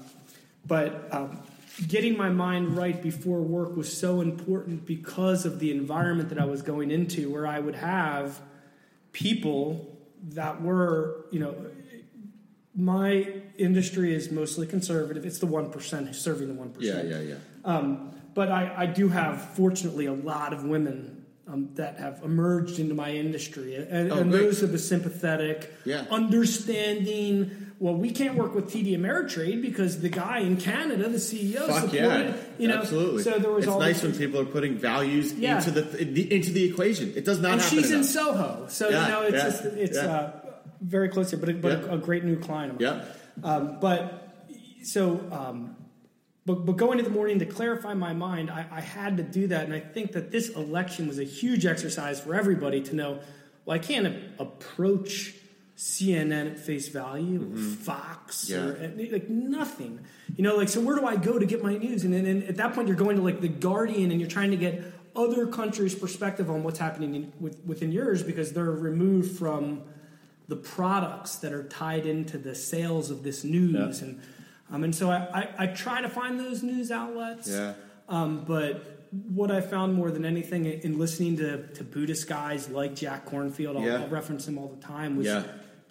but 0.66 1.10
um, 1.12 1.40
getting 1.88 2.16
my 2.16 2.30
mind 2.30 2.78
right 2.78 3.02
before 3.02 3.42
work 3.42 3.76
was 3.76 3.92
so 3.96 4.22
important 4.22 4.86
because 4.86 5.46
of 5.46 5.60
the 5.60 5.72
environment 5.72 6.30
that 6.30 6.40
I 6.40 6.46
was 6.46 6.62
going 6.62 6.90
into, 6.90 7.30
where 7.30 7.46
I 7.46 7.60
would 7.60 7.76
have 7.76 8.40
people 9.12 9.98
that 10.30 10.62
were, 10.62 11.26
you 11.32 11.40
know, 11.40 11.54
my 12.76 13.28
industry 13.58 14.16
is 14.16 14.32
mostly 14.32 14.66
conservative. 14.66 15.26
It's 15.26 15.40
the 15.40 15.46
one 15.46 15.70
percent 15.70 16.16
serving 16.16 16.48
the 16.48 16.54
one 16.56 16.74
yeah 16.80 17.04
yeah 17.04 17.20
yeah 17.20 17.36
Um, 17.66 18.12
but 18.34 18.52
I, 18.52 18.74
I 18.78 18.86
do 18.88 19.10
have, 19.10 19.42
fortunately, 19.56 20.06
a 20.08 20.14
lot 20.14 20.54
of 20.54 20.64
women 20.64 21.26
um, 21.48 21.70
that 21.76 21.98
have 22.00 22.22
emerged 22.24 22.80
into 22.80 22.96
my 22.96 23.12
industry, 23.12 23.76
and, 23.76 24.12
Oh, 24.12 24.18
and 24.18 24.34
those 24.34 24.64
are 24.64 24.68
the 24.68 24.80
sympathetic, 24.80 25.74
Yeah. 25.86 26.06
understanding. 26.10 27.72
Well, 27.80 27.96
we 27.96 28.12
can't 28.12 28.36
work 28.36 28.56
with 28.56 28.72
TD 28.72 28.98
Ameritrade 28.98 29.62
because 29.62 30.00
the 30.02 30.08
guy 30.10 30.40
in 30.40 30.56
Canada, 30.58 31.10
the 31.10 31.18
CEO, 31.18 31.68
Fuck 31.68 31.90
supported. 31.92 31.94
yeah, 31.96 32.34
You 32.58 32.70
know, 32.70 32.78
absolutely. 32.78 33.24
So 33.24 33.38
there 33.40 33.52
was 33.52 33.66
it's 33.66 33.74
all 33.74 33.80
nice 33.80 34.02
when 34.04 34.16
people 34.16 34.40
are 34.40 34.46
putting 34.46 34.78
values 34.78 35.34
Yeah. 35.34 35.58
into 35.58 35.72
the 35.72 36.34
into 36.34 36.52
the 36.52 36.64
equation. 36.64 37.12
It 37.16 37.26
does 37.26 37.40
not 37.42 37.54
and 37.54 37.62
she's 37.62 37.92
in. 37.92 38.04
Soho, 38.06 38.68
so 38.70 38.90
Yeah, 38.90 39.04
you 39.06 39.12
know 39.12 39.22
it's 39.24 39.44
just, 39.44 39.66
it's 39.66 39.98
uh, 39.98 40.32
very 40.82 41.10
close 41.10 41.32
here, 41.32 41.40
but 41.40 41.50
a, 41.50 41.54
but 41.54 41.72
a, 41.84 41.94
a 41.94 41.98
great 41.98 42.24
new 42.24 42.38
client. 42.40 42.74
Of 42.74 42.80
mine. 42.82 43.02
Yeah, 43.44 43.48
Um, 43.50 43.78
but 43.82 44.34
so, 44.84 45.20
um, 45.32 45.76
but 46.46 46.66
but 46.66 46.78
going 46.78 46.98
to 46.98 47.04
the 47.04 47.10
morning 47.10 47.40
to 47.40 47.46
clarify 47.46 47.94
my 47.94 48.14
mind, 48.14 48.50
I, 48.52 48.66
I 48.72 48.82
had 48.82 49.18
to 49.18 49.24
do 49.24 49.48
that, 49.48 49.66
and 49.66 49.74
I 49.74 49.80
think 49.80 50.12
that 50.14 50.32
this 50.32 50.50
election 50.50 51.08
was 51.08 51.20
a 51.20 51.24
huge 51.24 51.66
exercise 51.66 52.20
for 52.20 52.36
everybody 52.36 52.82
to 52.82 52.96
know. 52.96 53.20
Well, 53.66 53.76
I 53.76 53.80
can't 53.80 54.08
a- 54.08 54.20
approach 54.42 55.36
CNN 55.78 56.52
at 56.52 56.60
face 56.60 56.88
value, 56.90 57.56
Fox, 57.58 58.46
Mm-hmm. 58.50 59.00
Yeah. 59.00 59.08
or 59.08 59.12
like 59.12 59.30
nothing. 59.30 60.00
You 60.36 60.44
know, 60.44 60.56
like 60.56 60.70
so. 60.70 60.82
Where 60.82 60.96
do 60.98 61.06
I 61.06 61.16
go 61.16 61.40
to 61.40 61.46
get 61.46 61.64
my 61.64 61.78
news? 61.78 62.04
And 62.04 62.14
then 62.14 62.44
at 62.44 62.58
that 62.58 62.74
point, 62.74 62.88
you're 62.88 62.98
going 62.98 63.16
to 63.18 63.22
like 63.24 63.40
the 63.42 63.48
Guardian, 63.48 64.12
and 64.12 64.20
you're 64.20 64.30
trying 64.30 64.52
to 64.52 64.58
get 64.58 64.84
other 65.16 65.48
countries' 65.48 65.96
perspective 65.96 66.50
on 66.50 66.64
what's 66.64 66.80
happening 66.80 67.16
in, 67.16 67.34
with, 67.40 67.60
within 67.66 67.92
yours 67.92 68.22
because 68.24 68.52
they're 68.52 68.66
removed 68.66 69.38
from 69.38 69.84
the 70.48 70.56
products 70.56 71.38
that 71.38 71.54
are 71.54 71.64
tied 71.64 72.06
into 72.06 72.38
the 72.38 72.54
sales 72.56 73.10
of 73.12 73.24
this 73.24 73.44
news 73.44 74.02
Yeah. 74.02 74.08
and 74.08 74.22
um, 74.72 74.84
and 74.84 74.96
so 74.96 75.10
I, 75.12 75.18
I, 75.34 75.50
I 75.60 75.68
try 75.68 76.02
to 76.02 76.10
find 76.10 76.40
those 76.40 76.64
news 76.64 76.92
outlets 76.92 77.48
Yeah. 77.50 77.74
um, 78.10 78.44
but 78.46 78.90
what 79.30 79.52
I 79.52 79.62
found 79.62 79.94
more 79.94 80.10
than 80.10 80.26
anything 80.26 80.66
in 80.66 80.98
listening 80.98 81.38
to, 81.38 81.68
to 81.74 81.84
Buddhist 81.84 82.28
guys 82.28 82.70
like 82.70 82.96
Jack 82.96 83.28
Kornfield, 83.28 83.76
I'll, 83.78 83.84
Yeah. 83.86 84.02
I'll 84.02 84.08
reference 84.08 84.48
him 84.48 84.58
all 84.58 84.70
the 84.70 84.82
time, 84.82 85.18
was, 85.18 85.28
Yeah. 85.28 85.44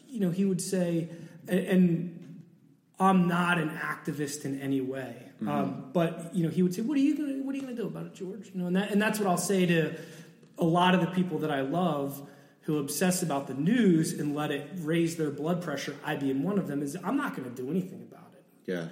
you 0.09 0.18
know, 0.20 0.31
he 0.31 0.45
would 0.45 0.61
say, 0.61 1.09
and, 1.47 1.61
and 1.61 2.43
I'm 2.99 3.29
not 3.29 3.59
an 3.59 3.70
activist 3.70 4.45
in 4.45 4.61
any 4.61 4.81
way, 4.81 5.14
Mm-hmm. 5.41 5.49
um, 5.49 5.91
but 5.93 6.31
you 6.35 6.45
know, 6.45 6.51
he 6.51 6.62
would 6.62 6.73
say, 6.73 6.83
"What 6.83 6.97
are 6.97 7.01
you 7.01 7.16
gonna 7.16 7.43
What 7.43 7.53
are 7.53 7.59
you 7.59 7.62
gonna 7.64 7.75
do 7.75 7.87
about 7.89 8.07
it, 8.07 8.14
George?" 8.14 8.51
You 8.55 8.61
know, 8.61 8.68
and 8.68 8.77
that 8.77 8.93
and 8.93 9.03
that's 9.03 9.18
what 9.18 9.27
I'll 9.29 9.37
say 9.37 9.66
to 9.66 9.93
a 10.57 10.64
lot 10.64 10.95
of 10.95 11.01
the 11.01 11.09
people 11.09 11.39
that 11.41 11.51
I 11.51 11.62
love 11.62 12.23
who 12.61 12.79
obsess 12.79 13.25
about 13.25 13.49
the 13.49 13.55
news 13.55 14.12
and 14.12 14.37
let 14.37 14.53
it 14.53 14.70
raise 14.83 15.16
their 15.16 15.31
blood 15.33 15.61
pressure. 15.61 15.97
I 16.05 16.14
being 16.14 16.45
one 16.45 16.61
of 16.61 16.68
them 16.68 16.81
is 16.81 16.97
I'm 17.03 17.16
not 17.16 17.35
going 17.35 17.51
to 17.53 17.57
do 17.61 17.68
anything 17.70 18.03
yeah, 18.66 18.88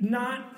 not 0.00 0.54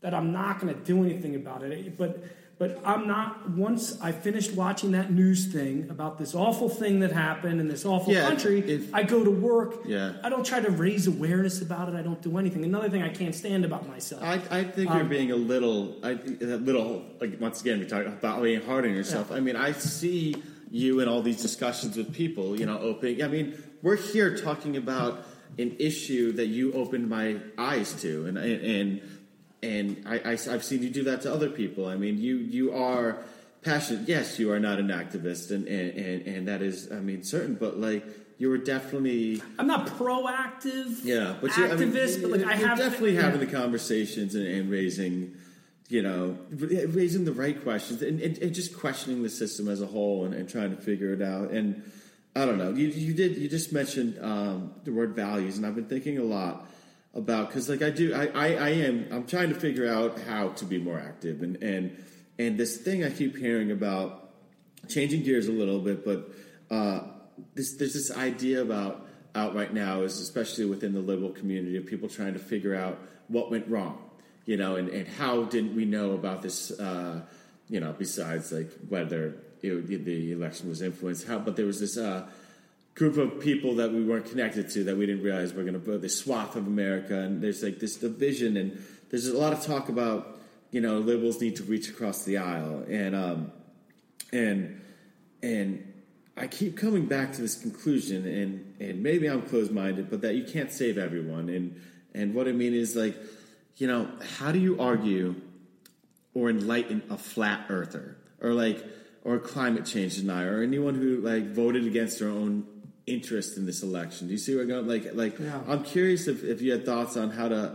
that 0.00 0.14
I'm 0.14 0.32
not 0.32 0.60
going 0.60 0.74
to 0.74 0.80
do 0.80 1.02
anything 1.04 1.34
about 1.34 1.62
it, 1.62 1.96
but 1.98 2.22
but 2.58 2.78
I'm 2.84 3.06
not. 3.08 3.48
Once 3.52 3.98
I 4.02 4.12
finished 4.12 4.52
watching 4.52 4.90
that 4.90 5.10
news 5.10 5.46
thing 5.50 5.88
about 5.88 6.18
this 6.18 6.34
awful 6.34 6.68
thing 6.68 7.00
that 7.00 7.10
happened 7.10 7.58
in 7.58 7.68
this 7.68 7.86
awful 7.86 8.12
Yeah, 8.12 8.28
country, 8.28 8.60
if- 8.60 8.94
I 8.94 9.02
go 9.02 9.24
to 9.24 9.30
work. 9.30 9.76
Yeah. 9.86 10.12
I 10.22 10.28
don't 10.28 10.44
try 10.44 10.60
to 10.60 10.70
raise 10.70 11.06
awareness 11.06 11.62
about 11.62 11.88
it. 11.88 11.94
I 11.94 12.02
don't 12.02 12.20
do 12.20 12.36
anything. 12.36 12.62
Another 12.62 12.90
thing 12.90 13.00
I 13.02 13.08
can't 13.08 13.34
stand 13.34 13.64
about 13.64 13.88
myself. 13.88 14.22
I, 14.22 14.34
I 14.50 14.64
think 14.64 14.90
Um, 14.90 14.98
you're 14.98 15.06
being 15.06 15.30
a 15.30 15.36
little, 15.36 15.96
I, 16.02 16.10
a 16.10 16.58
little. 16.58 17.02
Like 17.18 17.40
once 17.40 17.62
again, 17.62 17.78
we 17.80 17.86
talk 17.86 18.04
about 18.04 18.42
being 18.42 18.60
hard 18.60 18.84
on 18.84 18.92
yourself. 18.92 19.32
I 19.32 19.40
mean, 19.40 19.56
I 19.56 19.72
see 19.72 20.34
you 20.70 21.00
in 21.00 21.08
all 21.08 21.22
these 21.22 21.40
discussions 21.40 21.96
with 21.96 22.12
people. 22.12 22.60
You 22.60 22.66
know, 22.66 22.78
opening. 22.78 23.22
I 23.22 23.28
mean, 23.28 23.54
we're 23.80 23.96
here 23.96 24.36
talking 24.36 24.76
about 24.76 25.24
an 25.58 25.76
issue 25.78 26.32
that 26.32 26.46
you 26.46 26.72
opened 26.72 27.08
my 27.08 27.36
eyes 27.58 27.92
to, 28.02 28.26
and 28.26 28.38
and 28.38 29.02
and 29.62 30.02
I, 30.06 30.32
I 30.32 30.36
have 30.50 30.64
seen 30.64 30.82
you 30.82 30.90
do 30.90 31.04
that 31.04 31.22
to 31.22 31.32
other 31.32 31.50
people. 31.50 31.86
I 31.86 31.96
mean, 31.96 32.18
you 32.18 32.36
you 32.36 32.74
are 32.74 33.18
passionate. 33.62 34.08
Yes, 34.08 34.38
you 34.38 34.52
are 34.52 34.60
not 34.60 34.78
an 34.78 34.88
activist, 34.88 35.50
and 35.50 35.66
and 35.66 35.96
and, 35.96 36.26
and 36.26 36.48
that 36.48 36.62
is, 36.62 36.90
I 36.90 37.00
mean, 37.00 37.22
certain. 37.22 37.54
But 37.54 37.78
like, 37.78 38.04
you 38.38 38.48
were 38.48 38.58
definitely. 38.58 39.42
I'm 39.58 39.66
not 39.66 39.86
proactive. 39.86 41.04
Yeah, 41.04 41.36
but 41.40 41.56
you, 41.56 41.66
I 41.66 41.74
mean, 41.76 41.92
activist, 41.92 42.22
but 42.22 42.30
like 42.30 42.44
I 42.44 42.56
you're 42.56 42.68
have 42.68 42.78
definitely 42.78 43.14
yeah. 43.14 43.22
having 43.22 43.40
the 43.40 43.46
conversations 43.46 44.34
and, 44.34 44.46
and 44.46 44.70
raising, 44.70 45.36
you 45.88 46.02
know, 46.02 46.38
raising 46.50 47.24
the 47.24 47.32
right 47.32 47.62
questions 47.62 48.00
and, 48.02 48.20
and, 48.20 48.38
and 48.38 48.54
just 48.54 48.78
questioning 48.78 49.22
the 49.22 49.28
system 49.28 49.68
as 49.68 49.82
a 49.82 49.86
whole 49.86 50.24
and, 50.24 50.34
and 50.34 50.48
trying 50.48 50.74
to 50.74 50.80
figure 50.80 51.12
it 51.12 51.20
out. 51.20 51.50
And 51.50 51.82
I 52.36 52.46
don't 52.46 52.58
know, 52.58 52.70
you, 52.70 52.88
you 52.88 53.14
did 53.14 53.36
you 53.36 53.48
just 53.48 53.72
mentioned 53.72 54.18
um, 54.22 54.72
the 54.84 54.92
word 54.92 55.14
values, 55.16 55.56
and 55.56 55.66
I've 55.66 55.74
been 55.74 55.86
thinking 55.86 56.18
a 56.18 56.22
lot 56.22 56.68
about 57.12 57.48
because 57.48 57.68
like 57.68 57.82
I 57.82 57.90
do, 57.90 58.14
I, 58.14 58.26
I 58.26 58.46
I 58.54 58.68
am 58.68 59.08
I'm 59.10 59.26
trying 59.26 59.48
to 59.48 59.54
figure 59.56 59.92
out 59.92 60.18
how 60.20 60.50
to 60.50 60.64
be 60.64 60.78
more 60.78 60.98
active 60.98 61.42
and 61.42 61.56
and 61.62 61.96
and 62.38 62.56
this 62.56 62.78
thing 62.78 63.04
I 63.04 63.10
keep 63.10 63.36
hearing 63.36 63.70
about 63.70 64.30
changing 64.88 65.22
gears 65.22 65.48
a 65.48 65.52
little 65.52 65.80
bit, 65.80 66.04
but 66.04 66.30
uh, 66.70 67.02
this, 67.54 67.76
there's 67.76 67.94
this 67.94 68.16
idea 68.16 68.62
about 68.62 69.06
out 69.34 69.54
right 69.54 69.72
now 69.72 70.02
is 70.02 70.20
especially 70.20 70.64
within 70.64 70.92
the 70.92 71.00
liberal 71.00 71.30
community 71.30 71.76
of 71.76 71.86
people 71.86 72.08
trying 72.08 72.32
to 72.32 72.38
figure 72.38 72.74
out 72.74 72.98
what 73.28 73.50
went 73.50 73.68
wrong, 73.68 73.98
you 74.44 74.56
know, 74.56 74.76
and, 74.76 74.88
and 74.88 75.06
how 75.06 75.44
didn't 75.44 75.76
we 75.76 75.84
know 75.84 76.12
about 76.12 76.42
this, 76.42 76.70
uh, 76.72 77.20
you 77.68 77.78
know, 77.78 77.94
besides 77.96 78.50
like 78.50 78.70
whether 78.88 79.36
the 79.60 80.32
election 80.32 80.68
was 80.68 80.82
influenced, 80.82 81.26
how, 81.26 81.38
but 81.38 81.56
there 81.56 81.66
was 81.66 81.80
this 81.80 81.96
uh, 81.96 82.26
group 82.94 83.16
of 83.16 83.40
people 83.40 83.76
that 83.76 83.92
we 83.92 84.02
weren't 84.04 84.26
connected 84.26 84.68
to 84.70 84.84
that 84.84 84.96
we 84.96 85.06
didn't 85.06 85.22
realize 85.22 85.52
were 85.52 85.62
going 85.62 85.80
to 85.80 85.98
this 85.98 86.18
swath 86.18 86.56
of 86.56 86.66
America, 86.66 87.18
and 87.18 87.42
there's 87.42 87.62
like 87.62 87.78
this 87.78 87.96
division, 87.96 88.56
and 88.56 88.82
there's 89.10 89.26
a 89.26 89.36
lot 89.36 89.52
of 89.52 89.64
talk 89.64 89.88
about, 89.88 90.38
you 90.70 90.80
know, 90.80 90.98
liberals 90.98 91.40
need 91.40 91.56
to 91.56 91.62
reach 91.62 91.88
across 91.88 92.24
the 92.24 92.38
aisle, 92.38 92.84
and 92.88 93.14
um, 93.14 93.52
and 94.32 94.80
and 95.42 95.92
I 96.36 96.46
keep 96.46 96.76
coming 96.76 97.06
back 97.06 97.32
to 97.34 97.40
this 97.42 97.56
conclusion, 97.56 98.26
and 98.26 98.74
and 98.80 99.02
maybe 99.02 99.28
I'm 99.28 99.42
closed 99.42 99.72
minded, 99.72 100.10
but 100.10 100.20
that 100.22 100.34
you 100.34 100.44
can't 100.44 100.72
save 100.72 100.98
everyone, 100.98 101.48
and 101.48 101.80
And 102.14 102.34
what 102.34 102.48
I 102.48 102.52
mean 102.52 102.74
is 102.74 102.96
like, 102.96 103.16
you 103.76 103.86
know, 103.86 104.08
how 104.38 104.52
do 104.52 104.58
you 104.58 104.80
argue 104.80 105.36
or 106.34 106.50
enlighten 106.50 107.02
a 107.08 107.16
flat 107.16 107.66
earther? 107.68 108.16
Or 108.40 108.52
like 108.52 108.84
or 109.24 109.36
a 109.36 109.40
climate 109.40 109.84
change 109.86 110.16
denier 110.16 110.58
or 110.58 110.62
anyone 110.62 110.94
who 110.94 111.20
like 111.20 111.52
voted 111.52 111.86
against 111.86 112.18
their 112.18 112.28
own 112.28 112.66
interest 113.06 113.56
in 113.56 113.66
this 113.66 113.82
election? 113.82 114.26
Do 114.28 114.32
you 114.32 114.38
see 114.38 114.54
where 114.54 114.62
I'm 114.62 114.68
going? 114.68 114.86
Like, 114.86 115.14
like 115.14 115.38
Yeah. 115.38 115.60
I'm 115.68 115.82
curious 115.84 116.26
if, 116.28 116.42
if 116.44 116.60
you 116.62 116.72
had 116.72 116.84
thoughts 116.86 117.16
on 117.16 117.30
how 117.30 117.48
to 117.48 117.72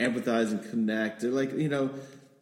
empathize 0.00 0.50
and 0.50 0.62
connect 0.70 1.24
or 1.24 1.30
like 1.30 1.52
you 1.56 1.68
know, 1.68 1.90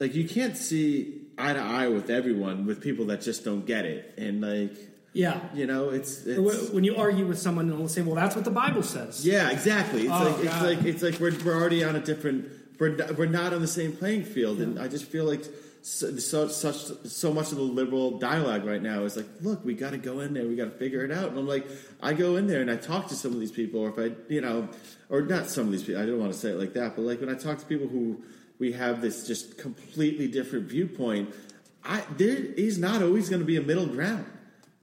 like 0.01 0.15
you 0.15 0.29
can't 0.29 0.57
see 0.57 1.21
eye 1.39 1.53
to 1.53 1.61
eye 1.61 1.89
with 1.89 2.11
everyone 2.11 2.67
with 2.67 2.81
people 2.81 3.07
that 3.07 3.21
just 3.23 3.45
don't 3.45 3.67
get 3.67 3.85
it 3.85 4.15
and 4.19 4.41
like 4.41 4.77
Yeah. 5.13 5.41
you 5.53 5.67
know 5.67 5.91
it's, 5.91 6.25
it's 6.27 6.71
When 6.71 6.85
you 6.85 6.97
argue 6.97 7.27
with 7.27 7.39
someone, 7.39 7.69
and 7.71 7.79
they'll 7.79 7.89
say, 7.89 8.03
"Well, 8.03 8.15
that's 8.17 8.37
what 8.37 8.45
the 8.45 8.51
Bible 8.53 8.83
says." 8.83 9.25
yeah 9.27 9.51
exactly 9.51 10.03
it's 10.03 10.11
Oh, 10.13 10.25
like 10.31 10.45
it's 10.45 10.63
like 10.63 10.85
it's 10.85 11.03
like 11.03 11.19
we're, 11.21 11.37
we're 11.45 11.55
already 11.61 11.83
on 11.83 11.97
a 11.97 12.01
different 12.01 12.47
we're 12.79 12.97
we're 13.17 13.27
not 13.27 13.53
on 13.53 13.61
the 13.61 13.69
same 13.69 13.93
playing 13.97 14.25
field 14.25 14.61
and 14.61 14.79
I 14.79 14.87
just 14.89 15.05
feel 15.07 15.25
like 15.25 15.45
so, 15.87 16.17
so 16.17 16.49
such 16.49 16.77
so 17.07 17.31
much 17.31 17.53
of 17.53 17.59
the 17.59 17.63
liberal 17.63 18.19
dialogue 18.19 18.65
right 18.65 18.81
now 18.81 19.03
is 19.03 19.17
like 19.17 19.27
look 19.43 19.63
we 19.67 19.75
got 19.75 19.91
to 19.91 19.99
go 19.99 20.21
in 20.21 20.33
there 20.33 20.47
we 20.47 20.57
got 20.57 20.65
to 20.65 20.71
figure 20.71 21.05
it 21.05 21.13
out. 21.13 21.29
And 21.29 21.39
I'm 21.39 21.47
like 21.47 21.69
I 22.03 22.15
go 22.15 22.37
in 22.37 22.47
there 22.47 22.63
and 22.63 22.71
I 22.71 22.77
talk 22.77 23.09
to 23.09 23.15
some 23.15 23.33
of 23.33 23.41
these 23.41 23.53
people 23.53 23.81
or 23.81 23.91
if 23.91 23.99
I 23.99 24.17
you 24.33 24.41
know 24.41 24.69
or 25.11 25.21
not 25.21 25.47
some 25.49 25.67
of 25.67 25.73
these 25.73 25.85
people 25.85 26.01
I 26.01 26.07
don't 26.07 26.19
want 26.19 26.33
to 26.33 26.39
say 26.39 26.53
it 26.53 26.59
like 26.59 26.73
that 26.73 26.97
but 26.97 27.03
like 27.03 27.21
when 27.21 27.29
I 27.29 27.35
talk 27.35 27.59
to 27.59 27.67
people 27.67 27.87
who 27.87 28.23
we 28.59 28.73
have 28.73 29.03
this 29.03 29.27
just 29.27 29.59
completely 29.59 30.27
different 30.27 30.69
viewpoint 30.69 31.35
I 31.85 32.03
there 32.17 32.35
is 32.35 32.79
not 32.79 33.03
always 33.03 33.29
going 33.29 33.41
to 33.41 33.47
be 33.47 33.59
a 33.59 33.63
middle 33.63 33.87
ground. 33.87 34.25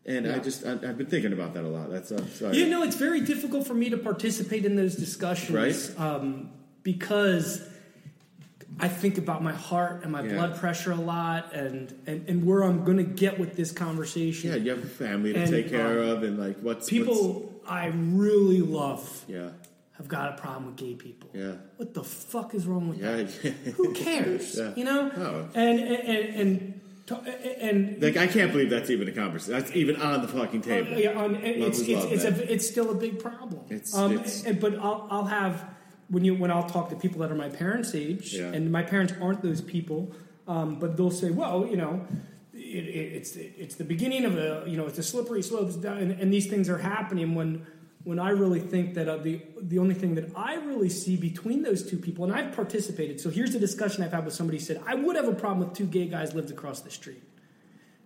And 0.06 0.28
I 0.28 0.40
just 0.40 0.66
I, 0.66 0.74
I've 0.74 0.98
been 0.98 1.08
thinking 1.08 1.34
about 1.34 1.54
that 1.56 1.64
a 1.64 1.68
lot 1.68 1.90
that's 1.90 2.12
uh, 2.12 2.26
sorry. 2.28 2.58
You 2.58 2.68
know, 2.68 2.84
it's 2.84 2.96
very 2.96 3.22
difficult 3.22 3.68
for 3.68 3.76
me 3.76 3.90
to 3.90 3.98
participate 3.98 4.66
in 4.66 4.76
those 4.76 4.96
discussions, 4.96 5.52
Right. 5.52 6.00
Um, 6.00 6.52
because 6.84 7.68
I 8.80 8.88
think 8.88 9.18
about 9.18 9.44
my 9.44 9.52
heart 9.54 10.04
and 10.04 10.12
my 10.12 10.24
Yeah. 10.24 10.34
blood 10.34 10.56
pressure 10.58 10.92
a 10.92 10.96
lot, 10.96 11.54
and 11.54 11.94
and, 12.08 12.28
and 12.30 12.46
where 12.46 12.64
I'm 12.64 12.84
going 12.86 12.98
to 12.98 13.04
get 13.04 13.38
with 13.40 13.56
this 13.56 13.72
conversation. 13.72 14.50
Yeah, 14.50 14.56
you 14.58 14.70
have 14.72 14.84
a 14.84 14.88
family 14.88 15.34
to 15.34 15.40
And, 15.40 15.50
take 15.52 15.70
care 15.70 16.02
um, 16.04 16.10
of, 16.10 16.24
and 16.24 16.40
like 16.40 16.58
what's 16.62 16.90
People 16.90 17.62
I 17.68 17.88
really 17.88 18.62
love 18.62 19.26
yeah, 19.28 19.50
have 19.98 20.08
got 20.08 20.34
a 20.34 20.42
problem 20.42 20.68
with 20.68 20.78
gay 20.78 20.96
people. 20.96 21.30
yeah, 21.34 21.54
What 21.78 21.94
the 21.94 22.04
fuck 22.04 22.56
is 22.56 22.66
wrong 22.66 22.90
with 22.90 23.00
yeah. 23.00 23.18
that? 23.18 23.74
Who 23.78 23.94
cares? 23.94 24.58
Yeah. 24.58 24.74
You 24.76 24.86
know? 24.86 25.12
Oh. 25.16 25.50
And 25.54 25.80
and 25.80 26.08
and 26.10 26.82
and, 27.10 27.62
and 27.62 28.02
like 28.02 28.16
I 28.16 28.28
can't 28.28 28.52
believe 28.54 28.70
that's 28.70 28.90
even 28.90 29.08
a 29.08 29.12
conversation. 29.12 29.60
That's 29.60 29.76
even 29.76 29.98
on 29.98 30.22
the 30.22 30.28
fucking 30.30 30.62
table. 30.62 30.94
Uh, 30.94 30.98
yeah, 30.98 31.22
um, 31.22 31.36
it's 31.36 31.80
it's 31.82 32.06
it's, 32.06 32.24
a, 32.24 32.54
it's 32.54 32.68
still 32.68 32.90
a 32.90 32.96
big 32.96 33.20
problem. 33.20 33.64
It's- 33.70 33.94
um, 33.94 34.14
it's- 34.14 34.46
and, 34.46 34.60
but 34.62 34.76
I'll 34.80 35.08
I'll 35.12 35.26
have 35.26 35.62
when 36.12 36.24
you 36.24 36.36
when 36.36 36.52
I'll 36.52 36.70
talk 36.70 36.90
to 36.90 36.96
people 36.96 37.20
that 37.22 37.32
are 37.32 37.36
my 37.36 37.50
parents' 37.50 37.96
age, 37.96 38.34
Yeah. 38.34 38.52
and 38.56 38.72
my 38.72 38.84
parents 38.84 39.14
aren't 39.22 39.42
those 39.42 39.62
people, 39.62 40.12
um, 40.48 40.78
but 40.80 40.96
they'll 40.98 41.12
say, 41.24 41.32
well, 41.32 41.66
you 41.66 41.78
know. 41.78 42.06
It, 42.54 42.86
it, 42.86 43.14
it's 43.18 43.36
it's 43.36 43.76
the 43.76 43.84
beginning 43.84 44.24
of 44.24 44.38
a 44.38 44.64
you 44.68 44.78
know 44.78 44.86
it's 44.86 45.00
a 45.00 45.04
slippery 45.04 45.42
slope 45.42 45.72
and, 45.84 46.12
and 46.12 46.32
these 46.32 46.48
things 46.48 46.70
are 46.70 46.78
happening 46.78 47.34
when 47.34 47.66
when 48.04 48.20
I 48.20 48.30
really 48.30 48.60
think 48.60 48.94
that 48.94 49.10
uh, 49.10 49.18
the 49.18 49.42
the 49.62 49.80
only 49.80 49.96
thing 49.96 50.16
that 50.16 50.30
I 50.38 50.56
really 50.56 50.90
see 50.90 51.18
between 51.18 51.64
those 51.64 51.82
two 51.90 51.98
people 51.98 52.24
and 52.24 52.34
I've 52.34 52.54
participated 52.56 53.20
so 53.20 53.30
here's 53.30 53.56
a 53.56 53.60
discussion 53.60 54.04
I've 54.04 54.12
had 54.14 54.24
with 54.26 54.36
somebody 54.36 54.58
who 54.60 54.64
said 54.64 54.82
I 54.86 54.96
would 54.96 55.16
have 55.16 55.28
a 55.28 55.34
problem 55.34 55.60
with 55.68 55.76
two 55.76 55.86
gay 55.86 56.08
guys 56.08 56.34
lived 56.36 56.52
across 56.52 56.82
the 56.82 56.92
street 56.92 57.24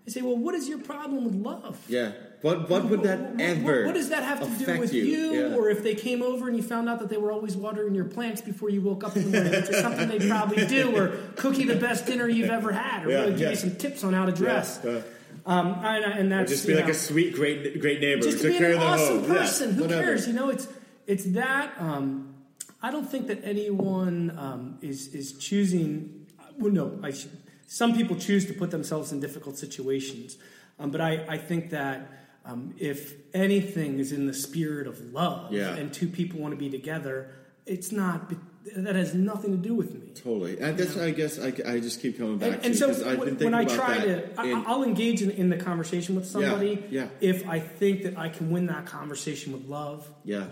I 0.07 0.11
say 0.11 0.21
well 0.21 0.37
what 0.37 0.55
is 0.55 0.69
your 0.69 0.79
problem 0.79 1.25
with 1.25 1.35
love 1.35 1.77
yeah. 1.87 2.13
What 2.45 2.69
what 2.69 2.85
would 2.85 3.01
that 3.03 3.19
what, 3.19 3.31
what- 3.31 3.41
ever? 3.41 3.85
What 3.87 3.95
does 3.95 4.09
that 4.09 4.21
have 4.21 4.39
to 4.39 4.65
do 4.65 4.79
with 4.79 4.93
you? 4.93 5.03
Yeah. 5.03 5.55
Or 5.55 5.71
if 5.71 5.81
they 5.81 5.95
came 5.95 6.21
over 6.21 6.47
and 6.47 6.55
you 6.55 6.61
found 6.61 6.87
out 6.87 6.99
that 6.99 7.09
they 7.09 7.17
were 7.17 7.31
always 7.31 7.57
watering 7.57 7.95
your 7.95 8.05
plants 8.05 8.39
before 8.39 8.69
you 8.69 8.81
woke 8.81 9.03
up 9.03 9.15
in 9.15 9.31
the 9.31 9.37
morning, 9.37 9.51
which 9.61 9.69
is 9.71 9.81
something 9.81 10.07
they 10.07 10.27
probably 10.27 10.63
do, 10.67 10.95
or 10.99 11.17
cook 11.37 11.57
you 11.57 11.65
the 11.65 11.75
best 11.75 12.05
dinner 12.05 12.27
you've 12.27 12.51
ever 12.51 12.71
had, 12.71 13.07
or 13.07 13.09
Yeah, 13.09 13.19
really 13.21 13.31
give 13.31 13.39
yeah. 13.41 13.49
you 13.49 13.55
some 13.55 13.75
tips 13.77 14.03
on 14.03 14.13
how 14.13 14.25
to 14.27 14.31
dress. 14.31 14.79
Yeah, 14.83 14.91
uh, 14.91 15.01
Um, 15.47 15.67
and, 15.83 16.05
and 16.19 16.31
that's 16.31 16.51
just 16.51 16.67
be 16.67 16.75
like 16.75 16.85
know, 16.85 16.91
a 16.91 16.93
sweet, 16.93 17.33
great, 17.33 17.81
great 17.81 17.99
neighbor. 17.99 18.21
just 18.21 18.43
to 18.43 18.49
be 18.49 18.57
an 18.63 18.77
awesome 18.77 19.19
home. 19.21 19.25
Person. 19.27 19.73
Who 19.73 19.81
whatever. 19.81 20.03
cares? 20.03 20.27
You 20.27 20.33
know, 20.33 20.49
it's 20.49 20.67
it's 21.07 21.25
that. 21.33 21.73
Um, 21.79 22.35
I 22.79 22.91
don't 22.91 23.09
think 23.09 23.25
that 23.25 23.43
anyone 23.43 24.37
um, 24.37 24.77
is 24.83 25.07
is 25.15 25.33
choosing. 25.39 26.27
Well, 26.59 26.71
no, 26.71 26.99
I 27.01 27.09
should, 27.09 27.31
some 27.65 27.95
people 27.95 28.15
choose 28.17 28.45
to 28.45 28.53
put 28.53 28.69
themselves 28.69 29.11
in 29.11 29.19
difficult 29.19 29.57
situations, 29.57 30.37
um, 30.79 30.91
but 30.91 31.01
I, 31.01 31.25
I 31.27 31.37
think 31.39 31.71
that 31.71 32.11
um, 32.45 32.73
if 32.77 33.13
anything 33.33 33.99
is 33.99 34.11
in 34.11 34.27
the 34.27 34.33
spirit 34.33 34.87
of 34.87 34.99
love, 35.13 35.51
Yeah. 35.51 35.75
and 35.75 35.93
two 35.93 36.07
people 36.07 36.39
want 36.39 36.53
to 36.53 36.57
be 36.57 36.69
together, 36.69 37.29
it's 37.65 37.91
not. 37.91 38.31
That 38.75 38.95
has 38.95 39.13
nothing 39.13 39.51
to 39.51 39.57
do 39.57 39.75
with 39.75 39.93
me. 39.93 40.09
Totally, 40.15 40.59
and 40.59 40.75
that's 40.75 40.97
I 40.97 41.11
guess 41.11 41.37
I, 41.39 41.53
I 41.67 41.79
just 41.79 42.01
keep 42.01 42.17
coming 42.17 42.39
back 42.39 42.53
And, 42.53 42.61
to 42.61 42.67
and 42.67 42.75
so 42.75 42.87
been 42.87 43.19
when, 43.19 43.27
thinking 43.37 43.53
I 43.53 43.61
about 43.61 43.75
try 43.75 43.97
that 44.05 44.35
to, 44.35 44.41
I, 44.41 44.63
I'll 44.65 44.81
engage 44.83 45.21
in, 45.21 45.29
in 45.29 45.49
the 45.49 45.57
conversation 45.57 46.15
with 46.15 46.25
somebody 46.25 46.83
yeah. 46.89 47.09
if 47.21 47.47
I 47.47 47.59
think 47.59 48.01
that 48.03 48.17
I 48.17 48.29
can 48.29 48.49
win 48.49 48.65
that 48.65 48.87
conversation 48.87 49.53
with 49.53 49.67
love. 49.67 50.09
yeah, 50.23 50.45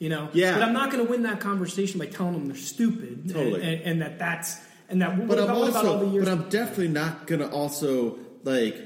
You 0.00 0.08
know, 0.08 0.28
Yeah. 0.32 0.54
But 0.54 0.62
I'm 0.64 0.72
not 0.72 0.90
going 0.90 1.04
to 1.06 1.10
win 1.10 1.22
that 1.22 1.38
conversation 1.38 2.00
by 2.00 2.06
telling 2.06 2.32
them 2.32 2.48
they're 2.48 2.56
stupid, 2.56 3.10
and- 3.26 3.32
Totally. 3.32 3.62
and, 3.62 3.82
and 3.82 4.02
that 4.02 4.18
that's 4.18 4.58
and 4.88 5.00
that. 5.00 5.16
What 5.16 5.28
but 5.28 5.38
I'm 5.38 5.44
about, 5.44 5.68
about 5.68 5.84
also, 5.86 6.04
the 6.04 6.10
years? 6.12 6.24
but 6.24 6.32
I'm 6.32 6.48
definitely 6.48 6.88
not 6.88 7.28
gonna 7.28 7.46
also 7.48 8.18
like, 8.42 8.76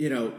you 0.00 0.10
know, 0.10 0.32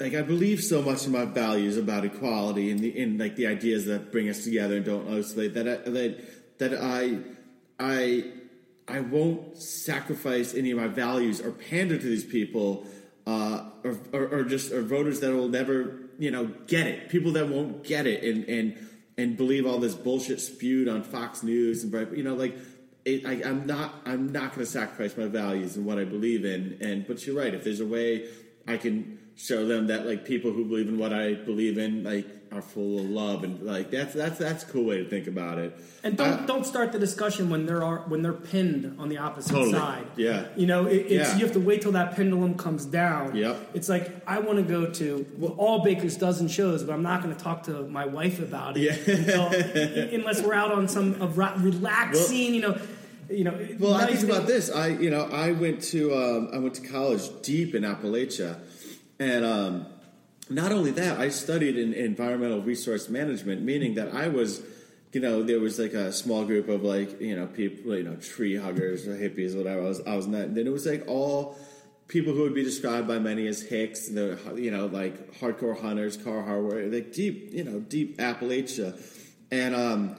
like 0.00 0.14
I 0.14 0.22
believe 0.22 0.62
so 0.62 0.82
much 0.82 1.06
in 1.06 1.12
my 1.12 1.24
values 1.24 1.76
about 1.76 2.04
equality 2.04 2.70
and 2.70 2.80
the 2.80 2.98
in 2.98 3.18
like 3.18 3.36
the 3.36 3.46
ideas 3.46 3.86
that 3.86 4.10
bring 4.12 4.28
us 4.28 4.44
together 4.44 4.76
and 4.76 4.84
don't 4.84 5.08
isolate 5.12 5.54
that 5.54 5.68
I, 5.68 5.90
that 5.90 6.58
that 6.58 6.74
I 6.74 7.18
I 7.78 8.32
I 8.86 9.00
won't 9.00 9.56
sacrifice 9.58 10.54
any 10.54 10.70
of 10.70 10.78
my 10.78 10.88
values 10.88 11.40
or 11.40 11.50
pander 11.50 11.98
to 11.98 12.04
these 12.04 12.24
people, 12.24 12.86
uh, 13.26 13.64
or, 13.84 13.98
or 14.12 14.28
or 14.28 14.44
just 14.44 14.72
or 14.72 14.82
voters 14.82 15.20
that 15.20 15.32
will 15.32 15.48
never 15.48 16.08
you 16.18 16.30
know 16.30 16.46
get 16.66 16.86
it, 16.86 17.08
people 17.08 17.32
that 17.32 17.48
won't 17.48 17.84
get 17.84 18.06
it 18.06 18.24
and 18.24 18.44
and 18.48 18.88
and 19.18 19.36
believe 19.36 19.66
all 19.66 19.78
this 19.78 19.94
bullshit 19.94 20.40
spewed 20.40 20.88
on 20.88 21.02
Fox 21.02 21.42
News 21.42 21.84
and 21.84 22.16
you 22.16 22.22
know 22.22 22.34
like 22.34 22.56
it, 23.04 23.26
I, 23.26 23.48
I'm 23.48 23.66
not 23.66 23.94
I'm 24.04 24.32
not 24.32 24.54
going 24.54 24.64
to 24.64 24.70
sacrifice 24.70 25.16
my 25.16 25.26
values 25.26 25.76
and 25.76 25.84
what 25.84 25.98
I 25.98 26.04
believe 26.04 26.44
in. 26.44 26.78
And 26.80 27.06
but 27.06 27.26
you're 27.26 27.36
right. 27.36 27.54
If 27.54 27.64
there's 27.64 27.80
a 27.80 27.86
way 27.86 28.28
I 28.68 28.76
can 28.76 29.18
show 29.36 29.66
them 29.66 29.86
that 29.86 30.06
like 30.06 30.24
people 30.24 30.52
who 30.52 30.64
believe 30.64 30.88
in 30.88 30.98
what 30.98 31.12
I 31.12 31.34
believe 31.34 31.78
in 31.78 32.02
like 32.04 32.26
are 32.50 32.62
full 32.62 32.98
of 32.98 33.04
love 33.04 33.44
and 33.44 33.60
like 33.62 33.90
that's 33.90 34.14
that's 34.14 34.38
that's 34.38 34.64
a 34.64 34.66
cool 34.66 34.84
way 34.84 34.98
to 35.04 35.08
think 35.08 35.26
about 35.26 35.58
it. 35.58 35.78
and 36.02 36.16
don't 36.16 36.28
Uh, 36.42 36.46
don't 36.46 36.64
start 36.66 36.92
the 36.92 36.98
discussion 36.98 37.50
when 37.50 37.66
they're 37.66 37.84
are, 37.84 37.98
when 38.08 38.22
they're 38.22 38.32
pinned 38.32 38.96
on 38.98 39.08
the 39.10 39.18
opposite 39.18 39.52
Totally. 39.52 39.72
side. 39.74 40.06
Yeah. 40.16 40.46
you 40.56 40.66
know, 40.66 40.86
it, 40.86 40.96
it's 40.96 41.28
Yeah. 41.30 41.36
you 41.36 41.44
have 41.44 41.52
to 41.54 41.60
wait 41.60 41.82
till 41.82 41.92
that 41.92 42.16
pendulum 42.16 42.54
comes 42.56 42.84
down. 42.86 43.36
Yep. 43.36 43.70
It's 43.74 43.88
like 43.88 44.10
I 44.26 44.38
want 44.40 44.56
to 44.58 44.64
go 44.64 44.86
to 44.90 45.54
all 45.58 45.84
Baker's 45.84 46.16
dozen 46.16 46.48
shows, 46.48 46.82
but 46.82 46.92
I'm 46.94 47.02
not 47.02 47.22
going 47.22 47.34
to 47.36 47.40
talk 47.40 47.64
to 47.64 47.82
my 47.88 48.06
wife 48.06 48.38
about 48.40 48.76
it 48.78 48.82
Yeah. 48.82 49.14
until, 49.14 50.14
unless 50.18 50.42
we're 50.42 50.54
out 50.54 50.72
on 50.72 50.88
some 50.88 51.14
relaxing. 51.62 52.54
you 52.54 52.62
know, 52.62 52.78
you 53.30 53.44
know. 53.44 53.68
Well, 53.78 53.94
I 53.94 54.06
think 54.06 54.28
about 54.28 54.46
this. 54.46 54.70
I, 54.70 54.88
you 54.88 55.10
know, 55.10 55.24
I 55.24 55.52
went 55.52 55.82
to 55.84 56.14
um, 56.14 56.50
I 56.52 56.58
went 56.58 56.74
to 56.74 56.86
college 56.86 57.22
deep 57.42 57.74
in 57.74 57.82
Appalachia, 57.82 58.58
and 59.18 59.44
um, 59.44 59.86
not 60.50 60.72
only 60.72 60.90
that, 60.92 61.18
I 61.18 61.28
studied 61.28 61.76
in 61.76 61.92
environmental 61.92 62.62
resource 62.62 63.08
management, 63.08 63.62
meaning 63.62 63.94
that 63.94 64.14
I 64.14 64.28
was, 64.28 64.62
you 65.12 65.20
know, 65.20 65.42
there 65.42 65.60
was 65.60 65.78
like 65.78 65.92
a 65.92 66.12
small 66.12 66.44
group 66.44 66.68
of 66.68 66.82
like 66.82 67.20
you 67.20 67.36
know 67.36 67.46
people, 67.46 67.96
you 67.96 68.04
know, 68.04 68.16
tree 68.16 68.56
huggers 68.56 69.06
or 69.06 69.16
hippies, 69.16 69.56
whatever. 69.56 69.82
I 69.82 69.88
was, 69.88 70.00
I 70.06 70.16
was. 70.16 70.26
And 70.26 70.34
then 70.56 70.66
it 70.66 70.72
was 70.72 70.86
like 70.86 71.06
all 71.06 71.56
people 72.08 72.32
who 72.32 72.42
would 72.42 72.54
be 72.54 72.64
described 72.64 73.06
by 73.06 73.18
many 73.18 73.46
as 73.46 73.60
hicks, 73.60 74.08
the 74.08 74.38
you 74.56 74.70
know 74.70 74.86
like 74.86 75.34
hardcore 75.34 75.78
hunters, 75.80 76.16
car 76.16 76.42
hardware, 76.42 76.86
like 76.86 77.12
deep, 77.12 77.52
you 77.52 77.64
know, 77.64 77.80
deep 77.80 78.18
Appalachia, 78.18 78.98
and 79.50 79.74
um, 79.74 80.16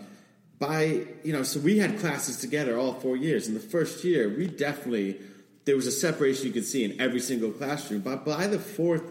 by 0.60 1.06
you 1.24 1.32
know, 1.32 1.44
so 1.44 1.60
we 1.60 1.80
had 1.80 2.00
classes 2.00 2.38
together 2.38 2.78
all 2.78 2.94
four 2.94 3.16
years. 3.16 3.48
In 3.48 3.54
the 3.54 3.60
first 3.60 4.04
year, 4.04 4.30
we 4.30 4.48
definitely 4.48 5.18
there 5.66 5.76
was 5.76 5.88
a 5.88 5.92
separation 5.92 6.48
you 6.48 6.52
could 6.52 6.66
see 6.66 6.84
in 6.84 7.00
every 7.00 7.22
single 7.22 7.52
classroom. 7.52 8.02
But 8.02 8.26
by 8.26 8.48
the 8.48 8.60
fourth, 8.60 9.04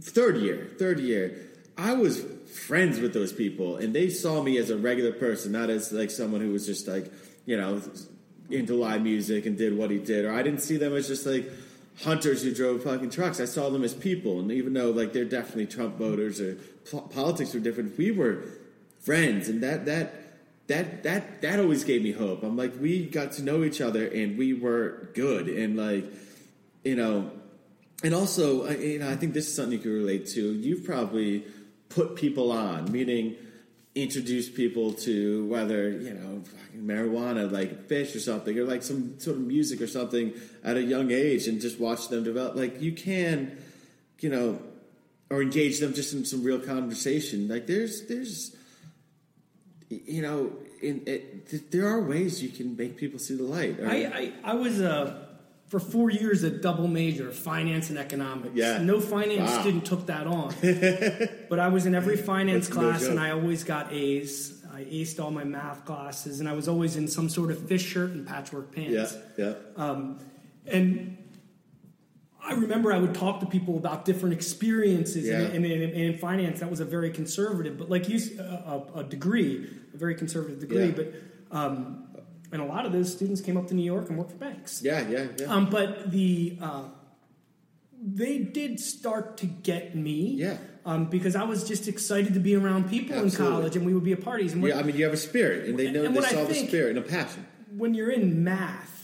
third 0.00 0.36
year, 0.38 0.70
third 0.78 1.00
year, 1.00 1.36
I 1.76 1.94
was 1.94 2.24
friends 2.52 3.00
with 3.00 3.12
those 3.12 3.32
people, 3.32 3.76
and 3.76 3.94
they 3.94 4.08
saw 4.08 4.42
me 4.42 4.58
as 4.58 4.70
a 4.70 4.76
regular 4.76 5.12
person, 5.12 5.52
not 5.52 5.68
as 5.68 5.92
like 5.92 6.10
someone 6.10 6.40
who 6.40 6.52
was 6.52 6.64
just 6.64 6.86
like 6.86 7.12
you 7.44 7.56
know 7.56 7.82
into 8.50 8.74
live 8.74 9.02
music 9.02 9.46
and 9.46 9.58
did 9.58 9.76
what 9.76 9.90
he 9.90 9.98
did. 9.98 10.24
Or 10.24 10.32
I 10.32 10.42
didn't 10.42 10.60
see 10.60 10.76
them 10.76 10.94
as 10.94 11.08
just 11.08 11.26
like 11.26 11.50
hunters 12.02 12.44
who 12.44 12.54
drove 12.54 12.84
fucking 12.84 13.10
trucks. 13.10 13.40
I 13.40 13.46
saw 13.46 13.68
them 13.68 13.82
as 13.82 13.94
people, 13.94 14.38
and 14.38 14.52
even 14.52 14.74
though 14.74 14.90
like 14.90 15.12
they're 15.12 15.24
definitely 15.24 15.66
Trump 15.66 15.96
voters 15.96 16.40
or 16.40 16.56
po- 16.88 17.00
politics 17.00 17.52
were 17.52 17.60
different, 17.60 17.98
we 17.98 18.12
were 18.12 18.44
friends, 19.00 19.48
and 19.48 19.60
that 19.64 19.86
that 19.86 20.27
that 20.68 21.02
that 21.02 21.42
that 21.42 21.58
always 21.58 21.84
gave 21.84 22.02
me 22.02 22.12
hope. 22.12 22.42
I'm 22.42 22.56
like, 22.56 22.74
we 22.78 23.06
got 23.06 23.32
to 23.32 23.42
know 23.42 23.64
each 23.64 23.80
other, 23.80 24.06
and 24.06 24.38
we 24.38 24.52
were 24.52 25.10
good, 25.14 25.48
and 25.48 25.76
like, 25.76 26.04
you 26.84 26.94
know, 26.94 27.30
and 28.04 28.14
also, 28.14 28.68
you 28.70 29.00
know, 29.00 29.10
I 29.10 29.16
think 29.16 29.34
this 29.34 29.48
is 29.48 29.56
something 29.56 29.72
you 29.72 29.78
can 29.78 29.92
relate 29.92 30.26
to. 30.28 30.52
You've 30.52 30.84
probably 30.84 31.44
put 31.88 32.16
people 32.16 32.52
on, 32.52 32.92
meaning, 32.92 33.36
introduce 33.94 34.48
people 34.48 34.92
to 34.92 35.46
whether 35.46 35.88
you 35.90 36.12
know 36.12 36.42
marijuana, 36.76 37.50
like 37.50 37.88
Phish 37.88 38.14
or 38.14 38.20
something, 38.20 38.56
or 38.58 38.64
like 38.64 38.82
some 38.82 39.18
sort 39.18 39.36
of 39.36 39.42
music 39.42 39.80
or 39.80 39.86
something 39.86 40.34
at 40.62 40.76
a 40.76 40.82
young 40.82 41.10
age, 41.10 41.48
and 41.48 41.62
just 41.62 41.80
watch 41.80 42.08
them 42.08 42.24
develop. 42.24 42.56
Like 42.56 42.80
you 42.82 42.92
can, 42.92 43.56
you 44.20 44.28
know, 44.28 44.60
or 45.30 45.40
engage 45.40 45.80
them 45.80 45.94
just 45.94 46.12
in 46.12 46.26
some 46.26 46.42
real 46.42 46.60
conversation. 46.60 47.48
Like 47.48 47.66
there's 47.66 48.06
there's 48.06 48.54
you 49.90 50.22
know, 50.22 50.52
in 50.82 51.02
it, 51.06 51.48
th- 51.48 51.64
there 51.70 51.86
are 51.88 52.00
ways 52.02 52.42
you 52.42 52.48
can 52.50 52.76
make 52.76 52.96
people 52.96 53.18
see 53.18 53.36
the 53.36 53.42
light. 53.42 53.78
or- 53.80 53.88
I, 53.88 53.96
I, 54.04 54.32
I 54.44 54.54
was 54.54 54.80
uh, 54.80 55.24
for 55.68 55.80
four 55.80 56.10
years 56.10 56.42
a 56.44 56.50
double 56.50 56.88
major, 56.88 57.30
finance 57.30 57.90
and 57.90 57.98
economics. 57.98 58.54
Yeah. 58.54 58.78
No 58.78 59.00
finance 59.00 59.50
Wow. 59.50 59.60
student 59.60 59.84
took 59.84 60.06
that 60.06 60.26
on, 60.26 60.54
but 61.50 61.58
I 61.58 61.68
was 61.68 61.84
in 61.86 61.94
every 61.94 62.16
finance 62.16 62.68
That's 62.68 62.78
no 62.78 62.88
class, 62.90 63.04
and. 63.04 63.18
I 63.20 63.30
always 63.32 63.64
got 63.64 63.92
A's. 63.92 64.54
I 64.72 64.84
aced 64.84 65.18
all 65.20 65.30
my 65.32 65.44
math 65.44 65.84
classes, 65.84 66.38
and 66.40 66.48
I 66.48 66.52
was 66.52 66.68
always 66.68 66.94
in 66.96 67.08
some 67.08 67.28
sort 67.28 67.50
of 67.50 67.58
Phish 67.58 67.80
shirt 67.80 68.10
and 68.12 68.26
patchwork 68.26 68.72
pants. 68.72 69.16
yeah, 69.36 69.44
yeah. 69.46 69.54
Um, 69.76 70.20
and 70.66 71.17
I 72.48 72.52
remember 72.54 72.92
I 72.92 72.98
would 72.98 73.14
talk 73.14 73.40
to 73.40 73.46
people 73.46 73.76
about 73.76 74.04
different 74.04 74.32
experiences, 74.34 75.26
Yeah. 75.26 75.40
and, 75.40 75.64
and, 75.64 75.82
and 75.82 75.92
in 75.92 76.18
finance 76.18 76.60
that 76.60 76.70
was 76.70 76.80
a 76.80 76.84
very 76.96 77.10
conservative, 77.10 77.76
but 77.78 77.88
like 77.90 78.08
you, 78.08 78.18
a, 78.40 78.42
a, 78.42 79.00
a 79.00 79.04
degree, 79.04 79.68
a 79.94 79.96
very 79.96 80.14
conservative 80.14 80.58
degree. 80.60 80.86
Yeah. 80.86 80.90
But 80.98 81.06
um, 81.50 82.04
and 82.52 82.62
a 82.62 82.64
lot 82.64 82.86
of 82.86 82.92
those 82.92 83.12
students 83.12 83.40
came 83.42 83.56
up 83.58 83.66
to 83.68 83.74
New 83.74 83.84
York 83.94 84.08
and 84.08 84.16
worked 84.18 84.32
for 84.32 84.38
banks. 84.38 84.80
yeah, 84.82 85.06
yeah, 85.08 85.26
yeah. 85.38 85.46
Um, 85.54 85.68
but 85.68 86.10
the 86.10 86.56
uh, 86.60 86.84
they 88.00 88.38
did 88.38 88.78
start 88.80 89.36
to 89.38 89.46
get 89.46 89.94
me, 89.96 90.34
Yeah. 90.36 90.56
um, 90.86 91.06
because 91.10 91.34
I 91.36 91.44
was 91.44 91.66
just 91.66 91.88
excited 91.88 92.34
to 92.34 92.40
be 92.40 92.54
around 92.54 92.88
people 92.88 93.16
Absolutely. 93.16 93.46
in 93.46 93.52
college, 93.52 93.76
and 93.76 93.84
we 93.86 93.92
would 93.94 94.04
be 94.04 94.12
at 94.12 94.22
parties. 94.22 94.52
And 94.52 94.62
yeah, 94.64 94.78
I 94.78 94.82
mean, 94.82 94.96
you 94.96 95.04
have 95.04 95.12
a 95.12 95.24
spirit, 95.30 95.68
and 95.68 95.78
they 95.78 95.90
know 95.90 96.04
And 96.04 96.16
they 96.16 96.20
saw 96.22 96.44
the 96.44 96.54
spirit 96.54 96.90
and 96.96 96.98
a 96.98 97.02
passion. 97.02 97.44
when 97.76 97.94
you're 97.94 98.10
in 98.10 98.44
math, 98.44 98.94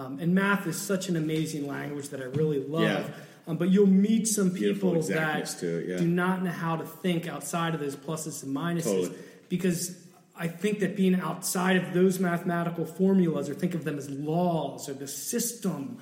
um, 0.00 0.18
and 0.18 0.34
math 0.34 0.66
is 0.66 0.80
such 0.80 1.08
an 1.08 1.16
amazing 1.16 1.66
language 1.66 2.08
that 2.08 2.20
I 2.20 2.24
really 2.24 2.60
love. 2.60 2.82
Yeah. 2.82 3.04
Um, 3.46 3.56
but 3.56 3.70
you'll 3.70 3.86
meet 3.86 4.28
some 4.28 4.50
people 4.50 5.00
that 5.02 5.62
it, 5.62 5.88
yeah. 5.88 5.96
do 5.96 6.06
not 6.06 6.42
know 6.42 6.50
how 6.50 6.76
to 6.76 6.84
think 6.84 7.26
outside 7.28 7.74
of 7.74 7.80
those 7.80 7.96
pluses 7.96 8.42
and 8.42 8.54
minuses. 8.54 8.84
Totally. 8.84 9.18
Because 9.48 9.96
I 10.36 10.46
think 10.46 10.78
that 10.80 10.96
being 10.96 11.14
outside 11.20 11.76
of 11.76 11.92
those 11.92 12.20
mathematical 12.20 12.86
formulas, 12.86 13.48
or 13.48 13.54
think 13.54 13.74
of 13.74 13.84
them 13.84 13.98
as 13.98 14.08
laws 14.08 14.88
or 14.88 14.94
the 14.94 15.08
system, 15.08 15.98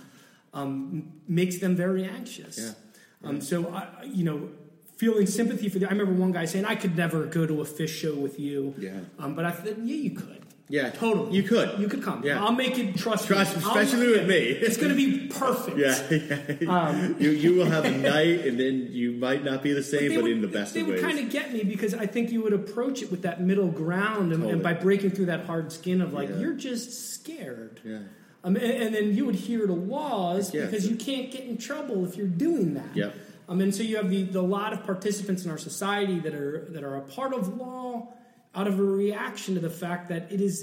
um, 0.52 1.12
makes 1.26 1.58
them 1.58 1.74
very 1.74 2.04
anxious. 2.04 2.58
Yeah. 2.58 3.28
Um, 3.28 3.40
so, 3.40 3.68
I, 3.72 4.04
you 4.04 4.24
know, 4.24 4.50
feeling 4.96 5.26
sympathy 5.26 5.68
for 5.68 5.78
the. 5.78 5.86
I 5.86 5.90
remember 5.90 6.12
one 6.12 6.32
guy 6.32 6.44
saying, 6.44 6.66
"I 6.66 6.74
could 6.74 6.96
never 6.96 7.24
go 7.26 7.46
to 7.46 7.62
a 7.62 7.64
Phish 7.64 7.88
show 7.88 8.14
with 8.14 8.38
you." 8.38 8.74
Yeah. 8.78 9.00
Um, 9.18 9.34
but 9.34 9.44
I 9.44 9.52
said, 9.52 9.78
"Yeah, 9.82 9.96
you 9.96 10.10
could." 10.10 10.44
Yeah, 10.70 10.90
Totally. 10.90 11.34
You 11.34 11.42
could. 11.44 11.78
You 11.80 11.88
could 11.88 12.02
come. 12.02 12.22
Yeah. 12.24 12.44
I'll 12.44 12.52
make 12.52 12.78
it 12.78 12.96
trust 12.98 13.26
Trust- 13.26 13.56
me. 13.56 13.62
I'll- 13.64 13.70
especially 13.78 14.08
with 14.08 14.28
me. 14.28 14.36
It's 14.36 14.76
going 14.76 14.90
to 14.90 14.94
be 14.94 15.28
perfect. 15.28 15.78
Yeah, 15.78 15.98
yeah. 16.60 16.70
Um, 16.70 17.16
you 17.20 17.30
you 17.30 17.54
will 17.54 17.64
have 17.64 17.86
a 17.86 17.90
night, 17.90 18.44
and 18.46 18.60
then 18.60 18.88
you 18.90 19.12
might 19.12 19.42
not 19.44 19.62
be 19.62 19.72
the 19.72 19.82
same, 19.82 20.10
They 20.10 20.14
but 20.16 20.24
would, 20.24 20.32
in 20.32 20.40
the 20.42 20.46
best 20.48 20.74
they 20.74 20.80
of 20.80 20.88
would 20.88 20.96
ways. 20.96 21.04
kind 21.04 21.18
of 21.18 21.30
get 21.30 21.52
me 21.54 21.64
because 21.64 21.94
I 21.94 22.04
think 22.06 22.30
you 22.30 22.42
would 22.42 22.52
approach 22.52 23.00
it 23.02 23.10
with 23.10 23.22
that 23.22 23.40
middle 23.40 23.68
ground 23.68 24.32
and, 24.32 24.44
and 24.44 24.62
by 24.62 24.74
breaking 24.74 25.10
through 25.12 25.26
that 25.26 25.46
hard 25.46 25.72
skin 25.72 26.02
of 26.02 26.12
like 26.12 26.28
Yeah. 26.28 26.38
you're 26.38 26.54
just 26.54 27.14
scared. 27.14 27.80
yeah, 27.82 28.00
Um, 28.44 28.56
and, 28.56 28.64
and 28.82 28.94
then 28.94 29.14
you 29.14 29.30
adhere 29.30 29.66
to 29.66 29.72
laws 29.72 30.52
Yeah. 30.52 30.66
because 30.66 30.86
you 30.86 30.96
can't 30.96 31.30
get 31.32 31.44
in 31.44 31.56
trouble 31.56 32.04
if 32.04 32.14
you're 32.16 32.26
doing 32.26 32.74
that. 32.74 32.94
Yep. 32.94 33.14
Um, 33.48 33.62
and 33.62 33.74
so 33.74 33.82
you 33.82 33.96
have 33.96 34.10
the, 34.10 34.24
the 34.24 34.42
lot 34.42 34.74
of 34.74 34.84
participants 34.84 35.46
in 35.46 35.50
our 35.50 35.56
society 35.56 36.18
that 36.18 36.34
are 36.34 36.66
that 36.68 36.84
are 36.84 36.96
a 36.96 37.00
part 37.00 37.32
of 37.32 37.56
law 37.56 38.12
out 38.58 38.66
of 38.66 38.78
a 38.80 38.82
reaction 38.82 39.54
to 39.54 39.60
the 39.60 39.70
fact 39.70 40.08
that 40.08 40.32
it 40.32 40.40
is 40.40 40.56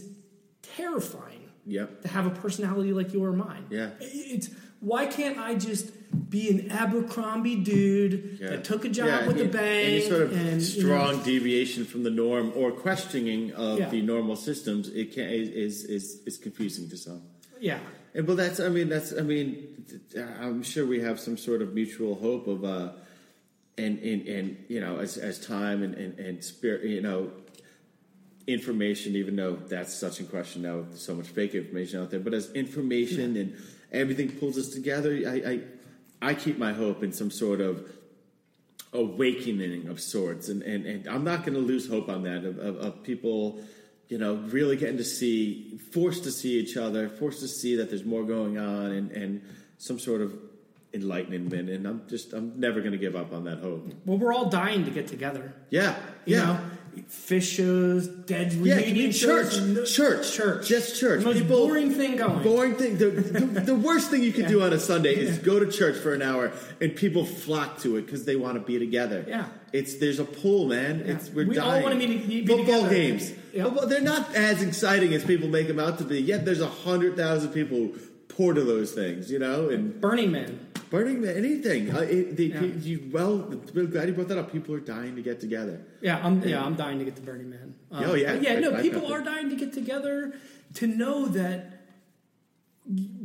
terrifying 0.75 1.43
yep, 1.65 2.01
to 2.01 2.07
have 2.09 2.25
a 2.25 2.29
personality 2.29 2.91
like 2.93 3.13
you 3.13 3.23
or 3.23 3.31
mine. 3.31 3.65
Yeah. 3.69 3.91
It's 3.99 4.49
why 4.81 5.05
can't 5.05 5.37
I 5.39 5.55
just 5.55 5.91
be 6.29 6.49
an 6.49 6.71
Abercrombie 6.71 7.55
dude 7.57 8.37
yeah. 8.41 8.49
that 8.51 8.63
took 8.63 8.83
a 8.85 8.89
job 8.89 9.07
Yeah, 9.07 9.27
with 9.27 9.37
the 9.37 9.43
any- 9.43 9.51
bank 9.51 9.87
Any 9.87 10.01
sort 10.01 10.21
of 10.23 10.31
and 10.33 10.61
you 10.61 10.83
know, 10.83 10.89
strong 11.09 11.23
deviation 11.23 11.85
from 11.85 12.03
the 12.03 12.09
norm 12.11 12.51
or 12.55 12.71
questioning 12.71 13.53
of 13.53 13.79
Yeah. 13.79 13.89
the 13.89 14.01
normal 14.01 14.35
systems, 14.35 14.89
it 14.89 15.13
can 15.13 15.23
is 15.29 15.83
is 15.85 16.21
is 16.25 16.37
confusing 16.37 16.89
to 16.89 16.97
some. 16.97 17.21
yeah. 17.59 17.79
And 18.13 18.25
but 18.27 18.37
that's 18.37 18.59
I 18.59 18.69
mean 18.69 18.89
that's 18.89 19.11
I 19.13 19.21
mean 19.21 19.67
I'm 20.39 20.63
sure 20.63 20.85
we 20.85 20.99
have 21.01 21.19
some 21.19 21.37
sort 21.37 21.61
of 21.61 21.73
mutual 21.73 22.15
hope 22.15 22.47
of 22.47 22.63
uh 22.63 22.89
and 23.77 23.99
and, 23.99 24.27
and 24.27 24.45
you 24.69 24.79
know 24.79 24.97
as 24.99 25.17
as 25.17 25.39
time 25.39 25.83
and, 25.83 25.93
and 25.95 26.19
and 26.19 26.43
spirit 26.43 26.83
you 26.85 27.01
know 27.01 27.31
information 28.47 29.15
even 29.15 29.35
though 29.35 29.55
that's 29.55 29.93
such 29.93 30.19
in 30.19 30.27
question 30.27 30.61
now 30.61 30.77
with 30.77 30.97
so 30.99 31.15
much 31.15 31.27
fake 31.27 31.55
information 31.55 32.01
out 32.01 32.11
there 32.11 32.19
but 32.19 32.33
as 32.33 32.51
information 32.51 33.35
and 33.37 33.55
everything 33.91 34.29
pulls 34.29 34.57
us 34.57 34.69
together 34.69 35.11
I, 35.25 35.51
I 35.51 35.59
I 36.21 36.33
keep 36.33 36.57
my 36.57 36.73
hope 36.73 37.03
in 37.03 37.11
some 37.11 37.31
sort 37.31 37.61
of 37.61 37.87
awakening 38.93 39.87
of 39.87 39.99
sorts. 39.99 40.49
And 40.49 40.61
and, 40.63 40.85
and 40.85 41.07
I'm 41.07 41.23
not 41.23 41.45
going 41.45 41.53
to 41.53 41.59
lose 41.59 41.87
hope 41.87 42.09
on 42.09 42.23
that 42.23 42.45
of, 42.45 42.57
of, 42.57 42.77
of 42.77 43.03
people 43.03 43.61
you 44.07 44.17
know 44.17 44.35
really 44.35 44.75
getting 44.77 44.97
to 44.97 45.03
see 45.03 45.77
forced 45.91 46.23
to 46.23 46.31
see 46.31 46.59
each 46.59 46.77
other 46.77 47.09
forced 47.09 47.39
to 47.39 47.47
see 47.47 47.75
that 47.77 47.89
there's 47.89 48.05
more 48.05 48.23
going 48.23 48.57
on 48.57 48.91
and 48.91 49.11
and 49.11 49.41
some 49.77 49.99
sort 49.99 50.21
of 50.21 50.33
enlightenment. 50.93 51.69
And 51.69 51.85
I'm 51.85 52.07
just 52.07 52.33
I'm 52.33 52.59
never 52.59 52.79
going 52.79 52.93
to 52.93 52.97
give 52.97 53.15
up 53.15 53.33
on 53.33 53.43
that 53.45 53.59
hope. 53.59 53.91
Well, 54.05 54.17
we're 54.17 54.33
all 54.33 54.49
dying 54.49 54.85
to 54.85 54.91
get 54.91 55.07
together. 55.07 55.53
yeah 55.69 55.95
You 56.25 56.37
yeah. 56.37 56.45
know, 56.45 56.59
Phish 57.09 57.55
shows, 57.55 58.07
dead 58.07 58.53
yeah, 58.53 58.75
reunion 58.75 59.11
church, 59.11 59.59
no- 59.61 59.83
church, 59.85 60.31
church, 60.33 60.67
just 60.67 60.99
church. 60.99 61.19
The 61.19 61.25
most 61.25 61.37
People, 61.39 61.57
boring 61.67 61.91
thing 61.91 62.15
going. 62.17 62.43
Boring 62.43 62.75
thing. 62.75 62.97
The, 62.97 63.07
the, 63.09 63.39
the 63.61 63.75
worst 63.75 64.09
thing 64.09 64.23
you 64.23 64.31
can 64.31 64.43
Yeah. 64.43 64.49
do 64.49 64.61
on 64.63 64.73
a 64.73 64.79
Sunday 64.79 65.15
is 65.15 65.37
go 65.39 65.59
to 65.59 65.71
church 65.71 65.97
for 65.97 66.13
an 66.13 66.21
hour 66.21 66.51
and 66.81 66.95
people 66.95 67.25
flock 67.25 67.79
to 67.79 67.97
it 67.97 68.05
because 68.05 68.25
they 68.25 68.35
want 68.35 68.55
to 68.55 68.59
be 68.61 68.79
together. 68.79 69.25
Yeah. 69.27 69.45
it's 69.73 69.95
there's 69.95 70.19
a 70.19 70.25
pull, 70.25 70.67
man. 70.67 70.99
Yeah. 70.99 71.13
It's 71.13 71.29
we're 71.29 71.45
We 71.47 71.57
all 71.57 71.71
dying. 71.71 71.83
wanna 71.83 71.95
be- 71.97 72.17
be 72.17 72.45
Football 72.47 72.65
together. 72.83 72.89
games. 72.89 73.31
Yeah. 73.53 73.63
Football- 73.65 73.87
they're 73.87 74.01
not 74.01 74.33
as 74.35 74.61
exciting 74.63 75.13
as 75.13 75.23
people 75.23 75.47
make 75.49 75.67
them 75.67 75.79
out 75.79 75.97
to 75.99 76.03
be. 76.03 76.19
Yet 76.21 76.45
there's 76.45 76.61
a 76.61 76.67
hundred 76.67 77.15
thousand 77.17 77.49
people 77.49 77.77
who 77.77 77.95
pour 78.27 78.53
to 78.53 78.61
those 78.61 78.91
things, 78.91 79.31
you 79.31 79.39
know, 79.39 79.69
and 79.69 79.99
Burning 80.01 80.31
Man. 80.31 80.59
Burning 80.89 81.21
Man, 81.21 81.35
anything. 81.35 81.93
Uh, 81.95 81.99
it, 82.01 82.35
the, 82.37 82.45
Yeah. 82.47 82.61
you, 82.61 83.09
well, 83.11 83.41
I'm 83.51 83.89
glad 83.89 84.07
you 84.07 84.13
brought 84.13 84.27
that 84.29 84.37
up. 84.37 84.51
People 84.51 84.75
are 84.75 84.79
dying 84.79 85.15
to 85.15 85.21
get 85.21 85.39
together. 85.39 85.81
Yeah, 86.01 86.19
I'm 86.23 86.41
yeah, 86.43 86.63
I'm 86.63 86.75
dying 86.75 86.99
to 86.99 87.05
get 87.05 87.15
to 87.17 87.21
Burning 87.21 87.49
Man. 87.49 87.75
Um, 87.91 88.03
Oh, 88.05 88.13
yeah. 88.13 88.33
yeah. 88.35 88.53
I- 88.53 88.59
No, 88.59 88.75
I 88.75 88.81
people 88.81 89.01
felt 89.01 89.13
are 89.13 89.21
dying 89.23 89.49
to 89.49 89.55
get 89.55 89.73
together 89.73 90.33
to 90.75 90.87
know 90.87 91.25
that 91.27 91.71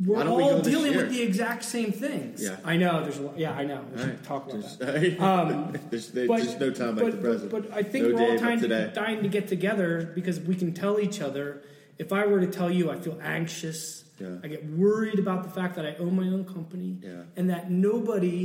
we're 0.03 0.23
don't 0.23 0.37
we 0.37 0.43
all 0.43 0.61
dealing 0.61 0.95
with 0.95 1.11
the 1.11 1.21
exact 1.21 1.63
same 1.63 1.91
things. 1.91 2.43
Yeah. 2.43 2.57
I 2.65 2.77
know. 2.77 3.03
There's 3.03 3.19
a 3.19 3.21
lot. 3.21 3.37
Yeah, 3.37 3.51
I 3.53 3.63
know. 3.63 3.85
We 3.91 4.01
All 4.01 4.07
should 4.07 4.09
right. 4.15 4.23
talk 4.23 4.49
about 4.49 4.61
Just- 4.63 4.79
that. 4.79 5.19
Um, 5.21 5.73
there's, 5.91 6.09
there's 6.11 6.27
but, 6.27 6.37
just 6.41 6.59
no 6.59 6.71
time 6.71 6.95
like 6.95 7.05
but, 7.05 7.11
the 7.11 7.17
present. 7.19 7.51
But, 7.51 7.69
but 7.69 7.77
I 7.77 7.83
think 7.83 8.07
no 8.07 8.15
we're 8.15 8.31
all 8.31 8.37
dying 8.37 8.59
to, 8.61 8.87
dying 8.87 9.21
to 9.21 9.29
get 9.29 9.47
together 9.47 10.11
because 10.15 10.39
we 10.39 10.55
can 10.55 10.73
tell 10.73 10.99
each 10.99 11.21
other. 11.21 11.61
If 11.99 12.11
I 12.11 12.25
were 12.25 12.39
to 12.39 12.47
tell 12.47 12.71
you, 12.71 12.89
I 12.89 12.95
feel 12.95 13.19
anxious. 13.21 14.03
Yeah. 14.21 14.37
I 14.43 14.47
get 14.47 14.63
worried 14.69 15.19
about 15.19 15.43
the 15.43 15.49
fact 15.49 15.75
that 15.77 15.85
I 15.85 15.95
own 16.03 16.15
my 16.15 16.27
own 16.35 16.45
company, 16.45 16.97
Yeah. 17.01 17.23
and 17.37 17.49
that 17.49 17.71
nobody 17.71 18.39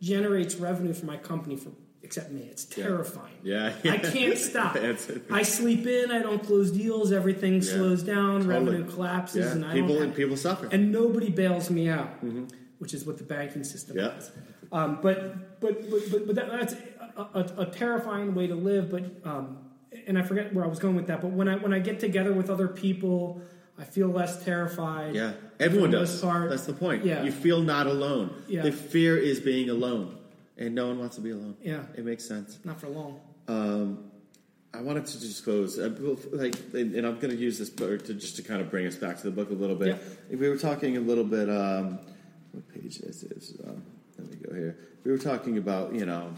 generates 0.00 0.54
revenue 0.56 0.92
for 0.94 1.06
my 1.06 1.16
company 1.16 1.56
for 1.56 1.70
except 2.02 2.30
me. 2.30 2.42
It's 2.50 2.64
terrifying. 2.64 3.34
Yeah, 3.42 3.72
I 3.84 3.98
can't 3.98 4.38
stop. 4.38 4.76
I 5.30 5.42
sleep 5.42 5.86
in. 5.86 6.10
I 6.10 6.20
don't 6.22 6.42
close 6.42 6.70
deals. 6.70 7.12
Everything 7.12 7.54
Yeah. 7.54 7.60
slows 7.74 8.02
down. 8.02 8.42
Totally. 8.44 8.54
Revenue 8.54 8.84
collapses, 8.90 9.44
Yeah, 9.46 9.52
and 9.52 9.64
I 9.64 9.74
people 9.74 9.94
don't 9.94 10.02
and 10.04 10.14
people 10.14 10.36
suffer. 10.36 10.68
and 10.70 10.92
nobody 10.92 11.30
bails 11.30 11.70
me 11.70 11.88
out, 11.88 12.10
which 12.78 12.94
is 12.94 13.04
what 13.04 13.18
the 13.18 13.24
banking 13.24 13.64
system 13.64 13.96
Yeah. 13.98 14.16
is. 14.16 14.30
Um, 14.72 14.98
but 15.02 15.60
but 15.60 15.90
but 15.90 16.00
but, 16.10 16.26
but 16.28 16.36
that, 16.36 16.50
that's 16.50 16.74
a, 17.16 17.22
a, 17.34 17.44
a 17.64 17.66
terrifying 17.66 18.34
way 18.34 18.46
to 18.46 18.54
live. 18.54 18.90
But 18.90 19.04
um, 19.24 19.58
and 20.06 20.16
I 20.18 20.22
forget 20.22 20.54
where 20.54 20.64
I 20.64 20.68
was 20.68 20.78
going 20.78 20.94
with 20.94 21.08
that. 21.08 21.20
But 21.20 21.32
when 21.32 21.48
I 21.48 21.56
when 21.56 21.72
I 21.74 21.80
get 21.80 21.98
together 22.00 22.32
with 22.32 22.48
other 22.48 22.68
people, 22.68 23.42
I 23.78 23.84
feel 23.84 24.08
less 24.08 24.44
terrified. 24.44 25.14
yeah, 25.14 25.32
everyone 25.60 25.90
does. 25.90 26.20
part. 26.20 26.50
That's 26.50 26.66
the 26.66 26.72
point. 26.72 27.04
Yeah. 27.04 27.22
You 27.22 27.32
feel 27.32 27.60
not 27.60 27.86
alone. 27.86 28.42
Yeah. 28.48 28.62
The 28.62 28.72
fear 28.72 29.16
is 29.16 29.40
being 29.40 29.70
alone, 29.70 30.16
and 30.56 30.74
no 30.74 30.88
one 30.88 30.98
wants 30.98 31.16
to 31.16 31.22
be 31.22 31.30
alone. 31.30 31.56
Yeah. 31.62 31.82
it 31.96 32.04
makes 32.04 32.24
sense. 32.24 32.58
Not 32.64 32.80
for 32.80 32.88
long. 32.88 33.20
Um, 33.46 34.10
I 34.74 34.82
wanted 34.82 35.06
to 35.06 35.20
just 35.20 35.44
close, 35.44 35.78
uh, 35.78 35.94
like, 36.30 36.54
and, 36.74 36.94
and 36.94 37.06
I'm 37.06 37.18
going 37.18 37.30
to 37.30 37.36
use 37.36 37.58
this 37.58 37.70
to 37.70 37.98
just 37.98 38.36
to 38.36 38.42
kind 38.42 38.60
of 38.60 38.70
bring 38.70 38.86
us 38.86 38.96
back 38.96 39.16
to 39.18 39.22
the 39.22 39.30
book 39.30 39.50
a 39.50 39.54
little 39.54 39.76
bit. 39.76 39.98
Yeah. 40.30 40.36
We 40.36 40.48
were 40.48 40.58
talking 40.58 40.96
a 40.96 41.00
little 41.00 41.24
bit. 41.24 41.48
Um, 41.48 41.98
what 42.52 42.68
page 42.74 43.00
is 43.00 43.22
this? 43.22 43.54
Um, 43.66 43.82
let 44.18 44.30
me 44.30 44.36
go 44.36 44.54
here. 44.54 44.76
We 45.04 45.10
were 45.12 45.18
talking 45.18 45.56
about 45.58 45.94
you 45.94 46.04
know 46.04 46.34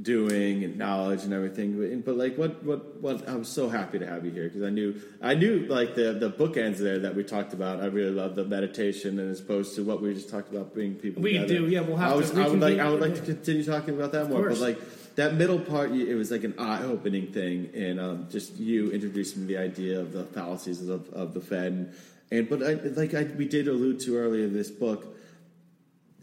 doing 0.00 0.62
and 0.62 0.76
knowledge 0.76 1.24
and 1.24 1.32
everything. 1.32 1.78
But, 1.78 2.04
but 2.04 2.16
like, 2.16 2.36
what, 2.36 2.62
what, 2.62 3.00
what? 3.00 3.28
I'm 3.28 3.44
so 3.44 3.68
happy 3.68 3.98
to 3.98 4.06
have 4.06 4.24
you 4.24 4.30
here 4.30 4.44
because 4.44 4.62
I 4.62 4.70
knew, 4.70 5.00
I 5.22 5.34
knew 5.34 5.60
like 5.66 5.94
the 5.94 6.12
the 6.12 6.30
bookends 6.30 6.78
there 6.78 6.98
that 7.00 7.14
we 7.14 7.24
talked 7.24 7.52
about. 7.52 7.80
I 7.80 7.86
really 7.86 8.10
love 8.10 8.34
the 8.34 8.44
meditation 8.44 9.18
and 9.18 9.30
as 9.30 9.40
opposed 9.40 9.74
to 9.76 9.84
what 9.84 10.02
we 10.02 10.12
just 10.14 10.28
talked 10.28 10.50
about 10.52 10.74
bringing 10.74 10.96
people. 10.96 11.22
We 11.22 11.34
together. 11.34 11.60
do, 11.60 11.68
yeah, 11.68 11.80
we'll 11.80 11.96
have 11.96 12.18
I 12.18 12.22
to 12.22 12.42
I 12.42 12.48
would 12.48 12.60
like, 12.60 12.78
I 12.78 12.90
would 12.90 13.00
like 13.00 13.14
to 13.14 13.22
continue 13.22 13.64
talking 13.64 13.94
about 13.94 14.12
that 14.12 14.28
more. 14.28 14.48
But 14.48 14.58
like 14.58 14.78
that 15.16 15.34
middle 15.34 15.58
part, 15.58 15.92
it 15.92 16.14
was 16.14 16.30
like 16.30 16.44
an 16.44 16.54
eye 16.58 16.82
opening 16.82 17.32
thing, 17.32 17.70
and 17.74 17.98
um, 17.98 18.28
just 18.30 18.56
you 18.56 18.90
introducing 18.90 19.46
me 19.46 19.54
the 19.54 19.60
idea 19.60 19.98
of 19.98 20.12
the 20.12 20.24
fallacies 20.24 20.86
of, 20.88 21.08
of 21.10 21.32
the 21.32 21.40
Fed. 21.40 21.72
And, 21.72 21.94
and 22.30 22.48
but 22.48 22.62
I, 22.62 22.74
like 22.74 23.14
I, 23.14 23.22
we 23.22 23.48
did 23.48 23.66
allude 23.66 24.00
to 24.00 24.16
earlier 24.18 24.44
in 24.44 24.52
this 24.52 24.70
book, 24.70 25.16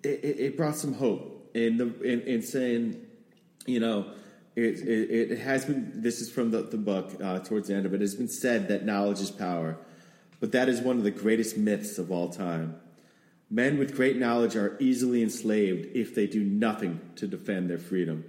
it, 0.03 0.23
it, 0.23 0.39
it 0.39 0.57
brought 0.57 0.75
some 0.75 0.93
hope 0.93 1.49
in 1.55 1.77
the 1.77 2.01
in, 2.03 2.21
in 2.21 2.41
saying, 2.43 3.01
you 3.65 3.79
know, 3.79 4.11
it, 4.55 4.79
it, 4.79 5.31
it 5.31 5.39
has 5.39 5.65
been. 5.65 6.01
This 6.01 6.21
is 6.21 6.29
from 6.29 6.51
the, 6.51 6.61
the 6.61 6.77
book 6.77 7.11
uh, 7.21 7.39
towards 7.39 7.67
the 7.67 7.75
end 7.75 7.85
of 7.85 7.93
it. 7.93 7.97
It 7.97 8.01
has 8.01 8.15
been 8.15 8.27
said 8.27 8.67
that 8.67 8.85
knowledge 8.85 9.19
is 9.19 9.31
power, 9.31 9.77
but 10.39 10.51
that 10.51 10.69
is 10.69 10.79
one 10.79 10.97
of 10.97 11.03
the 11.03 11.11
greatest 11.11 11.57
myths 11.57 11.97
of 11.97 12.11
all 12.11 12.29
time. 12.29 12.75
Men 13.49 13.77
with 13.77 13.95
great 13.95 14.17
knowledge 14.17 14.55
are 14.55 14.77
easily 14.79 15.21
enslaved 15.21 15.95
if 15.95 16.15
they 16.15 16.27
do 16.27 16.43
nothing 16.43 16.99
to 17.15 17.27
defend 17.27 17.69
their 17.69 17.77
freedom. 17.77 18.25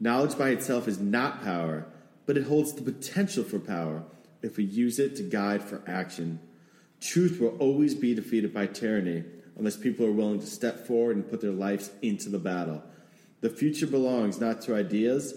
Knowledge 0.00 0.36
by 0.36 0.50
itself 0.50 0.86
is 0.86 0.98
not 1.00 1.42
power, 1.42 1.86
but 2.26 2.36
it 2.36 2.44
holds 2.44 2.72
the 2.72 2.82
potential 2.82 3.44
for 3.44 3.58
power 3.58 4.02
if 4.42 4.56
we 4.56 4.64
use 4.64 4.98
it 4.98 5.16
to 5.16 5.22
guide 5.22 5.62
for 5.62 5.82
action. 5.86 6.40
Truth 7.00 7.40
will 7.40 7.56
always 7.58 7.94
be 7.94 8.14
defeated 8.14 8.52
by 8.52 8.66
tyranny 8.66 9.24
unless 9.56 9.76
people 9.76 10.06
are 10.06 10.12
willing 10.12 10.40
to 10.40 10.46
step 10.46 10.86
forward 10.86 11.16
and 11.16 11.28
put 11.28 11.40
their 11.40 11.52
lives 11.52 11.90
into 12.02 12.28
the 12.28 12.38
battle. 12.38 12.82
The 13.44 13.50
future 13.50 13.86
belongs 13.86 14.40
not 14.40 14.62
to 14.62 14.74
ideas, 14.74 15.34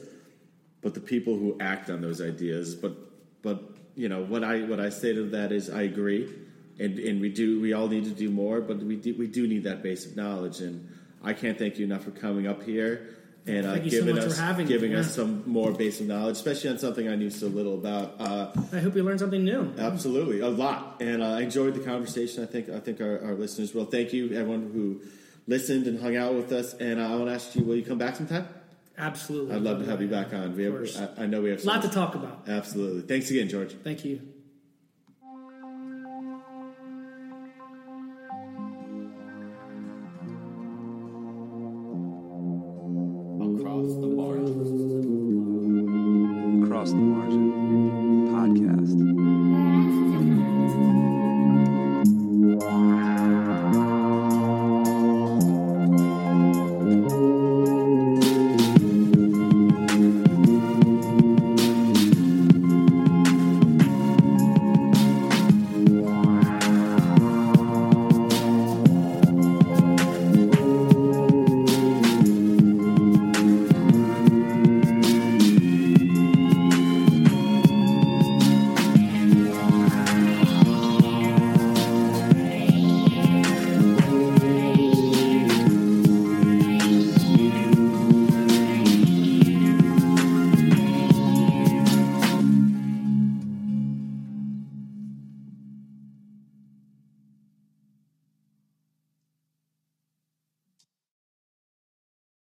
but 0.81 0.93
the 0.93 1.01
people 1.01 1.37
who 1.37 1.57
act 1.59 1.89
on 1.89 1.99
those 1.99 2.21
ideas. 2.21 2.73
But 2.73 2.93
but 3.41 3.61
you 3.95 4.07
know 4.07 4.23
what 4.23 4.45
I 4.45 4.61
what 4.61 4.79
I 4.79 4.91
say 4.91 5.11
to 5.11 5.23
that 5.31 5.51
is 5.51 5.69
I 5.69 5.81
agree, 5.81 6.33
and 6.79 6.97
and 6.99 7.19
we 7.19 7.27
do 7.27 7.59
we 7.59 7.73
all 7.73 7.89
need 7.89 8.05
to 8.05 8.15
do 8.25 8.29
more, 8.29 8.61
but 8.61 8.77
we 8.77 8.95
do, 8.95 9.13
we 9.17 9.27
do 9.27 9.45
need 9.45 9.65
that 9.65 9.83
basic 9.83 10.15
knowledge, 10.15 10.61
and 10.61 10.87
I 11.21 11.33
can't 11.33 11.57
thank 11.57 11.79
you 11.79 11.85
enough 11.85 12.05
for 12.05 12.11
coming 12.11 12.47
up 12.47 12.63
here 12.63 13.17
and 13.47 13.65
uh, 13.65 13.73
you 13.73 13.89
so 13.89 14.05
giving 14.05 14.19
us 14.19 14.39
giving 14.67 14.95
us 14.95 15.13
some 15.13 15.43
more 15.45 15.71
basic 15.71 16.07
knowledge, 16.07 16.35
especially 16.35 16.69
on 16.69 16.79
something 16.79 17.07
I 17.07 17.15
knew 17.15 17.29
so 17.29 17.47
little 17.47 17.75
about. 17.75 18.15
Uh, 18.19 18.51
I 18.73 18.79
hope 18.79 18.95
you 18.95 19.03
learned 19.03 19.19
something 19.19 19.43
new. 19.43 19.73
Absolutely, 19.77 20.41
a 20.41 20.49
lot, 20.49 21.01
and 21.01 21.21
uh, 21.21 21.31
I 21.31 21.41
enjoyed 21.41 21.73
the 21.73 21.79
conversation. 21.79 22.43
I 22.43 22.45
think 22.45 22.69
I 22.69 22.79
think 22.79 23.01
our, 23.01 23.21
our 23.23 23.33
listeners 23.33 23.73
will. 23.73 23.85
Thank 23.85 24.13
you, 24.13 24.31
everyone 24.33 24.71
who 24.73 25.01
listened 25.47 25.87
and 25.87 25.99
hung 26.01 26.15
out 26.15 26.35
with 26.35 26.51
us. 26.51 26.73
And 26.73 26.99
uh, 26.99 27.07
I 27.07 27.15
want 27.15 27.27
to 27.27 27.33
ask 27.33 27.55
you, 27.55 27.63
will 27.63 27.75
you 27.75 27.83
come 27.83 27.97
back 27.97 28.15
sometime? 28.15 28.47
Absolutely. 28.97 29.55
I'd 29.55 29.61
love 29.61 29.79
to 29.79 29.85
have 29.85 30.01
you 30.01 30.07
back 30.07 30.33
on. 30.33 30.55
We 30.55 30.63
have. 30.63 31.13
I, 31.17 31.23
I 31.23 31.25
know 31.27 31.41
we 31.41 31.49
have 31.49 31.59
A 31.59 31.61
so 31.61 31.67
lot 31.67 31.81
to 31.83 31.89
talk 31.89 32.15
about. 32.15 32.43
Absolutely. 32.47 33.01
Thanks 33.01 33.29
again, 33.29 33.47
George. 33.47 33.73
Thank 33.83 34.03
you. 34.03 34.21